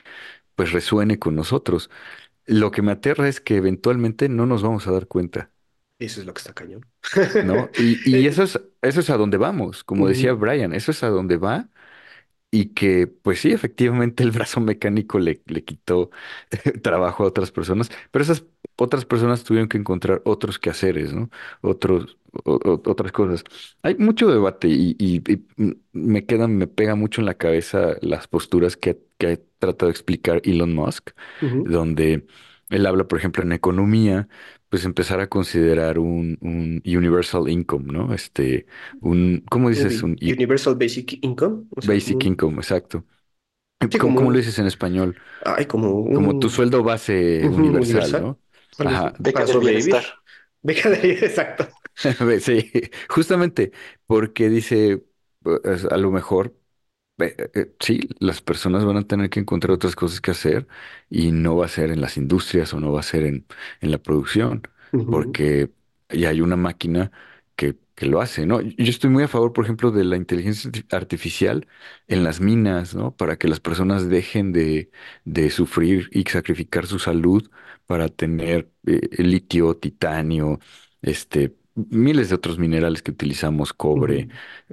pues 0.56 0.72
resuene 0.74 1.20
con 1.20 1.36
nosotros. 1.36 1.90
Lo 2.48 2.72
que 2.72 2.82
me 2.84 2.92
aterra 2.94 3.28
es 3.30 3.42
que 3.42 3.58
eventualmente 3.58 4.30
no 4.30 4.46
nos 4.48 4.64
vamos 4.64 4.88
a 4.88 4.92
dar 4.94 5.08
cuenta, 5.08 5.52
Eso 6.00 6.22
es 6.22 6.26
lo 6.26 6.34
que 6.34 6.40
está 6.40 6.54
cañón. 6.54 6.86
¿no? 7.40 7.70
Y, 7.78 8.02
y 8.10 8.28
Eh, 8.28 8.28
eso 8.28 8.44
es, 8.44 8.60
eso 8.82 9.00
es 9.00 9.10
a 9.10 9.18
donde 9.18 9.38
vamos, 9.38 9.84
como 9.84 10.08
decía 10.08 10.34
Brian, 10.34 10.74
eso 10.74 10.92
es 10.92 11.04
a 11.04 11.10
donde 11.10 11.38
va 11.38 11.70
Y 12.52 12.74
que, 12.74 13.06
pues 13.08 13.42
sí, 13.42 13.52
efectivamente 13.52 14.24
el 14.24 14.32
brazo 14.32 14.60
mecánico 14.60 15.20
le, 15.20 15.42
le 15.46 15.64
quitó 15.64 16.10
trabajo 16.84 17.24
a 17.24 17.28
otras 17.28 17.52
personas, 17.52 17.90
pero 18.12 18.24
esas 18.24 18.46
otras 18.76 19.06
personas 19.06 19.44
tuvieron 19.44 19.70
que 19.70 19.78
encontrar 19.78 20.22
otros 20.26 20.58
quehaceres, 20.58 21.14
¿no? 21.14 21.30
Otros, 21.62 22.18
o- 22.46 22.54
o- 22.56 22.82
otras 22.90 23.12
cosas. 23.12 23.44
Hay 23.84 23.96
mucho 23.98 24.28
debate 24.32 24.68
y, 24.70 24.96
y- 24.98 25.22
y 25.32 25.46
me 25.94 26.26
queda, 26.26 26.48
me 26.48 26.66
pega 26.68 26.96
mucho 26.96 27.22
en 27.22 27.26
la 27.28 27.36
cabeza 27.36 27.98
las 28.02 28.28
posturas 28.28 28.78
que, 28.78 28.92
ha- 28.92 28.96
que 29.20 29.28
ha 29.34 29.38
tratado 29.60 29.88
de 29.88 29.92
explicar 29.92 30.42
Elon 30.44 30.74
Musk, 30.74 31.12
ujú. 31.42 31.66
donde 31.66 32.26
él 32.70 32.86
habla, 32.86 33.08
por 33.08 33.18
ejemplo, 33.20 33.44
en 33.44 33.52
economía, 33.52 34.28
pues 34.70 34.86
empezar 34.86 35.20
a 35.20 35.28
considerar 35.30 36.00
un, 36.00 36.38
un 36.42 36.82
universal 36.86 37.50
income, 37.50 37.92
¿no? 37.92 38.14
Este, 38.14 38.66
un, 39.02 39.44
¿cómo 39.50 39.70
dices? 39.70 40.04
Un 40.04 40.18
Universal 40.22 40.76
Basic 40.76 41.20
Income, 41.24 41.66
o 41.76 41.82
sea, 41.82 41.98
como 41.98 41.98
Basic 41.98 42.20
un, 42.20 42.26
income, 42.26 42.58
exacto. 42.58 43.06
sí, 43.90 43.98
¿Cómo, 43.98 44.16
como 44.16 44.16
cómo 44.16 44.32
lo 44.32 44.38
dices 44.38 44.60
en 44.60 44.68
español? 44.68 45.18
ay, 45.46 45.66
como 45.66 46.06
Como 46.12 46.40
tu 46.40 46.50
sueldo 46.50 46.84
base 46.84 47.50
universal, 47.50 48.12
universal, 48.12 48.22
¿no? 48.22 48.42
Ajá. 48.78 49.14
Beca 49.20 49.46
para 49.46 49.46
del 49.46 49.60
bienestar. 49.60 50.04
Deja 50.62 50.90
de 50.90 51.12
exacto. 51.14 51.68
Sí, 52.42 52.72
justamente 53.10 53.72
porque 54.06 54.50
dice, 54.50 55.04
pues, 55.42 55.86
a 55.86 55.98
lo 55.98 56.12
mejor, 56.12 56.56
eh, 57.20 57.52
eh, 57.56 57.74
sí, 57.80 58.10
las 58.20 58.42
personas 58.42 58.86
van 58.86 58.98
a 58.98 59.04
tener 59.08 59.30
que 59.30 59.40
encontrar 59.40 59.72
otras 59.74 59.96
cosas 59.96 60.22
que 60.22 60.32
hacer 60.32 60.68
y 61.10 61.32
no 61.32 61.56
va 61.58 61.66
a 61.66 61.70
ser 61.70 61.92
en 61.92 62.02
las 62.02 62.18
industrias 62.18 62.74
o 62.74 62.80
no 62.80 62.92
va 62.92 63.00
a 63.02 63.04
ser 63.04 63.24
en, 63.26 63.46
en 63.82 63.92
la 63.92 63.98
producción, 64.00 64.64
Ujú, 64.94 65.10
porque 65.10 65.72
ya 66.10 66.30
hay 66.30 66.42
una 66.42 66.56
máquina 66.56 67.12
que, 67.56 67.78
que 67.96 68.06
lo 68.06 68.22
hace, 68.22 68.46
¿no? 68.46 68.62
Yo 68.62 68.74
estoy 68.90 69.10
muy 69.10 69.24
a 69.24 69.28
favor, 69.28 69.54
por 69.54 69.66
ejemplo, 69.66 69.92
de 69.92 70.04
la 70.06 70.16
inteligencia 70.18 70.72
arti- 70.72 70.86
artificial 70.96 71.68
en 72.08 72.24
las 72.24 72.40
minas, 72.42 72.96
¿no? 72.96 73.16
Para 73.16 73.38
que 73.38 73.48
las 73.48 73.60
personas 73.60 74.10
dejen 74.10 74.52
de, 74.54 74.92
de 75.26 75.50
sufrir 75.50 76.10
y 76.14 76.24
sacrificar 76.24 76.88
su 76.88 77.00
salud 77.00 77.50
para 77.86 78.08
tener 78.10 78.72
eh, 78.86 79.02
litio, 79.24 79.76
titanio, 79.78 80.60
este 81.02 81.56
miles 81.76 82.30
de 82.30 82.36
otros 82.36 82.60
minerales 82.60 83.02
que 83.02 83.12
utilizamos, 83.12 83.74
cobre, 83.74 84.28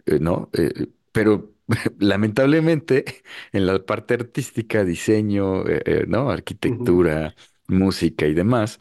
eh, 0.06 0.18
¿no? 0.20 0.50
Eh, 0.52 0.88
pero 1.12 1.54
lamentablemente 1.98 3.04
en 3.52 3.66
la 3.66 3.84
parte 3.84 4.14
artística, 4.14 4.84
diseño, 4.84 5.66
eh, 5.68 5.82
eh, 5.86 6.04
¿no? 6.08 6.30
Arquitectura, 6.30 7.34
música 7.68 8.26
y 8.26 8.34
demás, 8.34 8.80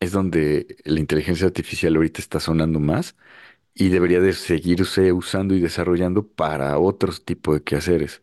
es 0.00 0.12
donde 0.12 0.76
la 0.84 1.00
inteligencia 1.00 1.46
artificial 1.46 1.96
ahorita 1.96 2.20
está 2.20 2.40
sonando 2.40 2.80
más 2.80 3.16
y 3.74 3.90
debería 3.90 4.20
de 4.20 4.32
seguirse 4.34 5.12
usando 5.12 5.54
y 5.54 5.60
desarrollando 5.60 6.26
para 6.28 6.78
otros 6.78 7.24
tipos 7.24 7.56
de 7.56 7.64
quehaceres. 7.64 8.22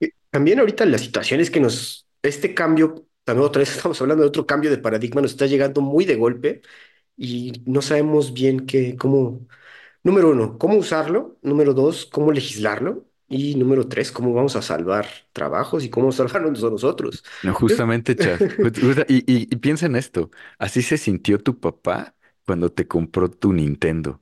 Eh, 0.00 0.12
También 0.30 0.60
ahorita 0.60 0.84
las 0.86 1.00
situaciones 1.02 1.50
que 1.50 1.60
nos, 1.60 2.06
este 2.22 2.54
cambio, 2.54 3.06
también 3.24 3.46
otra 3.46 3.60
vez 3.60 3.70
estamos 3.76 4.00
hablando 4.00 4.22
de 4.22 4.28
otro 4.28 4.46
cambio 4.46 4.70
de 4.70 4.78
paradigma, 4.78 5.20
nos 5.22 5.32
está 5.32 5.46
llegando 5.46 5.80
muy 5.80 6.04
de 6.04 6.16
golpe 6.16 6.62
y 7.16 7.62
no 7.66 7.82
sabemos 7.82 8.34
bien 8.34 8.66
qué, 8.66 8.96
cómo, 8.96 9.46
número 10.04 10.30
uno, 10.32 10.58
cómo 10.58 10.76
usarlo, 10.76 11.38
número 11.42 11.74
dos, 11.74 12.06
cómo 12.06 12.32
legislarlo 12.32 13.07
y 13.28 13.54
número 13.56 13.88
tres, 13.88 14.12
cómo 14.12 14.32
vamos 14.34 14.56
a 14.56 14.62
salvar 14.62 15.06
trabajos 15.32 15.84
y 15.84 15.90
cómo 15.90 16.12
salvarnos 16.12 16.62
a 16.64 16.70
nosotros. 16.70 17.24
No, 17.40 17.54
justamente, 17.54 18.16
justa- 18.80 19.06
y, 19.08 19.18
y 19.32 19.42
y 19.52 19.56
piensa 19.56 19.86
en 19.86 19.94
esto, 19.96 20.30
así 20.58 20.82
se 20.82 20.98
sintió 20.98 21.38
tu 21.38 21.60
papá 21.60 22.14
cuando 22.44 22.72
te 22.72 22.88
compró 22.88 23.30
tu 23.30 23.52
Nintendo. 23.52 24.20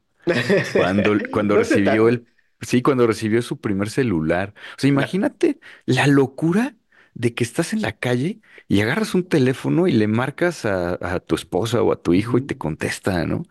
Cuando, 0.72 1.18
cuando 1.30 1.56
No 1.56 1.64
sé 1.64 1.80
recibió 1.80 2.08
el, 2.08 2.26
sí, 2.62 2.82
cuando 2.82 3.06
recibió 3.06 3.42
su 3.42 3.60
primer 3.60 3.90
celular. 3.90 4.54
O 4.78 4.80
sea, 4.80 4.88
imagínate 4.88 5.60
la 5.86 6.06
locura 6.08 6.76
de 7.14 7.34
que 7.34 7.44
estás 7.44 7.72
en 7.74 7.82
la 7.82 7.92
calle 7.98 8.40
y 8.68 8.80
agarras 8.82 9.14
un 9.14 9.28
teléfono 9.28 9.86
y 9.88 9.92
le 9.92 10.08
marcas 10.08 10.64
a, 10.66 10.98
a 11.16 11.20
tu 11.20 11.34
esposa 11.36 11.82
o 11.82 11.92
a 11.92 12.02
tu 12.02 12.14
hijo 12.14 12.38
y 12.38 12.42
te 12.42 12.58
Ujú. 12.58 12.58
contesta, 12.58 13.26
¿no? 13.26 13.44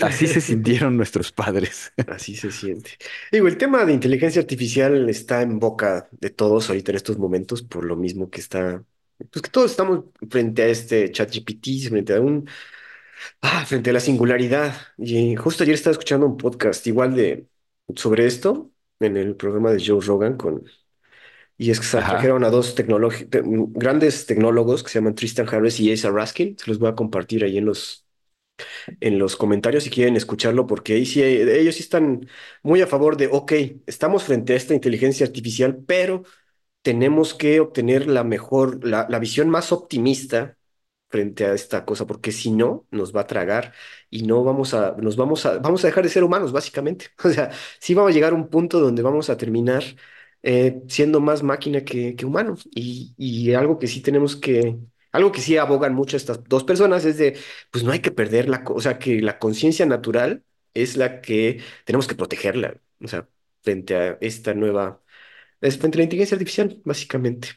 Así 0.00 0.26
se 0.26 0.40
sintieron 0.40 0.96
nuestros 0.96 1.32
padres. 1.32 1.92
Así 2.06 2.34
se 2.36 2.50
siente. 2.50 2.92
Digo, 3.30 3.46
el 3.46 3.56
tema 3.58 3.84
de 3.84 3.92
inteligencia 3.92 4.40
artificial 4.40 5.08
está 5.08 5.42
en 5.42 5.58
boca 5.60 6.08
de 6.12 6.30
todos 6.30 6.68
ahorita 6.68 6.90
en 6.92 6.96
estos 6.96 7.18
momentos, 7.18 7.62
por 7.62 7.84
lo 7.84 7.96
mismo 7.96 8.30
que 8.30 8.40
está, 8.40 8.84
pues 9.30 9.42
que 9.42 9.50
todos 9.50 9.70
estamos 9.70 10.06
frente 10.28 10.62
a 10.62 10.66
este 10.68 11.10
ChatGPT, 11.12 11.88
frente 11.88 12.14
a 12.14 12.20
un, 12.20 12.48
Ah, 13.42 13.64
frente 13.66 13.90
a 13.90 13.92
la 13.92 14.00
singularidad. 14.00 14.74
Y 14.98 15.36
justo 15.36 15.62
ayer 15.64 15.74
estaba 15.74 15.92
escuchando 15.92 16.26
un 16.26 16.36
podcast 16.36 16.86
igual 16.86 17.14
de 17.14 17.48
sobre 17.96 18.26
esto 18.26 18.72
en 19.00 19.16
el 19.16 19.36
programa 19.36 19.72
de 19.72 19.84
Joe 19.84 20.00
Rogan 20.04 20.36
con 20.36 20.64
y 21.58 21.70
es 21.70 21.80
que 21.80 21.86
se 21.86 21.98
Ajá. 21.98 22.12
trajeron 22.12 22.44
a 22.44 22.50
dos 22.50 22.74
te- 22.74 22.84
grandes 23.44 24.26
tecnólogos 24.26 24.82
que 24.82 24.90
se 24.90 24.98
llaman 24.98 25.14
Tristan 25.14 25.48
Harris 25.48 25.80
y 25.80 25.92
Asa 25.92 26.10
Raskin. 26.10 26.56
Se 26.58 26.68
los 26.70 26.78
voy 26.78 26.90
a 26.90 26.94
compartir 26.94 27.44
ahí 27.44 27.58
en 27.58 27.66
los 27.66 28.06
en 29.00 29.18
los 29.18 29.36
comentarios 29.36 29.84
si 29.84 29.90
quieren 29.90 30.16
escucharlo 30.16 30.66
porque 30.66 30.94
ahí 30.94 31.06
sí 31.06 31.22
ellos 31.22 31.74
sí 31.76 31.82
están 31.82 32.28
muy 32.62 32.80
a 32.82 32.86
favor 32.86 33.16
de, 33.16 33.28
ok, 33.30 33.52
estamos 33.86 34.24
frente 34.24 34.52
a 34.54 34.56
esta 34.56 34.74
inteligencia 34.74 35.26
artificial, 35.26 35.78
pero 35.86 36.22
tenemos 36.82 37.34
que 37.34 37.60
obtener 37.60 38.06
la 38.08 38.24
mejor, 38.24 38.84
la, 38.86 39.06
la 39.08 39.18
visión 39.18 39.50
más 39.50 39.72
optimista 39.72 40.56
frente 41.08 41.44
a 41.44 41.54
esta 41.54 41.84
cosa, 41.84 42.06
porque 42.06 42.32
si 42.32 42.50
no, 42.52 42.86
nos 42.90 43.14
va 43.14 43.22
a 43.22 43.26
tragar 43.26 43.74
y 44.10 44.22
no 44.22 44.44
vamos 44.44 44.74
a, 44.74 44.94
nos 44.98 45.16
vamos 45.16 45.44
a, 45.46 45.58
vamos 45.58 45.84
a 45.84 45.88
dejar 45.88 46.04
de 46.04 46.10
ser 46.10 46.24
humanos, 46.24 46.52
básicamente. 46.52 47.06
O 47.24 47.30
sea, 47.30 47.50
sí 47.80 47.94
vamos 47.94 48.12
a 48.12 48.14
llegar 48.14 48.32
a 48.32 48.36
un 48.36 48.48
punto 48.48 48.80
donde 48.80 49.02
vamos 49.02 49.28
a 49.30 49.36
terminar 49.36 49.82
eh, 50.42 50.82
siendo 50.88 51.20
más 51.20 51.42
máquina 51.42 51.84
que, 51.84 52.14
que 52.16 52.26
humanos. 52.26 52.68
Y, 52.74 53.14
y 53.18 53.52
algo 53.54 53.78
que 53.78 53.88
sí 53.88 54.00
tenemos 54.02 54.36
que, 54.36 54.78
algo 55.12 55.32
que 55.32 55.40
sí 55.40 55.56
abogan 55.56 55.94
mucho 55.94 56.16
estas 56.16 56.44
dos 56.44 56.64
personas 56.64 57.04
es 57.04 57.18
de, 57.18 57.38
pues 57.70 57.84
no 57.84 57.92
hay 57.92 58.00
que 58.00 58.10
perder 58.12 58.48
la, 58.48 58.64
o 58.68 58.80
sea, 58.80 58.98
que 58.98 59.20
la 59.22 59.38
conciencia 59.38 59.86
natural 59.86 60.44
es 60.74 60.96
la 60.96 61.20
que 61.20 61.62
tenemos 61.84 62.06
que 62.06 62.14
protegerla. 62.14 62.80
O 63.02 63.08
sea, 63.08 63.28
frente 63.62 63.96
a 63.96 64.18
esta 64.20 64.54
nueva 64.54 65.02
es 65.60 65.78
frente 65.78 65.98
a 65.98 66.00
la 66.00 66.04
inteligencia 66.04 66.36
artificial, 66.36 66.80
básicamente. 66.84 67.50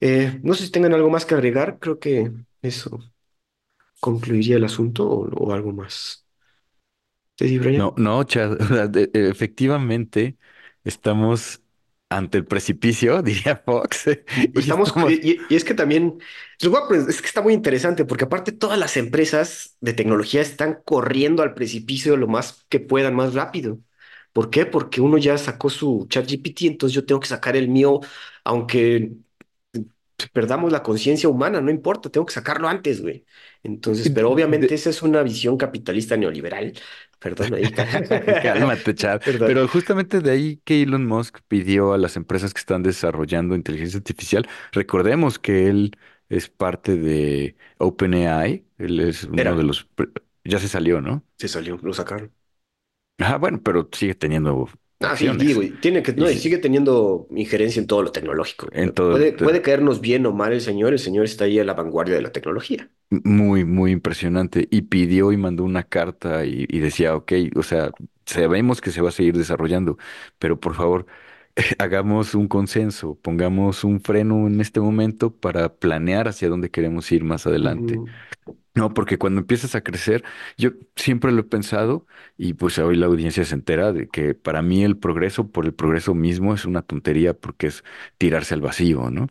Eh, 0.00 0.38
no 0.42 0.54
sé 0.54 0.64
si 0.66 0.70
tengan 0.72 0.92
algo 0.94 1.10
más 1.10 1.24
que 1.26 1.34
agregar, 1.34 1.78
creo 1.78 1.98
que 1.98 2.30
eso 2.62 2.98
concluiría 4.00 4.56
el 4.56 4.64
asunto 4.64 5.08
o, 5.10 5.52
algo 5.52 5.72
más. 5.72 6.26
¿Sí, 7.38 7.58
No, 7.74 7.92
Brian? 7.92 7.94
no, 7.96 8.24
Chad, 8.24 8.52
o 8.60 8.66
sea, 8.66 8.86
de- 8.88 9.04
eh, 9.14 9.28
efectivamente 9.30 10.36
estamos 10.84 11.62
ante 12.08 12.38
el 12.38 12.46
precipicio, 12.46 13.22
diría 13.24 13.56
Fox, 13.64 14.06
y 14.36 14.58
Estamos, 14.58 14.94
y, 15.06 15.12
estamos 15.12 15.14
y- 15.30 15.46
y 15.48 15.56
es 15.56 15.64
que 15.64 15.74
también, 15.74 16.18
es 16.60 17.20
que 17.20 17.26
está 17.26 17.42
muy 17.42 17.52
interesante 17.54 18.04
porque 18.04 18.24
aparte 18.24 18.52
todas 18.52 18.78
las 18.78 18.96
empresas 18.96 19.76
de 19.80 19.92
tecnología 19.92 20.40
están 20.42 20.80
corriendo 20.84 21.42
al 21.42 21.54
precipicio 21.54 22.16
lo 22.16 22.26
más 22.28 22.64
que 22.68 22.80
puedan, 22.80 23.14
más 23.14 23.34
rápido. 23.34 23.78
¿Por 24.32 24.50
qué? 24.50 24.66
Porque 24.66 25.00
uno 25.00 25.18
ya 25.18 25.38
sacó 25.38 25.70
su 25.70 26.06
ChatGPT, 26.08 26.62
entonces 26.62 26.94
yo 26.94 27.04
tengo 27.06 27.20
que 27.20 27.28
sacar 27.28 27.56
el 27.56 27.68
mío, 27.68 28.00
aunque 28.44 29.12
perdamos 30.32 30.72
la 30.72 30.82
conciencia 30.82 31.28
humana, 31.28 31.60
no 31.60 31.70
importa, 31.70 32.08
tengo 32.10 32.26
que 32.26 32.32
sacarlo 32.32 32.68
antes, 32.68 33.02
güey. 33.02 33.24
Entonces, 33.62 34.10
pero 34.10 34.30
obviamente 34.30 34.74
esa 34.74 34.90
es 34.90 35.02
una 35.02 35.22
visión 35.22 35.56
capitalista 35.56 36.16
neoliberal. 36.16 36.72
Perdón 37.24 37.54
ahí. 37.54 37.72
Cálmate, 38.42 38.94
Chad. 38.94 39.22
Perdón. 39.24 39.46
Pero 39.48 39.66
justamente 39.66 40.20
de 40.20 40.30
ahí 40.30 40.56
que 40.64 40.82
Elon 40.82 41.06
Musk 41.06 41.38
pidió 41.48 41.94
a 41.94 41.98
las 41.98 42.16
empresas 42.16 42.52
que 42.52 42.58
están 42.60 42.82
desarrollando 42.82 43.54
inteligencia 43.54 43.96
artificial, 43.98 44.46
recordemos 44.72 45.38
que 45.38 45.68
él 45.68 45.96
es 46.28 46.50
parte 46.50 46.96
de 46.96 47.56
OpenAI, 47.78 48.66
él 48.78 49.00
es 49.00 49.24
uno 49.24 49.56
de 49.56 49.62
los, 49.64 49.88
ya 50.44 50.58
se 50.58 50.68
salió, 50.68 51.00
¿no? 51.00 51.24
se 51.38 51.48
salió, 51.48 51.78
lo 51.82 51.92
sacaron. 51.94 52.32
Ah, 53.18 53.36
bueno, 53.38 53.62
pero 53.62 53.88
sigue 53.92 54.14
teniendo 54.14 54.68
Ah, 55.06 55.16
sí, 55.16 55.28
digo, 55.36 55.60
tiene 55.80 56.02
que, 56.02 56.12
no, 56.14 56.30
y 56.30 56.36
sigue 56.38 56.58
teniendo 56.58 57.26
injerencia 57.30 57.80
en 57.80 57.86
todo 57.86 58.02
lo 58.02 58.12
tecnológico. 58.12 58.72
en 58.72 58.92
todo, 58.92 59.26
Puede, 59.40 59.62
caernos 59.62 60.00
bien 60.00 60.24
o 60.26 60.32
mal 60.32 60.52
el 60.52 60.60
señor, 60.60 60.92
el 60.92 60.98
señor 60.98 61.24
está 61.24 61.44
ahí 61.44 61.58
a 61.58 61.64
la 61.64 61.74
vanguardia 61.74 62.14
de 62.16 62.22
la 62.22 62.32
tecnología. 62.32 62.90
muy, 63.10 63.64
muy 63.64 63.92
impresionante. 63.92 64.66
Y 64.70 64.82
pidió 64.82 65.32
y 65.32 65.36
mandó 65.36 65.64
una 65.64 65.84
carta 65.84 66.44
y, 66.44 66.66
y 66.68 66.80
decía, 66.80 67.14
ok, 67.16 67.32
o 67.56 67.62
sea, 67.62 67.94
sabemos 68.26 68.80
que 68.80 68.90
se 68.90 69.00
va 69.02 69.08
a 69.10 69.12
seguir 69.12 69.36
desarrollando, 69.36 69.98
pero 70.38 70.58
por 70.58 70.74
favor, 70.74 71.06
hagamos 71.78 72.34
un 72.34 72.48
consenso, 72.48 73.16
pongamos 73.20 73.84
un 73.84 74.00
freno 74.00 74.46
en 74.46 74.60
este 74.60 74.80
momento 74.80 75.34
para 75.36 75.74
planear 75.76 76.28
hacia 76.28 76.48
dónde 76.48 76.70
queremos 76.70 77.10
ir 77.12 77.24
más 77.24 77.46
adelante. 77.46 78.00
Ujú, 78.00 78.14
No, 78.74 78.92
porque 78.92 79.18
cuando 79.18 79.40
empiezas 79.40 79.76
a 79.76 79.82
crecer, 79.82 80.24
yo 80.56 80.70
siempre 80.96 81.30
lo 81.30 81.40
he 81.42 81.44
pensado 81.44 82.06
y 82.36 82.54
pues 82.54 82.78
hoy 82.78 82.96
la 82.96 83.06
audiencia 83.06 83.44
se 83.44 83.54
entera 83.54 83.92
de 83.92 84.08
que 84.08 84.34
para 84.34 84.62
mí 84.62 84.82
el 84.82 84.96
progreso 84.98 85.48
por 85.52 85.64
el 85.64 85.74
progreso 85.74 86.12
mismo 86.14 86.54
es 86.54 86.64
una 86.64 86.82
tontería 86.82 87.34
porque 87.34 87.68
es 87.68 87.84
tirarse 88.18 88.54
al 88.54 88.62
vacío, 88.62 89.10
¿no? 89.10 89.30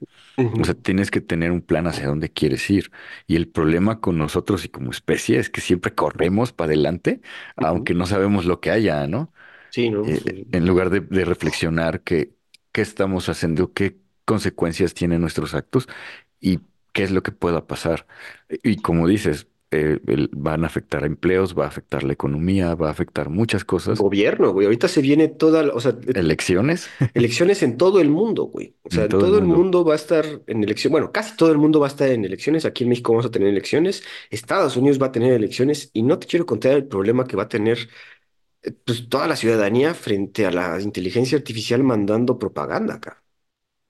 O 0.59 0.65
sea, 0.65 0.73
ujú, 0.73 0.75
tienes 0.75 1.11
que 1.11 1.21
tener 1.21 1.51
un 1.51 1.61
plan 1.61 1.87
hacia 1.87 2.07
dónde 2.07 2.31
quieres 2.31 2.69
ir. 2.69 2.91
Y 3.27 3.35
el 3.37 3.49
problema 3.49 3.99
con 4.01 4.17
nosotros 4.17 4.65
y 4.65 4.69
como 4.69 4.91
especie 4.91 5.39
es 5.39 5.49
que 5.49 5.61
siempre 5.61 5.93
corremos 5.95 6.53
para 6.53 6.67
adelante, 6.69 7.21
ujú. 7.57 7.79
aunque 7.79 7.93
no 7.95 8.05
sabemos 8.07 8.45
lo 8.45 8.61
que 8.61 8.71
haya, 8.71 9.07
¿no? 9.07 9.33
Sí, 9.69 9.89
¿no? 9.89 10.03
Eh, 10.03 10.23
Sí. 10.23 10.45
en 10.51 10.65
lugar 10.67 10.89
de, 10.89 11.01
de 11.01 11.25
reflexionar 11.25 12.01
qué, 12.03 12.33
qué 12.71 12.81
estamos 12.81 13.29
haciendo, 13.29 13.73
qué 13.73 13.99
consecuencias 14.25 14.93
tienen 14.93 15.21
nuestros 15.21 15.53
actos 15.53 15.87
y 16.39 16.59
qué 16.93 17.03
es 17.03 17.11
lo 17.11 17.23
que 17.23 17.31
pueda 17.31 17.67
pasar. 17.67 18.07
Y 18.63 18.77
como 18.77 19.07
dices, 19.07 19.47
eh, 19.71 19.99
el- 20.07 20.29
van 20.33 20.63
a 20.63 20.67
afectar 20.67 21.03
a 21.03 21.07
empleos, 21.07 21.57
va 21.57 21.65
a 21.65 21.67
afectar 21.69 22.03
la 22.03 22.13
economía, 22.13 22.75
va 22.75 22.89
a 22.89 22.91
afectar 22.91 23.29
muchas 23.29 23.65
cosas, 23.65 24.05
Gobierno, 24.05 24.51
güey. 24.53 24.65
Ahorita 24.65 24.87
se 24.87 25.01
viene 25.01 25.27
toda, 25.27 25.63
la- 25.63 25.73
o 25.73 25.79
sea, 25.79 25.95
elecciones 26.13 26.89
Elecciones 27.13 27.61
en 27.61 27.77
todo 27.77 28.01
el 28.01 28.09
mundo, 28.09 28.45
güey. 28.45 28.75
O 28.81 28.89
sea, 28.89 29.03
en 29.03 29.07
en 29.07 29.09
todo 29.09 29.21
el 29.21 29.27
todo 29.27 29.37
el 29.37 29.45
mundo. 29.45 29.45
mundo 29.45 29.85
va 29.85 29.93
a 29.93 29.95
estar 29.97 30.25
en 30.47 30.63
elecciones. 30.63 30.91
Bueno, 30.93 31.11
casi 31.11 31.37
todo 31.37 31.51
el 31.51 31.59
mundo 31.59 31.79
va 31.79 31.85
a 31.87 31.89
estar 31.89 32.09
en 32.09 32.25
elecciones. 32.25 32.65
Aquí 32.65 32.83
en 32.83 32.89
México 32.89 33.11
vamos 33.11 33.25
a 33.27 33.31
tener 33.31 33.49
elecciones. 33.49 34.03
Estados 34.31 34.77
Unidos 34.77 34.99
va 35.01 35.07
a 35.07 35.11
tener 35.11 35.31
elecciones. 35.33 35.91
Y 35.93 36.01
no 36.03 36.17
te 36.17 36.25
quiero 36.27 36.45
contar 36.47 36.71
el 36.73 36.87
problema 36.87 37.25
que 37.27 37.35
va 37.37 37.43
a 37.43 37.49
tener 37.49 37.89
eh, 38.63 38.71
pues, 38.85 39.09
toda 39.09 39.27
la 39.27 39.35
ciudadanía 39.37 39.93
frente 39.95 40.45
a 40.45 40.51
la 40.51 40.81
inteligencia 40.81 41.37
artificial 41.39 41.83
mandando 41.83 42.39
propaganda 42.39 42.95
acá. 42.95 43.22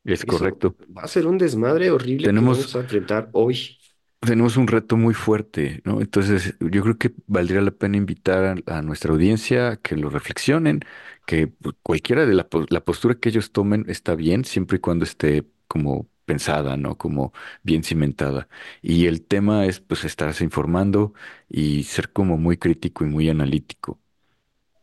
Es 0.06 0.26
Eso 0.26 0.26
correcto. 0.26 0.76
va 0.98 1.04
a 1.04 1.08
ser 1.08 1.28
un 1.28 1.38
desmadre 1.38 1.92
horrible 1.92 2.34
que 2.34 2.46
Tenemos 2.46 2.58
vamos 2.58 2.76
a 2.76 2.80
enfrentar 2.80 3.30
hoy. 3.34 3.78
tenemos 4.20 4.56
un 4.58 4.68
reto 4.68 4.96
muy 4.98 5.14
fuerte, 5.14 5.82
¿no? 5.86 6.00
Entonces, 6.02 6.56
yo 6.60 6.82
creo 6.84 6.98
que 6.98 7.14
valdría 7.28 7.62
la 7.62 7.72
pena 7.72 7.98
invitar 7.98 8.64
a, 8.68 8.78
a 8.78 8.82
nuestra 8.82 9.12
audiencia 9.12 9.70
a 9.72 9.78
que 9.78 9.98
lo 9.98 10.10
reflexionen, 10.10 10.82
que 11.26 11.48
pues, 11.48 11.76
cualquiera 11.84 12.26
de 12.26 12.34
la, 12.34 12.48
po- 12.50 12.66
la 12.70 12.84
postura 12.86 13.16
que 13.16 13.30
ellos 13.30 13.52
tomen 13.52 13.86
está 13.90 14.16
bien, 14.16 14.46
siempre 14.46 14.78
y 14.78 14.80
cuando 14.80 15.04
esté 15.06 15.46
como 15.68 16.08
pensada, 16.26 16.78
¿no? 16.78 16.98
Como 16.98 17.34
bien 17.64 17.84
cimentada. 17.84 18.48
Y 18.82 19.08
el 19.08 19.26
tema 19.26 19.66
es, 19.66 19.82
pues, 19.82 20.04
estarse 20.06 20.44
informando 20.46 21.14
y 21.50 21.84
ser 21.84 22.12
como 22.14 22.38
muy 22.38 22.56
crítico 22.58 23.04
y 23.04 23.08
muy 23.08 23.28
analítico. 23.30 24.00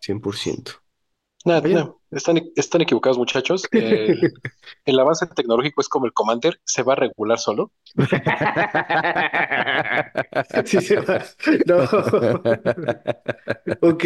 100%. 0.00 0.72
Nada, 1.44 1.68
Vaya. 1.68 1.70
no, 1.70 1.99
están, 2.10 2.40
están 2.56 2.82
equivocados, 2.82 3.18
muchachos. 3.18 3.64
El, 3.72 4.20
el 4.84 5.00
avance 5.00 5.26
tecnológico 5.26 5.80
es 5.80 5.88
como 5.88 6.06
el 6.06 6.12
Commander, 6.12 6.60
se 6.64 6.82
va 6.82 6.94
a 6.94 6.96
regular 6.96 7.38
solo. 7.38 7.72
Sí, 10.64 10.80
se 10.80 11.00
va. 11.00 11.24
No. 11.66 11.84
Ok. 13.82 14.04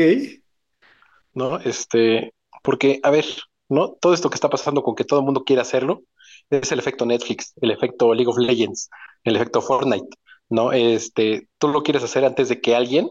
¿no? 1.33 1.59
Este, 1.61 2.35
porque, 2.63 3.01
a 3.03 3.11
ver, 3.11 3.25
¿no? 3.69 3.93
Todo 4.01 4.15
esto 4.15 4.31
que 4.31 4.35
está 4.37 4.49
pasando 4.51 4.83
con 4.83 4.95
que 4.95 5.05
todo 5.05 5.21
el 5.21 5.25
mundo 5.25 5.45
quiere 5.45 5.63
hacerlo 5.63 6.03
es 6.51 6.71
el 6.73 6.79
efecto 6.79 7.07
Netflix, 7.07 7.55
el 7.61 7.71
efecto 7.71 8.13
League 8.15 8.31
of 8.31 8.39
Legends, 8.39 8.91
el 9.25 9.37
efecto 9.37 9.63
Fortnite, 9.63 10.09
¿no? 10.49 10.73
Este, 10.73 11.49
tú 11.59 11.69
lo 11.69 11.83
quieres 11.83 12.03
hacer 12.05 12.25
antes 12.25 12.49
de 12.49 12.61
que 12.61 12.75
alguien, 12.75 13.09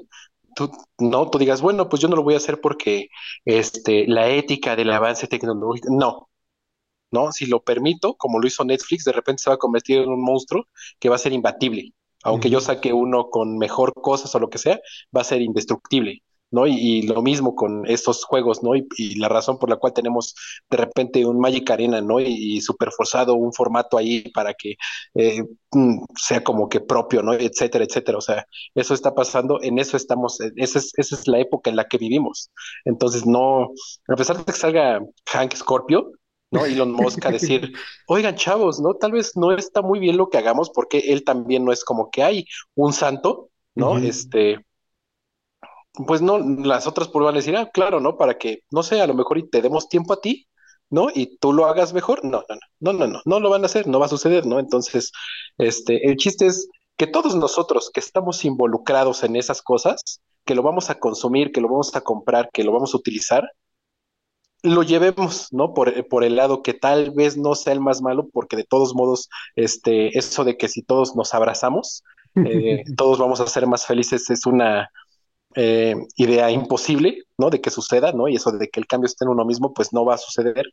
tú, 0.55 0.71
no, 0.99 1.29
tú 1.29 1.37
digas, 1.37 1.61
bueno, 1.61 1.89
pues 1.89 2.01
yo 2.01 2.07
no 2.07 2.15
lo 2.15 2.23
voy 2.23 2.35
a 2.35 2.37
hacer 2.37 2.61
porque, 2.61 3.09
este, 3.45 4.07
la 4.07 4.29
ética 4.29 4.75
del 4.75 4.91
avance 4.91 5.27
tecnológico, 5.27 5.89
no. 5.91 6.29
¿No? 7.11 7.31
Si 7.31 7.45
lo 7.45 7.63
permito, 7.63 8.15
como 8.15 8.39
lo 8.39 8.47
hizo 8.47 8.63
Netflix, 8.65 9.03
de 9.05 9.11
repente 9.11 9.43
se 9.43 9.49
va 9.49 9.55
a 9.55 9.59
convertir 9.59 9.99
en 9.99 10.09
un 10.09 10.23
monstruo 10.23 10.65
que 10.99 11.09
va 11.09 11.15
a 11.15 11.19
ser 11.19 11.33
imbatible. 11.33 11.93
Aunque 12.23 12.49
yo 12.49 12.61
saque 12.61 12.93
uno 12.93 13.29
con 13.29 13.57
mejor 13.57 13.93
cosas 13.93 14.33
o 14.33 14.39
lo 14.39 14.49
que 14.49 14.57
sea, 14.57 14.79
va 15.15 15.21
a 15.21 15.25
ser 15.25 15.41
indestructible. 15.41 16.23
¿No? 16.53 16.67
Y, 16.67 16.73
y 16.75 17.01
lo 17.01 17.21
mismo 17.21 17.55
con 17.55 17.85
estos 17.87 18.23
juegos, 18.23 18.63
¿no? 18.63 18.75
Y, 18.75 18.87
y, 18.97 19.15
la 19.15 19.27
razón 19.27 19.57
por 19.57 19.69
la 19.69 19.77
cual 19.77 19.93
tenemos 19.93 20.35
de 20.69 20.77
repente 20.77 21.25
un 21.25 21.39
Magic 21.39 21.69
Arena, 21.71 21.99
¿no? 21.99 22.19
Y, 22.19 22.57
y 22.57 22.61
súper 22.61 22.91
forzado 22.91 23.35
un 23.35 23.51
formato 23.53 23.97
ahí 23.97 24.29
para 24.29 24.53
que 24.53 24.75
eh, 25.15 25.43
sea 26.15 26.43
como 26.43 26.69
que 26.69 26.79
propio, 26.79 27.23
¿no? 27.23 27.33
Etcétera, 27.33 27.83
etcétera. 27.85 28.17
O 28.19 28.21
sea, 28.21 28.45
eso 28.75 28.93
está 28.93 29.15
pasando, 29.15 29.61
en 29.61 29.79
eso 29.79 29.97
estamos, 29.97 30.39
esa 30.55 30.79
es, 30.79 30.91
esa 30.95 31.15
es 31.15 31.27
la 31.27 31.39
época 31.39 31.69
en 31.69 31.75
la 31.75 31.87
que 31.87 31.97
vivimos. 31.97 32.51
Entonces, 32.85 33.25
no, 33.25 33.71
a 34.07 34.15
pesar 34.15 34.37
de 34.37 34.45
que 34.45 34.51
salga 34.51 35.01
Hank 35.33 35.55
Scorpio, 35.55 36.11
¿no? 36.51 36.65
Elon 36.65 36.91
Musk 36.91 37.25
a 37.25 37.31
decir, 37.31 37.73
oigan, 38.07 38.35
chavos, 38.35 38.79
¿no? 38.79 38.93
Tal 38.93 39.11
vez 39.11 39.35
no 39.35 39.51
está 39.51 39.81
muy 39.81 39.99
bien 39.99 40.17
lo 40.17 40.29
que 40.29 40.37
hagamos 40.37 40.69
porque 40.69 40.99
él 40.99 41.23
también 41.23 41.65
no 41.65 41.71
es 41.71 41.83
como 41.83 42.11
que 42.11 42.21
hay 42.21 42.45
un 42.75 42.93
santo, 42.93 43.49
¿no? 43.73 43.97
Este, 43.97 44.59
pues 45.93 46.21
no, 46.21 46.39
las 46.39 46.87
otras 46.87 47.07
pues 47.09 47.23
van 47.23 47.35
a 47.35 47.37
decir, 47.37 47.55
ah, 47.55 47.69
claro, 47.71 47.99
¿no? 47.99 48.17
Para 48.17 48.37
que, 48.37 48.63
no 48.71 48.83
sé, 48.83 49.01
a 49.01 49.07
lo 49.07 49.13
mejor 49.13 49.37
y 49.37 49.49
te 49.49 49.61
demos 49.61 49.87
tiempo 49.87 50.13
a 50.13 50.21
ti, 50.21 50.47
¿no? 50.89 51.07
Y 51.13 51.37
tú 51.37 51.53
lo 51.53 51.65
hagas 51.65 51.93
mejor. 51.93 52.23
No, 52.25 52.43
no, 52.49 52.55
no, 52.79 52.93
no, 52.93 53.07
no, 53.07 53.07
no, 53.07 53.21
no 53.25 53.39
lo 53.39 53.49
van 53.49 53.63
a 53.63 53.65
hacer, 53.67 53.87
no 53.87 53.99
va 53.99 54.07
a 54.07 54.09
suceder, 54.09 54.45
¿no? 54.45 54.59
Entonces, 54.59 55.11
este, 55.57 56.07
el 56.09 56.17
chiste 56.17 56.47
es 56.47 56.67
que 56.97 57.07
todos 57.07 57.35
nosotros 57.35 57.91
que 57.93 57.99
estamos 57.99 58.43
involucrados 58.45 59.23
en 59.23 59.35
esas 59.35 59.61
cosas, 59.61 60.21
que 60.45 60.55
lo 60.55 60.63
vamos 60.63 60.89
a 60.89 60.99
consumir, 60.99 61.51
que 61.51 61.61
lo 61.61 61.69
vamos 61.69 61.95
a 61.95 62.01
comprar, 62.01 62.49
que 62.51 62.63
lo 62.63 62.71
vamos 62.71 62.93
a 62.93 62.97
utilizar, 62.97 63.43
lo 64.63 64.81
llevemos, 64.83 65.49
¿no? 65.51 65.73
Por, 65.73 66.07
por, 66.07 66.23
el 66.23 66.37
lado 66.37 66.61
que 66.61 66.73
tal 66.73 67.11
vez 67.11 67.37
no 67.37 67.53
sea 67.53 67.73
el 67.73 67.81
más 67.81 68.01
malo, 68.01 68.29
porque 68.31 68.55
de 68.55 68.63
todos 68.63 68.95
modos, 68.95 69.29
este, 69.55 70.17
eso 70.17 70.43
de 70.43 70.57
que 70.57 70.69
si 70.69 70.81
todos 70.81 71.15
nos 71.15 71.33
abrazamos, 71.33 72.03
eh, 72.35 72.83
todos 72.97 73.19
vamos 73.19 73.39
a 73.41 73.47
ser 73.47 73.67
más 73.67 73.85
felices 73.85 74.29
es 74.29 74.45
una 74.45 74.89
eh, 75.55 75.95
idea 76.15 76.51
imposible, 76.51 77.23
¿no? 77.37 77.49
De 77.49 77.61
que 77.61 77.69
suceda, 77.69 78.11
¿no? 78.11 78.27
Y 78.27 78.35
eso 78.35 78.51
de 78.51 78.69
que 78.69 78.79
el 78.79 78.87
cambio 78.87 79.07
esté 79.07 79.25
en 79.25 79.31
uno 79.31 79.45
mismo, 79.45 79.73
pues 79.73 79.93
no 79.93 80.05
va 80.05 80.15
a 80.15 80.17
suceder, 80.17 80.65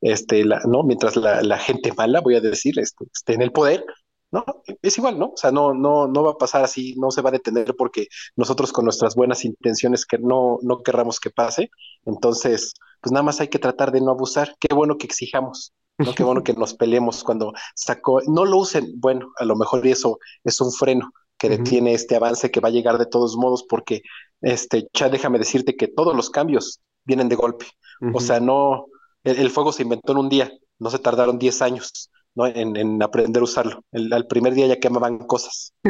este, 0.00 0.44
la, 0.44 0.60
¿no? 0.66 0.82
Mientras 0.82 1.16
la, 1.16 1.58
gente 1.58 1.92
mala, 1.92 2.20
voy 2.20 2.36
a 2.36 2.40
decir, 2.40 2.78
este, 2.78 3.04
esté 3.12 3.34
en 3.34 3.42
el 3.42 3.52
poder, 3.52 3.84
¿no? 4.30 4.44
Es 4.82 4.98
igual, 4.98 5.18
¿no? 5.18 5.26
O 5.26 5.36
sea, 5.36 5.52
no, 5.52 5.74
no, 5.74 6.06
no 6.08 6.22
va 6.22 6.32
a 6.32 6.38
pasar 6.38 6.64
así, 6.64 6.94
no 6.96 7.10
se 7.10 7.22
va 7.22 7.30
a 7.30 7.32
detener 7.32 7.74
porque 7.76 8.08
nosotros 8.36 8.72
con 8.72 8.84
nuestras 8.84 9.14
buenas 9.14 9.44
intenciones 9.44 10.06
que 10.06 10.18
no, 10.18 10.58
no 10.62 10.82
querramos 10.82 11.20
que 11.20 11.30
pase, 11.30 11.70
entonces 12.04 12.74
pues 13.00 13.12
nada 13.12 13.22
más 13.22 13.40
hay 13.40 13.48
que 13.48 13.58
tratar 13.58 13.92
de 13.92 14.00
no 14.00 14.12
abusar. 14.12 14.56
Qué 14.58 14.74
bueno 14.74 14.96
que 14.96 15.06
exijamos, 15.06 15.74
¿no? 15.98 16.14
Qué 16.14 16.24
bueno 16.24 16.42
que 16.42 16.54
nos 16.54 16.74
peleemos 16.74 17.22
cuando 17.22 17.52
sacó, 17.74 18.20
no 18.26 18.44
lo 18.46 18.58
usen, 18.58 18.94
bueno, 18.96 19.30
a 19.38 19.44
lo 19.44 19.56
mejor 19.56 19.86
eso 19.86 20.18
es 20.42 20.60
un 20.60 20.72
freno 20.72 21.12
que 21.44 21.58
detiene 21.58 21.92
este 21.92 22.16
avance 22.16 22.50
que 22.50 22.60
va 22.60 22.68
a 22.68 22.72
llegar 22.72 22.96
de 22.96 23.06
todos 23.06 23.36
modos, 23.36 23.64
porque, 23.68 24.02
este, 24.40 24.88
ya 24.94 25.10
déjame 25.10 25.38
decirte 25.38 25.76
que 25.76 25.88
todos 25.88 26.16
los 26.16 26.30
cambios 26.30 26.80
vienen 27.04 27.28
de 27.28 27.36
golpe. 27.36 27.66
O 28.12 28.20
sea, 28.20 28.40
no, 28.40 28.86
el, 29.22 29.50
fuego 29.50 29.72
se 29.72 29.82
inventó 29.82 30.12
en 30.12 30.18
un 30.18 30.28
día, 30.28 30.50
no 30.78 30.90
se 30.90 30.98
tardaron 30.98 31.38
10 31.38 31.62
años. 31.62 32.10
¿no? 32.34 32.46
En, 32.46 33.02
aprender 33.02 33.40
a 33.40 33.44
usarlo. 33.44 33.84
El, 33.92 34.12
al 34.12 34.26
primer 34.26 34.54
día 34.54 34.66
ya 34.66 34.80
quemaban 34.80 35.18
cosas. 35.18 35.72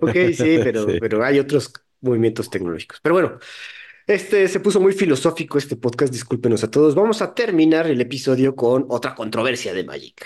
ok, 0.00 0.16
sí, 0.34 0.58
pero, 0.62 0.86
pero 1.00 1.24
hay 1.24 1.38
otros 1.38 1.72
movimientos 2.00 2.48
tecnológicos. 2.48 2.98
Pero 3.02 3.14
bueno, 3.14 3.38
este 4.06 4.48
se 4.48 4.60
puso 4.60 4.80
muy 4.80 4.92
filosófico 4.92 5.58
este 5.58 5.76
podcast, 5.76 6.12
discúlpenos 6.12 6.64
a 6.64 6.70
todos. 6.70 6.94
Vamos 6.94 7.20
a 7.22 7.34
terminar 7.34 7.88
el 7.88 8.00
episodio 8.00 8.56
con 8.56 8.86
otra 8.88 9.14
controversia 9.14 9.74
de 9.74 9.84
Magic. 9.84 10.24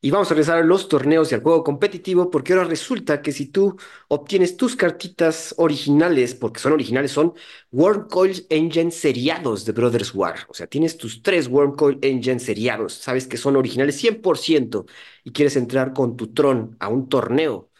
Y 0.00 0.12
vamos 0.12 0.28
a 0.30 0.34
regresar 0.34 0.58
a 0.58 0.64
los 0.64 0.88
torneos 0.88 1.32
y 1.32 1.34
al 1.34 1.42
juego 1.42 1.64
competitivo, 1.64 2.30
porque 2.30 2.52
ahora 2.52 2.64
resulta 2.66 3.20
que 3.20 3.32
si 3.32 3.46
tú 3.46 3.76
obtienes 4.06 4.56
tus 4.56 4.76
cartitas 4.76 5.54
originales, 5.58 6.36
porque 6.36 6.60
son 6.60 6.72
originales, 6.72 7.10
son 7.10 7.34
Wormcoil 7.72 8.46
Engine 8.48 8.92
seriados 8.92 9.64
de 9.64 9.72
Brothers 9.72 10.14
War. 10.14 10.36
O 10.48 10.54
sea, 10.54 10.68
tienes 10.68 10.96
tus 10.98 11.20
tres 11.20 11.48
Wormcoil 11.48 11.98
Engine 12.02 12.38
seriados, 12.38 12.94
sabes 12.94 13.26
que 13.26 13.36
son 13.36 13.56
originales 13.56 13.96
100% 13.96 14.86
y 15.24 15.32
quieres 15.32 15.56
entrar 15.56 15.92
con 15.92 16.16
tu 16.16 16.32
Tron 16.32 16.76
a 16.78 16.88
un 16.88 17.08
torneo 17.08 17.70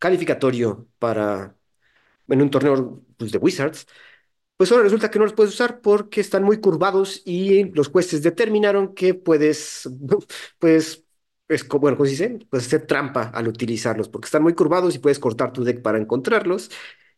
calificatorio 0.00 0.88
para, 0.98 1.56
en 2.28 2.42
un 2.42 2.50
torneo 2.50 3.02
pues, 3.16 3.32
de 3.32 3.38
Wizards 3.38 3.86
pues 4.56 4.72
ahora 4.72 4.84
resulta 4.84 5.10
que 5.10 5.18
no 5.18 5.24
los 5.24 5.34
puedes 5.34 5.54
usar 5.54 5.80
porque 5.80 6.20
están 6.20 6.42
muy 6.44 6.60
curvados 6.60 7.22
y 7.24 7.64
los 7.72 7.88
jueces 7.88 8.22
determinaron 8.22 8.94
que 8.94 9.14
puedes, 9.14 9.88
pues, 10.58 11.04
es 11.48 11.64
como, 11.64 11.82
bueno, 11.82 11.96
¿cómo 11.96 12.08
se? 12.08 12.28
Puedes 12.50 12.66
hacer 12.66 12.86
trampa 12.86 13.30
al 13.34 13.48
utilizarlos 13.48 14.08
porque 14.08 14.26
están 14.26 14.42
muy 14.42 14.54
curvados 14.54 14.94
y 14.94 14.98
puedes 14.98 15.18
cortar 15.18 15.52
tu 15.52 15.64
deck 15.64 15.82
para 15.82 15.98
encontrarlos. 15.98 16.70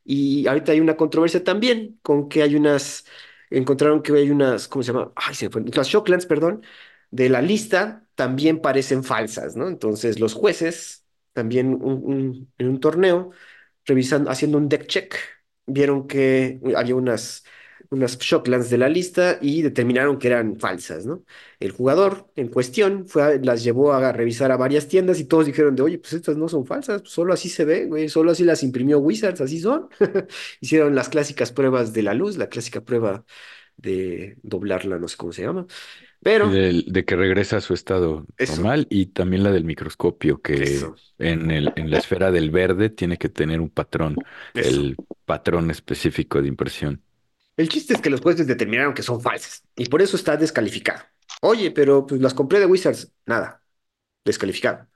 Y 0.05 0.47
ahorita 0.47 0.73
hay 0.73 0.81
una 0.81 0.97
controversia 0.97 1.45
también 1.45 1.99
con 2.03 2.29
que 2.29 2.43
hay 2.43 2.57
unas, 2.57 3.05
encontraron 3.51 4.03
que 4.03 4.13
hay 4.13 4.31
unas, 4.31 4.69
¿cómo 4.69 4.83
se 4.83 4.93
llama? 4.93 5.13
Ay, 5.17 5.35
se 5.35 5.47
me 5.47 5.53
fue. 5.53 5.63
Las 5.75 5.89
Shocklands, 5.89 6.27
perdón, 6.27 6.63
de 7.11 7.29
la 7.29 7.43
lista 7.43 8.07
también 8.15 8.61
parecen 8.61 9.05
falsas, 9.05 9.57
¿no? 9.57 9.69
Entonces 9.69 10.21
los 10.21 10.35
jueces, 10.35 11.05
también 11.33 11.79
en 12.59 12.69
un 12.69 12.81
torneo, 12.81 13.31
revisando, 13.85 14.31
haciendo 14.31 14.59
un 14.59 14.69
deck 14.69 14.87
check, 14.87 15.15
vieron 15.67 16.07
que 16.07 16.61
había 16.77 16.95
unas, 16.97 17.45
unas 17.91 18.19
Shocklands 18.19 18.71
de 18.71 18.79
la 18.79 18.89
lista 18.89 19.39
y 19.43 19.63
determinaron 19.63 20.19
que 20.19 20.29
eran 20.29 20.59
falsas, 20.59 21.07
¿no? 21.07 21.25
El 21.59 21.73
jugador 21.73 22.31
en 22.37 22.49
cuestión 22.49 23.07
fue 23.07 23.41
las 23.43 23.65
llevó 23.65 23.93
a 23.93 24.13
revisar 24.13 24.53
a 24.53 24.57
varias 24.57 24.87
tiendas 24.87 25.19
y 25.19 25.25
todos 25.25 25.47
dijeron 25.47 25.75
de, 25.75 25.83
oye, 25.83 25.99
pues 25.99 26.13
estas 26.13 26.37
no 26.37 26.49
son 26.49 26.65
falsas, 26.65 27.03
solo 27.05 27.33
así 27.33 27.49
se 27.49 27.65
ve, 27.65 27.87
güey, 27.87 28.09
solo 28.09 28.31
así 28.31 28.45
las 28.45 28.63
imprimió 28.63 29.01
Wizards, 29.01 29.41
así 29.41 29.61
son. 29.61 29.89
Hicieron 30.61 30.95
las 30.95 31.09
clásicas 31.09 31.51
pruebas 31.51 31.93
de 31.93 32.03
la 32.03 32.15
luz, 32.15 32.37
la 32.37 32.49
clásica 32.49 32.81
prueba 32.83 33.25
de 33.77 34.37
doblarla, 34.43 34.99
no 34.99 35.09
sé 35.09 35.17
cómo 35.17 35.33
se 35.33 35.43
llama. 35.43 35.67
Pero. 36.23 36.51
De, 36.51 36.85
de, 36.87 37.05
que 37.05 37.17
regresa 37.17 37.57
a 37.57 37.61
su 37.61 37.75
estado 37.75 38.27
normal 38.39 38.87
y 38.91 39.07
también 39.07 39.43
la 39.43 39.51
del 39.51 39.65
microscopio, 39.65 40.41
que 40.41 40.81
en, 41.19 41.51
el, 41.51 41.73
en 41.77 41.91
la 41.91 41.99
esfera 41.99 42.31
del 42.31 42.51
verde 42.51 42.91
tiene 42.91 43.17
que 43.17 43.31
tener 43.31 43.61
un 43.61 43.71
patrón, 43.71 44.17
el 44.55 44.97
patrón 45.25 45.71
específico 45.71 46.41
de 46.43 46.49
impresión. 46.49 47.03
El 47.61 47.69
chiste 47.69 47.93
es 47.93 48.01
que 48.01 48.09
los 48.09 48.23
jueces 48.23 48.47
determinaron 48.47 48.95
que 48.95 49.03
son 49.03 49.21
falsas 49.21 49.63
y 49.77 49.85
por 49.87 50.01
eso 50.01 50.17
está 50.17 50.35
descalificado. 50.39 51.03
Oye, 51.43 51.71
pero 51.71 52.07
pues 52.07 52.19
las 52.19 52.33
compré 52.33 52.59
de 52.59 52.65
Wizards. 52.65 53.13
Nada, 53.27 53.63
descalificado. 54.25 54.89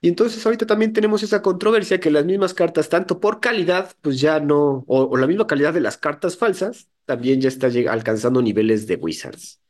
Y 0.00 0.08
entonces 0.08 0.44
ahorita 0.46 0.66
también 0.66 0.92
tenemos 0.92 1.22
esa 1.24 1.42
controversia 1.42 2.00
que 2.00 2.10
las 2.10 2.24
mismas 2.24 2.54
cartas, 2.54 2.88
tanto 2.88 3.20
por 3.20 3.40
calidad, 3.40 3.94
pues 4.02 4.20
ya 4.20 4.40
no, 4.40 4.84
o, 4.86 5.04
o 5.04 5.16
la 5.18 5.26
misma 5.26 5.46
calidad 5.46 5.74
de 5.74 5.80
las 5.80 5.98
cartas 5.98 6.36
falsas, 6.38 6.88
también 7.06 7.40
ya 7.40 7.48
está 7.48 7.68
alcanzando 7.90 8.42
niveles 8.42 8.86
de 8.86 8.96
Wizards. 8.96 9.60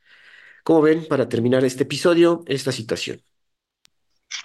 ¿Cómo 0.64 0.82
ven, 0.82 1.06
para 1.09 1.28
terminar 1.28 1.64
este 1.64 1.84
episodio, 1.84 2.44
esta 2.46 2.72
situación? 2.72 3.22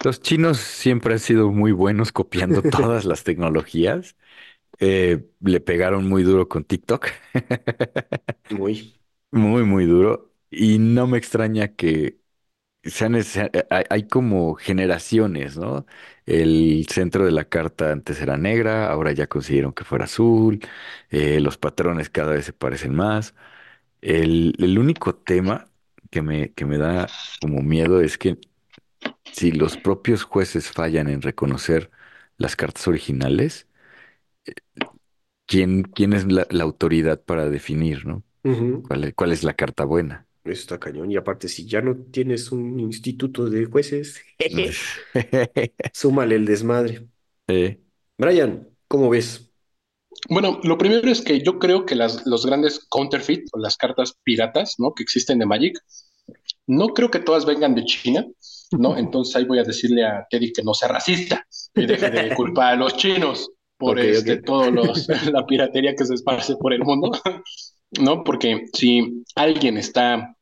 Los 0.04 0.22
chinos 0.22 0.58
siempre 0.60 1.14
han 1.14 1.20
sido 1.20 1.52
muy 1.52 1.72
buenos 1.72 2.12
copiando 2.12 2.62
todas 2.70 3.06
las 3.06 3.24
tecnologías. 3.24 4.16
Eh, 4.80 5.30
le 5.42 5.60
pegaron 5.62 6.08
muy 6.10 6.24
duro 6.24 6.50
con 6.50 6.64
TikTok. 6.66 7.08
muy. 8.50 8.94
Muy, 9.32 9.64
muy 9.64 9.86
duro. 9.86 10.32
Y 10.52 10.78
no 10.80 11.08
me 11.08 11.18
extraña 11.18 11.70
que 11.76 12.20
sean, 12.84 13.16
hay, 13.90 14.08
como 14.08 14.56
generaciones, 14.56 15.58
¿no? 15.58 15.86
El 16.26 16.88
centro 16.90 17.26
de 17.26 17.32
la 17.32 17.46
carta 17.46 17.92
antes 17.92 18.22
era 18.22 18.38
negra, 18.38 18.92
ahora 18.92 19.12
ya 19.14 19.28
consiguieron 19.28 19.74
que 19.74 19.86
fuera 19.86 20.06
azul. 20.06 20.62
Eh, 21.12 21.40
los 21.42 21.58
patrones 21.58 22.10
cada 22.10 22.34
vez 22.34 22.46
se 22.46 22.54
parecen 22.54 22.96
más. 22.96 23.36
El, 24.02 24.56
el 24.60 24.80
único 24.80 25.16
tema 25.16 25.70
que 26.12 26.22
me, 26.24 26.54
que 26.54 26.66
me 26.66 26.78
da 26.80 27.18
como 27.42 27.62
miedo 27.64 28.02
es 28.02 28.18
que 28.18 28.40
si 29.32 29.52
los 29.52 29.78
propios 29.78 30.24
jueces 30.24 30.72
fallan 30.72 31.10
en 31.10 31.22
reconocer 31.22 31.92
las 32.38 32.56
cartas 32.56 32.88
originales, 32.88 33.68
eh, 33.68 33.73
¿quién, 35.46 35.84
quién 35.84 36.14
es 36.14 36.26
la, 36.32 36.46
autoridad 36.64 37.22
para 37.22 37.50
definir, 37.50 38.06
¿no? 38.06 38.24
¿Cuál, 38.88 39.06
es, 39.06 39.14
¿Cuál 39.14 39.32
es 39.32 39.44
la 39.44 39.54
carta 39.54 39.86
buena? 39.86 40.28
Está 40.44 40.78
cañón. 40.78 41.10
Y 41.12 41.16
aparte, 41.16 41.48
si 41.48 41.66
ya 41.66 41.82
no 41.82 41.96
tienes 41.96 42.52
un 42.52 42.80
instituto 42.80 43.50
de 43.50 43.66
jueces, 43.66 44.22
súmale 45.94 46.36
el 46.36 46.46
desmadre. 46.46 47.08
Brian, 48.18 48.68
¿cómo 48.88 49.10
ves? 49.10 49.50
Bueno, 50.30 50.60
lo 50.64 50.78
primero 50.78 51.10
es 51.10 51.22
que 51.22 51.42
yo 51.42 51.60
creo 51.60 51.86
que 51.86 51.96
las, 51.96 52.26
los 52.26 52.46
grandes 52.46 52.86
counterfeit 52.90 53.46
o 53.54 53.60
las 53.60 53.78
cartas 53.78 54.18
piratas, 54.24 54.76
¿no? 54.80 54.94
Que 54.94 55.04
existen 55.04 55.40
de 55.40 55.46
Magic, 55.46 55.80
no 56.68 56.90
creo 56.90 57.10
que 57.12 57.20
todas 57.20 57.46
vengan 57.46 57.76
de 57.76 57.86
China, 57.86 58.26
¿no? 58.72 58.98
Entonces 58.98 59.36
ahí 59.36 59.46
voy 59.46 59.60
a 59.60 59.64
decirle 59.64 60.06
a 60.06 60.26
Teddy 60.30 60.54
que 60.54 60.64
no 60.64 60.74
sea 60.74 60.90
racista 60.90 61.46
y 61.76 61.86
deje 61.86 62.10
de 62.10 62.36
culpar 62.36 62.74
a 62.74 62.76
los 62.76 62.96
chinos 62.98 63.52
por 63.78 64.00
este, 64.00 64.42
todo 64.42 64.72
la 65.32 65.46
piratería 65.46 65.96
que 65.96 66.06
se 66.06 66.14
esparce 66.14 66.56
por 66.58 66.74
el 66.74 66.84
mundo, 66.84 67.12
¿no? 68.00 68.24
Porque 68.24 68.66
si 68.74 69.24
alguien 69.36 69.78
está 69.78 70.36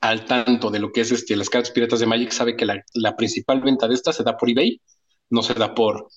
al 0.00 0.24
tanto 0.24 0.70
de 0.70 0.80
lo 0.80 0.92
que 0.92 1.02
es 1.02 1.12
este, 1.12 1.36
las 1.36 1.48
cartas 1.48 1.70
piratas 1.70 2.00
de 2.00 2.06
Magic, 2.06 2.30
sabe 2.32 2.56
que 2.56 2.66
la, 2.66 2.82
la 2.94 3.16
principal 3.16 3.60
venta 3.60 3.88
de 3.88 3.94
estas 3.94 4.16
se 4.16 4.24
da 4.24 4.36
por 4.36 4.50
eBay, 4.50 4.80
no 5.30 5.42
se 5.42 5.54
da 5.54 5.74
por 5.74 6.08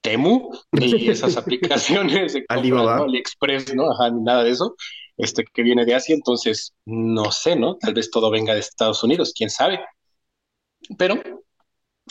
Temu, 0.00 0.50
ni 0.72 1.08
esas 1.08 1.36
aplicaciones 1.36 2.34
de 2.34 2.44
Alibaba. 2.48 2.98
AliExpress, 2.98 3.74
¿no? 3.74 3.90
Ajá, 3.90 4.10
ni 4.10 4.22
nada 4.22 4.44
de 4.44 4.50
eso, 4.50 4.76
este 5.16 5.44
que 5.52 5.62
viene 5.62 5.84
de 5.84 5.94
Asia, 5.94 6.14
entonces 6.14 6.74
no 6.84 7.30
sé, 7.30 7.56
¿no? 7.56 7.76
Tal 7.76 7.94
vez 7.94 8.10
todo 8.10 8.30
venga 8.30 8.54
de 8.54 8.60
Estados 8.60 9.02
Unidos, 9.02 9.32
quién 9.34 9.50
sabe. 9.50 9.80
Pero, 10.98 11.14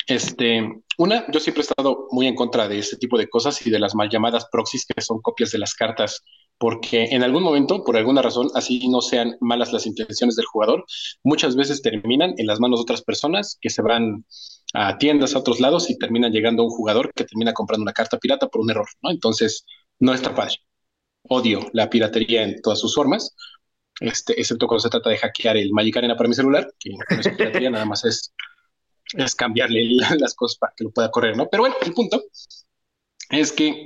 este, 0.08 0.62
una, 0.98 1.26
yo 1.32 1.40
siempre 1.40 1.62
he 1.62 1.66
estado 1.66 2.08
muy 2.12 2.28
en 2.28 2.36
contra 2.36 2.68
de 2.68 2.80
este 2.80 2.98
tipo 2.98 3.18
de 3.18 3.30
cosas 3.30 3.66
y 3.66 3.70
de 3.70 3.80
las 3.80 3.96
mal 3.96 4.10
llamadas 4.10 4.48
proxies 4.52 4.86
que 4.86 5.02
son 5.02 5.22
copias 5.22 5.52
de 5.52 5.60
las 5.60 5.74
cartas, 5.74 6.22
porque 6.58 7.06
en 7.06 7.24
algún 7.24 7.44
momento, 7.44 7.84
por 7.84 7.98
alguna 7.98 8.22
razón, 8.22 8.50
así 8.56 8.88
no 8.90 9.02
sean 9.02 9.36
malas 9.40 9.74
las 9.74 9.86
intenciones 9.86 10.36
del 10.36 10.46
jugador, 10.46 10.86
muchas 11.24 11.56
veces 11.56 11.82
terminan 11.82 12.34
en 12.38 12.48
las 12.48 12.60
manos 12.60 12.80
de 12.80 12.84
otras 12.84 13.02
personas 13.02 13.58
que 13.62 13.70
se 13.70 13.82
van 13.82 14.26
a 14.74 14.98
tiendas 14.98 15.36
a 15.36 15.40
otros 15.40 15.60
lados 15.60 15.90
y 15.90 15.98
termina 15.98 16.30
llegando 16.30 16.64
un 16.64 16.70
jugador 16.70 17.14
que 17.14 17.26
termina 17.26 17.54
comprando 17.54 17.84
una 17.84 17.94
carta 17.94 18.18
pirata 18.18 18.48
por 18.48 18.62
un 18.62 18.72
error, 18.72 18.88
¿no? 19.02 19.12
Entonces, 19.12 19.66
no 20.00 20.14
está 20.14 20.34
padre. 20.34 20.56
Odio 21.24 21.70
la 21.74 21.90
piratería 21.90 22.44
en 22.44 22.62
todas 22.62 22.80
sus 22.80 22.96
formas, 22.96 23.36
este, 24.00 24.40
excepto 24.40 24.68
cuando 24.68 24.82
se 24.82 24.90
trata 24.90 25.10
de 25.10 25.18
hackear 25.18 25.58
el 25.58 25.72
Magic 25.72 25.98
Arena 25.98 26.18
para 26.18 26.28
mi 26.28 26.36
celular, 26.36 26.68
que 26.80 26.90
no 26.90 27.20
es 27.20 27.30
piratería, 27.30 27.70
nada 27.72 27.86
más 27.86 28.04
es 28.06 28.34
es 29.14 29.36
cambiarle 29.36 29.84
las 30.20 30.36
cosas 30.36 30.58
para 30.58 30.74
que 30.76 30.84
lo 30.84 30.92
pueda 30.92 31.12
correr, 31.12 31.38
¿no? 31.38 31.48
Pero 31.50 31.64
bueno, 31.64 31.76
el 31.82 31.94
punto 31.94 32.24
es 33.30 33.52
que, 33.52 33.86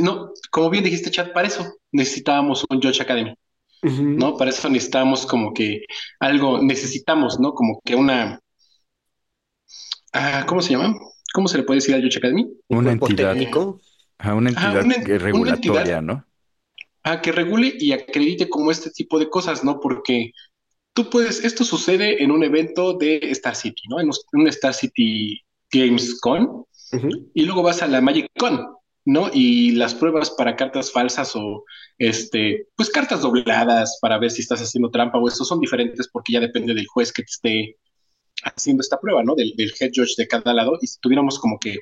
no, 0.00 0.32
como 0.50 0.70
bien 0.70 0.84
dijiste, 0.84 1.10
chat, 1.10 1.32
para 1.32 1.48
eso 1.48 1.74
necesitábamos 1.92 2.64
un 2.68 2.80
George 2.80 3.02
Academy, 3.02 3.34
¿no? 3.82 4.36
Para 4.36 4.50
eso 4.50 4.68
necesitábamos 4.68 5.26
como 5.26 5.52
que 5.52 5.84
algo, 6.20 6.62
necesitamos, 6.62 7.38
¿no? 7.38 7.52
Como 7.52 7.80
que 7.84 7.94
una, 7.94 8.40
ah, 10.12 10.44
¿cómo 10.46 10.62
se 10.62 10.70
llama? 10.70 10.94
¿Cómo 11.32 11.48
se 11.48 11.58
le 11.58 11.64
puede 11.64 11.78
decir 11.78 11.94
al 11.94 12.00
George 12.00 12.18
Academy? 12.18 12.48
Una 12.68 12.92
entidad. 12.92 13.36
una 14.34 14.50
entidad 14.50 14.84
regulatoria, 15.18 16.00
¿no? 16.00 16.24
A 17.04 17.20
que 17.20 17.32
regule 17.32 17.74
y 17.78 17.92
acredite 17.92 18.48
como 18.48 18.70
este 18.70 18.90
tipo 18.90 19.18
de 19.18 19.28
cosas, 19.28 19.64
¿no? 19.64 19.80
Porque 19.80 20.32
tú 20.92 21.10
puedes, 21.10 21.44
esto 21.44 21.64
sucede 21.64 22.22
en 22.22 22.30
un 22.30 22.44
evento 22.44 22.94
de 22.94 23.18
Star 23.30 23.56
City, 23.56 23.82
¿no? 23.88 24.00
En 24.00 24.10
un 24.32 24.48
Star 24.48 24.74
City 24.74 25.40
Games 25.70 26.20
Con, 26.20 26.64
y 27.34 27.44
luego 27.44 27.62
vas 27.62 27.82
a 27.82 27.86
la 27.86 28.00
Magic 28.00 28.26
Con, 28.38 28.66
¿no? 29.04 29.30
Y 29.32 29.72
las 29.72 29.94
pruebas 29.94 30.30
para 30.30 30.56
cartas 30.56 30.92
falsas 30.92 31.34
o, 31.34 31.64
este, 31.98 32.68
pues 32.76 32.90
cartas 32.90 33.22
dobladas 33.22 33.98
para 34.00 34.18
ver 34.18 34.30
si 34.30 34.42
estás 34.42 34.60
haciendo 34.60 34.90
trampa 34.90 35.18
o 35.18 35.28
eso 35.28 35.44
son 35.44 35.60
diferentes 35.60 36.08
porque 36.08 36.34
ya 36.34 36.40
depende 36.40 36.74
del 36.74 36.86
juez 36.86 37.12
que 37.12 37.22
te 37.22 37.30
esté 37.30 37.76
haciendo 38.44 38.82
esta 38.82 39.00
prueba, 39.00 39.22
¿no? 39.22 39.34
Del, 39.34 39.54
del 39.56 39.72
head 39.80 39.92
judge 39.94 40.16
de 40.16 40.28
cada 40.28 40.52
lado. 40.52 40.78
Y 40.80 40.86
si 40.86 41.00
tuviéramos 41.00 41.38
como 41.38 41.58
que 41.58 41.78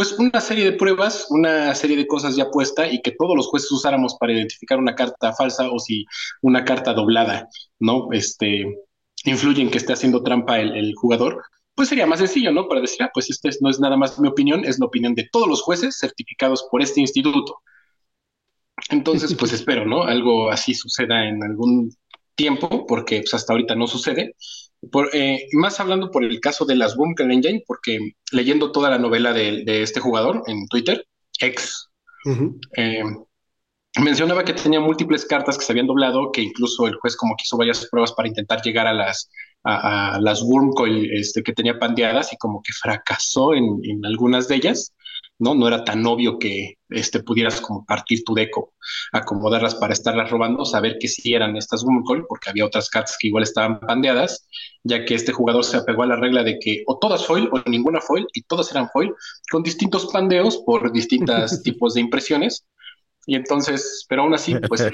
pues 0.00 0.12
una 0.12 0.40
serie 0.40 0.64
de 0.64 0.72
pruebas, 0.72 1.26
una 1.28 1.74
serie 1.74 1.94
de 1.94 2.06
cosas 2.06 2.34
ya 2.34 2.50
puesta 2.50 2.90
y 2.90 3.02
que 3.02 3.10
todos 3.10 3.36
los 3.36 3.48
jueces 3.48 3.70
usáramos 3.70 4.16
para 4.18 4.32
identificar 4.32 4.78
una 4.78 4.94
carta 4.94 5.34
falsa 5.34 5.70
o 5.70 5.78
si 5.78 6.06
una 6.40 6.64
carta 6.64 6.94
doblada, 6.94 7.50
¿no? 7.78 8.08
Este, 8.10 8.64
influye 9.26 9.60
en 9.60 9.70
que 9.70 9.76
esté 9.76 9.92
haciendo 9.92 10.22
trampa 10.22 10.58
el, 10.58 10.94
jugador, 10.94 11.42
pues 11.74 11.90
sería 11.90 12.06
más 12.06 12.20
sencillo, 12.20 12.50
¿no? 12.50 12.66
Para 12.66 12.80
decir, 12.80 13.02
ah, 13.02 13.10
pues 13.12 13.28
este 13.28 13.50
no 13.60 13.68
es 13.68 13.78
nada 13.78 13.98
más 13.98 14.18
mi 14.18 14.28
opinión, 14.28 14.64
es 14.64 14.78
la 14.78 14.86
opinión 14.86 15.14
de 15.14 15.28
todos 15.30 15.46
los 15.46 15.60
jueces 15.60 15.98
certificados 15.98 16.66
por 16.70 16.80
este 16.80 17.02
instituto. 17.02 17.60
Entonces, 18.88 19.34
pues 19.34 19.52
espero, 19.52 19.84
¿no? 19.84 20.04
Algo 20.04 20.50
así 20.50 20.72
suceda 20.72 21.28
en 21.28 21.42
algún 21.42 21.94
tiempo, 22.40 22.86
porque 22.86 23.20
pues, 23.20 23.34
hasta 23.34 23.52
ahorita 23.52 23.74
no 23.74 23.86
sucede. 23.86 24.34
Por, 24.90 25.10
eh, 25.12 25.46
más 25.52 25.78
hablando 25.78 26.10
por 26.10 26.24
el 26.24 26.40
caso 26.40 26.64
de 26.64 26.74
las 26.74 26.96
Bunker 26.96 27.30
Engine, 27.30 27.62
porque 27.66 27.98
leyendo 28.32 28.72
toda 28.72 28.88
la 28.88 28.98
novela 28.98 29.34
de, 29.34 29.82
este 29.82 30.00
jugador 30.00 30.42
en 30.46 30.66
Twitter, 30.68 31.06
ex, 31.38 31.90
eh, 32.78 33.02
mencionaba 34.02 34.42
que 34.42 34.54
tenía 34.54 34.80
múltiples 34.80 35.26
cartas 35.26 35.58
que 35.58 35.64
se 35.66 35.72
habían 35.72 35.86
doblado, 35.86 36.32
que 36.32 36.40
incluso 36.40 36.86
el 36.86 36.94
juez 36.94 37.14
como 37.14 37.36
que 37.36 37.42
hizo 37.44 37.58
varias 37.58 37.86
pruebas 37.90 38.12
para 38.12 38.28
intentar 38.28 38.62
llegar 38.62 38.86
a 38.86 38.94
las, 38.94 39.30
a, 39.64 40.18
las 40.18 40.40
Wormcoil 40.42 41.10
este, 41.12 41.42
que 41.42 41.52
tenía 41.52 41.78
pandeadas 41.78 42.32
y 42.32 42.38
como 42.38 42.62
que 42.62 42.72
fracasó 42.72 43.52
en, 43.52 43.80
en 43.84 44.06
algunas 44.06 44.48
de 44.48 44.54
ellas. 44.54 44.94
¿No? 45.40 45.54
No 45.54 45.66
era 45.66 45.84
tan 45.84 46.06
obvio 46.06 46.38
que 46.38 46.78
este, 46.90 47.22
pudieras 47.22 47.60
como 47.60 47.84
partir 47.84 48.22
tu 48.24 48.34
deco, 48.34 48.74
acomodarlas 49.10 49.74
para 49.74 49.94
estarlas 49.94 50.30
robando, 50.30 50.64
saber 50.64 50.98
que 51.00 51.08
sí 51.08 51.34
eran 51.34 51.56
estas 51.56 51.82
Gumcol, 51.82 52.26
porque 52.28 52.50
había 52.50 52.66
otras 52.66 52.90
cartas 52.90 53.16
que 53.18 53.28
igual 53.28 53.42
estaban 53.42 53.80
pandeadas, 53.80 54.46
ya 54.84 55.04
que 55.04 55.14
este 55.14 55.32
jugador 55.32 55.64
se 55.64 55.78
apegó 55.78 56.02
a 56.02 56.06
la 56.06 56.16
regla 56.16 56.44
de 56.44 56.58
que 56.58 56.84
o 56.86 56.98
todas 56.98 57.26
foil 57.26 57.48
o 57.52 57.62
ninguna 57.68 58.00
foil, 58.00 58.26
y 58.34 58.42
todas 58.42 58.70
eran 58.70 58.90
foil, 58.90 59.14
con 59.50 59.62
distintos 59.62 60.06
pandeos 60.12 60.58
por 60.58 60.92
distintos 60.92 61.62
tipos 61.64 61.94
de 61.94 62.02
impresiones. 62.02 62.66
Y 63.26 63.34
entonces, 63.34 64.04
pero 64.08 64.22
aún 64.22 64.34
así, 64.34 64.56
pues 64.68 64.82
eh, 64.82 64.92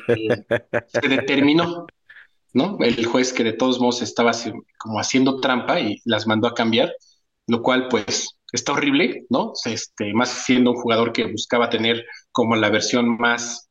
se 0.86 1.08
determinó, 1.08 1.86
¿no? 2.52 2.78
El 2.80 3.04
juez 3.06 3.32
que 3.32 3.42
de 3.42 3.52
todos 3.52 3.80
modos 3.80 4.00
estaba 4.00 4.30
como 4.78 5.00
haciendo 5.00 5.40
trampa 5.40 5.80
y 5.80 6.00
las 6.04 6.26
mandó 6.26 6.46
a 6.46 6.54
cambiar, 6.54 6.92
lo 7.48 7.62
cual 7.62 7.88
pues 7.88 8.35
está 8.56 8.72
horrible, 8.72 9.24
¿no? 9.30 9.52
Este, 9.64 10.12
más 10.12 10.44
siendo 10.44 10.72
un 10.72 10.76
jugador 10.76 11.12
que 11.12 11.30
buscaba 11.30 11.70
tener 11.70 12.04
como 12.32 12.56
la 12.56 12.70
versión 12.70 13.16
más 13.16 13.70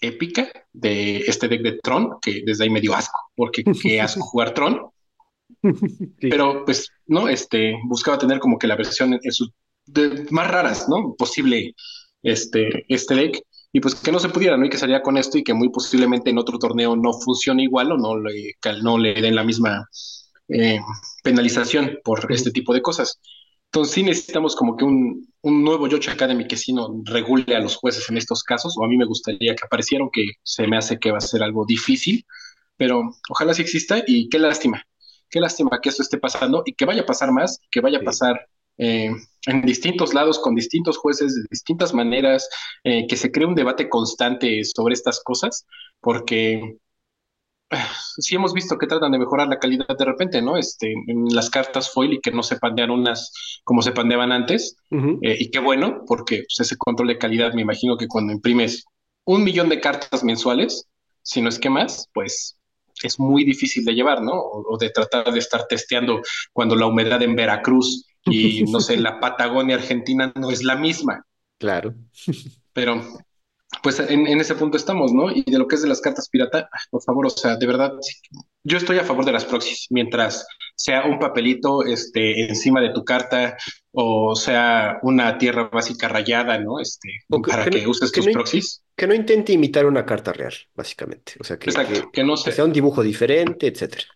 épica 0.00 0.50
de 0.72 1.18
este 1.18 1.48
deck 1.48 1.62
de 1.62 1.78
Tron, 1.82 2.18
que 2.20 2.42
desde 2.44 2.64
ahí 2.64 2.70
me 2.70 2.80
dio 2.80 2.94
asco, 2.94 3.18
porque 3.34 3.64
qué 3.82 4.00
asco 4.00 4.22
jugar 4.22 4.54
Tron. 4.54 4.80
Pero 6.20 6.64
pues, 6.64 6.88
¿no? 7.06 7.28
Este, 7.28 7.74
buscaba 7.84 8.18
tener 8.18 8.38
como 8.38 8.58
que 8.58 8.66
la 8.66 8.76
versión 8.76 9.18
de, 9.86 10.26
más 10.30 10.50
raras, 10.50 10.88
¿no? 10.88 11.14
Posible 11.16 11.74
este, 12.22 12.84
este 12.88 13.14
deck. 13.14 13.40
Y 13.72 13.80
pues 13.80 13.96
que 13.96 14.12
no 14.12 14.20
se 14.20 14.28
pudiera, 14.28 14.56
¿no? 14.56 14.64
Y 14.64 14.70
que 14.70 14.78
salía 14.78 15.02
con 15.02 15.16
esto 15.16 15.36
y 15.36 15.42
que 15.42 15.52
muy 15.52 15.68
posiblemente 15.68 16.30
en 16.30 16.38
otro 16.38 16.58
torneo 16.58 16.94
no 16.94 17.12
funcione 17.12 17.64
igual 17.64 17.90
o 17.90 17.96
no 17.96 18.16
le, 18.16 18.54
no 18.82 18.98
le 18.98 19.14
den 19.20 19.34
la 19.34 19.42
misma 19.42 19.88
eh, 20.48 20.78
penalización 21.22 21.98
por 22.04 22.30
este 22.30 22.52
tipo 22.52 22.72
de 22.72 22.82
cosas. 22.82 23.18
Entonces 23.74 23.94
sí 23.94 24.04
necesitamos 24.04 24.54
como 24.54 24.76
que 24.76 24.84
un, 24.84 25.26
nuevo 25.42 25.88
Yoche 25.88 26.12
Academy 26.12 26.46
que 26.46 26.56
sí 26.56 26.72
no 26.72 27.02
regule 27.02 27.56
a 27.56 27.60
los 27.60 27.74
jueces 27.74 28.08
en 28.08 28.16
estos 28.16 28.44
casos, 28.44 28.76
o 28.78 28.84
a 28.84 28.88
mí 28.88 28.96
me 28.96 29.04
gustaría 29.04 29.56
que 29.56 29.66
apareciera, 29.66 30.04
que 30.12 30.26
se 30.44 30.68
me 30.68 30.76
hace 30.76 31.00
que 31.00 31.10
va 31.10 31.18
a 31.18 31.20
ser 31.20 31.42
algo 31.42 31.66
difícil, 31.66 32.24
pero 32.76 33.02
ojalá 33.28 33.52
sí 33.52 33.62
exista 33.62 34.04
y 34.06 34.28
qué 34.28 34.38
lástima, 34.38 34.84
qué 35.28 35.40
lástima 35.40 35.80
que 35.82 35.88
esto 35.88 36.02
esté 36.02 36.18
pasando 36.18 36.62
y 36.64 36.74
que 36.74 36.84
vaya 36.84 37.02
a 37.02 37.06
pasar 37.06 37.32
más, 37.32 37.58
que 37.68 37.80
vaya 37.80 37.98
a 37.98 38.02
pasar 38.02 38.46
eh, 38.78 39.10
en 39.46 39.62
distintos 39.62 40.14
lados, 40.14 40.38
con 40.38 40.54
distintos 40.54 40.96
jueces, 40.96 41.34
de 41.34 41.42
distintas 41.50 41.92
maneras, 41.92 42.48
eh, 42.84 43.08
que 43.08 43.16
se 43.16 43.32
cree 43.32 43.48
un 43.48 43.56
debate 43.56 43.88
constante 43.88 44.62
sobre 44.62 44.94
estas 44.94 45.20
cosas, 45.20 45.66
porque 46.00 46.76
sí 48.18 48.34
hemos 48.34 48.52
visto 48.52 48.78
que 48.78 48.86
tratan 48.86 49.12
de 49.12 49.18
mejorar 49.18 49.48
la 49.48 49.58
calidad 49.58 49.86
de 49.98 50.04
repente, 50.04 50.42
¿no? 50.42 50.56
Este, 50.56 50.92
en 50.92 51.26
las 51.34 51.50
cartas 51.50 51.90
foil 51.90 52.14
y 52.14 52.20
que 52.20 52.30
no 52.30 52.42
se 52.42 52.56
pandean 52.56 52.90
unas 52.90 53.32
como 53.64 53.82
se 53.82 53.92
pandeaban 53.92 54.32
antes. 54.32 54.76
Eh, 54.90 55.36
y 55.40 55.50
qué 55.50 55.58
bueno, 55.58 56.04
porque 56.06 56.44
pues, 56.48 56.60
ese 56.60 56.76
control 56.76 57.08
de 57.08 57.18
calidad, 57.18 57.52
me 57.54 57.62
imagino 57.62 57.96
que 57.96 58.08
cuando 58.08 58.32
imprimes 58.32 58.84
un 59.24 59.44
millón 59.44 59.68
de 59.68 59.80
cartas 59.80 60.22
mensuales, 60.22 60.86
si 61.22 61.40
no 61.40 61.48
es 61.48 61.58
que 61.58 61.70
más, 61.70 62.08
pues 62.12 62.56
es 63.02 63.18
muy 63.18 63.44
difícil 63.44 63.84
de 63.84 63.94
llevar, 63.94 64.22
¿no? 64.22 64.32
O, 64.34 64.76
de 64.78 64.90
tratar 64.90 65.32
de 65.32 65.38
estar 65.38 65.66
testeando 65.66 66.20
cuando 66.52 66.76
la 66.76 66.86
humedad 66.86 67.22
en 67.22 67.34
Veracruz 67.34 68.06
y, 68.24 68.64
no 68.64 68.80
sé, 68.80 68.96
la 68.96 69.20
Patagonia 69.20 69.76
Argentina 69.76 70.32
no 70.36 70.50
es 70.50 70.62
la 70.62 70.76
misma. 70.76 71.26
Claro. 71.58 71.94
Pero 72.72 73.02
pues 73.82 74.00
en, 74.00 74.26
ese 74.40 74.54
punto 74.54 74.76
estamos, 74.76 75.12
¿no? 75.12 75.30
Y 75.30 75.42
de 75.42 75.58
lo 75.58 75.66
que 75.66 75.76
es 75.76 75.82
de 75.82 75.88
las 75.88 76.00
cartas 76.00 76.28
pirata, 76.28 76.68
por 76.90 77.02
favor, 77.02 77.26
o 77.26 77.30
sea, 77.30 77.56
de 77.56 77.66
verdad, 77.66 77.92
yo 78.62 78.78
estoy 78.78 78.98
a 78.98 79.04
favor 79.04 79.24
de 79.24 79.32
las 79.32 79.44
proxies, 79.44 79.86
mientras 79.90 80.46
sea 80.76 81.04
un 81.04 81.18
papelito 81.18 81.84
este, 81.84 82.46
encima 82.48 82.80
de 82.80 82.90
tu 82.90 83.04
carta 83.04 83.56
o 83.96 84.34
sea 84.34 84.98
una 85.02 85.38
tierra 85.38 85.70
básica 85.72 86.08
rayada, 86.08 86.58
¿no? 86.58 86.80
Este, 86.80 87.08
para 87.46 87.66
que, 87.66 87.86
uses 87.86 88.10
tus 88.10 88.26
proxies. 88.28 88.84
Que 88.96 89.06
no 89.06 89.14
intente 89.14 89.52
imitar 89.52 89.86
una 89.86 90.04
carta 90.04 90.32
real, 90.32 90.54
básicamente. 90.74 91.34
O 91.40 91.44
sea, 91.44 91.58
que, 91.58 91.72
que, 92.12 92.24
no 92.24 92.36
sea 92.36 92.64
un 92.64 92.72
dibujo 92.72 93.02
diferente, 93.02 93.68
etcétera. 93.68 94.06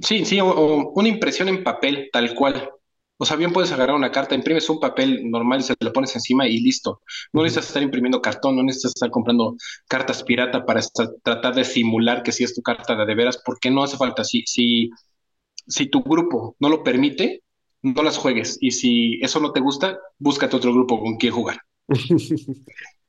Sí, 0.00 0.24
sí, 0.24 0.38
o 0.40 0.92
una 0.94 1.08
impresión 1.08 1.48
en 1.48 1.64
papel, 1.64 2.10
tal 2.12 2.34
cual. 2.34 2.70
O 3.18 3.24
sea, 3.24 3.36
bien 3.36 3.52
puedes 3.52 3.72
agarrar 3.72 3.96
una 3.96 4.12
carta, 4.12 4.34
imprimes 4.34 4.70
un 4.70 4.80
papel 4.80 5.28
normal, 5.30 5.62
se 5.62 5.74
lo 5.80 5.92
pones 5.92 6.14
encima 6.14 6.46
y 6.46 6.60
listo. 6.60 7.02
No 7.32 7.42
necesitas 7.42 7.66
estar 7.68 7.82
imprimiendo 7.82 8.22
cartón, 8.22 8.56
no 8.56 8.62
necesitas 8.62 8.92
estar 8.94 9.10
comprando 9.10 9.56
cartas 9.88 10.22
pirata 10.22 10.64
para 10.64 10.80
tratar 11.22 11.54
de 11.54 11.64
simular 11.64 12.22
que 12.22 12.32
sí 12.32 12.44
es 12.44 12.54
tu 12.54 12.62
carta 12.62 12.94
de, 12.94 13.04
de 13.06 13.14
veras, 13.14 13.42
porque 13.44 13.70
no 13.70 13.82
hace 13.82 13.96
falta. 13.96 14.24
Si, 14.24 14.44
si, 14.46 14.90
si 15.66 15.86
tu 15.88 16.02
grupo 16.02 16.56
no 16.60 16.68
lo 16.68 16.82
permite, 16.84 17.42
no 17.82 18.02
las 18.02 18.18
juegues. 18.18 18.58
Y 18.60 18.72
si 18.72 19.20
eso 19.22 19.40
no 19.40 19.52
te 19.52 19.60
gusta, 19.60 19.98
búscate 20.18 20.56
otro 20.56 20.72
grupo 20.72 21.00
con 21.00 21.16
quien 21.16 21.32
jugar. 21.32 21.58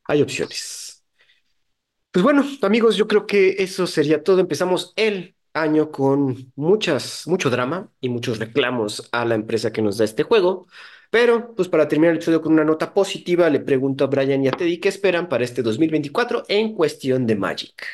Hay 0.05 0.21
opciones. 0.21 1.03
Pues 2.11 2.23
bueno, 2.23 2.43
amigos, 2.63 2.95
yo 2.97 3.07
creo 3.07 3.27
que 3.27 3.55
eso 3.59 3.85
sería 3.85 4.23
todo. 4.23 4.39
Empezamos 4.39 4.93
el 4.95 5.35
año 5.53 5.91
con 5.91 6.51
muchas, 6.55 7.27
mucho 7.27 7.49
drama 7.49 7.89
y 7.99 8.09
muchos 8.09 8.39
reclamos 8.39 9.09
a 9.11 9.25
la 9.25 9.35
empresa 9.35 9.71
que 9.71 9.81
nos 9.81 9.97
da 9.97 10.05
este 10.05 10.23
juego. 10.23 10.67
Pero, 11.11 11.55
pues 11.55 11.67
para 11.67 11.87
terminar 11.87 12.11
el 12.11 12.17
episodio 12.17 12.41
con 12.41 12.53
una 12.53 12.63
nota 12.63 12.93
positiva, 12.93 13.49
le 13.49 13.59
pregunto 13.59 14.03
a 14.03 14.07
Brian 14.07 14.43
y 14.43 14.47
a 14.47 14.51
Teddy 14.51 14.79
qué 14.79 14.89
esperan 14.89 15.27
para 15.27 15.43
este 15.43 15.63
2024 15.63 16.43
en 16.47 16.75
cuestión 16.75 17.25
de 17.25 17.35
Magic. 17.35 17.85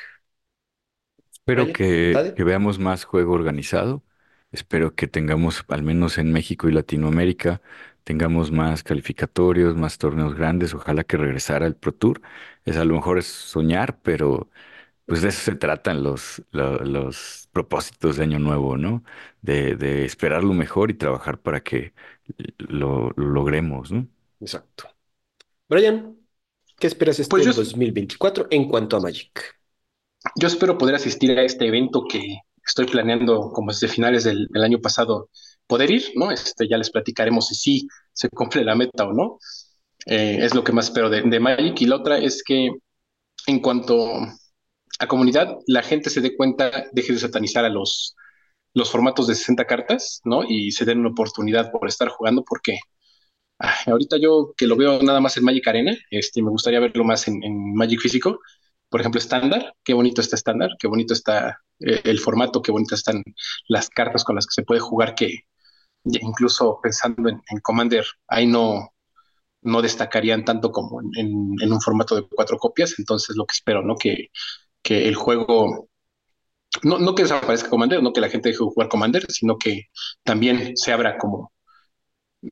Espero 1.31 1.71
que, 1.71 2.33
que, 2.35 2.43
veamos 2.43 2.79
más 2.79 3.05
juego 3.05 3.33
organizado. 3.33 4.03
Espero 4.51 4.95
que 4.95 5.07
tengamos, 5.07 5.63
al 5.69 5.83
menos 5.83 6.17
en 6.17 6.33
México 6.33 6.67
y 6.67 6.71
Latinoamérica, 6.71 7.61
tengamos 8.03 8.51
más 8.51 8.83
calificatorios, 8.83 9.75
más 9.75 9.97
torneos 9.97 10.35
grandes. 10.35 10.73
Ojalá 10.73 11.03
que 11.03 11.17
regresara 11.17 11.67
el 11.67 11.75
Pro 11.75 11.93
Tour. 11.93 12.21
Es 12.65 12.77
a 12.77 12.83
lo 12.85 12.95
mejor 12.95 13.19
es 13.19 13.27
soñar, 13.27 13.99
pero 14.01 14.49
pues 15.05 15.21
de 15.21 15.29
eso 15.29 15.51
se 15.51 15.55
tratan 15.55 16.03
los, 16.03 16.41
los, 16.51 17.47
propósitos 17.51 18.17
de 18.17 18.23
Año 18.23 18.39
Nuevo, 18.39 18.75
¿no? 18.75 19.03
De, 19.41 19.75
de, 19.75 20.03
esperar 20.03 20.43
lo 20.43 20.53
mejor 20.53 20.89
y 20.89 20.95
trabajar 20.95 21.39
para 21.39 21.61
que 21.61 21.93
lo, 22.57 23.11
logremos, 23.15 23.91
¿no? 23.91 24.07
Exacto. 24.39 24.89
Brian, 25.69 26.17
¿qué 26.79 26.87
esperas 26.87 27.19
este 27.19 27.37
2024 27.37 28.47
en 28.49 28.67
cuanto 28.67 28.97
a 28.97 28.99
Magic? 28.99 29.55
Yo 30.35 30.47
espero 30.47 30.77
poder 30.77 30.95
asistir 30.95 31.37
a 31.37 31.43
este 31.43 31.67
evento 31.67 32.05
que 32.09 32.39
estoy 32.65 32.87
planeando 32.87 33.51
como 33.51 33.71
desde 33.71 33.87
finales 33.87 34.23
del, 34.23 34.49
año 34.55 34.79
pasado 34.79 35.29
poder 35.67 35.91
ir, 35.91 36.03
¿no? 36.15 36.31
Este, 36.31 36.67
ya 36.67 36.77
les 36.77 36.89
platicaremos 36.89 37.47
si 37.47 37.55
sí 37.55 37.87
se 38.11 38.29
cumple 38.29 38.63
la 38.63 38.75
meta 38.75 39.05
o 39.05 39.13
no. 39.13 39.37
Eh, 40.07 40.39
es 40.41 40.55
lo 40.55 40.63
que 40.63 40.71
más 40.71 40.85
espero 40.85 41.11
de, 41.11 41.21
de 41.21 41.39
Magic. 41.39 41.79
Y 41.81 41.85
la 41.85 41.97
otra 41.97 42.17
es 42.17 42.43
que 42.43 42.71
en 43.47 43.59
cuanto 43.59 44.19
a 44.99 45.07
comunidad, 45.07 45.57
la 45.67 45.83
gente 45.83 46.09
se 46.09 46.21
dé 46.21 46.35
cuenta, 46.35 46.85
deje 46.93 47.13
de 47.13 47.19
satanizar 47.19 47.65
a 47.65 47.69
los, 47.69 48.15
los 48.73 48.91
formatos 48.91 49.27
de 49.27 49.35
60 49.35 49.65
cartas, 49.65 50.21
¿no? 50.25 50.43
Y 50.47 50.71
se 50.71 50.85
den 50.85 50.99
una 50.99 51.09
oportunidad 51.09 51.71
por 51.71 51.87
estar 51.87 52.09
jugando, 52.09 52.43
porque 52.43 52.77
ahorita 53.85 54.17
yo 54.17 54.53
que 54.57 54.67
lo 54.67 54.75
veo 54.75 55.01
nada 55.01 55.19
más 55.21 55.37
en 55.37 55.45
Magic 55.45 55.67
Arena, 55.67 55.95
este, 56.11 56.41
me 56.41 56.49
gustaría 56.49 56.79
verlo 56.79 57.03
más 57.03 57.27
en, 57.27 57.39
Magic 57.75 58.01
físico. 58.01 58.39
Por 58.89 59.01
ejemplo, 59.01 59.19
estándar, 59.19 59.73
qué 59.83 59.93
bonito 59.93 60.21
está 60.21 60.35
estándar, 60.35 60.71
qué 60.79 60.87
bonito 60.87 61.13
está 61.13 61.61
eh, 61.79 62.01
el 62.03 62.19
formato, 62.19 62.61
qué 62.61 62.71
bonitas 62.71 62.99
están 62.99 63.23
las 63.67 63.89
cartas 63.89 64.23
con 64.23 64.35
las 64.35 64.45
que 64.45 64.53
se 64.53 64.63
puede 64.63 64.79
jugar, 64.79 65.15
que 65.15 65.41
incluso 66.05 66.79
pensando 66.83 67.29
en, 67.29 67.41
Commander, 67.63 68.05
ahí 68.27 68.45
no, 68.47 68.93
no 69.61 69.81
destacarían 69.81 70.45
tanto 70.45 70.71
como 70.71 71.01
en, 71.01 71.55
en, 71.61 71.73
un 71.73 71.81
formato 71.81 72.15
de 72.15 72.27
cuatro 72.29 72.57
copias. 72.57 72.95
Entonces, 72.99 73.35
lo 73.35 73.45
que 73.45 73.53
espero, 73.53 73.81
¿no? 73.83 73.95
Que, 73.97 74.29
que 74.85 75.07
el 75.07 75.15
juego, 75.15 75.89
no, 76.83 76.99
no 76.99 77.15
que 77.15 77.23
desaparezca 77.23 77.71
Commander, 77.71 78.03
no 78.03 78.13
que 78.13 78.21
la 78.21 78.29
gente 78.29 78.49
deje 78.49 78.63
de 78.63 78.69
jugar 78.69 78.87
Commander, 78.87 79.25
sino 79.29 79.57
que 79.57 79.85
también 80.23 80.77
se 80.77 80.93
abra 80.93 81.17
como 81.17 81.51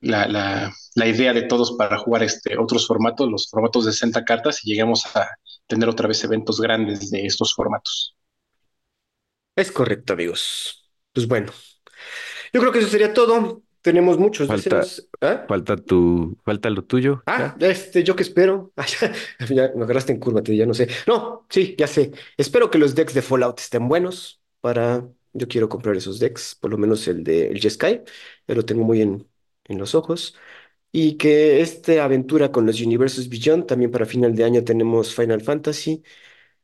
la, 0.01 0.27
la, 0.27 0.73
la, 0.95 1.07
idea 1.07 1.31
de 1.31 1.43
todos 1.43 1.73
para 1.77 1.99
jugar 1.99 2.23
este, 2.23 2.57
otros 2.57 2.88
formatos, 2.88 3.30
los 3.30 3.47
formatos 3.51 3.85
de 3.85 3.91
60 3.91 4.26
cartas, 4.26 4.65
y 4.65 4.72
lleguemos 4.72 5.05
a 5.15 5.30
tener 5.68 5.88
otra 5.88 6.07
vez 6.07 6.23
eventos 6.23 6.60
grandes 6.60 7.11
de 7.11 7.23
estos 7.23 7.53
formatos. 7.53 8.18
Es 9.55 9.72
correcto, 9.72 10.14
amigos. 10.14 10.91
Pues 11.14 11.27
bueno, 11.27 11.53
yo 12.51 12.60
creo 12.60 12.72
que 12.72 12.80
eso 12.80 12.89
sería 12.89 13.14
todo. 13.14 13.61
Tenemos 13.84 14.18
muchos 14.18 14.47
falta, 14.47 14.81
¿Ah? 15.22 15.45
Falta 15.47 15.76
tu, 15.76 16.38
falta 16.45 16.69
lo 16.69 16.84
tuyo. 16.85 17.22
Ah, 17.27 17.55
este, 17.60 18.03
yo 18.03 18.15
que 18.15 18.23
espero. 18.23 18.73
ya, 19.49 19.72
me 19.76 19.84
agarraste 19.84 20.14
en 20.14 20.19
curva, 20.19 20.41
te 20.41 20.55
ya 20.55 20.65
no 20.65 20.73
sé. 20.73 20.88
No, 21.05 21.45
sí, 21.49 21.76
ya 21.77 21.85
sé. 21.88 22.11
Espero 22.38 22.72
que 22.72 22.77
los 22.77 22.95
decks 22.95 23.14
de 23.14 23.22
Fallout 23.22 23.60
estén 23.60 23.88
buenos 23.88 24.41
para. 24.61 25.07
Yo 25.34 25.47
quiero 25.47 25.68
comprar 25.68 25.95
esos 25.97 26.19
decks, 26.19 26.55
por 26.55 26.72
lo 26.72 26.77
menos 26.77 27.07
el 27.07 27.23
de 27.23 27.47
el 27.47 27.60
Jeskai, 27.60 28.03
ya 28.47 28.55
lo 28.55 28.64
tengo 28.65 28.84
muy 28.84 29.01
en, 29.01 29.27
en 29.65 29.77
los 29.80 29.95
ojos. 29.95 30.35
Y 30.91 31.18
que 31.18 31.61
esta 31.61 32.03
aventura 32.03 32.51
con 32.51 32.65
los 32.65 32.81
Universes 32.81 33.30
Beyond, 33.30 33.68
también 33.68 33.91
para 33.91 34.05
final 34.05 34.35
de 34.35 34.43
año 34.45 34.64
tenemos 34.64 35.15
Final 35.15 35.41
Fantasy. 35.41 36.03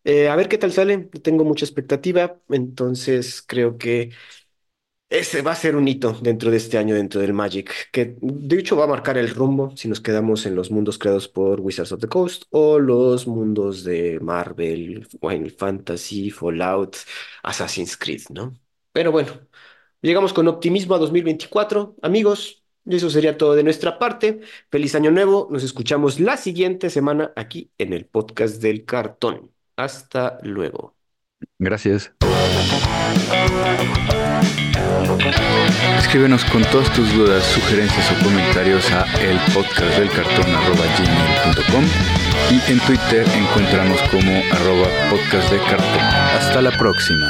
Eh, 0.04 0.30
a 0.30 0.36
ver 0.36 0.48
qué 0.50 0.58
tal 0.58 0.72
sale, 0.72 0.98
tengo 1.24 1.44
mucha 1.44 1.66
expectativa, 1.66 2.40
entonces 2.50 3.44
creo 3.46 3.78
que 3.78 4.12
ese 5.10 5.42
va 5.42 5.52
a 5.54 5.56
ser 5.56 5.76
un 5.76 5.88
hito 5.88 6.14
dentro 6.22 6.52
de 6.52 6.58
este 6.58 6.78
año, 6.78 6.94
dentro 6.94 7.20
del 7.20 7.34
Magic, 7.34 7.90
que 7.92 8.16
de 8.22 8.60
hecho 8.60 8.76
va 8.76 8.84
a 8.84 8.88
marcar 8.88 9.18
el 9.18 9.30
rumbo 9.34 9.76
si 9.76 9.88
nos 9.88 10.02
quedamos 10.02 10.46
en 10.46 10.56
los 10.56 10.70
mundos 10.70 11.00
creados 11.00 11.28
por 11.28 11.60
Wizards 11.62 11.92
of 11.92 12.00
the 12.00 12.08
Coast 12.08 12.44
o 12.52 12.78
los 12.78 13.26
mundos 13.26 13.84
de 13.84 14.20
Marvel, 14.22 15.08
Final 15.20 15.52
Fantasy, 15.52 16.30
Fallout, 16.30 16.98
Assassin's 17.44 17.98
Creed, 17.98 18.22
¿no? 18.30 18.54
Pero 18.92 19.12
bueno, 19.12 19.32
llegamos 20.02 20.32
con 20.34 20.48
optimismo 20.48 20.96
a 20.96 21.00
2024, 21.00 21.96
amigos. 22.02 22.64
Eso 22.86 23.10
sería 23.10 23.38
todo 23.38 23.56
de 23.56 23.64
nuestra 23.64 24.00
parte. 24.00 24.42
Feliz 24.72 24.96
año 24.96 25.12
nuevo. 25.12 25.48
Nos 25.52 25.64
escuchamos 25.64 26.20
la 26.20 26.38
siguiente 26.38 26.90
semana 26.90 27.34
aquí 27.36 27.72
en 27.78 27.94
el 27.94 28.06
podcast 28.06 28.62
del 28.62 28.86
cartón. 28.86 29.52
Hasta 29.76 30.40
luego. 30.44 30.96
Gracias. 31.58 32.14
Escríbenos 35.98 36.46
con 36.46 36.64
todas 36.66 36.92
tus 36.94 37.12
dudas, 37.14 37.44
sugerencias 37.44 38.12
o 38.12 38.16
comentarios 38.24 38.92
a 38.92 39.06
elpodcastdelcartón.com 39.22 41.86
y 42.50 42.62
en 42.72 42.80
Twitter 42.80 43.28
encontramos 43.36 44.02
como 44.10 44.42
arroba 44.52 44.88
podcast 45.10 45.52
de 45.52 45.60
cartón. 45.60 46.02
Hasta 46.02 46.62
la 46.62 46.72
próxima. 46.72 47.28